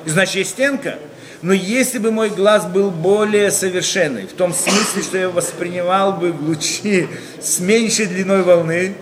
И 0.07 0.09
значит, 0.09 0.35
есть 0.35 0.51
стенка. 0.51 0.97
Но 1.43 1.53
если 1.53 1.99
бы 1.99 2.11
мой 2.11 2.29
глаз 2.29 2.65
был 2.65 2.89
более 2.89 3.51
совершенный, 3.51 4.25
в 4.25 4.33
том 4.33 4.53
смысле, 4.53 5.03
что 5.03 5.17
я 5.19 5.29
воспринимал 5.29 6.13
бы 6.13 6.33
лучи 6.39 7.07
с 7.39 7.59
меньшей 7.59 8.07
длиной 8.07 8.41
волны, 8.41 8.95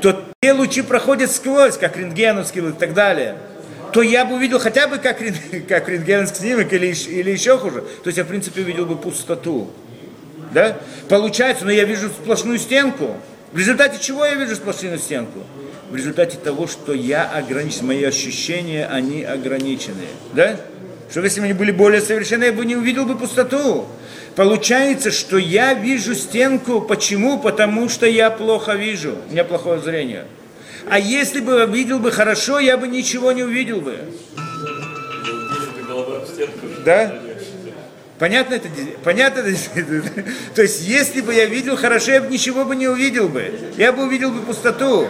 то 0.00 0.22
те 0.40 0.52
лучи 0.52 0.82
проходят 0.82 1.32
сквозь, 1.32 1.76
как 1.76 1.96
рентгеновские 1.96 2.68
и 2.68 2.72
так 2.72 2.94
далее– 2.94 3.36
то 3.92 4.00
я 4.00 4.24
бы 4.24 4.36
увидел 4.36 4.58
хотя 4.58 4.88
бы 4.88 4.98
как, 4.98 5.18
как 5.68 5.88
рентгеновский 5.88 6.40
снимок 6.40 6.72
или, 6.72 6.86
или 6.86 7.30
еще 7.30 7.58
хуже. 7.58 7.82
То 8.02 8.08
есть 8.08 8.18
я, 8.18 8.24
в 8.24 8.28
принципе, 8.28 8.62
увидел 8.62 8.86
бы 8.86 8.96
пустоту. 8.96 9.70
Да? 10.52 10.78
Получается, 11.08 11.64
но 11.64 11.70
я 11.70 11.84
вижу 11.84 12.08
сплошную 12.08 12.58
стенку. 12.58 13.16
В 13.52 13.58
результате 13.58 14.02
чего 14.02 14.24
я 14.24 14.34
вижу 14.34 14.56
сплошную 14.56 14.98
стенку? 14.98 15.40
В 15.92 15.96
результате 15.96 16.38
того, 16.38 16.66
что 16.66 16.94
я 16.94 17.24
ограничен, 17.24 17.88
мои 17.88 18.02
ощущения, 18.02 18.86
они 18.86 19.24
ограничены. 19.24 20.06
Да? 20.32 20.58
Что 21.10 21.20
если 21.20 21.40
бы 21.40 21.44
они 21.44 21.52
были 21.52 21.70
более 21.70 22.00
совершенны, 22.00 22.44
я 22.44 22.52
бы 22.54 22.64
не 22.64 22.76
увидел 22.76 23.04
бы 23.04 23.14
пустоту. 23.14 23.84
Получается, 24.34 25.10
что 25.10 25.36
я 25.36 25.74
вижу 25.74 26.14
стенку. 26.14 26.80
Почему? 26.80 27.38
Потому 27.38 27.90
что 27.90 28.06
я 28.06 28.30
плохо 28.30 28.72
вижу. 28.72 29.16
У 29.28 29.32
меня 29.32 29.44
плохое 29.44 29.80
зрение. 29.80 30.24
А 30.88 30.98
если 30.98 31.40
бы 31.40 31.66
видел 31.70 31.98
бы 31.98 32.10
хорошо, 32.10 32.58
я 32.58 32.78
бы 32.78 32.88
ничего 32.88 33.32
не 33.32 33.42
увидел 33.42 33.82
бы. 33.82 33.98
Да? 36.86 37.18
Понятно 38.18 38.54
это? 38.54 38.68
Понятно 39.04 39.40
это? 39.40 40.24
То 40.54 40.62
есть, 40.62 40.88
если 40.88 41.20
бы 41.20 41.34
я 41.34 41.44
видел 41.44 41.76
хорошо, 41.76 42.12
я 42.12 42.22
бы 42.22 42.32
ничего 42.32 42.64
бы 42.64 42.76
не 42.76 42.88
увидел 42.88 43.28
бы. 43.28 43.52
Я 43.76 43.92
бы 43.92 44.04
увидел 44.04 44.30
бы 44.30 44.40
пустоту. 44.40 45.06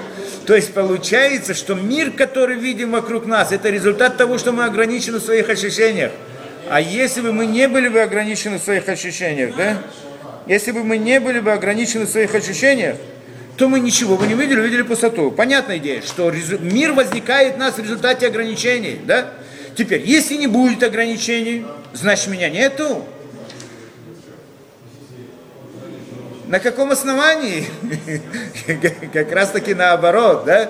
То 0.47 0.56
есть, 0.56 0.74
получается, 0.74 1.55
что 1.55 1.74
мир, 1.74 2.10
который 2.10 2.56
видим 2.56 2.90
вокруг 2.93 3.27
нас, 3.27 3.52
это 3.52 3.70
результат 3.70 4.16
того, 4.16 4.39
что 4.39 4.52
мы 4.52 4.64
ограничены 4.64 5.19
в 5.19 5.23
своих 5.23 5.48
ощущениях. 5.48 6.10
А 6.69 6.81
если 6.81 7.20
бы 7.20 7.32
мы 7.32 7.47
не 7.47 7.69
были 7.69 7.89
бы 7.89 8.01
ограничены 8.01 8.59
в 8.59 8.62
своих 8.62 8.89
ощущениях, 8.89 9.55
да? 9.56 9.78
Если 10.47 10.73
бы 10.73 10.82
мы 10.82 10.98
не 10.98 11.20
были 11.20 11.39
бы 11.39 11.52
ограничены 11.52 12.06
в 12.06 12.09
своих 12.09 12.35
ощущениях, 12.35 12.97
то 13.56 13.69
мы 13.69 13.78
ничего 13.78 14.16
бы 14.16 14.27
не 14.27 14.35
видели, 14.35 14.59
увидели 14.59 14.82
пустоту. 14.82 15.31
Понятная 15.31 15.78
идея, 15.78 16.02
что 16.02 16.32
мир 16.60 16.93
возникает 16.93 17.56
у 17.56 17.59
нас 17.59 17.74
в 17.74 17.78
результате 17.78 18.27
ограничений, 18.27 18.98
да? 19.05 19.31
Теперь, 19.77 20.02
если 20.05 20.35
не 20.35 20.48
будет 20.48 20.82
ограничений, 20.82 21.64
значит 21.93 22.28
меня 22.28 22.51
нету. 22.51 23.05
На 26.52 26.60
каком 26.60 26.92
основании? 26.92 27.64
Как 29.14 29.32
раз 29.32 29.52
таки 29.52 29.72
наоборот, 29.72 30.44
да? 30.44 30.68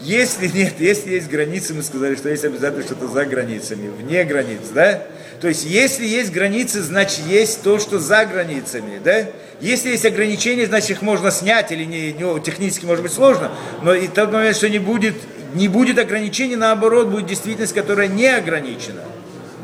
Если 0.00 0.46
нет, 0.46 0.74
если 0.78 1.14
есть 1.14 1.28
границы, 1.28 1.74
мы 1.74 1.82
сказали, 1.82 2.14
что 2.14 2.28
есть 2.28 2.44
обязательно 2.44 2.84
что-то 2.84 3.08
за 3.08 3.24
границами, 3.24 3.88
вне 3.88 4.22
границ, 4.22 4.60
да? 4.72 5.02
То 5.40 5.48
есть, 5.48 5.64
если 5.64 6.06
есть 6.06 6.30
границы, 6.30 6.82
значит, 6.82 7.26
есть 7.26 7.62
то, 7.62 7.80
что 7.80 7.98
за 7.98 8.24
границами, 8.26 9.00
да? 9.02 9.26
Если 9.60 9.88
есть 9.88 10.06
ограничения, 10.06 10.66
значит, 10.66 10.90
их 10.90 11.02
можно 11.02 11.32
снять, 11.32 11.72
или 11.72 11.82
не, 11.82 12.12
не 12.12 12.40
технически 12.40 12.84
может 12.84 13.02
быть 13.02 13.12
сложно, 13.12 13.50
но 13.82 13.92
и 13.92 14.06
тот 14.06 14.30
момент, 14.30 14.56
что 14.56 14.68
не 14.68 14.78
будет, 14.78 15.16
не 15.54 15.66
будет 15.66 15.98
ограничений, 15.98 16.54
наоборот, 16.54 17.08
будет 17.08 17.26
действительность, 17.26 17.74
которая 17.74 18.06
не 18.06 18.28
ограничена. 18.28 19.02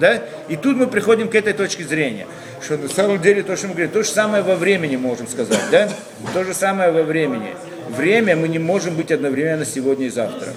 Да? 0.01 0.21
И 0.49 0.57
тут 0.57 0.77
мы 0.77 0.89
приходим 0.89 1.29
к 1.29 1.35
этой 1.37 1.53
точке 1.53 1.85
зрения, 1.85 2.27
что 2.63 2.77
на 2.77 2.89
самом 2.89 3.21
деле 3.21 3.43
то, 3.43 3.57
что 3.57 3.69
мы 3.69 3.75
говорим, 3.75 3.91
то 3.91 4.03
же 4.03 4.09
самое 4.09 4.43
во 4.43 4.57
времени 4.57 4.97
можем 4.97 5.27
сказать, 5.27 5.61
да? 5.71 5.89
То 6.35 6.45
же 6.45 6.55
самое 6.55 6.93
во 6.93 7.03
времени. 7.03 7.55
Время 7.89 8.37
мы 8.37 8.49
не 8.49 8.59
можем 8.59 8.97
быть 8.97 9.11
одновременно 9.11 9.65
сегодня 9.65 10.07
и 10.07 10.11
завтра. 10.11 10.49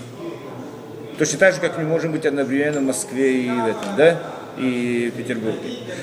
Точно 1.17 1.39
так 1.39 1.53
же, 1.53 1.61
как 1.61 1.77
мы 1.77 1.83
можем 1.85 2.11
быть 2.11 2.25
одновременно 2.25 2.79
в 2.79 2.83
Москве 2.83 3.43
и 3.43 3.49
в 3.49 3.67
этом, 3.67 3.95
да? 3.97 4.19
И 4.57 5.11
в 5.13 5.17
Петербурге. 5.17 5.59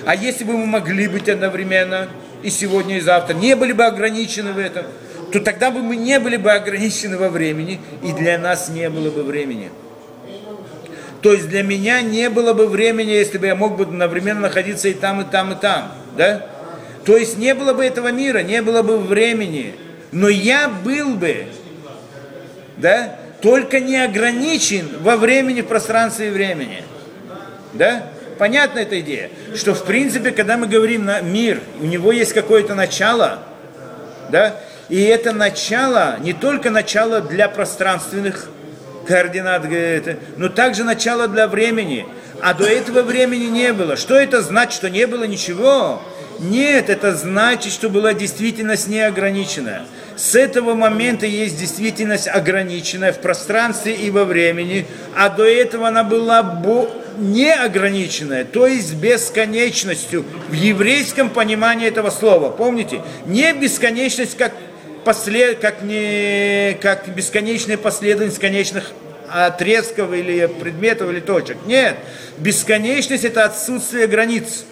А 0.06 0.14
если 0.14 0.44
бы 0.44 0.56
мы 0.56 0.66
могли 0.66 1.06
быть 1.09 1.28
одновременно, 1.28 2.09
и 2.43 2.51
сегодня, 2.51 2.97
и 2.97 3.01
завтра, 3.01 3.35
не 3.35 3.55
были 3.55 3.72
бы 3.72 3.85
ограничены 3.85 4.52
в 4.52 4.59
этом, 4.59 4.86
то 5.31 5.40
тогда 5.40 5.70
бы 5.70 5.82
мы 5.82 5.97
не 5.97 6.18
были 6.18 6.36
бы 6.36 6.51
ограничены 6.51 7.16
во 7.16 7.28
времени, 7.28 7.81
и 8.02 8.12
для 8.12 8.39
нас 8.39 8.68
не 8.68 8.89
было 8.89 9.10
бы 9.10 9.22
времени. 9.22 9.70
То 11.22 11.32
есть 11.32 11.48
для 11.48 11.62
меня 11.62 12.01
не 12.01 12.30
было 12.30 12.55
бы 12.55 12.66
времени, 12.66 13.10
если 13.10 13.38
бы 13.38 13.47
я 13.47 13.55
мог 13.55 13.76
бы 13.76 13.84
одновременно 13.84 14.40
находиться 14.40 14.88
и 14.88 14.94
там, 14.94 15.20
и 15.20 15.24
там, 15.24 15.52
и 15.52 15.56
там. 15.56 15.92
Да? 16.16 16.47
То 17.05 17.16
есть 17.16 17.36
не 17.36 17.55
было 17.55 17.74
бы 17.74 17.84
этого 17.84 18.10
мира, 18.10 18.38
не 18.42 18.62
было 18.62 18.82
бы 18.82 18.98
времени. 18.98 19.74
Но 20.12 20.28
я 20.28 20.68
был 20.68 21.14
бы, 21.14 21.47
да, 22.78 23.16
только 23.42 23.80
не 23.80 24.02
ограничен 24.02 24.88
во 25.01 25.16
времени, 25.16 25.60
в 25.60 25.66
пространстве 25.66 26.28
и 26.28 26.30
времени. 26.30 26.82
Да? 27.74 28.06
Понятна 28.38 28.78
эта 28.78 29.01
идея, 29.01 29.30
что 29.55 29.74
в 29.74 29.84
принципе, 29.84 30.30
когда 30.30 30.56
мы 30.56 30.66
говорим 30.66 31.05
на 31.05 31.20
мир, 31.20 31.60
у 31.80 31.84
него 31.84 32.10
есть 32.10 32.32
какое-то 32.32 32.74
начало, 32.74 33.40
да, 34.30 34.56
и 34.88 35.02
это 35.02 35.32
начало 35.32 36.16
не 36.20 36.32
только 36.32 36.70
начало 36.70 37.20
для 37.20 37.51
пространственных 37.51 38.48
координат, 39.10 39.64
но 40.36 40.48
также 40.48 40.84
начало 40.84 41.26
для 41.26 41.48
времени. 41.48 42.06
А 42.40 42.54
до 42.54 42.64
этого 42.64 43.02
времени 43.02 43.46
не 43.46 43.72
было. 43.72 43.96
Что 43.96 44.14
это 44.14 44.40
значит, 44.40 44.74
что 44.74 44.88
не 44.88 45.06
было 45.06 45.24
ничего? 45.24 46.00
Нет, 46.38 46.88
это 46.88 47.14
значит, 47.14 47.72
что 47.72 47.90
была 47.90 48.14
действительность 48.14 48.88
неограниченная. 48.88 49.82
С 50.16 50.34
этого 50.34 50.74
момента 50.74 51.26
есть 51.26 51.58
действительность 51.58 52.28
ограниченная 52.28 53.12
в 53.12 53.20
пространстве 53.20 53.94
и 53.94 54.10
во 54.10 54.24
времени, 54.24 54.86
а 55.16 55.28
до 55.28 55.44
этого 55.44 55.88
она 55.88 56.04
была 56.04 56.42
неограниченная, 57.18 58.44
то 58.44 58.66
есть 58.66 58.94
бесконечностью 58.94 60.24
в 60.48 60.52
еврейском 60.52 61.28
понимании 61.28 61.88
этого 61.88 62.10
слова. 62.10 62.50
Помните? 62.50 63.02
Не 63.26 63.52
бесконечность 63.52 64.36
как, 64.36 64.52
послед, 65.05 65.59
как, 65.59 65.82
не, 65.82 66.77
как 66.81 67.09
бесконечная 67.09 67.77
последовательность 67.77 68.40
конечных 68.40 68.93
отрезков 69.28 70.12
или 70.12 70.47
предметов 70.47 71.10
или 71.10 71.20
точек. 71.20 71.56
Нет. 71.66 71.97
Бесконечность 72.39 73.24
это 73.24 73.44
отсутствие 73.44 74.06
границ. 74.06 74.64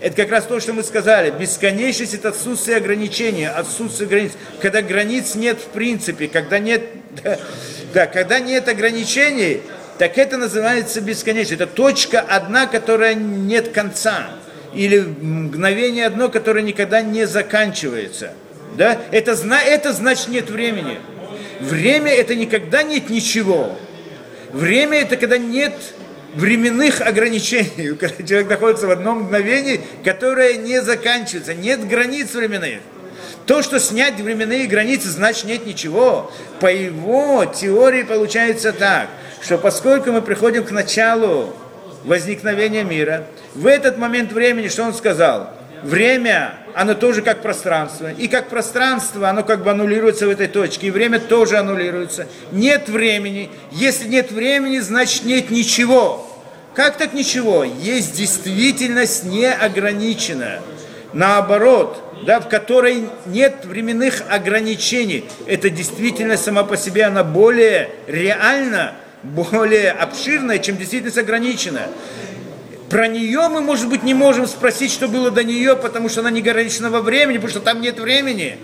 Это 0.00 0.14
как 0.14 0.30
раз 0.30 0.44
то, 0.44 0.60
что 0.60 0.72
мы 0.72 0.82
сказали. 0.82 1.30
Бесконечность 1.30 2.14
это 2.14 2.28
отсутствие 2.28 2.76
ограничения, 2.76 3.48
отсутствие 3.48 4.08
границ. 4.08 4.32
Когда 4.60 4.82
границ 4.82 5.34
нет 5.34 5.58
в 5.58 5.68
принципе, 5.68 6.28
когда 6.28 6.58
нет, 6.58 6.82
да, 7.24 7.38
да, 7.94 8.06
когда 8.06 8.38
нет 8.38 8.68
ограничений, 8.68 9.62
так 9.98 10.18
это 10.18 10.36
называется 10.36 11.00
бесконечность. 11.00 11.62
Это 11.62 11.66
точка 11.66 12.20
одна, 12.20 12.66
которая 12.66 13.14
нет 13.14 13.70
конца. 13.70 14.28
Или 14.74 15.00
мгновение 15.00 16.06
одно, 16.06 16.28
которое 16.28 16.62
никогда 16.62 17.00
не 17.00 17.26
заканчивается. 17.26 18.32
Да? 18.74 18.98
Это, 19.10 19.32
это 19.32 19.92
значит 19.92 20.28
нет 20.28 20.50
времени. 20.50 20.98
Время 21.60 22.12
это 22.12 22.34
никогда 22.34 22.82
нет 22.82 23.08
ничего. 23.10 23.76
Время 24.52 25.00
это 25.00 25.16
когда 25.16 25.38
нет 25.38 25.74
временных 26.34 27.00
ограничений. 27.00 27.94
Когда 28.00 28.22
человек 28.26 28.50
находится 28.50 28.86
в 28.86 28.90
одном 28.90 29.22
мгновении, 29.22 29.80
которое 30.04 30.54
не 30.58 30.82
заканчивается. 30.82 31.54
Нет 31.54 31.86
границ 31.88 32.34
временных. 32.34 32.80
То, 33.46 33.62
что 33.62 33.80
снять 33.80 34.20
временные 34.20 34.66
границы, 34.66 35.08
значит 35.08 35.44
нет 35.44 35.66
ничего. 35.66 36.30
По 36.60 36.66
его 36.66 37.44
теории 37.46 38.02
получается 38.02 38.72
так– 38.72 39.08
что 39.46 39.58
поскольку 39.58 40.10
мы 40.10 40.22
приходим 40.22 40.64
к 40.64 40.72
началу 40.72 41.54
возникновения 42.04 42.82
мира, 42.82 43.26
в 43.54 43.68
этот 43.68 43.96
момент 43.96 44.32
времени, 44.32 44.66
что 44.66 44.82
он 44.82 44.92
сказал? 44.92 45.50
Время, 45.86 46.54
оно 46.74 46.94
тоже 46.94 47.22
как 47.22 47.40
пространство. 47.40 48.10
И 48.12 48.28
как 48.28 48.48
пространство, 48.48 49.28
оно 49.28 49.42
как 49.42 49.62
бы 49.62 49.70
аннулируется 49.70 50.26
в 50.26 50.30
этой 50.30 50.48
точке. 50.48 50.88
И 50.88 50.90
время 50.90 51.18
тоже 51.18 51.56
аннулируется. 51.56 52.26
Нет 52.52 52.88
времени. 52.88 53.50
Если 53.70 54.08
нет 54.08 54.30
времени, 54.30 54.80
значит 54.80 55.24
нет 55.24 55.50
ничего. 55.50 56.28
Как 56.74 56.98
так 56.98 57.14
ничего? 57.14 57.64
Есть 57.64 58.16
действительность 58.16 59.24
неограниченная. 59.24 60.60
Наоборот, 61.14 62.02
да, 62.26 62.40
в 62.40 62.48
которой 62.48 63.08
нет 63.24 63.64
временных 63.64 64.22
ограничений. 64.28 65.24
Это 65.46 65.70
действительно 65.70 66.36
сама 66.36 66.64
по 66.64 66.76
себе, 66.76 67.04
она 67.04 67.24
более 67.24 67.90
реальна, 68.06 68.92
более 69.22 69.92
обширная, 69.92 70.58
чем 70.58 70.76
действительность 70.76 71.18
ограниченная. 71.18 71.88
Про 72.88 73.08
нее 73.08 73.48
мы, 73.48 73.60
может 73.60 73.88
быть, 73.88 74.04
не 74.04 74.14
можем 74.14 74.46
спросить, 74.46 74.92
что 74.92 75.08
было 75.08 75.30
до 75.30 75.42
нее, 75.42 75.74
потому 75.76 76.08
что 76.08 76.20
она 76.20 76.30
не 76.30 76.40
во 76.90 77.00
времени, 77.00 77.36
потому 77.36 77.50
что 77.50 77.60
там 77.60 77.80
нет 77.80 77.98
времени. 77.98 78.58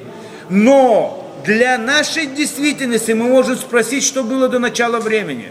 Но 0.48 1.32
для 1.44 1.76
нашей 1.76 2.26
действительности 2.26 3.12
мы 3.12 3.28
можем 3.28 3.56
спросить, 3.56 4.04
что 4.04 4.22
было 4.22 4.48
до 4.48 4.58
начала 4.58 5.00
времени. 5.00 5.50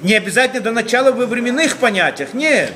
Не 0.00 0.14
обязательно 0.14 0.62
до 0.62 0.72
начала 0.72 1.12
во 1.12 1.26
временных 1.26 1.76
понятиях, 1.76 2.34
нет. 2.34 2.72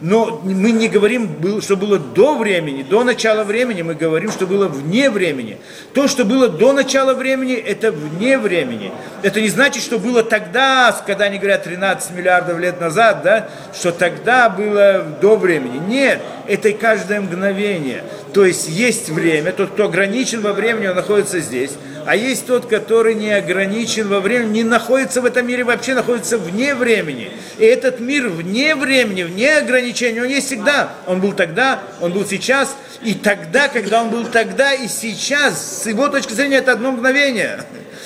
Но 0.00 0.40
мы 0.44 0.70
не 0.70 0.86
говорим, 0.88 1.60
что 1.60 1.76
было 1.76 1.98
до 1.98 2.38
времени, 2.38 2.84
до 2.84 3.02
начала 3.02 3.42
времени, 3.42 3.82
мы 3.82 3.94
говорим, 3.94 4.30
что 4.30 4.46
было 4.46 4.68
вне 4.68 5.10
времени. 5.10 5.58
То, 5.92 6.06
что 6.06 6.24
было 6.24 6.48
до 6.48 6.72
начала 6.72 7.14
времени, 7.14 7.54
это 7.54 7.90
вне 7.90 8.38
времени. 8.38 8.92
Это 9.22 9.40
не 9.40 9.48
значит, 9.48 9.82
что 9.82 9.98
было 9.98 10.22
тогда, 10.22 10.96
когда 11.04 11.24
они 11.24 11.38
говорят 11.38 11.64
13 11.64 12.12
миллиардов 12.12 12.60
лет 12.60 12.80
назад, 12.80 13.22
да, 13.24 13.48
что 13.74 13.90
тогда 13.90 14.48
было 14.48 15.04
до 15.20 15.36
времени. 15.36 15.78
Нет, 15.88 16.20
это 16.46 16.72
каждое 16.74 17.20
мгновение. 17.20 18.04
То 18.32 18.44
есть 18.44 18.68
есть 18.68 19.08
время, 19.08 19.50
тот, 19.50 19.70
кто 19.70 19.86
ограничен 19.86 20.42
во 20.42 20.52
времени, 20.52 20.86
он 20.86 20.94
находится 20.94 21.40
здесь. 21.40 21.72
А 22.08 22.16
есть 22.16 22.46
тот, 22.46 22.64
который 22.64 23.14
не 23.14 23.30
ограничен 23.30 24.08
во 24.08 24.20
времени, 24.20 24.50
не 24.50 24.64
находится 24.64 25.20
в 25.20 25.26
этом 25.26 25.46
мире, 25.46 25.62
вообще 25.62 25.92
находится 25.92 26.38
вне 26.38 26.74
времени. 26.74 27.30
И 27.58 27.64
этот 27.66 28.00
мир 28.00 28.30
вне 28.30 28.74
времени, 28.74 29.24
вне 29.24 29.58
ограничений, 29.58 30.22
он 30.22 30.28
есть 30.28 30.46
всегда. 30.46 30.94
Он 31.06 31.20
был 31.20 31.34
тогда, 31.34 31.82
он 32.00 32.14
был 32.14 32.24
сейчас, 32.24 32.74
и 33.02 33.12
тогда, 33.12 33.68
когда 33.68 34.00
он 34.00 34.08
был 34.08 34.24
тогда, 34.24 34.72
и 34.72 34.88
сейчас, 34.88 35.82
с 35.82 35.86
его 35.86 36.08
точки 36.08 36.32
зрения, 36.32 36.56
это 36.56 36.72
одно 36.72 36.92
мгновение. 36.92 37.62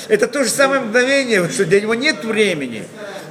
Это 0.08 0.26
то 0.26 0.42
же 0.42 0.50
самое 0.50 0.80
мгновение, 0.80 1.48
что 1.48 1.64
для 1.64 1.80
него 1.80 1.94
нет 1.94 2.24
времени. 2.24 2.82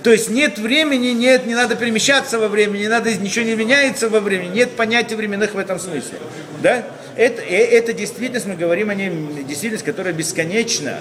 То 0.04 0.12
есть 0.14 0.30
нет 0.30 0.58
времени, 0.58 1.10
нет, 1.10 1.48
не 1.48 1.54
надо 1.54 1.76
перемещаться 1.76 2.40
во 2.40 2.48
времени, 2.48 2.84
не 2.84 2.88
надо, 2.88 3.14
ничего 3.14 3.44
не 3.44 3.56
меняется 3.56 4.08
во 4.08 4.22
времени, 4.22 4.56
нет 4.56 4.72
понятия 4.78 5.18
временных 5.18 5.54
в 5.54 5.58
этом 5.58 5.82
смысле. 5.82 6.18
Да? 6.64 6.86
Это, 7.16 7.42
э, 7.42 7.56
это 7.56 7.94
действительность, 7.94 8.46
мы 8.46 8.56
говорим 8.56 8.90
о 8.90 8.96
ней, 8.96 9.10
действительность, 9.48 9.86
которая 9.86 10.14
бесконечна, 10.14 11.00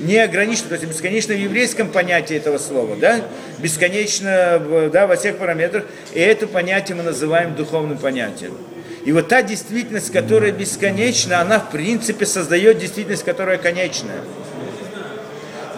не 0.00 0.18
ограничена, 0.18 0.68
то 0.68 0.74
есть 0.74 0.86
бесконечно 0.86 1.34
в 1.34 1.38
еврейском 1.38 1.88
понятии 1.88 2.36
этого 2.36 2.58
слова, 2.58 2.96
да, 2.96 3.22
бесконечно 3.58 4.90
да, 4.92 5.06
во 5.06 5.16
всех 5.16 5.38
параметрах, 5.38 5.84
и 6.12 6.20
это 6.20 6.46
понятие 6.46 6.96
мы 6.96 7.02
называем 7.02 7.54
духовным 7.54 7.96
понятием. 7.96 8.56
И 9.04 9.12
вот 9.12 9.28
та 9.28 9.42
действительность, 9.42 10.10
которая 10.12 10.52
бесконечна, 10.52 11.40
она 11.40 11.58
в 11.58 11.70
принципе 11.70 12.26
создает 12.26 12.78
действительность, 12.78 13.24
которая 13.24 13.58
конечная. 13.58 14.20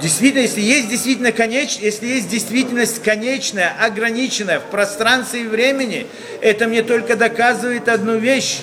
Действительно, 0.00 0.42
если 0.42 0.60
есть 0.60 0.88
действительно 0.88 1.32
конеч, 1.32 1.78
если 1.80 2.06
есть 2.06 2.28
действительность 2.28 3.02
конечная, 3.02 3.72
ограниченная 3.80 4.60
в 4.60 4.64
пространстве 4.64 5.42
и 5.42 5.46
времени, 5.46 6.06
это 6.40 6.68
мне 6.68 6.82
только 6.82 7.16
доказывает 7.16 7.88
одну 7.88 8.18
вещь, 8.18 8.58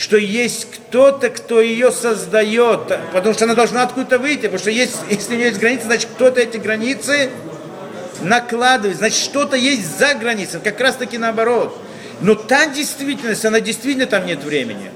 что 0.00 0.16
есть 0.16 0.66
кто-то, 0.70 1.28
кто 1.28 1.60
ее 1.60 1.92
создает, 1.92 2.98
потому 3.12 3.34
что 3.34 3.44
она 3.44 3.54
должна 3.54 3.82
откуда-то 3.82 4.18
выйти, 4.18 4.42
потому 4.42 4.58
что 4.58 4.70
есть, 4.70 4.96
если 5.10 5.34
у 5.34 5.36
нее 5.36 5.48
есть 5.48 5.60
границы, 5.60 5.84
значит 5.84 6.08
кто-то 6.14 6.40
эти 6.40 6.56
границы 6.56 7.28
накладывает, 8.22 8.96
значит 8.96 9.18
что-то 9.18 9.56
есть 9.56 9.98
за 9.98 10.14
границей, 10.14 10.60
как 10.64 10.80
раз 10.80 10.96
таки 10.96 11.18
наоборот. 11.18 11.78
Но 12.22 12.34
та 12.34 12.68
действительность, 12.68 13.44
она 13.44 13.60
действительно 13.60 14.06
там 14.06 14.24
нет 14.24 14.42
времени. 14.42 14.90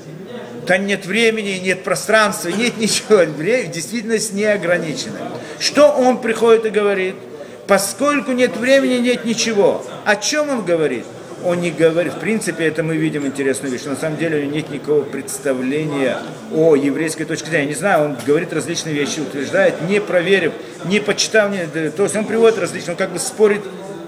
Там 0.67 0.87
нет 0.87 1.05
времени, 1.05 1.61
нет 1.63 1.85
пространства, 1.85 2.49
нет 2.49 2.79
ничего. 2.79 3.25
Действительность 3.25 4.33
не 4.33 4.45
ограничена. 4.45 5.33
Что 5.59 5.91
он 5.91 6.23
приходит 6.23 6.65
и 6.65 6.71
говорит? 6.71 7.17
Поскольку 7.67 8.33
нет 8.33 8.57
времени, 8.57 9.01
нет 9.01 9.27
ничего. 9.27 9.85
О 10.07 10.17
чем 10.17 10.49
он 10.49 10.65
говорит? 10.65 11.05
Он 11.45 11.61
не 11.61 11.71
говорит, 11.71 12.15
в 12.15 12.21
принципе, 12.21 12.65
это 12.65 12.83
мы 12.83 12.97
видим 12.97 13.27
интересную 13.27 13.71
вещь, 13.71 13.85
на 13.85 13.97
самом 13.97 14.17
деле 14.17 14.39
у 14.39 14.43
него 14.43 14.55
нет 14.55 14.71
никакого 14.71 15.03
представления 15.03 16.19
о 16.53 16.75
еврейской 16.75 17.25
точке 17.25 17.51
зрения. 17.51 17.69
Не 17.69 17.75
знаю, 17.75 18.05
он 18.07 18.17
говорит 18.27 18.53
различные 18.53 18.95
вещи, 18.95 19.21
утверждает, 19.21 19.75
не 19.89 20.01
проверив, 20.01 20.53
не 20.87 21.01
почитав, 21.01 21.51
не, 21.53 21.67
то 21.91 22.05
есть 22.05 22.17
он 22.17 22.25
приводит 22.25 22.59
различные, 22.59 22.93
он 22.93 22.97
как 22.97 23.13
бы 23.13 23.19
спорит 23.19 23.61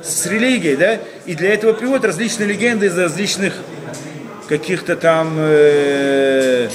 с 0.03 0.27
религией, 0.27 0.77
да, 0.77 0.99
и 1.27 1.35
для 1.35 1.53
этого 1.53 1.75
приводит 1.75 2.07
различные 2.07 2.49
легенды 2.49 2.87
из 2.87 2.97
различных 2.97 3.55
каких-то 4.49 4.97
там 4.97 5.35
э, 5.37 6.69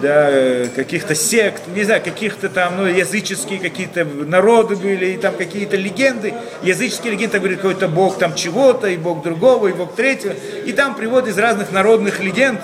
да, 0.00 0.68
каких-то 0.74 1.14
сект, 1.14 1.62
не 1.68 1.84
знаю, 1.84 2.02
каких-то 2.02 2.48
там 2.48 2.76
ну, 2.78 2.86
языческие 2.86 3.58
какие-то 3.58 4.04
народы 4.04 4.76
были, 4.76 5.06
и 5.06 5.16
там 5.16 5.34
какие-то 5.36 5.76
легенды, 5.76 6.34
языческие 6.62 7.12
легенды, 7.12 7.38
говорит 7.38 7.58
какой-то 7.58 7.88
бог 7.88 8.18
там 8.18 8.34
чего-то, 8.34 8.88
и 8.88 8.96
бог 8.96 9.22
другого, 9.22 9.68
и 9.68 9.72
бог 9.72 9.94
третьего, 9.94 10.34
и 10.64 10.72
там 10.72 10.94
приводят 10.94 11.28
из 11.28 11.38
разных 11.38 11.72
народных 11.72 12.20
легенд, 12.20 12.60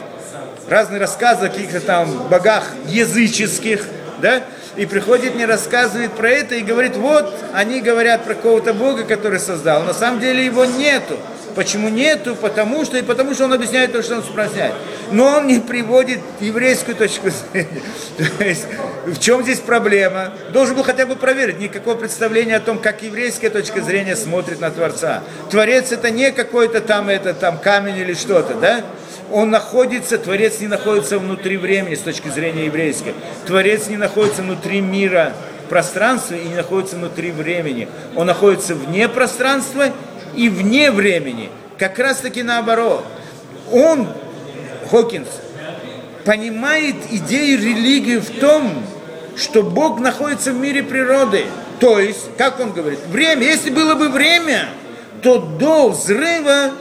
разные 0.68 1.00
рассказы 1.00 1.46
о 1.46 1.48
каких-то 1.48 1.80
там 1.80 2.28
богах 2.28 2.70
языческих, 2.86 3.84
да, 4.20 4.42
и 4.76 4.86
приходит, 4.86 5.34
мне 5.34 5.46
рассказывает 5.46 6.12
про 6.12 6.30
это 6.30 6.54
и 6.54 6.62
говорит, 6.62 6.96
вот, 6.96 7.34
они 7.52 7.80
говорят 7.80 8.24
про 8.24 8.34
какого-то 8.34 8.72
бога, 8.72 9.04
который 9.04 9.40
создал, 9.40 9.82
на 9.84 9.94
самом 9.94 10.20
деле 10.20 10.44
его 10.44 10.64
нету. 10.64 11.18
Почему 11.54 11.88
нету? 11.88 12.36
Потому 12.36 12.84
что 12.84 12.96
и 12.98 13.02
потому 13.02 13.34
что 13.34 13.44
он 13.44 13.52
объясняет 13.52 13.92
то, 13.92 14.02
что 14.02 14.16
он 14.16 14.22
спрашивает. 14.22 14.72
Но 15.10 15.38
он 15.38 15.46
не 15.46 15.58
приводит 15.58 16.20
еврейскую 16.40 16.96
точку 16.96 17.30
зрения. 17.30 17.82
То 18.38 18.44
есть 18.44 18.66
в 19.06 19.18
чем 19.18 19.42
здесь 19.42 19.58
проблема? 19.58 20.32
Должен 20.52 20.76
был 20.76 20.82
хотя 20.82 21.06
бы 21.06 21.16
проверить. 21.16 21.58
Никакого 21.58 21.96
представления 21.96 22.56
о 22.56 22.60
том, 22.60 22.78
как 22.78 23.02
еврейская 23.02 23.50
точка 23.50 23.80
зрения 23.82 24.16
смотрит 24.16 24.60
на 24.60 24.70
Творца. 24.70 25.22
Творец 25.50 25.92
это 25.92 26.10
не 26.10 26.32
какой-то 26.32 26.80
там, 26.80 27.08
это, 27.08 27.34
там 27.34 27.58
камень 27.58 27.98
или 27.98 28.14
что-то, 28.14 28.54
да? 28.54 28.84
Он 29.32 29.50
находится, 29.50 30.18
Творец 30.18 30.60
не 30.60 30.66
находится 30.66 31.18
внутри 31.18 31.56
времени 31.56 31.94
с 31.94 32.00
точки 32.00 32.28
зрения 32.28 32.66
еврейской. 32.66 33.14
Творец 33.46 33.86
не 33.86 33.96
находится 33.96 34.42
внутри 34.42 34.80
мира 34.80 35.34
пространства 35.68 36.34
и 36.34 36.48
не 36.48 36.56
находится 36.56 36.96
внутри 36.96 37.30
времени. 37.30 37.88
Он 38.16 38.26
находится 38.26 38.74
вне 38.74 39.08
пространства 39.08 39.86
и 40.34 40.48
вне 40.48 40.90
времени. 40.90 41.50
Как 41.78 41.98
раз 41.98 42.18
таки 42.18 42.42
наоборот. 42.42 43.04
Он, 43.72 44.08
Хокинс, 44.90 45.28
понимает 46.24 46.96
идею 47.10 47.58
религии 47.58 48.16
в 48.18 48.40
том, 48.40 48.84
что 49.36 49.62
Бог 49.62 50.00
находится 50.00 50.52
в 50.52 50.56
мире 50.56 50.82
природы. 50.82 51.44
То 51.78 51.98
есть, 51.98 52.36
как 52.36 52.60
он 52.60 52.72
говорит, 52.72 52.98
время, 53.08 53.46
если 53.46 53.70
было 53.70 53.94
бы 53.94 54.10
время, 54.10 54.68
то 55.22 55.38
до 55.38 55.90
взрыва, 55.90 56.72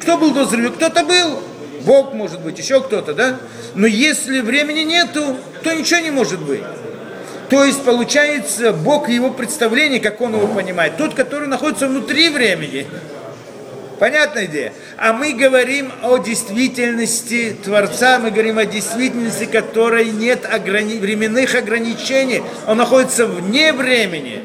кто 0.00 0.18
был 0.18 0.32
до 0.32 0.44
взрыва? 0.44 0.72
Кто-то 0.72 1.04
был. 1.04 1.40
Бог 1.82 2.12
может 2.12 2.40
быть, 2.40 2.58
еще 2.58 2.80
кто-то, 2.80 3.14
да? 3.14 3.38
Но 3.74 3.86
если 3.86 4.40
времени 4.40 4.80
нету, 4.80 5.36
то 5.62 5.72
ничего 5.74 6.00
не 6.00 6.10
может 6.10 6.40
быть. 6.40 6.62
То 7.48 7.64
есть 7.64 7.82
получается 7.82 8.72
Бог 8.72 9.08
его 9.08 9.30
представление, 9.30 10.00
как 10.00 10.20
он 10.20 10.34
его 10.34 10.46
понимает, 10.48 10.96
тот, 10.96 11.14
который 11.14 11.48
находится 11.48 11.88
внутри 11.88 12.28
времени. 12.28 12.86
Понятная 13.98 14.46
идея? 14.46 14.72
А 14.96 15.12
мы 15.12 15.32
говорим 15.32 15.90
о 16.02 16.18
действительности 16.18 17.56
Творца, 17.64 18.18
мы 18.18 18.30
говорим 18.30 18.58
о 18.58 18.64
действительности, 18.64 19.46
которой 19.46 20.10
нет 20.10 20.46
ограни... 20.48 20.98
временных 20.98 21.54
ограничений. 21.54 22.42
Он 22.66 22.78
находится 22.78 23.26
вне 23.26 23.72
времени. 23.72 24.42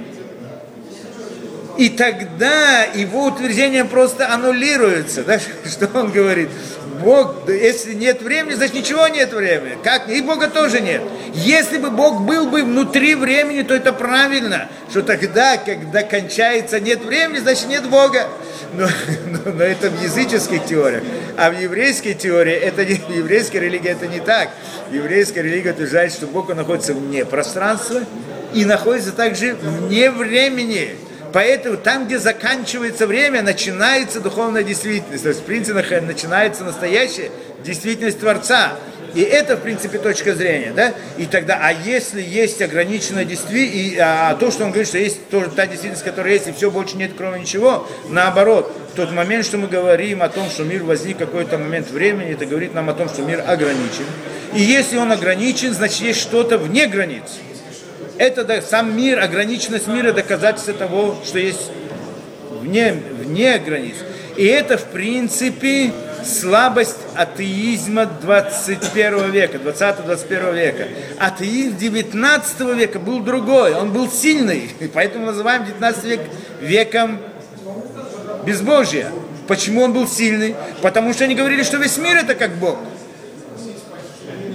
И 1.78 1.90
тогда 1.90 2.84
его 2.84 3.26
утверждение 3.26 3.86
просто 3.86 4.32
аннулируется. 4.32 5.24
Да? 5.24 5.40
Что 5.66 5.88
он 6.00 6.12
говорит? 6.12 6.50
Бог, 7.02 7.48
если 7.48 7.94
нет 7.94 8.22
времени, 8.22 8.54
значит 8.54 8.76
ничего 8.76 9.08
нет 9.08 9.34
времени. 9.34 9.78
Как? 9.84 10.10
И 10.10 10.22
Бога 10.22 10.48
тоже 10.48 10.82
нет. 10.82 11.02
Если 11.34 11.78
бы 11.78 11.90
Бог 11.90 12.22
был 12.22 12.48
бы 12.48 12.64
внутри 12.64 13.16
времени, 13.16 13.64
то 13.64 13.74
это 13.74 13.94
правильно, 13.94 14.70
что 14.90 15.02
тогда, 15.02 15.58
когда 15.58 16.04
кончается 16.04 16.80
нет 16.80 17.04
времени, 17.04 17.40
значит 17.40 17.68
нет 17.68 17.90
Бога. 17.90 18.28
Но, 18.74 18.88
но, 19.28 19.52
но 19.52 19.64
это 19.64 19.90
в 19.90 20.02
языческих 20.02 20.66
теориях. 20.66 21.04
А 21.38 21.52
в 21.52 21.60
еврейской 21.60 22.14
теории, 22.14 22.54
это 22.54 22.86
не, 22.86 22.96
в 22.96 23.10
еврейской 23.10 23.58
религии 23.58 23.90
это 23.90 24.08
не 24.08 24.20
так. 24.20 24.50
Еврейская 24.92 25.42
религия 25.42 25.72
утверждает, 25.72 26.12
что 26.12 26.28
Бог 26.28 26.54
находится 26.54 26.94
вне 26.94 27.26
пространства 27.26 28.02
и 28.54 28.66
находится 28.66 29.12
также 29.12 29.56
вне 29.56 30.12
времени. 30.12 30.96
Поэтому 31.34 31.78
там, 31.78 32.06
где 32.06 32.20
заканчивается 32.20 33.08
время, 33.08 33.42
начинается 33.42 34.22
духовная 34.22 34.64
действительность. 34.64 35.24
То 35.24 35.30
есть, 35.30 35.42
в 35.42 35.46
принципе, 35.46 36.02
начинается 36.02 36.64
настоящая 36.64 37.32
действительность 37.64 38.20
Творца. 38.20 38.74
И 39.14 39.22
это, 39.22 39.58
в 39.58 39.62
принципе, 39.62 40.00
точка 40.00 40.34
зрения, 40.34 40.74
да? 40.76 40.94
И 41.18 41.26
тогда, 41.26 41.60
а 41.62 41.72
если 41.72 42.20
есть 42.20 42.62
ограниченная 42.62 43.26
действительность, 43.26 43.76
и 43.76 43.98
а, 44.00 44.34
то, 44.36 44.50
что 44.50 44.64
он 44.64 44.72
говорит, 44.72 44.88
что 44.88 44.98
есть 44.98 45.30
тоже 45.30 45.52
та 45.52 45.68
действительность, 45.68 46.04
которая 46.04 46.34
есть, 46.34 46.48
и 46.48 46.52
все 46.52 46.72
больше 46.72 46.98
нет, 46.98 47.12
кроме 47.16 47.42
ничего, 47.42 47.88
наоборот, 48.10 48.76
в 48.92 48.96
тот 48.96 49.12
момент, 49.12 49.46
что 49.46 49.58
мы 49.58 49.68
говорим 49.68 50.24
о 50.24 50.30
том, 50.30 50.50
что 50.50 50.64
мир 50.64 50.84
возник 50.84 51.18
какой-то 51.18 51.60
момент 51.60 51.92
времени, 51.92 52.34
это 52.34 52.48
говорит 52.48 52.74
нам 52.74 52.90
о 52.90 52.94
том, 52.94 53.08
что 53.08 53.22
мир 53.22 53.44
ограничен. 53.46 54.06
И 54.56 54.62
если 54.62 54.98
он 54.98 55.12
ограничен, 55.12 55.74
значит, 55.74 56.02
есть 56.02 56.20
что-то 56.20 56.58
вне 56.58 56.88
границ. 56.88 57.24
Это 58.18 58.44
да, 58.44 58.62
сам 58.62 58.96
мир, 58.96 59.20
ограниченность 59.20 59.88
мира 59.88 60.14
доказательство 60.14 60.74
того, 60.74 61.18
что 61.26 61.40
есть 61.40 61.72
вне, 62.62 62.94
вне 62.94 63.58
границ. 63.58 63.96
И 64.38 64.46
это, 64.46 64.78
в 64.78 64.86
принципе, 64.86 65.92
слабость 66.24 66.98
атеизма 67.16 68.06
21 68.06 69.32
века, 69.32 69.58
20-21 69.58 70.56
века. 70.56 70.88
Атеизм 71.20 71.78
19 71.78 72.60
века 72.76 73.00
был 73.00 73.20
другой, 73.20 73.74
он 73.74 73.92
был 73.92 74.10
сильный, 74.10 74.72
и 74.80 74.88
поэтому 74.88 75.28
называем 75.28 75.66
19 75.66 76.04
век 76.06 76.22
веком 76.62 77.20
безбожия. 78.46 79.12
Почему 79.48 79.82
он 79.82 79.94
был 79.94 80.08
сильный? 80.08 80.56
Потому 80.82 81.14
что 81.14 81.26
они 81.26 81.36
говорили, 81.36 81.64
что 81.64 81.78
весь 81.78 81.98
мир 81.98 82.18
это 82.18 82.36
как 82.36 82.56
Бог. 82.56 82.78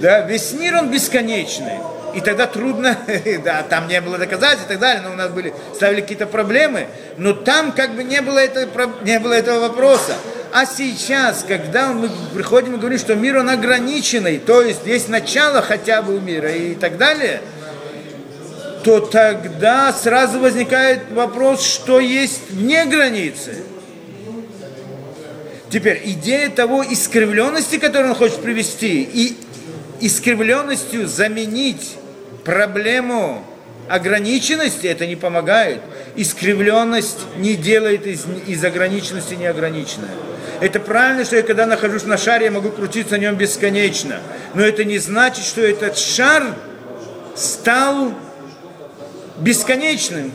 Да, 0.01 0.21
весь 0.21 0.53
мир 0.53 0.75
он 0.75 0.89
бесконечный. 0.89 1.77
И 2.13 2.21
тогда 2.21 2.47
трудно, 2.47 2.97
да, 3.43 3.63
там 3.63 3.87
не 3.87 4.01
было 4.01 4.17
доказательств 4.17 4.65
и 4.65 4.69
так 4.69 4.79
далее, 4.79 5.03
но 5.03 5.11
у 5.11 5.15
нас 5.15 5.29
были, 5.29 5.53
ставили 5.75 6.01
какие-то 6.01 6.25
проблемы, 6.25 6.87
но 7.17 7.33
там 7.33 7.71
как 7.71 7.95
бы 7.95 8.03
не 8.03 8.21
было, 8.21 8.39
это, 8.39 8.67
не 9.03 9.19
было 9.19 9.33
этого 9.33 9.59
вопроса. 9.59 10.13
А 10.51 10.65
сейчас, 10.65 11.45
когда 11.47 11.93
мы 11.93 12.09
приходим 12.33 12.75
и 12.75 12.77
говорим, 12.77 12.97
что 12.97 13.15
мир 13.15 13.37
он 13.37 13.49
ограниченный, 13.49 14.39
то 14.39 14.61
есть 14.61 14.85
есть 14.85 15.07
начало 15.07 15.61
хотя 15.61 16.01
бы 16.01 16.15
у 16.15 16.19
мира 16.19 16.51
и 16.51 16.73
так 16.73 16.97
далее, 16.97 17.41
то 18.83 18.99
тогда 18.99 19.93
сразу 19.93 20.39
возникает 20.39 21.11
вопрос, 21.11 21.63
что 21.63 21.99
есть 21.99 22.49
вне 22.49 22.85
границы. 22.85 23.63
Теперь 25.69 26.01
идея 26.03 26.49
того 26.49 26.83
искривленности, 26.83 27.77
которую 27.77 28.11
он 28.11 28.17
хочет 28.17 28.41
привести, 28.41 29.03
и 29.03 29.37
искривленностью 30.01 31.07
заменить 31.07 31.95
проблему 32.43 33.45
ограниченности, 33.89 34.87
это 34.87 35.05
не 35.05 35.15
помогает. 35.15 35.81
Искривленность 36.15 37.19
не 37.37 37.55
делает 37.55 38.05
из, 38.05 38.25
из 38.47 38.63
ограниченности 38.63 39.33
неограниченное. 39.33 40.11
Это 40.61 40.79
правильно, 40.79 41.25
что 41.25 41.37
я 41.37 41.43
когда 41.43 41.65
нахожусь 41.65 42.03
на 42.03 42.17
шаре, 42.17 42.45
я 42.45 42.51
могу 42.51 42.69
крутиться 42.69 43.15
на 43.15 43.21
нем 43.21 43.35
бесконечно. 43.35 44.19
Но 44.53 44.61
это 44.61 44.83
не 44.83 44.99
значит, 44.99 45.45
что 45.45 45.61
этот 45.61 45.97
шар 45.97 46.53
стал 47.35 48.13
бесконечным, 49.37 50.31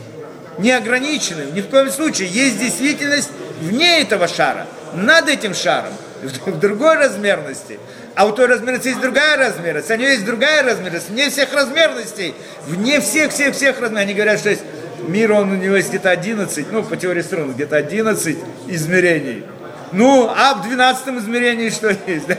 неограниченным. 0.59 1.55
Ни 1.55 1.61
в 1.61 1.69
коем 1.69 1.91
случае. 1.91 2.29
Есть 2.29 2.59
действительность 2.59 3.31
вне 3.61 4.01
этого 4.01 4.29
шара, 4.29 4.67
над 4.95 5.29
этим 5.29 5.55
шаром, 5.55 5.93
в 6.23 6.59
другой 6.59 6.97
размерности. 6.97 7.79
А 8.15 8.27
у 8.27 8.33
той 8.33 8.47
размерности 8.47 8.89
есть 8.89 9.01
другая 9.01 9.37
размерность, 9.37 9.91
у 9.91 9.97
нее 9.97 10.11
есть 10.11 10.25
другая 10.25 10.63
размерность, 10.63 11.11
вне 11.11 11.31
всех 11.31 11.53
размерностей, 11.53 12.35
вне 12.67 13.01
всех-всех-всех 13.01 13.81
размерностей. 13.81 14.03
Они 14.03 14.15
говорят, 14.15 14.39
что 14.39 14.51
есть 14.51 14.63
мир, 15.09 15.33
он 15.33 15.51
у 15.51 15.57
него 15.57 15.75
есть 15.77 15.89
где-то 15.89 16.11
11, 16.11 16.71
ну, 16.71 16.85
по 16.85 16.97
теории 16.97 17.23
струн, 17.23 17.53
где-то 17.53 17.77
11 17.77 18.39
измерений. 18.69 19.45
Ну, 19.91 20.29
а 20.29 20.55
в 20.55 20.69
12 20.69 21.09
измерении 21.21 21.71
что 21.71 21.97
есть? 22.07 22.27
Да? 22.29 22.37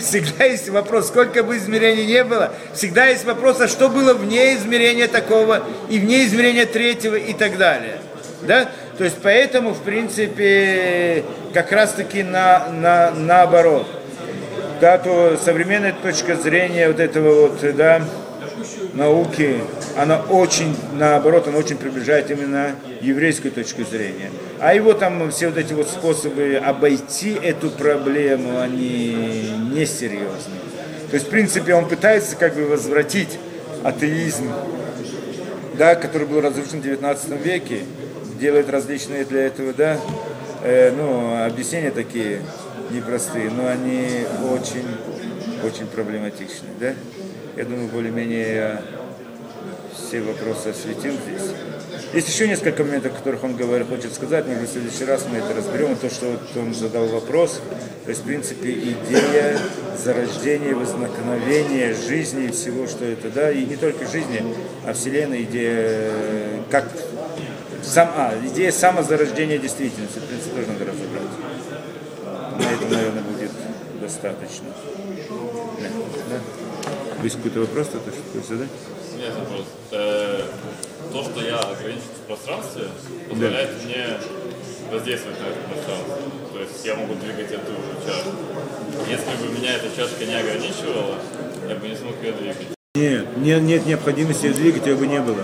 Всегда 0.00 0.44
есть 0.44 0.68
вопрос, 0.68 1.08
сколько 1.08 1.42
бы 1.42 1.56
измерений 1.56 2.06
не 2.06 2.24
было, 2.24 2.52
всегда 2.74 3.06
есть 3.06 3.24
вопрос, 3.24 3.60
а 3.60 3.68
что 3.68 3.88
было 3.88 4.14
вне 4.14 4.54
измерения 4.54 5.08
такого, 5.08 5.64
и 5.88 5.98
вне 5.98 6.24
измерения 6.24 6.66
третьего, 6.66 7.16
и 7.16 7.32
так 7.32 7.58
далее. 7.58 7.98
Да? 8.42 8.68
То 8.98 9.04
есть 9.04 9.16
поэтому, 9.22 9.70
в 9.70 9.82
принципе, 9.82 11.24
как 11.52 11.70
раз-таки 11.72 12.22
на, 12.22 12.68
на, 12.70 13.10
наоборот. 13.10 13.86
Да, 14.80 14.98
то 14.98 15.38
современная 15.42 15.94
точка 15.94 16.36
зрения 16.36 16.88
вот 16.88 17.00
этого 17.00 17.48
вот, 17.48 17.76
да, 17.76 18.02
науки, 18.92 19.60
она 19.96 20.20
очень, 20.20 20.76
наоборот, 20.92 21.48
она 21.48 21.56
очень 21.58 21.78
приближает 21.78 22.30
именно 22.30 22.74
еврейскую 23.00 23.52
точку 23.52 23.84
зрения. 23.84 24.30
А 24.60 24.74
его 24.74 24.92
там 24.92 25.30
все 25.30 25.48
вот 25.48 25.56
эти 25.56 25.72
вот 25.72 25.88
способы 25.88 26.60
обойти 26.62 27.38
эту 27.42 27.70
проблему, 27.70 28.60
они 28.60 29.50
несерьезны. 29.72 30.56
То 31.10 31.14
есть, 31.14 31.26
в 31.26 31.30
принципе, 31.30 31.74
он 31.74 31.88
пытается 31.88 32.36
как 32.36 32.54
бы 32.54 32.66
возвратить 32.66 33.38
атеизм, 33.82 34.52
да, 35.78 35.94
который 35.94 36.26
был 36.26 36.40
разрушен 36.40 36.80
в 36.80 36.82
19 36.82 37.44
веке, 37.44 37.80
делает 38.38 38.68
различные 38.68 39.24
для 39.24 39.46
этого, 39.46 39.72
да, 39.72 39.98
э, 40.62 40.90
ну, 40.90 41.44
объяснения 41.44 41.90
такие 41.90 42.40
непростые, 42.90 43.50
но 43.50 43.68
они 43.68 44.26
очень, 44.50 44.86
очень 45.64 45.86
проблематичны, 45.86 46.68
да. 46.78 46.94
Я 47.56 47.64
думаю, 47.64 47.88
более-менее 47.88 48.54
я 48.54 48.82
все 49.94 50.20
вопросы 50.20 50.68
осветил 50.68 51.14
здесь. 51.26 51.50
Есть 52.12 52.28
еще 52.28 52.48
несколько 52.48 52.84
моментов, 52.84 53.12
о 53.12 53.16
которых 53.16 53.42
он 53.44 53.56
говорит, 53.56 53.88
хочет 53.88 54.14
сказать, 54.14 54.46
может 54.46 54.68
в 54.68 54.72
следующий 54.72 55.04
раз 55.04 55.26
мы 55.30 55.38
это 55.38 55.54
разберем. 55.54 55.96
То, 55.96 56.08
что 56.08 56.38
он 56.56 56.74
задал 56.74 57.06
вопрос, 57.06 57.60
то 58.04 58.10
есть, 58.10 58.22
в 58.22 58.24
принципе, 58.24 58.70
идея 58.70 59.58
зарождения, 60.02 60.74
возникновения 60.74 61.94
жизни 61.94 62.44
и 62.44 62.52
всего, 62.52 62.86
что 62.86 63.04
это, 63.04 63.30
да, 63.30 63.50
и 63.50 63.64
не 63.64 63.76
только 63.76 64.06
жизни, 64.06 64.42
а 64.84 64.92
Вселенной, 64.92 65.42
идея, 65.42 66.12
как 66.70 66.84
сам, 67.82 68.10
а, 68.16 68.34
идея 68.46 68.70
самозарождения 68.70 69.58
действительности, 69.58 70.18
в 70.18 70.24
принципе, 70.24 70.54
тоже 70.54 70.68
надо. 70.68 70.85
На 72.58 72.72
этом, 72.72 72.90
наверное, 72.90 73.22
будет 73.22 73.50
достаточно. 74.00 74.66
Да. 75.80 75.88
Да. 76.30 77.22
Есть 77.22 77.36
какой-то 77.36 77.60
вопрос, 77.60 77.88
то 77.88 77.98
что 77.98 78.54
задать? 78.54 78.68
Нет, 79.16 79.32
вопрос. 79.38 79.66
Э, 79.92 80.42
то, 81.12 81.22
что 81.24 81.42
я 81.42 81.58
ограничен 81.58 82.02
в 82.24 82.26
пространстве, 82.26 82.84
позволяет 83.28 83.70
да. 83.70 83.84
мне 83.84 84.06
воздействовать 84.90 85.38
на 85.40 85.46
это 85.46 85.58
пространство. 85.68 86.18
То 86.52 86.60
есть 86.60 86.84
я 86.84 86.94
могу 86.94 87.14
двигать 87.14 87.52
эту 87.52 87.72
чашку. 88.06 88.30
Если 89.08 89.46
бы 89.46 89.58
меня 89.58 89.76
эта 89.76 89.94
чашка 89.96 90.24
не 90.24 90.34
ограничивала, 90.34 91.16
я 91.68 91.74
бы 91.74 91.88
не 91.88 91.96
смог 91.96 92.14
ее 92.22 92.32
двигать. 92.32 92.68
Нет, 92.94 93.36
нет, 93.38 93.62
нет 93.62 93.86
необходимости 93.86 94.46
ее 94.46 94.54
двигать, 94.54 94.86
ее 94.86 94.96
бы 94.96 95.06
не 95.06 95.20
было. 95.20 95.42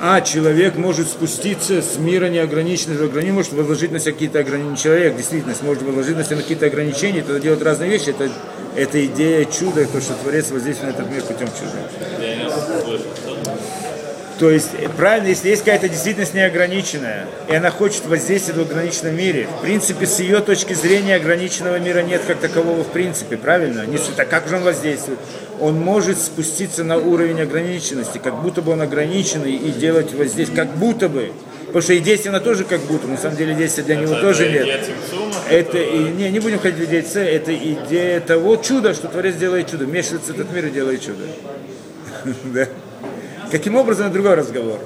А 0.00 0.20
человек 0.20 0.76
может 0.76 1.08
спуститься 1.08 1.82
с 1.82 1.98
мира 1.98 2.28
неограниченного 2.28 2.98
в 2.98 3.04
ограниченный, 3.06 3.34
может 3.34 3.52
возложить 3.52 3.90
на 3.90 3.98
себя 3.98 4.12
какие-то 4.12 4.38
ограничения. 4.38 4.76
Человек 4.76 5.16
действительно 5.16 5.54
может 5.62 5.82
возложить 5.82 6.16
на 6.16 6.24
себя 6.24 6.36
какие-то 6.36 6.66
ограничения, 6.66 7.22
тогда 7.22 7.40
делать 7.40 7.62
разные 7.62 7.90
вещи. 7.90 8.10
Это, 8.10 8.30
это 8.76 9.04
идея 9.06 9.44
чуда, 9.44 9.86
то, 9.86 10.00
что 10.00 10.14
Творец 10.14 10.50
воздействует 10.50 10.96
на 10.96 11.02
этот 11.02 11.12
мир 11.12 11.22
путем 11.22 11.48
чуда. 11.48 11.88
То 14.38 14.50
есть, 14.50 14.68
правильно, 14.96 15.26
если 15.28 15.48
есть 15.48 15.64
какая-то 15.64 15.88
действительность 15.88 16.32
неограниченная, 16.32 17.26
и 17.48 17.54
она 17.54 17.72
хочет 17.72 18.06
воздействовать 18.06 18.68
в 18.68 18.70
ограниченном 18.70 19.16
мире, 19.16 19.48
в 19.58 19.62
принципе, 19.62 20.06
с 20.06 20.20
ее 20.20 20.38
точки 20.40 20.74
зрения 20.74 21.16
ограниченного 21.16 21.80
мира 21.80 22.02
нет 22.02 22.22
как 22.24 22.38
такового 22.38 22.84
в 22.84 22.88
принципе, 22.88 23.36
правильно? 23.36 23.84
Не, 23.84 23.98
так 24.16 24.28
как 24.28 24.48
же 24.48 24.56
он 24.56 24.62
воздействует? 24.62 25.18
Он 25.60 25.78
может 25.80 26.18
спуститься 26.18 26.84
на 26.84 26.96
уровень 26.98 27.40
ограниченности, 27.40 28.18
как 28.18 28.42
будто 28.42 28.62
бы 28.62 28.72
он 28.72 28.82
ограниченный, 28.82 29.52
и 29.52 29.70
делать 29.70 30.12
воздействие, 30.14 30.56
как 30.56 30.76
будто 30.76 31.08
бы. 31.08 31.32
Потому 31.66 31.82
что 31.82 31.92
и 31.92 32.00
действие 32.00 32.30
она 32.30 32.40
тоже 32.40 32.64
как 32.64 32.80
будто, 32.82 33.06
на 33.06 33.18
самом 33.18 33.36
деле 33.36 33.54
действия 33.54 33.84
для 33.84 33.96
него 33.96 34.14
тоже 34.14 34.50
нет. 34.50 34.88
Это 35.50 35.78
и, 35.78 35.98
не, 35.98 36.30
не 36.30 36.40
будем 36.40 36.58
ходить 36.58 36.78
в 36.78 36.84
идею 36.84 37.04
это 37.14 37.54
идея 37.54 38.20
того 38.20 38.56
чуда, 38.56 38.94
что 38.94 39.08
Творец 39.08 39.36
делает 39.36 39.70
чудо. 39.70 39.84
Вмешивается 39.84 40.32
этот 40.32 40.52
мир 40.52 40.66
и 40.66 40.70
делает 40.70 41.02
чудо. 41.02 41.24
Да. 42.44 42.66
Каким 43.50 43.76
образом, 43.76 44.06
это 44.06 44.14
другой 44.14 44.34
разговор. 44.34 44.78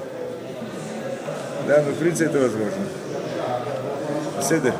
Да, 1.67 1.83
но 1.85 1.91
в 1.91 1.95
принципе 1.95 2.25
это 2.25 2.39
возможно. 2.39 2.85
Все 4.41 4.55
это? 4.55 4.75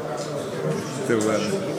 Это 1.08 1.26
ладно. 1.26 1.73